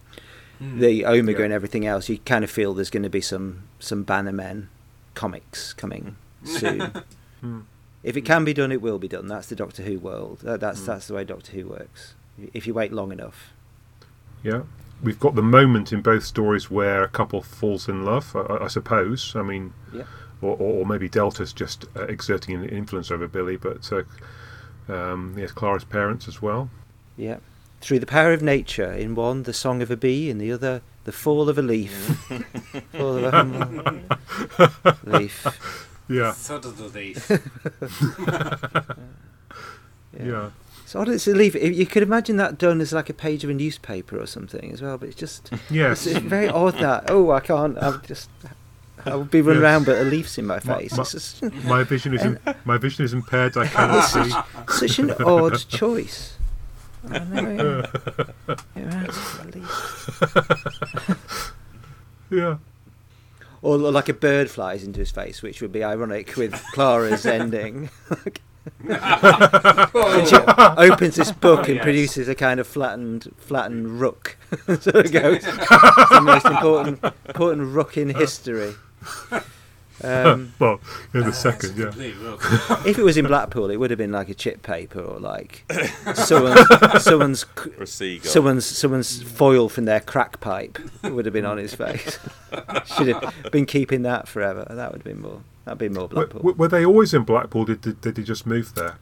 Mm. 0.61 0.79
the 0.79 1.05
Omega 1.07 1.41
Yeah. 1.41 1.45
and 1.47 1.53
everything 1.53 1.87
else, 1.87 2.09
you 2.09 2.19
kind 2.19 2.45
of 2.45 2.51
feel 2.51 2.73
there's 2.73 2.91
going 2.91 3.03
to 3.03 3.09
be 3.11 3.21
some 3.23 3.65
some 3.81 4.05
Bannermen 4.05 4.69
comics 5.15 5.73
coming 5.73 6.15
soon. 6.45 6.93
Hmm. 8.03 8.09
if 8.09 8.17
it 8.17 8.23
can 8.23 8.45
be 8.45 8.53
done, 8.55 8.73
it 8.73 8.83
will 8.83 8.99
be 8.99 9.09
done. 9.09 9.27
That's 9.29 9.49
the 9.49 9.57
Doctor 9.57 9.83
Who 9.83 9.99
world. 9.99 10.41
That, 10.43 10.61
that's 10.61 10.81
Hmm. 10.81 10.87
that's 10.87 11.07
the 11.09 11.15
way 11.15 11.25
Doctor 11.25 11.53
Who 11.53 11.69
works. 11.69 12.15
If 12.53 12.67
you 12.67 12.75
wait 12.75 12.93
long 12.93 13.13
enough, 13.13 13.53
Yeah. 14.43 14.63
We've 15.03 15.19
got 15.19 15.35
the 15.35 15.43
moment 15.43 15.93
in 15.93 16.01
both 16.01 16.23
stories 16.25 16.71
where 16.71 17.03
a 17.03 17.09
couple 17.09 17.43
falls 17.43 17.89
in 17.89 18.05
love, 18.05 18.37
I, 18.37 18.65
I 18.65 18.69
suppose. 18.69 19.35
I 19.35 19.43
mean, 19.43 19.73
Yeah. 19.93 20.05
or, 20.41 20.53
or, 20.57 20.81
or 20.81 20.87
maybe 20.87 21.09
Delta's 21.09 21.53
just 21.53 21.87
uh, 21.97 22.05
exerting 22.05 22.55
an 22.55 22.69
influence 22.69 23.11
over 23.11 23.27
Billy, 23.27 23.57
but 23.57 23.91
uh, 23.93 24.05
um, 24.93 25.35
yes, 25.37 25.51
Clara's 25.51 25.83
parents 25.85 26.29
as 26.29 26.41
well. 26.41 26.71
yeah, 27.17 27.39
through 27.81 27.99
the 27.99 28.07
power 28.07 28.33
of 28.33 28.43
nature. 28.43 28.93
In 28.93 29.17
one, 29.17 29.43
the 29.43 29.53
song 29.53 29.83
of 29.83 29.91
a 29.91 29.97
bee, 29.97 30.31
in 30.31 30.39
the 30.39 30.53
other, 30.53 30.83
the 31.03 31.11
fall 31.11 31.49
of 31.49 31.59
a 31.59 31.63
leaf. 31.63 31.93
fall 32.93 33.25
of 33.25 33.35
a 33.35 34.97
leaf. 35.05 35.89
Yeah, 36.13 36.33
Thud 36.33 36.65
of 36.67 36.77
the 36.79 36.89
leaf. 36.89 37.31
yeah. 40.19 40.51
It's 40.85 40.95
odd. 40.97 41.09
It's 41.09 41.27
a 41.27 41.33
leaf. 41.33 41.55
You 41.55 41.87
could 41.87 42.03
imagine 42.03 42.37
that 42.37 42.59
done 42.59 42.81
as 42.81 42.93
like 42.93 43.09
a 43.09 43.15
page 43.15 43.45
of 43.45 43.51
a 43.51 43.55
newspaper 43.55 44.19
or 44.19 44.27
something 44.27 44.71
as 44.73 44.83
well. 44.83 44.99
But 44.99 45.09
it's 45.11 45.19
just 45.19 45.51
Yes. 45.71 46.07
It's, 46.07 46.17
it's 46.17 46.27
very 46.27 46.49
odd 46.49 46.75
that. 46.79 47.05
Oh, 47.11 47.31
I 47.31 47.41
can't. 47.41 47.79
I'm 47.83 48.03
just. 48.03 48.29
I 49.05 49.17
would 49.17 49.31
be 49.31 49.41
running 49.41 49.63
Yes. 49.63 49.71
around, 49.71 49.87
but 49.87 49.99
a 49.99 50.05
leaf's 50.05 50.39
in 50.39 50.47
my 50.47 50.61
face. 50.61 50.95
ma- 50.97 51.03
It's 51.03 51.13
just 51.13 51.43
My 51.65 51.83
vision 51.83 52.15
is 52.15 52.23
im- 52.23 52.39
my 52.65 52.77
vision 52.79 53.05
is 53.05 53.13
impaired. 53.15 53.57
I 53.57 53.67
cannot 53.67 54.03
see. 54.03 54.31
such 54.73 54.99
an 55.01 55.11
odd 55.23 55.59
choice. 55.69 56.37
I 57.11 57.19
know. 57.19 57.85
Yeah, 58.77 59.05
it's 59.09 59.39
a 59.41 59.45
leaf. 59.59 61.55
Yeah. 62.31 62.57
Or 63.63 63.79
like 63.79 64.09
a 64.09 64.15
bird 64.15 64.51
flies 64.51 64.83
into 64.83 64.99
his 65.01 65.11
face, 65.13 65.41
which 65.41 65.63
would 65.63 65.71
be 65.73 65.85
ironic 65.85 66.37
with 66.37 66.53
Clara's 66.75 67.25
ending. 67.25 67.91
Oh, 68.89 70.19
and 70.21 70.29
she 70.29 70.37
opens 70.37 71.17
this 71.17 71.33
book 71.33 71.67
and 71.67 71.77
Yes. 71.77 71.83
produces 71.83 72.29
a 72.29 72.35
kind 72.37 72.61
of 72.61 72.67
flattened, 72.69 73.35
flattened 73.37 74.01
rook. 74.01 74.37
so 74.67 74.91
it 74.95 75.11
goes, 75.11 75.39
it's 75.45 75.57
the 76.11 76.21
most 76.23 76.47
important, 76.47 77.03
important 77.27 77.75
rook 77.75 77.97
in 77.97 78.11
history. 78.11 78.73
Um, 80.05 80.53
Well, 80.59 80.81
in 81.15 81.21
the 81.21 81.27
That's 81.27 81.39
second, 81.39 81.77
yeah. 81.77 81.91
if 82.87 82.99
it 82.99 83.03
was 83.03 83.17
in 83.17 83.27
Blackpool, 83.27 83.71
it 83.71 83.77
would 83.77 83.91
have 83.91 83.99
been 83.99 84.13
like 84.13 84.29
a 84.29 84.35
chip 84.35 84.63
paper 84.63 85.01
or 85.01 85.19
like 85.21 85.65
someone's 86.15 87.03
someone's 87.03 87.45
For 87.45 87.83
a 87.83 87.87
seagull. 87.87 88.31
someone's 88.31 88.67
someone's 88.67 89.23
foil 89.23 89.69
from 89.69 89.85
their 89.85 90.01
crack 90.01 90.41
pipe 90.41 90.79
would 91.05 91.25
have 91.27 91.33
been 91.35 91.45
on 91.47 91.59
his 91.59 91.75
face. 91.75 92.19
Should 92.97 93.09
have 93.09 93.35
been 93.53 93.67
keeping 93.67 94.03
that 94.03 94.29
forever. 94.29 94.67
That 94.69 94.93
would 94.93 94.99
have 95.03 95.05
been 95.05 95.23
more. 95.23 95.43
That'd 95.65 95.79
be 95.79 95.89
more 95.89 96.03
Were, 96.05 96.09
Blackpool. 96.09 96.43
were- 96.43 96.53
were 96.55 96.69
they 96.69 96.85
always 96.85 97.15
in 97.15 97.23
Blackpool? 97.23 97.65
Did, 97.67 97.81
did 97.83 98.01
did 98.01 98.15
they 98.17 98.23
just 98.23 98.47
move 98.47 98.75
there? 98.75 98.99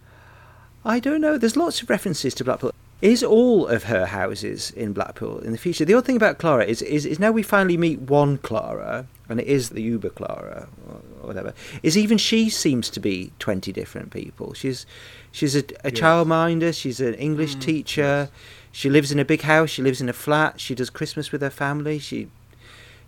I 0.84 0.98
don't 1.00 1.20
know. 1.20 1.36
There's 1.38 1.56
lots 1.56 1.82
of 1.82 1.90
references 1.90 2.34
to 2.34 2.44
Blackpool. 2.44 2.72
Is 3.02 3.22
all 3.24 3.66
of 3.66 3.84
her 3.84 4.04
houses 4.06 4.70
in 4.72 4.92
Blackpool 4.92 5.38
in 5.38 5.52
the 5.52 5.58
future? 5.58 5.86
The 5.86 5.94
odd 5.94 6.04
thing 6.04 6.16
about 6.16 6.36
Clara 6.38 6.64
is, 6.66 6.82
is, 6.82 7.06
is 7.06 7.18
now 7.18 7.30
we 7.32 7.42
finally 7.42 7.78
meet 7.78 7.98
one 8.00 8.36
Clara, 8.38 9.06
and 9.30 9.40
it 9.40 9.46
is 9.46 9.70
the 9.70 9.80
Uber 9.80 10.10
Clara, 10.10 10.68
or, 10.86 11.00
or 11.22 11.26
whatever. 11.28 11.54
Is 11.82 11.96
even 11.96 12.18
she 12.18 12.50
seems 12.50 12.90
to 12.90 13.00
be 13.00 13.32
twenty 13.38 13.72
different 13.72 14.10
people. 14.10 14.52
She's 14.52 14.84
she's 15.32 15.56
a, 15.56 15.60
a 15.84 15.90
Yes. 15.90 16.00
childminder. 16.00 16.74
She's 16.78 17.00
an 17.00 17.14
English 17.14 17.54
teacher. 17.54 18.28
She 18.72 18.90
lives 18.90 19.10
in 19.10 19.18
a 19.18 19.24
big 19.24 19.42
house. 19.42 19.70
She 19.70 19.82
lives 19.82 20.00
in 20.02 20.08
a 20.08 20.12
flat. 20.12 20.60
She 20.60 20.74
does 20.74 20.90
Christmas 20.90 21.32
with 21.32 21.40
her 21.40 21.50
family. 21.50 21.98
She 21.98 22.28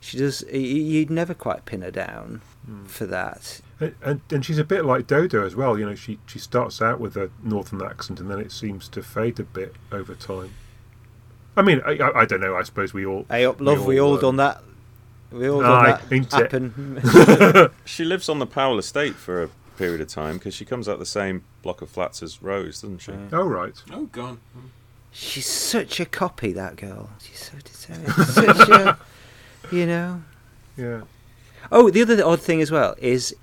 she 0.01 0.17
does. 0.19 0.43
y- 0.47 0.59
y- 0.59 0.59
You'd 0.93 1.11
never 1.11 1.35
quite 1.35 1.65
pin 1.67 1.83
her 1.83 1.91
down 1.91 2.41
for 2.87 3.07
that. 3.07 3.61
And, 3.81 3.95
and 4.03 4.21
and 4.31 4.45
she's 4.45 4.59
a 4.59 4.65
bit 4.65 4.85
like 4.85 5.07
Dodo 5.09 5.45
as 5.45 5.55
well. 5.57 5.79
You 5.79 5.87
know, 5.87 5.95
she 5.95 6.19
she 6.27 6.39
starts 6.39 6.81
out 6.81 7.01
with 7.01 7.17
a 7.17 7.31
northern 7.43 7.83
accent, 7.83 8.21
and 8.21 8.31
then 8.31 8.39
it 8.39 8.53
seems 8.53 8.89
to 8.91 9.03
fade 9.03 9.39
a 9.41 9.45
bit 9.45 9.75
over 9.91 10.15
time. 10.15 10.51
I 11.57 11.63
mean, 11.63 11.83
I, 11.85 11.99
I, 11.99 12.21
I 12.21 12.25
don't 12.25 12.41
know. 12.41 12.57
I 12.57 12.63
suppose 12.63 12.95
we 12.95 13.05
all. 13.05 13.27
Hey 13.29 13.45
up, 13.45 13.61
love. 13.61 13.85
We 13.87 14.01
all 14.01 14.17
uh, 14.17 14.21
done 14.21 14.37
that. 14.37 14.63
We 15.33 15.49
all 15.49 15.65
Aye, 15.65 15.99
done 15.99 16.01
that 16.01 16.15
ain't 16.15 16.33
happen. 16.33 17.71
She 17.85 18.05
lives 18.05 18.29
on 18.29 18.39
the 18.39 18.47
Powell 18.47 18.79
estate 18.79 19.15
for 19.15 19.43
a 19.43 19.49
period 19.77 20.01
of 20.01 20.09
time 20.09 20.39
because 20.39 20.55
she 20.55 20.65
comes 20.65 20.89
out 20.89 20.99
the 20.99 21.07
same 21.07 21.45
block 21.63 21.83
of 21.83 21.91
flats 21.91 22.23
as 22.23 22.43
Rose, 22.43 22.83
doesn't 22.83 22.99
she? 22.99 23.13
Oh 23.33 23.45
right. 23.45 23.75
Oh, 23.93 24.05
gone. 24.07 24.41
She's 25.11 25.47
such 25.47 26.01
a 26.01 26.07
copy, 26.07 26.53
that 26.53 26.77
girl. 26.77 27.11
She's 27.23 27.51
so 27.51 27.59
determined. 27.59 28.13
such 28.27 28.69
a, 28.69 28.99
you 29.73 29.87
know. 29.87 30.23
Yeah. 30.77 31.03
Oh, 31.71 31.91
the 31.91 32.03
other 32.03 32.25
odd 32.25 32.41
thing 32.41 32.63
as 32.63 32.71
well 32.71 32.95
is 32.99 33.37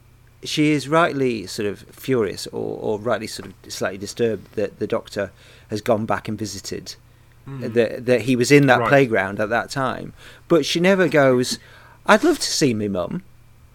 she 0.44 0.72
is 0.72 0.88
rightly 0.88 1.46
sort 1.46 1.68
of 1.68 1.80
furious 1.92 2.48
or, 2.48 2.80
or 2.80 3.00
rightly 3.00 3.28
sort 3.28 3.50
of 3.50 3.72
slightly 3.72 3.98
disturbed 3.98 4.56
that 4.56 4.80
the 4.80 4.88
doctor 4.88 5.32
has 5.70 5.82
gone 5.82 6.06
back 6.06 6.28
and 6.28 6.38
visited 6.38 6.96
hmm. 7.46 7.62
that 7.62 8.06
that 8.06 8.22
he 8.22 8.36
was 8.36 8.52
in 8.52 8.68
that 8.68 8.80
Right. 8.80 8.90
playground 8.90 9.40
at 9.40 9.50
that 9.50 9.70
time 9.70 10.14
but 10.48 10.66
she 10.66 10.80
never 10.80 11.08
goes 11.08 11.60
i'd 12.10 12.24
love 12.24 12.38
to 12.40 12.52
see 12.52 12.74
me 12.74 12.88
mum 12.90 13.24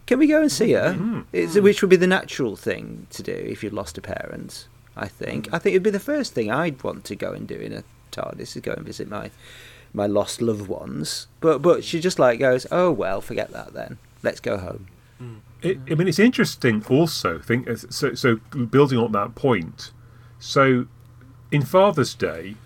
can 0.07 0.18
we 0.18 0.26
go 0.26 0.41
and 0.43 0.53
see 0.53 0.72
her 0.72 0.93
Mhm. 0.95 1.24
it's, 1.32 1.55
which 1.59 1.80
would 1.80 1.89
be 1.91 1.97
the 1.97 2.07
natural 2.18 2.57
thing 2.57 3.07
to 3.11 3.22
do 3.22 3.32
if 3.32 3.62
you'd 3.62 3.72
lost 3.72 3.97
a 3.97 4.03
parent 4.03 4.68
i 4.97 5.09
think 5.09 5.49
i 5.53 5.59
think 5.59 5.72
it'd 5.74 5.82
be 5.82 5.91
the 5.91 6.09
first 6.12 6.35
thing 6.35 6.51
i'd 6.51 6.82
want 6.85 7.05
to 7.05 7.16
go 7.16 7.32
and 7.32 7.49
do 7.49 7.57
in 7.57 7.72
a 7.72 7.82
tardis 8.12 8.55
is 8.57 8.62
go 8.62 8.72
and 8.72 8.85
visit 8.87 9.09
my 9.09 9.30
my 9.93 10.07
lost 10.07 10.43
loved 10.43 10.68
ones 10.68 11.26
but 11.41 11.62
but 11.62 11.82
she 11.85 12.01
just 12.01 12.18
like 12.18 12.39
goes 12.39 12.66
oh 12.70 12.91
well 12.91 13.20
forget 13.20 13.51
that 13.53 13.72
then 13.72 13.97
let's 14.22 14.41
go 14.41 14.59
home 14.59 14.87
It, 15.62 15.78
I 15.91 15.95
mean, 15.95 16.09
it's 16.09 16.18
interesting. 16.18 16.85
Also, 16.91 17.39
think 17.39 17.66
so. 17.89 18.12
So 18.14 18.37
building 18.76 18.99
on 18.99 19.12
that 19.12 19.35
point. 19.35 19.93
So, 20.39 20.64
in 21.51 21.62
Father's 21.62 22.12
Day, 22.14 22.57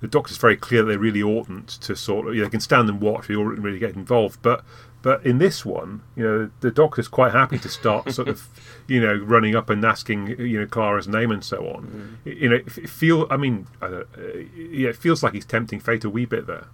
the 0.00 0.08
Doctor's 0.08 0.36
very 0.36 0.56
clear 0.56 0.82
that 0.82 0.88
they 0.88 0.96
really 0.96 1.22
oughtn't 1.22 1.68
to 1.68 1.96
sort 1.96 2.28
of. 2.28 2.34
You 2.34 2.40
know, 2.40 2.46
they 2.46 2.50
can 2.50 2.60
stand 2.60 2.88
and 2.88 3.00
watch. 3.00 3.28
They 3.28 3.34
oughtn't 3.34 3.60
really 3.60 3.78
get 3.78 3.94
involved. 3.94 4.42
But 4.42 4.64
but 5.02 5.24
in 5.24 5.38
this 5.38 5.64
one, 5.64 6.02
you 6.16 6.24
know, 6.24 6.50
the 6.60 6.70
Doctor's 6.70 7.08
quite 7.08 7.32
happy 7.32 7.58
to 7.58 7.68
start 7.68 8.12
sort 8.14 8.28
of, 8.28 8.48
you 8.86 9.00
know, 9.00 9.14
running 9.14 9.54
up 9.54 9.70
and 9.70 9.84
asking, 9.84 10.38
you 10.40 10.60
know, 10.60 10.66
Clara's 10.66 11.08
name 11.08 11.30
and 11.30 11.44
so 11.44 11.66
on. 11.68 12.18
You 12.24 12.50
know, 12.50 12.56
it, 12.56 12.78
it 12.78 12.90
feel. 12.90 13.26
I 13.30 13.36
mean, 13.36 13.68
I 13.80 13.88
don't, 13.88 14.08
uh, 14.18 14.38
yeah, 14.56 14.90
it 14.90 14.96
feels 14.96 15.22
like 15.22 15.32
he's 15.32 15.46
tempting 15.46 15.80
fate 15.80 16.04
a 16.04 16.10
wee 16.10 16.26
bit 16.26 16.46
there. 16.46 16.66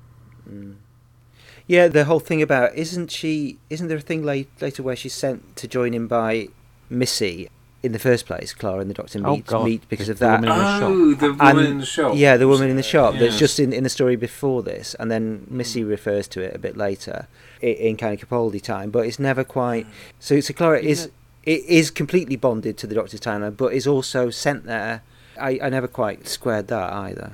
Yeah, 1.66 1.88
the 1.88 2.04
whole 2.04 2.20
thing 2.20 2.42
about 2.42 2.74
isn't 2.74 3.10
she? 3.10 3.58
Isn't 3.70 3.88
there 3.88 3.98
a 3.98 4.00
thing 4.00 4.24
late, 4.24 4.48
later 4.60 4.82
where 4.82 4.96
she's 4.96 5.14
sent 5.14 5.54
to 5.56 5.68
join 5.68 5.94
him 5.94 6.08
by 6.08 6.48
Missy 6.90 7.48
in 7.82 7.92
the 7.92 7.98
first 7.98 8.26
place? 8.26 8.52
Clara 8.54 8.80
and 8.80 8.88
the 8.90 8.94
Doctor 8.94 9.20
Oh, 9.24 9.34
meet 9.36 9.46
God. 9.46 9.64
meet 9.64 9.88
because 9.88 10.08
of 10.08 10.18
The 10.18 10.26
that. 10.26 10.40
woman 10.40 10.50
in 10.52 10.58
the 10.58 10.64
shop. 10.78 10.82
Oh, 10.90 11.14
the 11.14 11.32
woman 11.32 11.58
And- 11.58 11.66
in 11.68 11.78
the 11.78 11.86
shop. 11.86 12.12
Yeah, 12.16 12.36
the 12.36 12.48
woman 12.48 12.70
in 12.70 12.76
the 12.76 12.82
shop. 12.82 13.14
That's 13.18 13.38
just 13.38 13.58
in, 13.60 13.72
in 13.72 13.82
the 13.84 13.90
story 13.90 14.16
before 14.16 14.62
this, 14.62 14.94
and 15.00 15.10
then 15.10 15.46
Missy 15.50 15.82
refers 15.84 16.28
to 16.28 16.40
it 16.40 16.54
a 16.54 16.58
bit 16.58 16.76
later 16.76 17.26
i- 17.62 17.66
in 17.66 17.96
kind 17.96 18.14
of 18.20 18.28
Capaldi 18.28 18.60
time, 18.62 18.90
but 18.90 19.06
it's 19.06 19.18
never 19.18 19.44
quite. 19.44 19.86
So, 20.20 20.40
so 20.40 20.52
Clara 20.54 20.78
is 20.80 21.10
it 21.44 21.64
is 21.66 21.90
completely 21.90 22.36
bonded 22.36 22.76
to 22.78 22.86
the 22.86 22.94
Doctor's 22.94 23.20
timeline, 23.20 23.56
but 23.56 23.72
is 23.72 23.86
also 23.86 24.30
sent 24.30 24.64
there. 24.64 25.02
I, 25.40 25.58
I 25.62 25.68
never 25.70 25.88
quite 25.88 26.28
squared 26.28 26.68
that 26.68 26.92
either. 26.92 27.32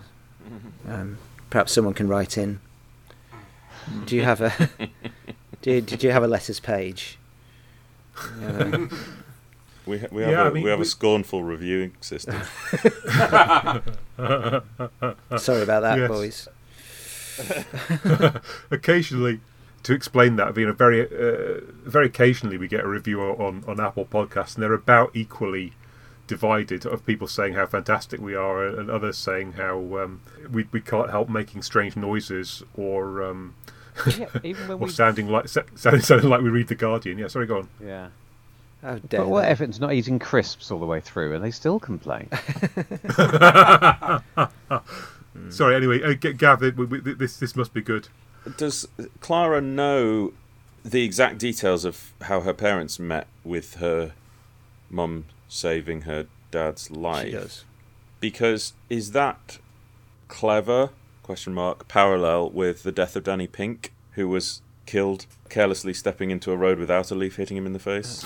Um, 0.89 1.19
perhaps 1.51 1.73
someone 1.73 1.93
can 1.95 2.09
write 2.09 2.39
in. 2.39 2.61
Do 4.07 4.17
you 4.17 4.23
have 4.23 4.41
a? 4.41 4.53
do 5.63 5.73
you, 5.73 5.81
did 5.83 6.03
you 6.03 6.11
have 6.13 6.23
a 6.23 6.29
letters 6.29 6.61
page? 6.61 7.19
Uh, 8.43 8.87
We, 9.89 9.99
ha- 9.99 10.07
we 10.13 10.23
have, 10.23 10.31
Yeah, 10.31 10.43
a, 10.45 10.51
I 10.51 10.51
mean, 10.53 10.63
we 10.65 10.71
have 10.71 10.79
we- 10.79 10.85
a 10.85 10.87
scornful 10.87 11.43
reviewing 11.43 11.93
system. 12.01 12.37
sorry 15.39 15.63
about 15.63 15.81
that, 15.81 15.99
Yes. 15.99 16.09
boys. 16.09 16.49
occasionally 18.71 19.41
to 19.85 19.93
explain 19.95 20.35
that 20.37 20.57
you 20.57 20.67
know 20.67 20.73
very 20.73 21.03
uh, 21.03 21.61
very 21.85 22.07
occasionally 22.07 22.59
we 22.59 22.67
get 22.67 22.85
a 22.85 22.89
review 22.89 23.21
on 23.23 23.63
on 23.69 23.79
apple 23.79 24.05
podcasts 24.05 24.55
and 24.57 24.63
they're 24.65 24.73
about 24.75 25.13
equally 25.15 25.73
divided 26.27 26.85
of 26.85 27.07
people 27.07 27.29
saying 27.29 27.55
how 27.55 27.65
fantastic 27.65 28.21
we 28.21 28.35
are 28.35 28.67
and 28.67 28.91
others 28.91 29.17
saying 29.17 29.53
how 29.53 29.79
um, 29.99 30.21
we, 30.51 30.67
we 30.73 30.81
can't 30.81 31.11
help 31.11 31.29
making 31.29 31.63
strange 31.63 31.97
noises 31.97 32.63
or 32.77 33.23
um, 33.23 33.55
Yeah, 34.19 34.27
even 34.43 34.67
when 34.67 34.79
or 34.81 34.87
we. 34.87 34.91
sounding 34.91 35.29
like 35.29 35.47
sounding, 35.49 36.03
sounding 36.03 36.29
like 36.29 36.43
we 36.43 36.51
read 36.51 36.67
the 36.67 36.75
guardian 36.75 37.19
yeah 37.19 37.29
sorry 37.29 37.47
go 37.47 37.59
on 37.59 37.69
Yeah. 37.81 38.09
How 38.83 38.95
dare 38.97 39.21
But 39.21 39.29
what 39.29 39.43
they. 39.43 39.51
if 39.51 39.61
it's 39.61 39.81
not 39.81 39.93
eating 39.93 40.19
crisps 40.19 40.71
all 40.71 40.79
the 40.79 40.87
way 40.87 41.01
through 41.01 41.35
and 41.35 41.45
they 41.45 41.51
still 41.51 41.81
complain? 41.81 42.29
sorry 45.51 45.77
anyway 45.77 46.03
uh, 46.03 46.15
gav 46.15 46.63
it- 46.63 46.77
we- 46.77 46.85
we- 46.87 47.01
this 47.15 47.39
this 47.39 47.55
must 47.57 47.73
be 47.73 47.81
good 47.81 48.09
Does 48.57 48.89
Clara 49.21 49.61
know 49.61 50.33
the 50.85 51.05
exact 51.05 51.39
details 51.39 51.85
of 51.85 52.13
how 52.23 52.41
her 52.41 52.55
parents 52.55 52.99
met 52.99 53.27
with 53.45 53.75
her 53.77 54.13
mum 54.91 55.27
saving 55.49 56.03
her 56.03 56.27
dad's 56.51 56.91
life? 56.91 57.27
She 57.27 57.33
does. 57.33 57.65
Because 58.21 58.73
is 58.89 59.13
that 59.13 59.59
clever? 60.29 60.91
Question 61.23 61.53
mark. 61.53 61.89
Parallel 61.89 62.51
with 62.51 62.85
the 62.85 62.93
death 62.93 63.17
of 63.17 63.25
Danny 63.25 63.47
Pink, 63.47 63.93
who 64.13 64.29
was 64.29 64.63
killed 64.89 65.27
carelessly 65.49 65.95
stepping 65.95 66.31
into 66.31 66.51
a 66.51 66.57
road 66.57 66.79
without 66.79 67.11
a 67.11 67.15
leaf 67.15 67.37
hitting 67.37 67.57
him 67.57 67.67
in 67.67 67.73
the 67.75 67.79
face. 67.79 68.25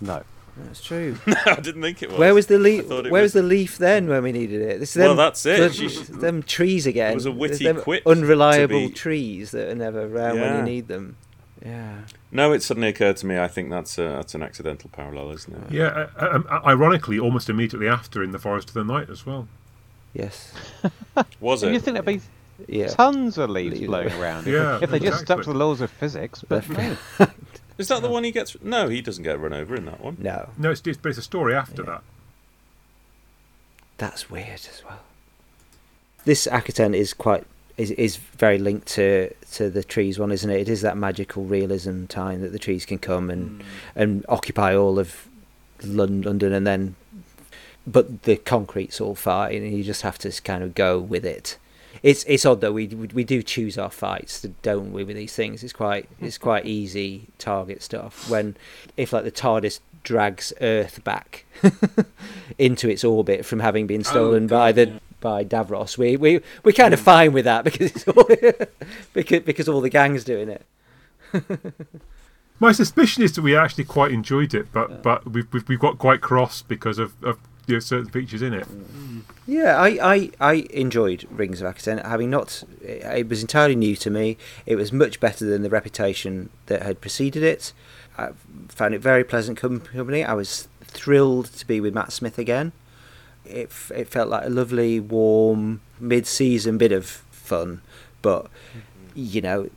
No. 0.00 0.22
That's 0.56 0.80
true. 0.82 1.16
no, 1.26 1.34
I 1.46 1.56
didn't 1.60 1.82
think 1.82 2.02
it 2.02 2.10
was. 2.10 2.18
Where 2.18 2.32
was 2.34 2.46
the 2.46 2.58
leaf? 2.58 2.86
Where 2.88 3.02
was... 3.02 3.10
was- 3.10 3.32
the 3.32 3.42
leaf 3.42 3.76
then 3.78 4.08
when 4.08 4.22
we 4.22 4.30
needed 4.30 4.60
it? 4.62 4.78
This 4.78 4.94
is 4.96 5.00
Well, 5.02 5.16
that's 5.16 5.44
it. 5.46 5.58
the- 5.58 5.72
She 5.72 5.88
sh- 5.88 6.00
them 6.08 6.42
trees 6.44 6.86
again. 6.86 7.12
It 7.12 7.16
was 7.16 7.26
a 7.26 7.32
witty 7.32 7.64
them 7.64 7.80
quip 7.80 8.04
to 8.04 8.10
Unreliable 8.10 8.88
be- 8.88 8.90
trees 8.90 9.50
that 9.50 9.68
are 9.70 9.74
never 9.74 10.02
around 10.02 10.40
when 10.40 10.44
Yeah. 10.52 10.56
you 10.58 10.62
need 10.62 10.86
them. 10.88 11.16
Yeah. 11.64 12.02
No, 12.30 12.52
it 12.52 12.62
suddenly 12.62 12.88
occurred 12.88 13.16
to 13.18 13.26
me. 13.26 13.38
I 13.38 13.48
think 13.48 13.70
that's 13.70 13.98
a, 13.98 14.02
that's 14.02 14.34
an 14.36 14.42
accidental 14.42 14.90
parallel, 14.92 15.30
isn't 15.32 15.54
it? 15.56 15.72
yeah 15.72 16.08
uh, 16.20 16.28
um, 16.34 16.46
ironically 16.64 17.18
almost 17.18 17.48
immediately 17.48 17.88
after 17.88 18.22
in 18.22 18.30
the 18.32 18.38
forest 18.38 18.68
of 18.68 18.74
the 18.74 18.84
night 18.84 19.08
as 19.10 19.24
well 19.26 19.48
Yes. 20.12 20.52
Was 21.40 21.62
it? 21.64 21.72
You 21.72 21.80
think 21.80 21.94
there'd 21.94 22.04
be 22.06 22.20
Yeah. 22.68 22.88
tons 22.88 23.38
of 23.38 23.50
leaves 23.50 23.74
Leaves. 23.74 23.86
blowing 23.86 24.12
around 24.12 24.40
if, 24.46 24.54
Yeah, 24.54 24.78
if 24.80 24.90
they 24.90 24.98
just 24.98 25.20
stuck 25.20 25.42
to 25.42 25.52
the 25.52 25.58
laws 25.58 25.80
of 25.80 25.90
physics, 25.90 26.42
but 26.46 26.68
no. 26.68 26.96
Is 27.76 27.88
that 27.88 28.02
the 28.02 28.08
one 28.08 28.22
he 28.22 28.30
gets? 28.30 28.56
No, 28.62 28.88
he 28.88 29.02
doesn't 29.02 29.24
get 29.24 29.40
run 29.40 29.52
over 29.52 29.74
in 29.74 29.84
that 29.86 30.00
one. 30.00 30.16
No, 30.20 30.50
no 30.56 30.70
it's, 30.70 30.80
it's 30.86 30.96
but 30.96 31.08
it's 31.08 31.18
a 31.18 31.22
story 31.22 31.54
after 31.54 31.82
Yeah. 31.82 31.90
that 31.90 32.02
that's 33.98 34.30
weird 34.30 34.60
as 34.68 34.82
well. 34.84 35.00
This 36.24 36.46
Akhaten 36.46 36.94
is 36.94 37.12
quite 37.14 37.44
is 37.76 37.90
is 37.92 38.16
very 38.16 38.58
linked 38.58 38.86
to 38.88 39.32
to 39.52 39.70
the 39.70 39.84
trees 39.84 40.18
one, 40.18 40.32
isn't 40.32 40.50
it? 40.50 40.60
It 40.60 40.68
is 40.68 40.80
that 40.82 40.96
magical 40.96 41.44
realism 41.44 42.06
time 42.06 42.40
that 42.42 42.52
the 42.52 42.58
trees 42.58 42.86
can 42.86 42.98
come 42.98 43.30
and 43.30 43.62
hmm. 43.62 43.68
and 43.94 44.26
occupy 44.28 44.74
all 44.74 44.98
of 44.98 45.28
London, 45.82 46.52
and 46.52 46.66
then 46.66 46.96
but 47.86 48.22
the 48.22 48.36
concrete's 48.36 49.00
all 49.00 49.14
fine, 49.14 49.62
and 49.62 49.76
you 49.76 49.84
just 49.84 50.02
have 50.02 50.18
to 50.18 50.30
kind 50.42 50.62
of 50.62 50.74
go 50.74 50.98
with 50.98 51.24
it. 51.24 51.58
It's 52.02 52.24
it's 52.24 52.44
odd 52.44 52.60
though. 52.60 52.72
We 52.72 52.86
we, 52.88 53.08
we 53.08 53.24
do 53.24 53.42
choose 53.42 53.78
our 53.78 53.90
fights, 53.90 54.42
don't 54.62 54.92
we? 54.92 55.04
With 55.04 55.16
these 55.16 55.34
things, 55.34 55.62
it's 55.62 55.72
quite 55.72 56.08
it's 56.20 56.36
mm-hmm. 56.36 56.42
quite 56.42 56.66
easy 56.66 57.28
target 57.38 57.82
stuff. 57.82 58.28
When 58.28 58.56
if 58.96 59.12
like 59.12 59.24
the 59.24 59.32
TARDIS 59.32 59.80
drags 60.02 60.52
Earth 60.60 61.02
back 61.02 61.46
into 62.58 62.88
its 62.88 63.04
orbit 63.04 63.44
from 63.46 63.60
having 63.60 63.86
been 63.86 64.00
oh, 64.00 64.04
stolen 64.04 64.46
by 64.46 64.72
the 64.72 64.88
yeah. 64.88 64.98
by 65.20 65.44
Davros, 65.44 65.96
we 65.96 66.16
we 66.16 66.40
we're 66.62 66.72
kind 66.72 66.94
of 66.94 67.00
mm. 67.00 67.04
fine 67.04 67.32
with 67.32 67.44
that 67.44 67.64
because 67.64 67.90
it's 67.90 68.08
all 68.08 68.24
because 69.12 69.40
because 69.40 69.68
all 69.68 69.80
the 69.80 69.90
gang's 69.90 70.24
doing 70.24 70.48
it. 70.48 70.66
My 72.60 72.70
suspicion 72.70 73.22
is 73.22 73.32
that 73.32 73.42
we 73.42 73.56
actually 73.56 73.84
quite 73.84 74.12
enjoyed 74.12 74.54
it, 74.54 74.72
but 74.72 75.02
but 75.02 75.30
we've, 75.30 75.52
we've 75.52 75.68
we've 75.68 75.80
got 75.80 75.98
quite 75.98 76.20
cross 76.20 76.62
because 76.62 76.98
of, 76.98 77.14
of 77.22 77.38
you 77.66 77.74
know, 77.74 77.80
certain 77.80 78.10
features 78.10 78.42
in 78.42 78.54
it. 78.54 78.66
Yeah, 79.46 79.78
I, 79.78 79.88
I, 80.14 80.30
I 80.40 80.52
enjoyed 80.70 81.26
Rings 81.30 81.60
of 81.60 81.74
Akhaten. 81.74 82.04
Having 82.04 82.30
not, 82.30 82.62
it 82.82 83.28
was 83.28 83.42
entirely 83.42 83.76
new 83.76 83.96
to 83.96 84.10
me. 84.10 84.36
It 84.66 84.76
was 84.76 84.92
much 84.92 85.20
better 85.20 85.44
than 85.44 85.62
the 85.62 85.70
reputation 85.70 86.50
that 86.66 86.82
had 86.82 87.00
preceded 87.00 87.42
it. 87.42 87.72
I 88.16 88.30
found 88.68 88.94
it 88.94 89.00
very 89.00 89.24
pleasant 89.24 89.58
company. 89.58 90.24
I 90.24 90.34
was 90.34 90.68
thrilled 90.82 91.46
to 91.46 91.66
be 91.66 91.80
with 91.80 91.94
Matt 91.94 92.12
Smith 92.12 92.38
again. 92.38 92.72
It 93.44 93.70
it 93.94 94.08
felt 94.08 94.28
like 94.28 94.46
a 94.46 94.50
lovely, 94.50 95.00
warm, 95.00 95.82
mid-season 96.00 96.78
bit 96.78 96.92
of 96.92 97.06
fun, 97.06 97.82
but 98.22 98.46
you 99.14 99.42
know, 99.42 99.68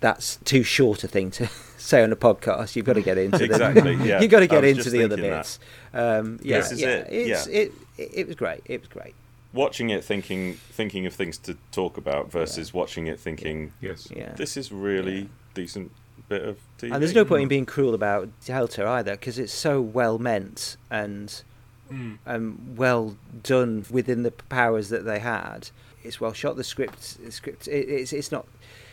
that's 0.00 0.36
too 0.44 0.62
short 0.62 1.04
a 1.04 1.08
thing 1.08 1.30
to 1.32 1.46
say 1.78 2.02
on 2.02 2.12
a 2.12 2.16
podcast. 2.16 2.76
You've 2.76 2.86
got 2.86 2.94
to 2.94 3.02
get 3.02 3.18
into 3.18 3.42
Exactly, 3.44 3.96
the, 3.96 4.04
yeah. 4.08 4.20
You've 4.20 4.30
got 4.30 4.40
to 4.40 4.46
get 4.46 4.64
into 4.64 4.90
the 4.90 5.04
other 5.04 5.16
bits. 5.16 5.58
Um, 5.92 6.38
yeah, 6.42 6.58
This 6.58 6.72
is 6.72 6.80
yeah, 6.80 6.88
it, 6.88 7.06
It's, 7.12 7.46
yeah. 7.48 7.52
It, 7.54 7.72
it 7.96 8.10
it 8.14 8.26
was 8.26 8.36
great. 8.36 8.62
It 8.66 8.80
was 8.80 8.88
great. 8.88 9.14
Watching 9.52 9.90
it, 9.90 10.04
thinking 10.04 10.54
thinking 10.54 11.06
of 11.06 11.14
things 11.14 11.38
to 11.38 11.56
talk 11.72 11.96
about 11.96 12.30
versus 12.30 12.72
watching 12.74 13.06
it, 13.06 13.18
thinking 13.18 13.72
Yes. 13.80 14.08
Yeah. 14.14 14.32
this 14.34 14.56
is 14.56 14.70
really 14.70 15.28
decent 15.54 15.90
bit 16.28 16.42
of 16.42 16.58
TV. 16.78 16.92
And 16.92 17.02
there's 17.02 17.14
no 17.14 17.24
point 17.24 17.42
in 17.44 17.48
being 17.48 17.64
cruel 17.66 17.94
about 17.94 18.28
Delta 18.44 18.86
either, 18.86 19.12
because 19.12 19.38
it's 19.38 19.52
so 19.52 19.80
well 19.80 20.18
meant 20.18 20.76
and 20.90 21.42
Mm. 21.90 22.18
um, 22.26 22.74
well 22.76 23.16
done 23.42 23.86
within 23.90 24.22
the 24.22 24.30
powers 24.30 24.90
that 24.90 25.06
they 25.06 25.20
had. 25.20 25.70
It's 26.04 26.20
well 26.20 26.34
shot. 26.34 26.56
The 26.56 26.62
script, 26.64 27.16
the 27.24 27.32
script, 27.32 27.66
it, 27.66 27.88
it's 27.88 28.12
it's 28.12 28.30
not 28.30 28.46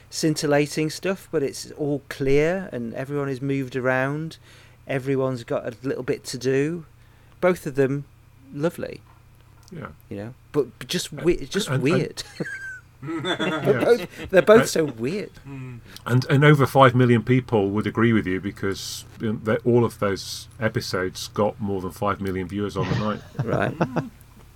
scintillating 0.10 0.90
stuff, 0.90 1.28
but 1.32 1.44
it's 1.44 1.72
all 1.72 2.02
clear, 2.10 2.70
and 2.72 2.94
everyone 2.94 3.30
is 3.30 3.42
moved 3.42 3.76
around. 3.76 4.38
Everyone's 4.88 5.44
got 5.44 5.66
a 5.66 5.74
little 5.84 6.04
bit 6.04 6.24
to 6.26 6.38
do. 6.38 6.86
Both 7.42 7.66
of 7.66 7.76
them, 7.76 8.06
lovely, 8.54 9.02
Yeah. 9.72 9.88
you 10.10 10.18
know, 10.18 10.34
but 10.52 10.68
but 10.80 10.88
just 10.88 11.14
uh, 11.14 11.18
we- 11.24 11.46
just 11.46 11.68
and- 11.68 11.76
and- 11.76 11.84
weird. 11.84 12.24
They're 13.06 13.82
both, 13.86 14.30
they're 14.32 14.42
both 14.42 14.68
so 14.68 14.86
weird. 14.86 15.30
Hmm. 15.44 15.76
And 16.08 16.26
and 16.28 16.44
over 16.44 16.66
five 16.66 16.96
million 16.96 17.22
people 17.22 17.70
would 17.70 17.86
agree 17.86 18.14
with 18.14 18.26
you 18.26 18.42
because 18.42 19.06
you 19.22 19.40
know, 19.46 19.58
all 19.64 19.86
of 19.86 20.00
those 20.00 20.48
episodes 20.60 21.28
got 21.28 21.60
more 21.62 21.82
than 21.82 21.92
five 21.92 22.20
million 22.20 22.48
viewers 22.48 22.76
on 22.76 22.90
the 22.90 22.98
night. 22.98 23.22
Right. 23.44 23.76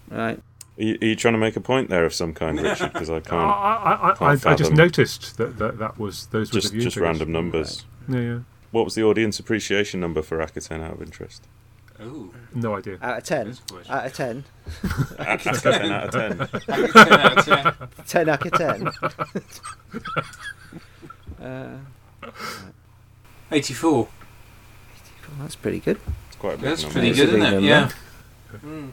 Right. 0.09 0.39
Are 0.79 0.83
you, 0.83 0.97
are 1.01 1.05
you 1.07 1.15
trying 1.15 1.33
to 1.33 1.39
make 1.39 1.55
a 1.57 1.61
point 1.61 1.89
there 1.89 2.05
of 2.05 2.13
some 2.13 2.33
kind, 2.33 2.59
Richard? 2.59 2.93
Because 2.93 3.09
I 3.09 3.17
I, 3.17 3.19
can't. 3.19 3.33
I, 3.33 3.47
I, 3.47 4.09
I, 4.11 4.15
Can't 4.15 4.45
I 4.47 4.55
just 4.55 4.71
noticed 4.71 5.37
that, 5.37 5.57
that 5.57 5.77
that 5.79 5.99
was 5.99 6.27
those 6.27 6.51
were 6.51 6.59
just 6.61 6.67
the 6.71 6.77
viewing 6.77 6.85
just 6.85 6.97
random 6.97 7.31
numbers. 7.31 7.85
Yeah, 8.07 8.19
yeah. 8.19 8.39
What 8.71 8.85
was 8.85 8.95
the 8.95 9.03
audience 9.03 9.39
appreciation 9.39 9.99
number 9.99 10.21
for 10.21 10.37
Akhaten 10.37 10.81
out 10.81 10.93
of 10.93 11.01
interest? 11.01 11.47
Ooh, 12.01 12.33
No 12.55 12.77
idea. 12.77 12.97
Out 13.01 13.17
of 13.17 13.23
10. 13.25 13.47
That's 13.47 13.59
a 13.59 13.63
question. 13.73 13.93
Out 13.93 14.05
of 14.05 14.13
10. 14.13 14.45
Akhaten 15.17 15.91
out 15.91 16.03
of 16.05 16.11
ten. 16.11 16.87
10 16.93 17.13
out 17.19 17.37
of 17.37 18.05
10. 18.07 18.25
10 18.25 18.29
out 18.29 18.45
of 18.45 18.51
10. 21.39 21.45
uh, 21.45 21.77
84. 23.51 23.91
well, 23.91 24.07
that's 25.39 25.55
pretty 25.55 25.79
good. 25.79 25.99
It's 26.27 26.37
quite 26.37 26.53
a 26.53 26.57
big 26.57 26.65
That's 26.65 26.83
number. 26.83 26.93
pretty 26.99 27.13
good, 27.13 27.29
isn't 27.29 27.41
it? 27.41 27.51
number. 27.51 27.67
Yeah. 27.67 27.91
Mm. 28.63 28.91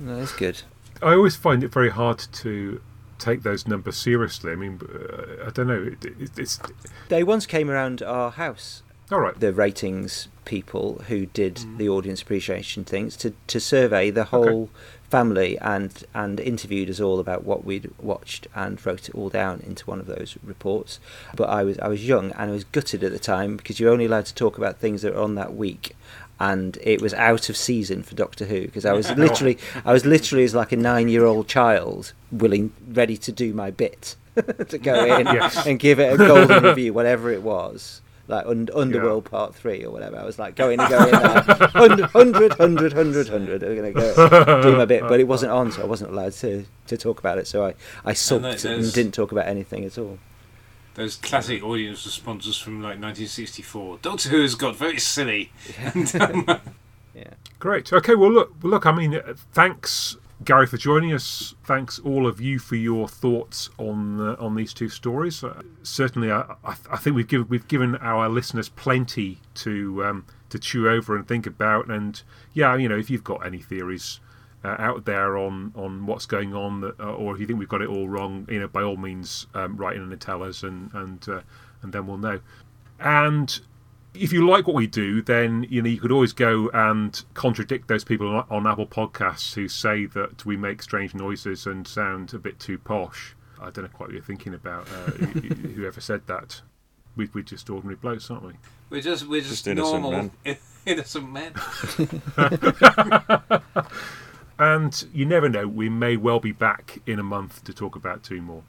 No, 0.00 0.16
that's 0.20 0.32
good. 0.36 0.60
I 1.02 1.14
always 1.14 1.36
find 1.36 1.64
it 1.64 1.72
very 1.72 1.90
hard 1.90 2.18
to 2.18 2.80
take 3.18 3.42
those 3.42 3.66
numbers 3.66 3.96
seriously. 3.96 4.52
I 4.52 4.56
mean, 4.56 4.80
uh, 4.82 5.46
I 5.46 5.50
don't 5.50 5.68
know. 5.68 5.82
It, 5.82 6.04
it, 6.04 6.38
it's 6.38 6.60
They 7.08 7.22
once 7.22 7.46
came 7.46 7.70
around 7.70 8.02
our 8.02 8.30
house, 8.30 8.82
all 9.10 9.20
right. 9.20 9.38
the 9.38 9.52
ratings 9.52 10.28
people 10.44 11.02
who 11.08 11.26
did 11.26 11.60
the 11.76 11.88
audience 11.88 12.22
appreciation 12.22 12.84
things, 12.84 13.16
to, 13.16 13.32
to 13.46 13.60
survey 13.60 14.10
the 14.10 14.24
whole 14.24 14.70
family 15.08 15.58
and, 15.58 16.04
and 16.14 16.40
interviewed 16.40 16.88
us 16.88 16.98
all 16.98 17.20
about 17.20 17.44
what 17.44 17.64
we'd 17.64 17.90
watched 17.98 18.46
and 18.54 18.84
wrote 18.84 19.08
it 19.08 19.14
all 19.14 19.28
down 19.28 19.60
into 19.60 19.84
one 19.84 20.00
of 20.00 20.06
those 20.06 20.36
reports. 20.42 20.98
But 21.36 21.48
I 21.48 21.62
was 21.64 21.78
I 21.78 21.88
was 21.88 22.06
young 22.08 22.32
and 22.32 22.50
I 22.50 22.54
was 22.54 22.64
gutted 22.64 23.04
at 23.04 23.12
the 23.12 23.18
time 23.18 23.56
because 23.56 23.78
you're 23.78 23.92
only 23.92 24.06
allowed 24.06 24.26
to 24.26 24.34
talk 24.34 24.56
about 24.56 24.78
things 24.78 25.02
that 25.02 25.14
are 25.14 25.20
on 25.20 25.34
that 25.34 25.54
week. 25.54 25.94
And 26.50 26.76
it 26.82 27.00
was 27.00 27.14
out 27.14 27.48
of 27.48 27.56
season 27.56 28.02
for 28.02 28.14
Doctor 28.16 28.44
Who 28.46 28.62
because 28.62 28.84
I 28.84 28.92
was 28.92 29.08
literally, 29.12 29.58
I 29.84 29.92
was 29.92 30.04
literally 30.04 30.42
as 30.44 30.54
like 30.54 30.72
a 30.72 30.76
nine-year-old 30.76 31.46
child, 31.46 32.12
willing, 32.32 32.72
ready 32.88 33.16
to 33.18 33.30
do 33.30 33.52
my 33.54 33.70
bit, 33.70 34.16
to 34.68 34.78
go 34.78 35.04
in 35.18 35.26
Yes. 35.26 35.66
and 35.66 35.78
give 35.78 36.00
it 36.00 36.12
a 36.14 36.16
golden 36.16 36.64
review, 36.70 36.92
whatever 36.92 37.30
it 37.30 37.42
was, 37.42 38.00
like 38.26 38.44
un- 38.46 38.68
Underworld 38.74 39.26
Part 39.26 39.54
Three 39.54 39.84
or 39.84 39.90
whatever. 39.92 40.16
I 40.18 40.24
was 40.24 40.38
like 40.38 40.56
going 40.56 40.80
and 40.80 40.88
going 40.90 41.10
there, 41.12 41.42
hundred, 41.68 42.06
hundred, 42.10 42.52
hundred, 42.54 42.92
hundred, 42.92 43.28
hundred. 43.28 43.62
I'm 43.62 43.76
gonna 43.76 43.92
go 43.92 44.62
do 44.62 44.76
my 44.76 44.84
bit, 44.84 45.02
but 45.02 45.20
it 45.20 45.28
wasn't 45.28 45.52
on, 45.52 45.70
so 45.70 45.82
I 45.82 45.86
wasn't 45.86 46.10
allowed 46.10 46.32
to, 46.34 46.64
to 46.88 46.96
talk 46.96 47.20
about 47.20 47.38
it. 47.38 47.46
So 47.46 47.64
I 47.66 47.74
I 48.04 48.14
sulked 48.14 48.44
and 48.44 48.58
there's- 48.58 48.92
didn't 48.92 49.12
talk 49.14 49.30
about 49.32 49.46
anything 49.46 49.84
at 49.84 49.96
all. 49.96 50.18
Those 50.94 51.16
classic 51.16 51.62
audience 51.62 52.04
responses 52.04 52.58
from 52.58 52.76
like 52.82 53.00
1964. 53.00 53.98
Doctor 54.02 54.28
Who 54.28 54.42
has 54.42 54.54
got 54.54 54.76
very 54.76 54.98
silly. 54.98 55.50
And, 55.78 56.14
um, 56.20 56.60
Yeah. 57.14 57.34
Great. 57.58 57.92
Okay. 57.92 58.14
Well, 58.14 58.30
look. 58.32 58.54
Well, 58.62 58.70
look. 58.72 58.86
I 58.86 58.92
mean, 58.92 59.14
uh, 59.14 59.34
thanks, 59.52 60.16
Gary, 60.44 60.66
for 60.66 60.76
joining 60.78 61.12
us. 61.12 61.54
Thanks 61.64 61.98
all 61.98 62.26
of 62.26 62.40
you 62.40 62.58
for 62.58 62.76
your 62.76 63.06
thoughts 63.06 63.68
on 63.78 64.20
uh, 64.20 64.36
on 64.38 64.54
these 64.54 64.72
two 64.72 64.88
stories. 64.88 65.44
Uh, 65.44 65.62
certainly, 65.82 66.32
I, 66.32 66.40
I, 66.64 66.74
I 66.90 66.96
think 66.96 67.14
we've 67.16 67.28
given 67.28 67.48
we've 67.48 67.68
given 67.68 67.96
our 67.96 68.28
listeners 68.28 68.68
plenty 68.70 69.38
to 69.56 70.04
um, 70.04 70.26
to 70.48 70.58
chew 70.58 70.88
over 70.88 71.14
and 71.14 71.28
think 71.28 71.46
about. 71.46 71.88
And 71.90 72.22
yeah, 72.54 72.74
you 72.76 72.88
know, 72.88 72.98
if 72.98 73.10
you've 73.10 73.24
got 73.24 73.44
any 73.46 73.58
theories 73.60 74.20
uh, 74.64 74.76
out 74.78 75.04
there 75.04 75.36
on 75.36 75.72
on 75.74 76.06
what's 76.06 76.26
going 76.26 76.54
on, 76.54 76.80
that, 76.82 76.98
uh, 77.00 77.12
or 77.14 77.34
if 77.34 77.40
you 77.40 77.46
think 77.46 77.58
we've 77.58 77.68
got 77.68 77.82
it 77.82 77.88
all 77.88 78.08
wrong, 78.08 78.46
you 78.50 78.60
know, 78.60 78.68
by 78.68 78.82
all 78.82 78.96
means, 78.96 79.46
um, 79.54 79.76
write 79.76 79.96
in 79.96 80.02
and 80.02 80.20
tell 80.20 80.42
us, 80.42 80.62
and 80.62 80.92
and 80.94 81.28
uh, 81.28 81.40
and 81.82 81.92
then 81.92 82.06
we'll 82.06 82.18
know. 82.18 82.40
And 83.00 83.60
if 84.14 84.32
you 84.32 84.46
like 84.46 84.66
what 84.66 84.76
we 84.76 84.86
do, 84.86 85.22
then 85.22 85.66
you 85.68 85.82
know 85.82 85.88
you 85.88 85.98
could 85.98 86.12
always 86.12 86.32
go 86.32 86.68
and 86.74 87.24
contradict 87.34 87.88
those 87.88 88.04
people 88.04 88.28
on, 88.28 88.46
on 88.50 88.66
Apple 88.66 88.86
Podcasts 88.86 89.54
who 89.54 89.66
say 89.68 90.06
that 90.06 90.44
we 90.46 90.56
make 90.56 90.82
strange 90.82 91.14
noises 91.14 91.66
and 91.66 91.88
sound 91.88 92.32
a 92.34 92.38
bit 92.38 92.60
too 92.60 92.78
posh. 92.78 93.34
I 93.60 93.70
don't 93.70 93.84
know 93.84 93.90
quite 93.92 94.08
what 94.08 94.12
you're 94.12 94.22
thinking 94.22 94.54
about. 94.54 94.86
Uh, 94.88 95.10
who- 95.12 95.26
who- 95.54 95.68
whoever 95.70 96.00
said 96.00 96.26
that, 96.26 96.60
we, 97.16 97.28
we're 97.32 97.42
just 97.42 97.70
ordinary 97.70 97.96
blokes, 97.96 98.30
aren't 98.30 98.44
we? 98.44 98.52
we're 98.90 99.00
just 99.00 99.26
we're 99.26 99.40
just, 99.40 99.64
Just 99.64 99.68
innocent 99.68 100.02
normal 100.02 100.30
men. 100.44 100.56
innocent 100.86 101.32
men. 101.32 101.52
And 104.62 105.04
you 105.12 105.26
never 105.26 105.48
know, 105.48 105.66
we 105.66 105.88
may 105.88 106.16
well 106.16 106.38
be 106.38 106.52
back 106.52 107.00
in 107.04 107.18
a 107.18 107.22
month 107.24 107.64
to 107.64 107.74
talk 107.74 107.96
about 107.96 108.22
two 108.22 108.40
more. 108.40 108.62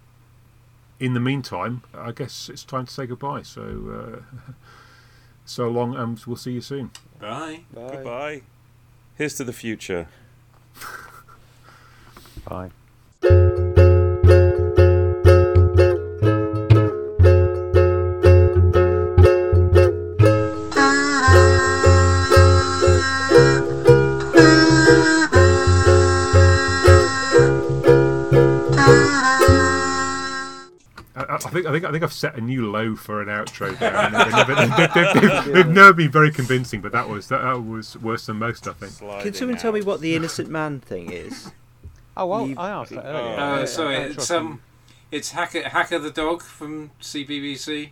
In 0.99 1.13
the 1.13 1.19
meantime, 1.19 1.83
I 1.93 2.11
guess 2.11 2.49
it's 2.49 2.63
time 2.63 2.87
to 2.87 2.91
say 2.91 3.05
goodbye. 3.05 3.43
So, 3.43 4.23
uh, 4.25 4.51
so 5.45 5.69
long, 5.69 5.95
and 5.95 6.19
we'll 6.25 6.35
see 6.35 6.53
you 6.53 6.61
soon. 6.61 6.89
Bye. 7.19 7.65
Goodbye. 7.75 8.41
Here's 9.19 9.35
to 9.35 9.43
the 9.43 9.53
future. 9.53 10.07
Bye. 12.49 12.71
I, 31.45 31.49
I 31.49 31.51
think 31.51 31.65
I 31.67 31.71
think 31.71 31.85
I 31.85 31.91
think 31.91 32.03
I've 32.03 32.13
set 32.13 32.35
a 32.37 32.41
new 32.41 32.69
low 32.71 32.95
for 32.95 33.21
an 33.21 33.27
outro 33.27 33.77
there. 33.79 33.95
and 33.95 34.13
they've, 34.15 34.31
never, 34.31 34.55
they've, 34.55 35.21
they've- 35.45 35.53
they've 35.53 35.67
never 35.67 35.93
been 35.93 36.11
very 36.11 36.31
convincing, 36.31 36.81
but 36.81 36.91
that 36.91 37.07
was 37.09 37.27
that 37.29 37.41
was 37.63 37.97
worse 37.97 38.25
than 38.25 38.37
most, 38.37 38.67
I 38.67 38.73
think. 38.73 38.97
Can 39.21 39.33
someone 39.33 39.57
tell 39.57 39.71
me 39.71 39.81
what 39.81 40.01
the 40.01 40.15
innocent 40.15 40.49
man 40.49 40.79
thing 40.79 41.11
is? 41.11 41.51
Oh 42.15 42.27
well, 42.27 42.47
You- 42.47 42.55
I 42.59 42.69
asked 42.69 42.91
that 42.91 43.05
earlier. 43.05 43.39
Uh, 43.39 43.61
Uh, 43.61 43.65
sorry, 43.65 43.95
it's 43.95 44.29
um, 44.29 44.61
it's 45.11 45.31
Hacker 45.31 45.67
Hacker 45.67 45.97
the 45.97 46.11
dog 46.11 46.43
from 46.43 46.91
CBBC 47.01 47.89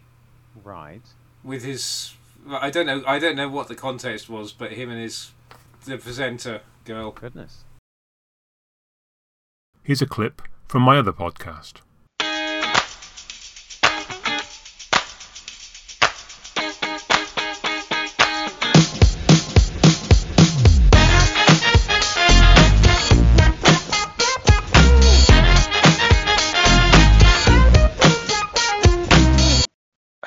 right. 0.63 1.01
with 1.43 1.63
his. 1.63 2.13
I 2.47 2.69
don't 2.69 2.85
know. 2.85 3.01
I 3.07 3.17
don't 3.17 3.35
know 3.35 3.49
what 3.49 3.67
the 3.67 3.73
context 3.73 4.29
was, 4.29 4.51
but 4.51 4.73
him 4.73 4.91
and 4.91 5.01
his 5.01 5.31
the 5.85 5.97
presenter 5.97 6.61
girl. 6.85 7.09
Goodness. 7.09 7.63
Here's 9.83 10.01
a 10.03 10.05
clip 10.05 10.43
from 10.67 10.83
my 10.83 10.97
other 10.97 11.13
podcast. 11.13 11.81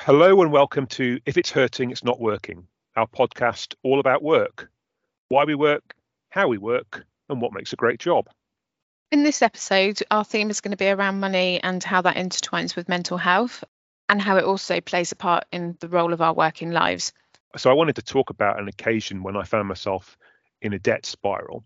Hello 0.05 0.39
and 0.43 0.51
welcome 0.51 0.85
to 0.85 1.19
If 1.25 1.35
It's 1.35 1.49
Hurting, 1.49 1.89
It's 1.89 2.03
Not 2.03 2.19
Working, 2.19 2.67
our 2.95 3.07
podcast 3.07 3.73
all 3.81 3.99
about 3.99 4.21
work, 4.21 4.69
why 5.29 5.45
we 5.45 5.55
work, 5.55 5.95
how 6.29 6.47
we 6.47 6.59
work, 6.59 7.03
and 7.27 7.41
what 7.41 7.53
makes 7.53 7.73
a 7.73 7.75
great 7.75 7.99
job. 7.99 8.27
In 9.11 9.23
this 9.23 9.41
episode, 9.41 10.03
our 10.11 10.23
theme 10.23 10.51
is 10.51 10.61
going 10.61 10.73
to 10.73 10.77
be 10.77 10.89
around 10.89 11.19
money 11.19 11.59
and 11.59 11.83
how 11.83 12.03
that 12.03 12.17
intertwines 12.17 12.75
with 12.75 12.87
mental 12.87 13.17
health 13.17 13.63
and 14.07 14.21
how 14.21 14.37
it 14.37 14.43
also 14.43 14.79
plays 14.79 15.11
a 15.11 15.15
part 15.15 15.45
in 15.51 15.75
the 15.79 15.89
role 15.89 16.13
of 16.13 16.21
our 16.21 16.35
working 16.35 16.69
lives. 16.69 17.11
so 17.57 17.71
I 17.71 17.73
wanted 17.73 17.95
to 17.95 18.03
talk 18.03 18.29
about 18.29 18.59
an 18.59 18.67
occasion 18.67 19.23
when 19.23 19.35
I 19.35 19.43
found 19.43 19.67
myself 19.67 20.17
in 20.61 20.73
a 20.73 20.77
debt 20.77 21.07
spiral, 21.07 21.63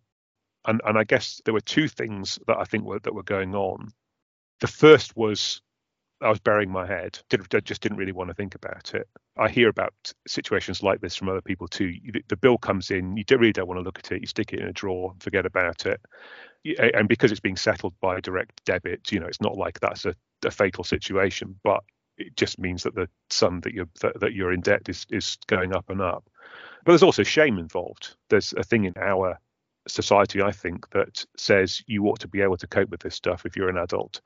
and 0.65 0.79
and 0.85 0.97
I 0.97 1.03
guess 1.03 1.41
there 1.43 1.53
were 1.53 1.59
two 1.59 1.89
things 1.89 2.39
that 2.47 2.57
I 2.57 2.63
think 2.63 2.85
were 2.85 2.99
that 2.99 3.13
were 3.13 3.21
going 3.21 3.53
on. 3.53 3.91
The 4.61 4.67
first 4.67 5.17
was 5.17 5.61
I 6.21 6.29
was 6.29 6.39
burying 6.39 6.71
my 6.71 6.85
head. 6.85 7.19
Did, 7.29 7.53
I 7.53 7.59
just 7.61 7.81
didn't 7.81 7.97
really 7.97 8.11
want 8.11 8.29
to 8.29 8.33
think 8.33 8.55
about 8.55 8.93
it. 8.93 9.07
I 9.37 9.47
hear 9.49 9.69
about 9.69 9.93
situations 10.27 10.83
like 10.83 10.99
this 10.99 11.15
from 11.15 11.29
other 11.29 11.41
people 11.41 11.67
too. 11.67 11.93
The 12.27 12.35
bill 12.35 12.57
comes 12.57 12.91
in, 12.91 13.15
you 13.15 13.23
really 13.31 13.53
don't 13.53 13.67
want 13.67 13.79
to 13.79 13.83
look 13.83 13.99
at 13.99 14.11
it. 14.11 14.21
You 14.21 14.27
stick 14.27 14.51
it 14.51 14.59
in 14.59 14.67
a 14.67 14.73
drawer, 14.73 15.13
forget 15.19 15.45
about 15.45 15.85
it. 15.85 16.01
And 16.93 17.07
because 17.07 17.31
it's 17.31 17.39
being 17.39 17.55
settled 17.55 17.93
by 18.01 18.19
direct 18.19 18.63
debit, 18.65 19.11
you 19.11 19.19
know, 19.19 19.27
it's 19.27 19.41
not 19.41 19.55
like 19.55 19.79
that's 19.79 20.05
a, 20.05 20.13
a 20.45 20.51
fatal 20.51 20.83
situation, 20.83 21.57
but 21.63 21.83
it 22.17 22.35
just 22.35 22.59
means 22.59 22.83
that 22.83 22.95
the 22.95 23.07
sum 23.29 23.61
that 23.61 23.73
you're 23.73 23.87
that, 24.01 24.19
that 24.19 24.33
you're 24.33 24.51
in 24.51 24.59
debt 24.59 24.89
is 24.89 25.05
is 25.09 25.37
going 25.47 25.73
up 25.73 25.89
and 25.89 26.01
up. 26.01 26.29
But 26.83 26.91
there's 26.91 27.03
also 27.03 27.23
shame 27.23 27.57
involved. 27.57 28.15
There's 28.29 28.53
a 28.57 28.63
thing 28.63 28.83
in 28.83 28.93
our 28.97 29.39
society, 29.87 30.41
I 30.41 30.51
think, 30.51 30.89
that 30.91 31.25
says 31.37 31.81
you 31.87 32.05
ought 32.07 32.19
to 32.19 32.27
be 32.27 32.41
able 32.41 32.57
to 32.57 32.67
cope 32.67 32.89
with 32.89 32.99
this 32.99 33.15
stuff 33.15 33.45
if 33.45 33.55
you're 33.55 33.69
an 33.69 33.77
adult. 33.77 34.21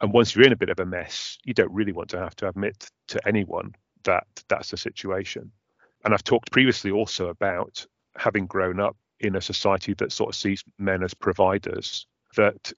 And 0.00 0.12
once 0.12 0.34
you're 0.34 0.44
in 0.44 0.52
a 0.52 0.56
bit 0.56 0.70
of 0.70 0.80
a 0.80 0.86
mess, 0.86 1.38
you 1.44 1.54
don't 1.54 1.72
really 1.72 1.92
want 1.92 2.10
to 2.10 2.18
have 2.18 2.36
to 2.36 2.48
admit 2.48 2.88
to 3.08 3.26
anyone 3.26 3.74
that 4.04 4.26
that's 4.48 4.70
the 4.70 4.76
situation. 4.76 5.52
And 6.04 6.12
I've 6.12 6.24
talked 6.24 6.52
previously 6.52 6.90
also 6.90 7.28
about 7.28 7.86
having 8.16 8.46
grown 8.46 8.80
up 8.80 8.96
in 9.20 9.36
a 9.36 9.40
society 9.40 9.94
that 9.94 10.12
sort 10.12 10.30
of 10.30 10.36
sees 10.36 10.62
men 10.78 11.02
as 11.02 11.14
providers, 11.14 12.06
that 12.36 12.72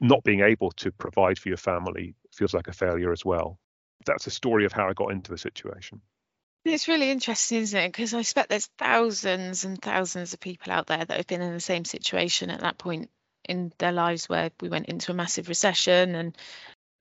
not 0.00 0.24
being 0.24 0.40
able 0.40 0.72
to 0.72 0.90
provide 0.90 1.38
for 1.38 1.48
your 1.48 1.58
family 1.58 2.14
feels 2.32 2.54
like 2.54 2.68
a 2.68 2.72
failure 2.72 3.12
as 3.12 3.24
well. 3.24 3.58
That's 4.04 4.26
a 4.26 4.30
story 4.30 4.64
of 4.64 4.72
how 4.72 4.88
I 4.88 4.94
got 4.94 5.12
into 5.12 5.30
the 5.30 5.38
situation. 5.38 6.00
It's 6.64 6.88
really 6.88 7.10
interesting, 7.10 7.58
isn't 7.58 7.78
it? 7.78 7.92
Because 7.92 8.14
I 8.14 8.20
expect 8.20 8.48
there's 8.48 8.70
thousands 8.78 9.64
and 9.64 9.80
thousands 9.80 10.32
of 10.32 10.40
people 10.40 10.72
out 10.72 10.86
there 10.86 11.04
that 11.04 11.16
have 11.16 11.26
been 11.26 11.42
in 11.42 11.54
the 11.54 11.60
same 11.60 11.84
situation 11.84 12.50
at 12.50 12.60
that 12.60 12.78
point 12.78 13.10
in 13.48 13.72
their 13.78 13.92
lives 13.92 14.28
where 14.28 14.50
we 14.60 14.68
went 14.68 14.86
into 14.86 15.12
a 15.12 15.14
massive 15.14 15.48
recession 15.48 16.14
and 16.14 16.36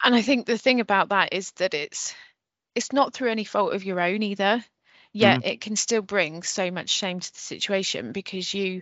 and 0.03 0.15
I 0.15 0.21
think 0.21 0.45
the 0.45 0.57
thing 0.57 0.79
about 0.79 1.09
that 1.09 1.33
is 1.33 1.51
that 1.53 1.73
it's 1.73 2.15
it's 2.75 2.91
not 2.91 3.13
through 3.13 3.31
any 3.31 3.43
fault 3.43 3.73
of 3.73 3.83
your 3.83 3.99
own 3.99 4.23
either. 4.23 4.63
Yet 5.13 5.39
mm-hmm. 5.39 5.49
it 5.49 5.61
can 5.61 5.75
still 5.75 6.01
bring 6.01 6.41
so 6.43 6.71
much 6.71 6.89
shame 6.89 7.19
to 7.19 7.33
the 7.33 7.39
situation 7.39 8.13
because 8.13 8.53
you 8.53 8.81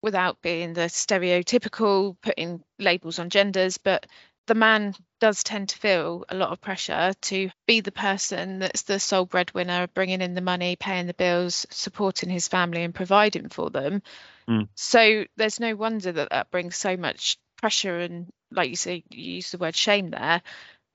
without 0.00 0.40
being 0.40 0.72
the 0.72 0.82
stereotypical 0.82 2.16
putting 2.22 2.62
labels 2.78 3.18
on 3.18 3.30
genders, 3.30 3.78
but 3.78 4.06
the 4.46 4.54
man 4.54 4.94
does 5.20 5.42
tend 5.42 5.70
to 5.70 5.78
feel 5.78 6.24
a 6.28 6.34
lot 6.34 6.50
of 6.50 6.60
pressure 6.60 7.12
to 7.22 7.50
be 7.66 7.80
the 7.80 7.92
person 7.92 8.58
that's 8.58 8.82
the 8.82 9.00
sole 9.00 9.26
breadwinner, 9.26 9.88
bringing 9.88 10.20
in 10.20 10.34
the 10.34 10.40
money, 10.40 10.76
paying 10.76 11.06
the 11.06 11.14
bills, 11.14 11.66
supporting 11.70 12.28
his 12.28 12.48
family, 12.48 12.82
and 12.82 12.94
providing 12.94 13.48
for 13.48 13.70
them. 13.70 14.02
Mm. 14.48 14.68
So 14.74 15.24
there's 15.36 15.60
no 15.60 15.74
wonder 15.74 16.12
that 16.12 16.30
that 16.30 16.50
brings 16.50 16.76
so 16.76 16.96
much 16.96 17.38
pressure 17.56 17.98
and, 17.98 18.26
like 18.50 18.70
you 18.70 18.76
say, 18.76 19.04
you 19.10 19.34
use 19.34 19.50
the 19.50 19.58
word 19.58 19.74
shame 19.74 20.10
there 20.10 20.42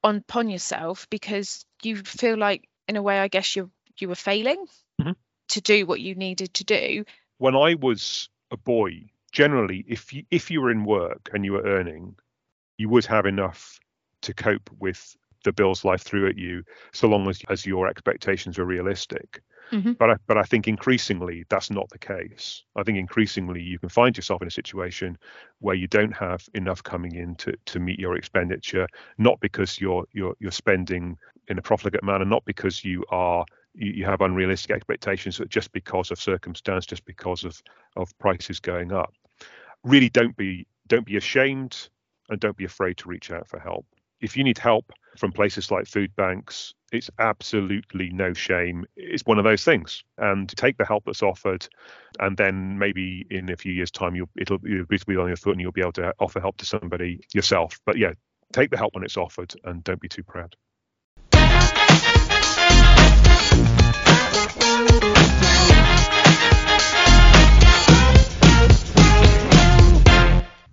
on 0.03 0.17
upon 0.17 0.49
yourself 0.49 1.07
because 1.09 1.65
you 1.83 1.97
feel 1.97 2.37
like, 2.37 2.67
in 2.87 2.95
a 2.95 3.01
way, 3.01 3.19
I 3.19 3.27
guess 3.27 3.55
you 3.55 3.71
you 3.97 4.07
were 4.07 4.15
failing 4.15 4.65
mm-hmm. 4.99 5.11
to 5.49 5.61
do 5.61 5.85
what 5.85 5.99
you 5.99 6.15
needed 6.15 6.53
to 6.55 6.63
do. 6.63 7.05
When 7.37 7.55
I 7.55 7.75
was 7.75 8.29
a 8.51 8.57
boy, 8.57 9.09
generally, 9.31 9.83
if 9.87 10.13
you 10.13 10.23
if 10.31 10.51
you 10.51 10.61
were 10.61 10.71
in 10.71 10.85
work 10.85 11.29
and 11.33 11.43
you 11.43 11.53
were 11.53 11.63
earning, 11.63 12.15
you 12.77 12.89
would 12.89 13.05
have 13.05 13.25
enough 13.25 13.79
to 14.21 14.33
cope 14.33 14.69
with 14.79 15.15
the 15.43 15.51
bills 15.51 15.83
life 15.83 16.01
threw 16.01 16.27
at 16.27 16.37
you, 16.37 16.63
so 16.93 17.07
long 17.07 17.27
as 17.29 17.41
as 17.49 17.65
your 17.65 17.87
expectations 17.87 18.57
were 18.57 18.65
realistic. 18.65 19.41
Mm-hmm. 19.71 19.93
But 19.93 20.11
I, 20.11 20.15
but 20.27 20.37
I 20.37 20.43
think 20.43 20.67
increasingly 20.67 21.45
that's 21.49 21.71
not 21.71 21.87
the 21.89 21.97
case. 21.97 22.63
I 22.75 22.83
think 22.83 22.97
increasingly 22.97 23.61
you 23.61 23.79
can 23.79 23.89
find 23.89 24.15
yourself 24.15 24.41
in 24.41 24.47
a 24.47 24.51
situation 24.51 25.17
where 25.59 25.75
you 25.75 25.87
don't 25.87 26.11
have 26.11 26.47
enough 26.53 26.83
coming 26.83 27.15
in 27.15 27.35
to, 27.35 27.53
to 27.67 27.79
meet 27.79 27.97
your 27.97 28.17
expenditure, 28.17 28.87
not 29.17 29.39
because 29.39 29.79
you're 29.79 30.05
you're 30.11 30.35
you're 30.39 30.51
spending 30.51 31.17
in 31.47 31.57
a 31.57 31.61
profligate 31.61 32.03
manner, 32.03 32.25
not 32.25 32.43
because 32.45 32.83
you 32.83 33.05
are 33.09 33.45
you, 33.73 33.91
you 33.91 34.05
have 34.05 34.21
unrealistic 34.21 34.71
expectations, 34.71 35.37
but 35.37 35.49
just 35.49 35.71
because 35.71 36.11
of 36.11 36.19
circumstance, 36.19 36.85
just 36.85 37.05
because 37.05 37.45
of 37.45 37.61
of 37.95 38.17
prices 38.19 38.59
going 38.59 38.91
up. 38.91 39.13
Really, 39.83 40.09
don't 40.09 40.35
be 40.35 40.67
don't 40.87 41.05
be 41.05 41.15
ashamed 41.15 41.89
and 42.29 42.39
don't 42.39 42.57
be 42.57 42.65
afraid 42.65 42.97
to 42.97 43.07
reach 43.07 43.31
out 43.31 43.47
for 43.47 43.59
help. 43.59 43.85
If 44.21 44.37
you 44.37 44.43
need 44.43 44.59
help 44.59 44.91
from 45.17 45.31
places 45.31 45.71
like 45.71 45.87
food 45.87 46.15
banks, 46.15 46.75
it's 46.91 47.09
absolutely 47.17 48.11
no 48.11 48.33
shame. 48.33 48.85
It's 48.95 49.25
one 49.25 49.39
of 49.39 49.43
those 49.43 49.63
things, 49.63 50.03
and 50.19 50.47
take 50.47 50.77
the 50.77 50.85
help 50.85 51.05
that's 51.05 51.23
offered, 51.23 51.67
and 52.19 52.37
then 52.37 52.77
maybe 52.77 53.25
in 53.31 53.49
a 53.51 53.57
few 53.57 53.73
years' 53.73 53.89
time, 53.89 54.15
you'll 54.15 54.29
it'll, 54.37 54.59
you'll 54.63 54.85
be 54.85 55.17
on 55.17 55.27
your 55.27 55.37
foot 55.37 55.53
and 55.53 55.61
you'll 55.61 55.71
be 55.71 55.81
able 55.81 55.91
to 55.93 56.13
offer 56.19 56.39
help 56.39 56.57
to 56.57 56.65
somebody 56.65 57.19
yourself. 57.33 57.79
But 57.85 57.97
yeah, 57.97 58.13
take 58.53 58.69
the 58.69 58.77
help 58.77 58.93
when 58.93 59.03
it's 59.03 59.17
offered, 59.17 59.55
and 59.63 59.83
don't 59.83 59.99
be 59.99 60.07
too 60.07 60.23
proud. 60.23 60.55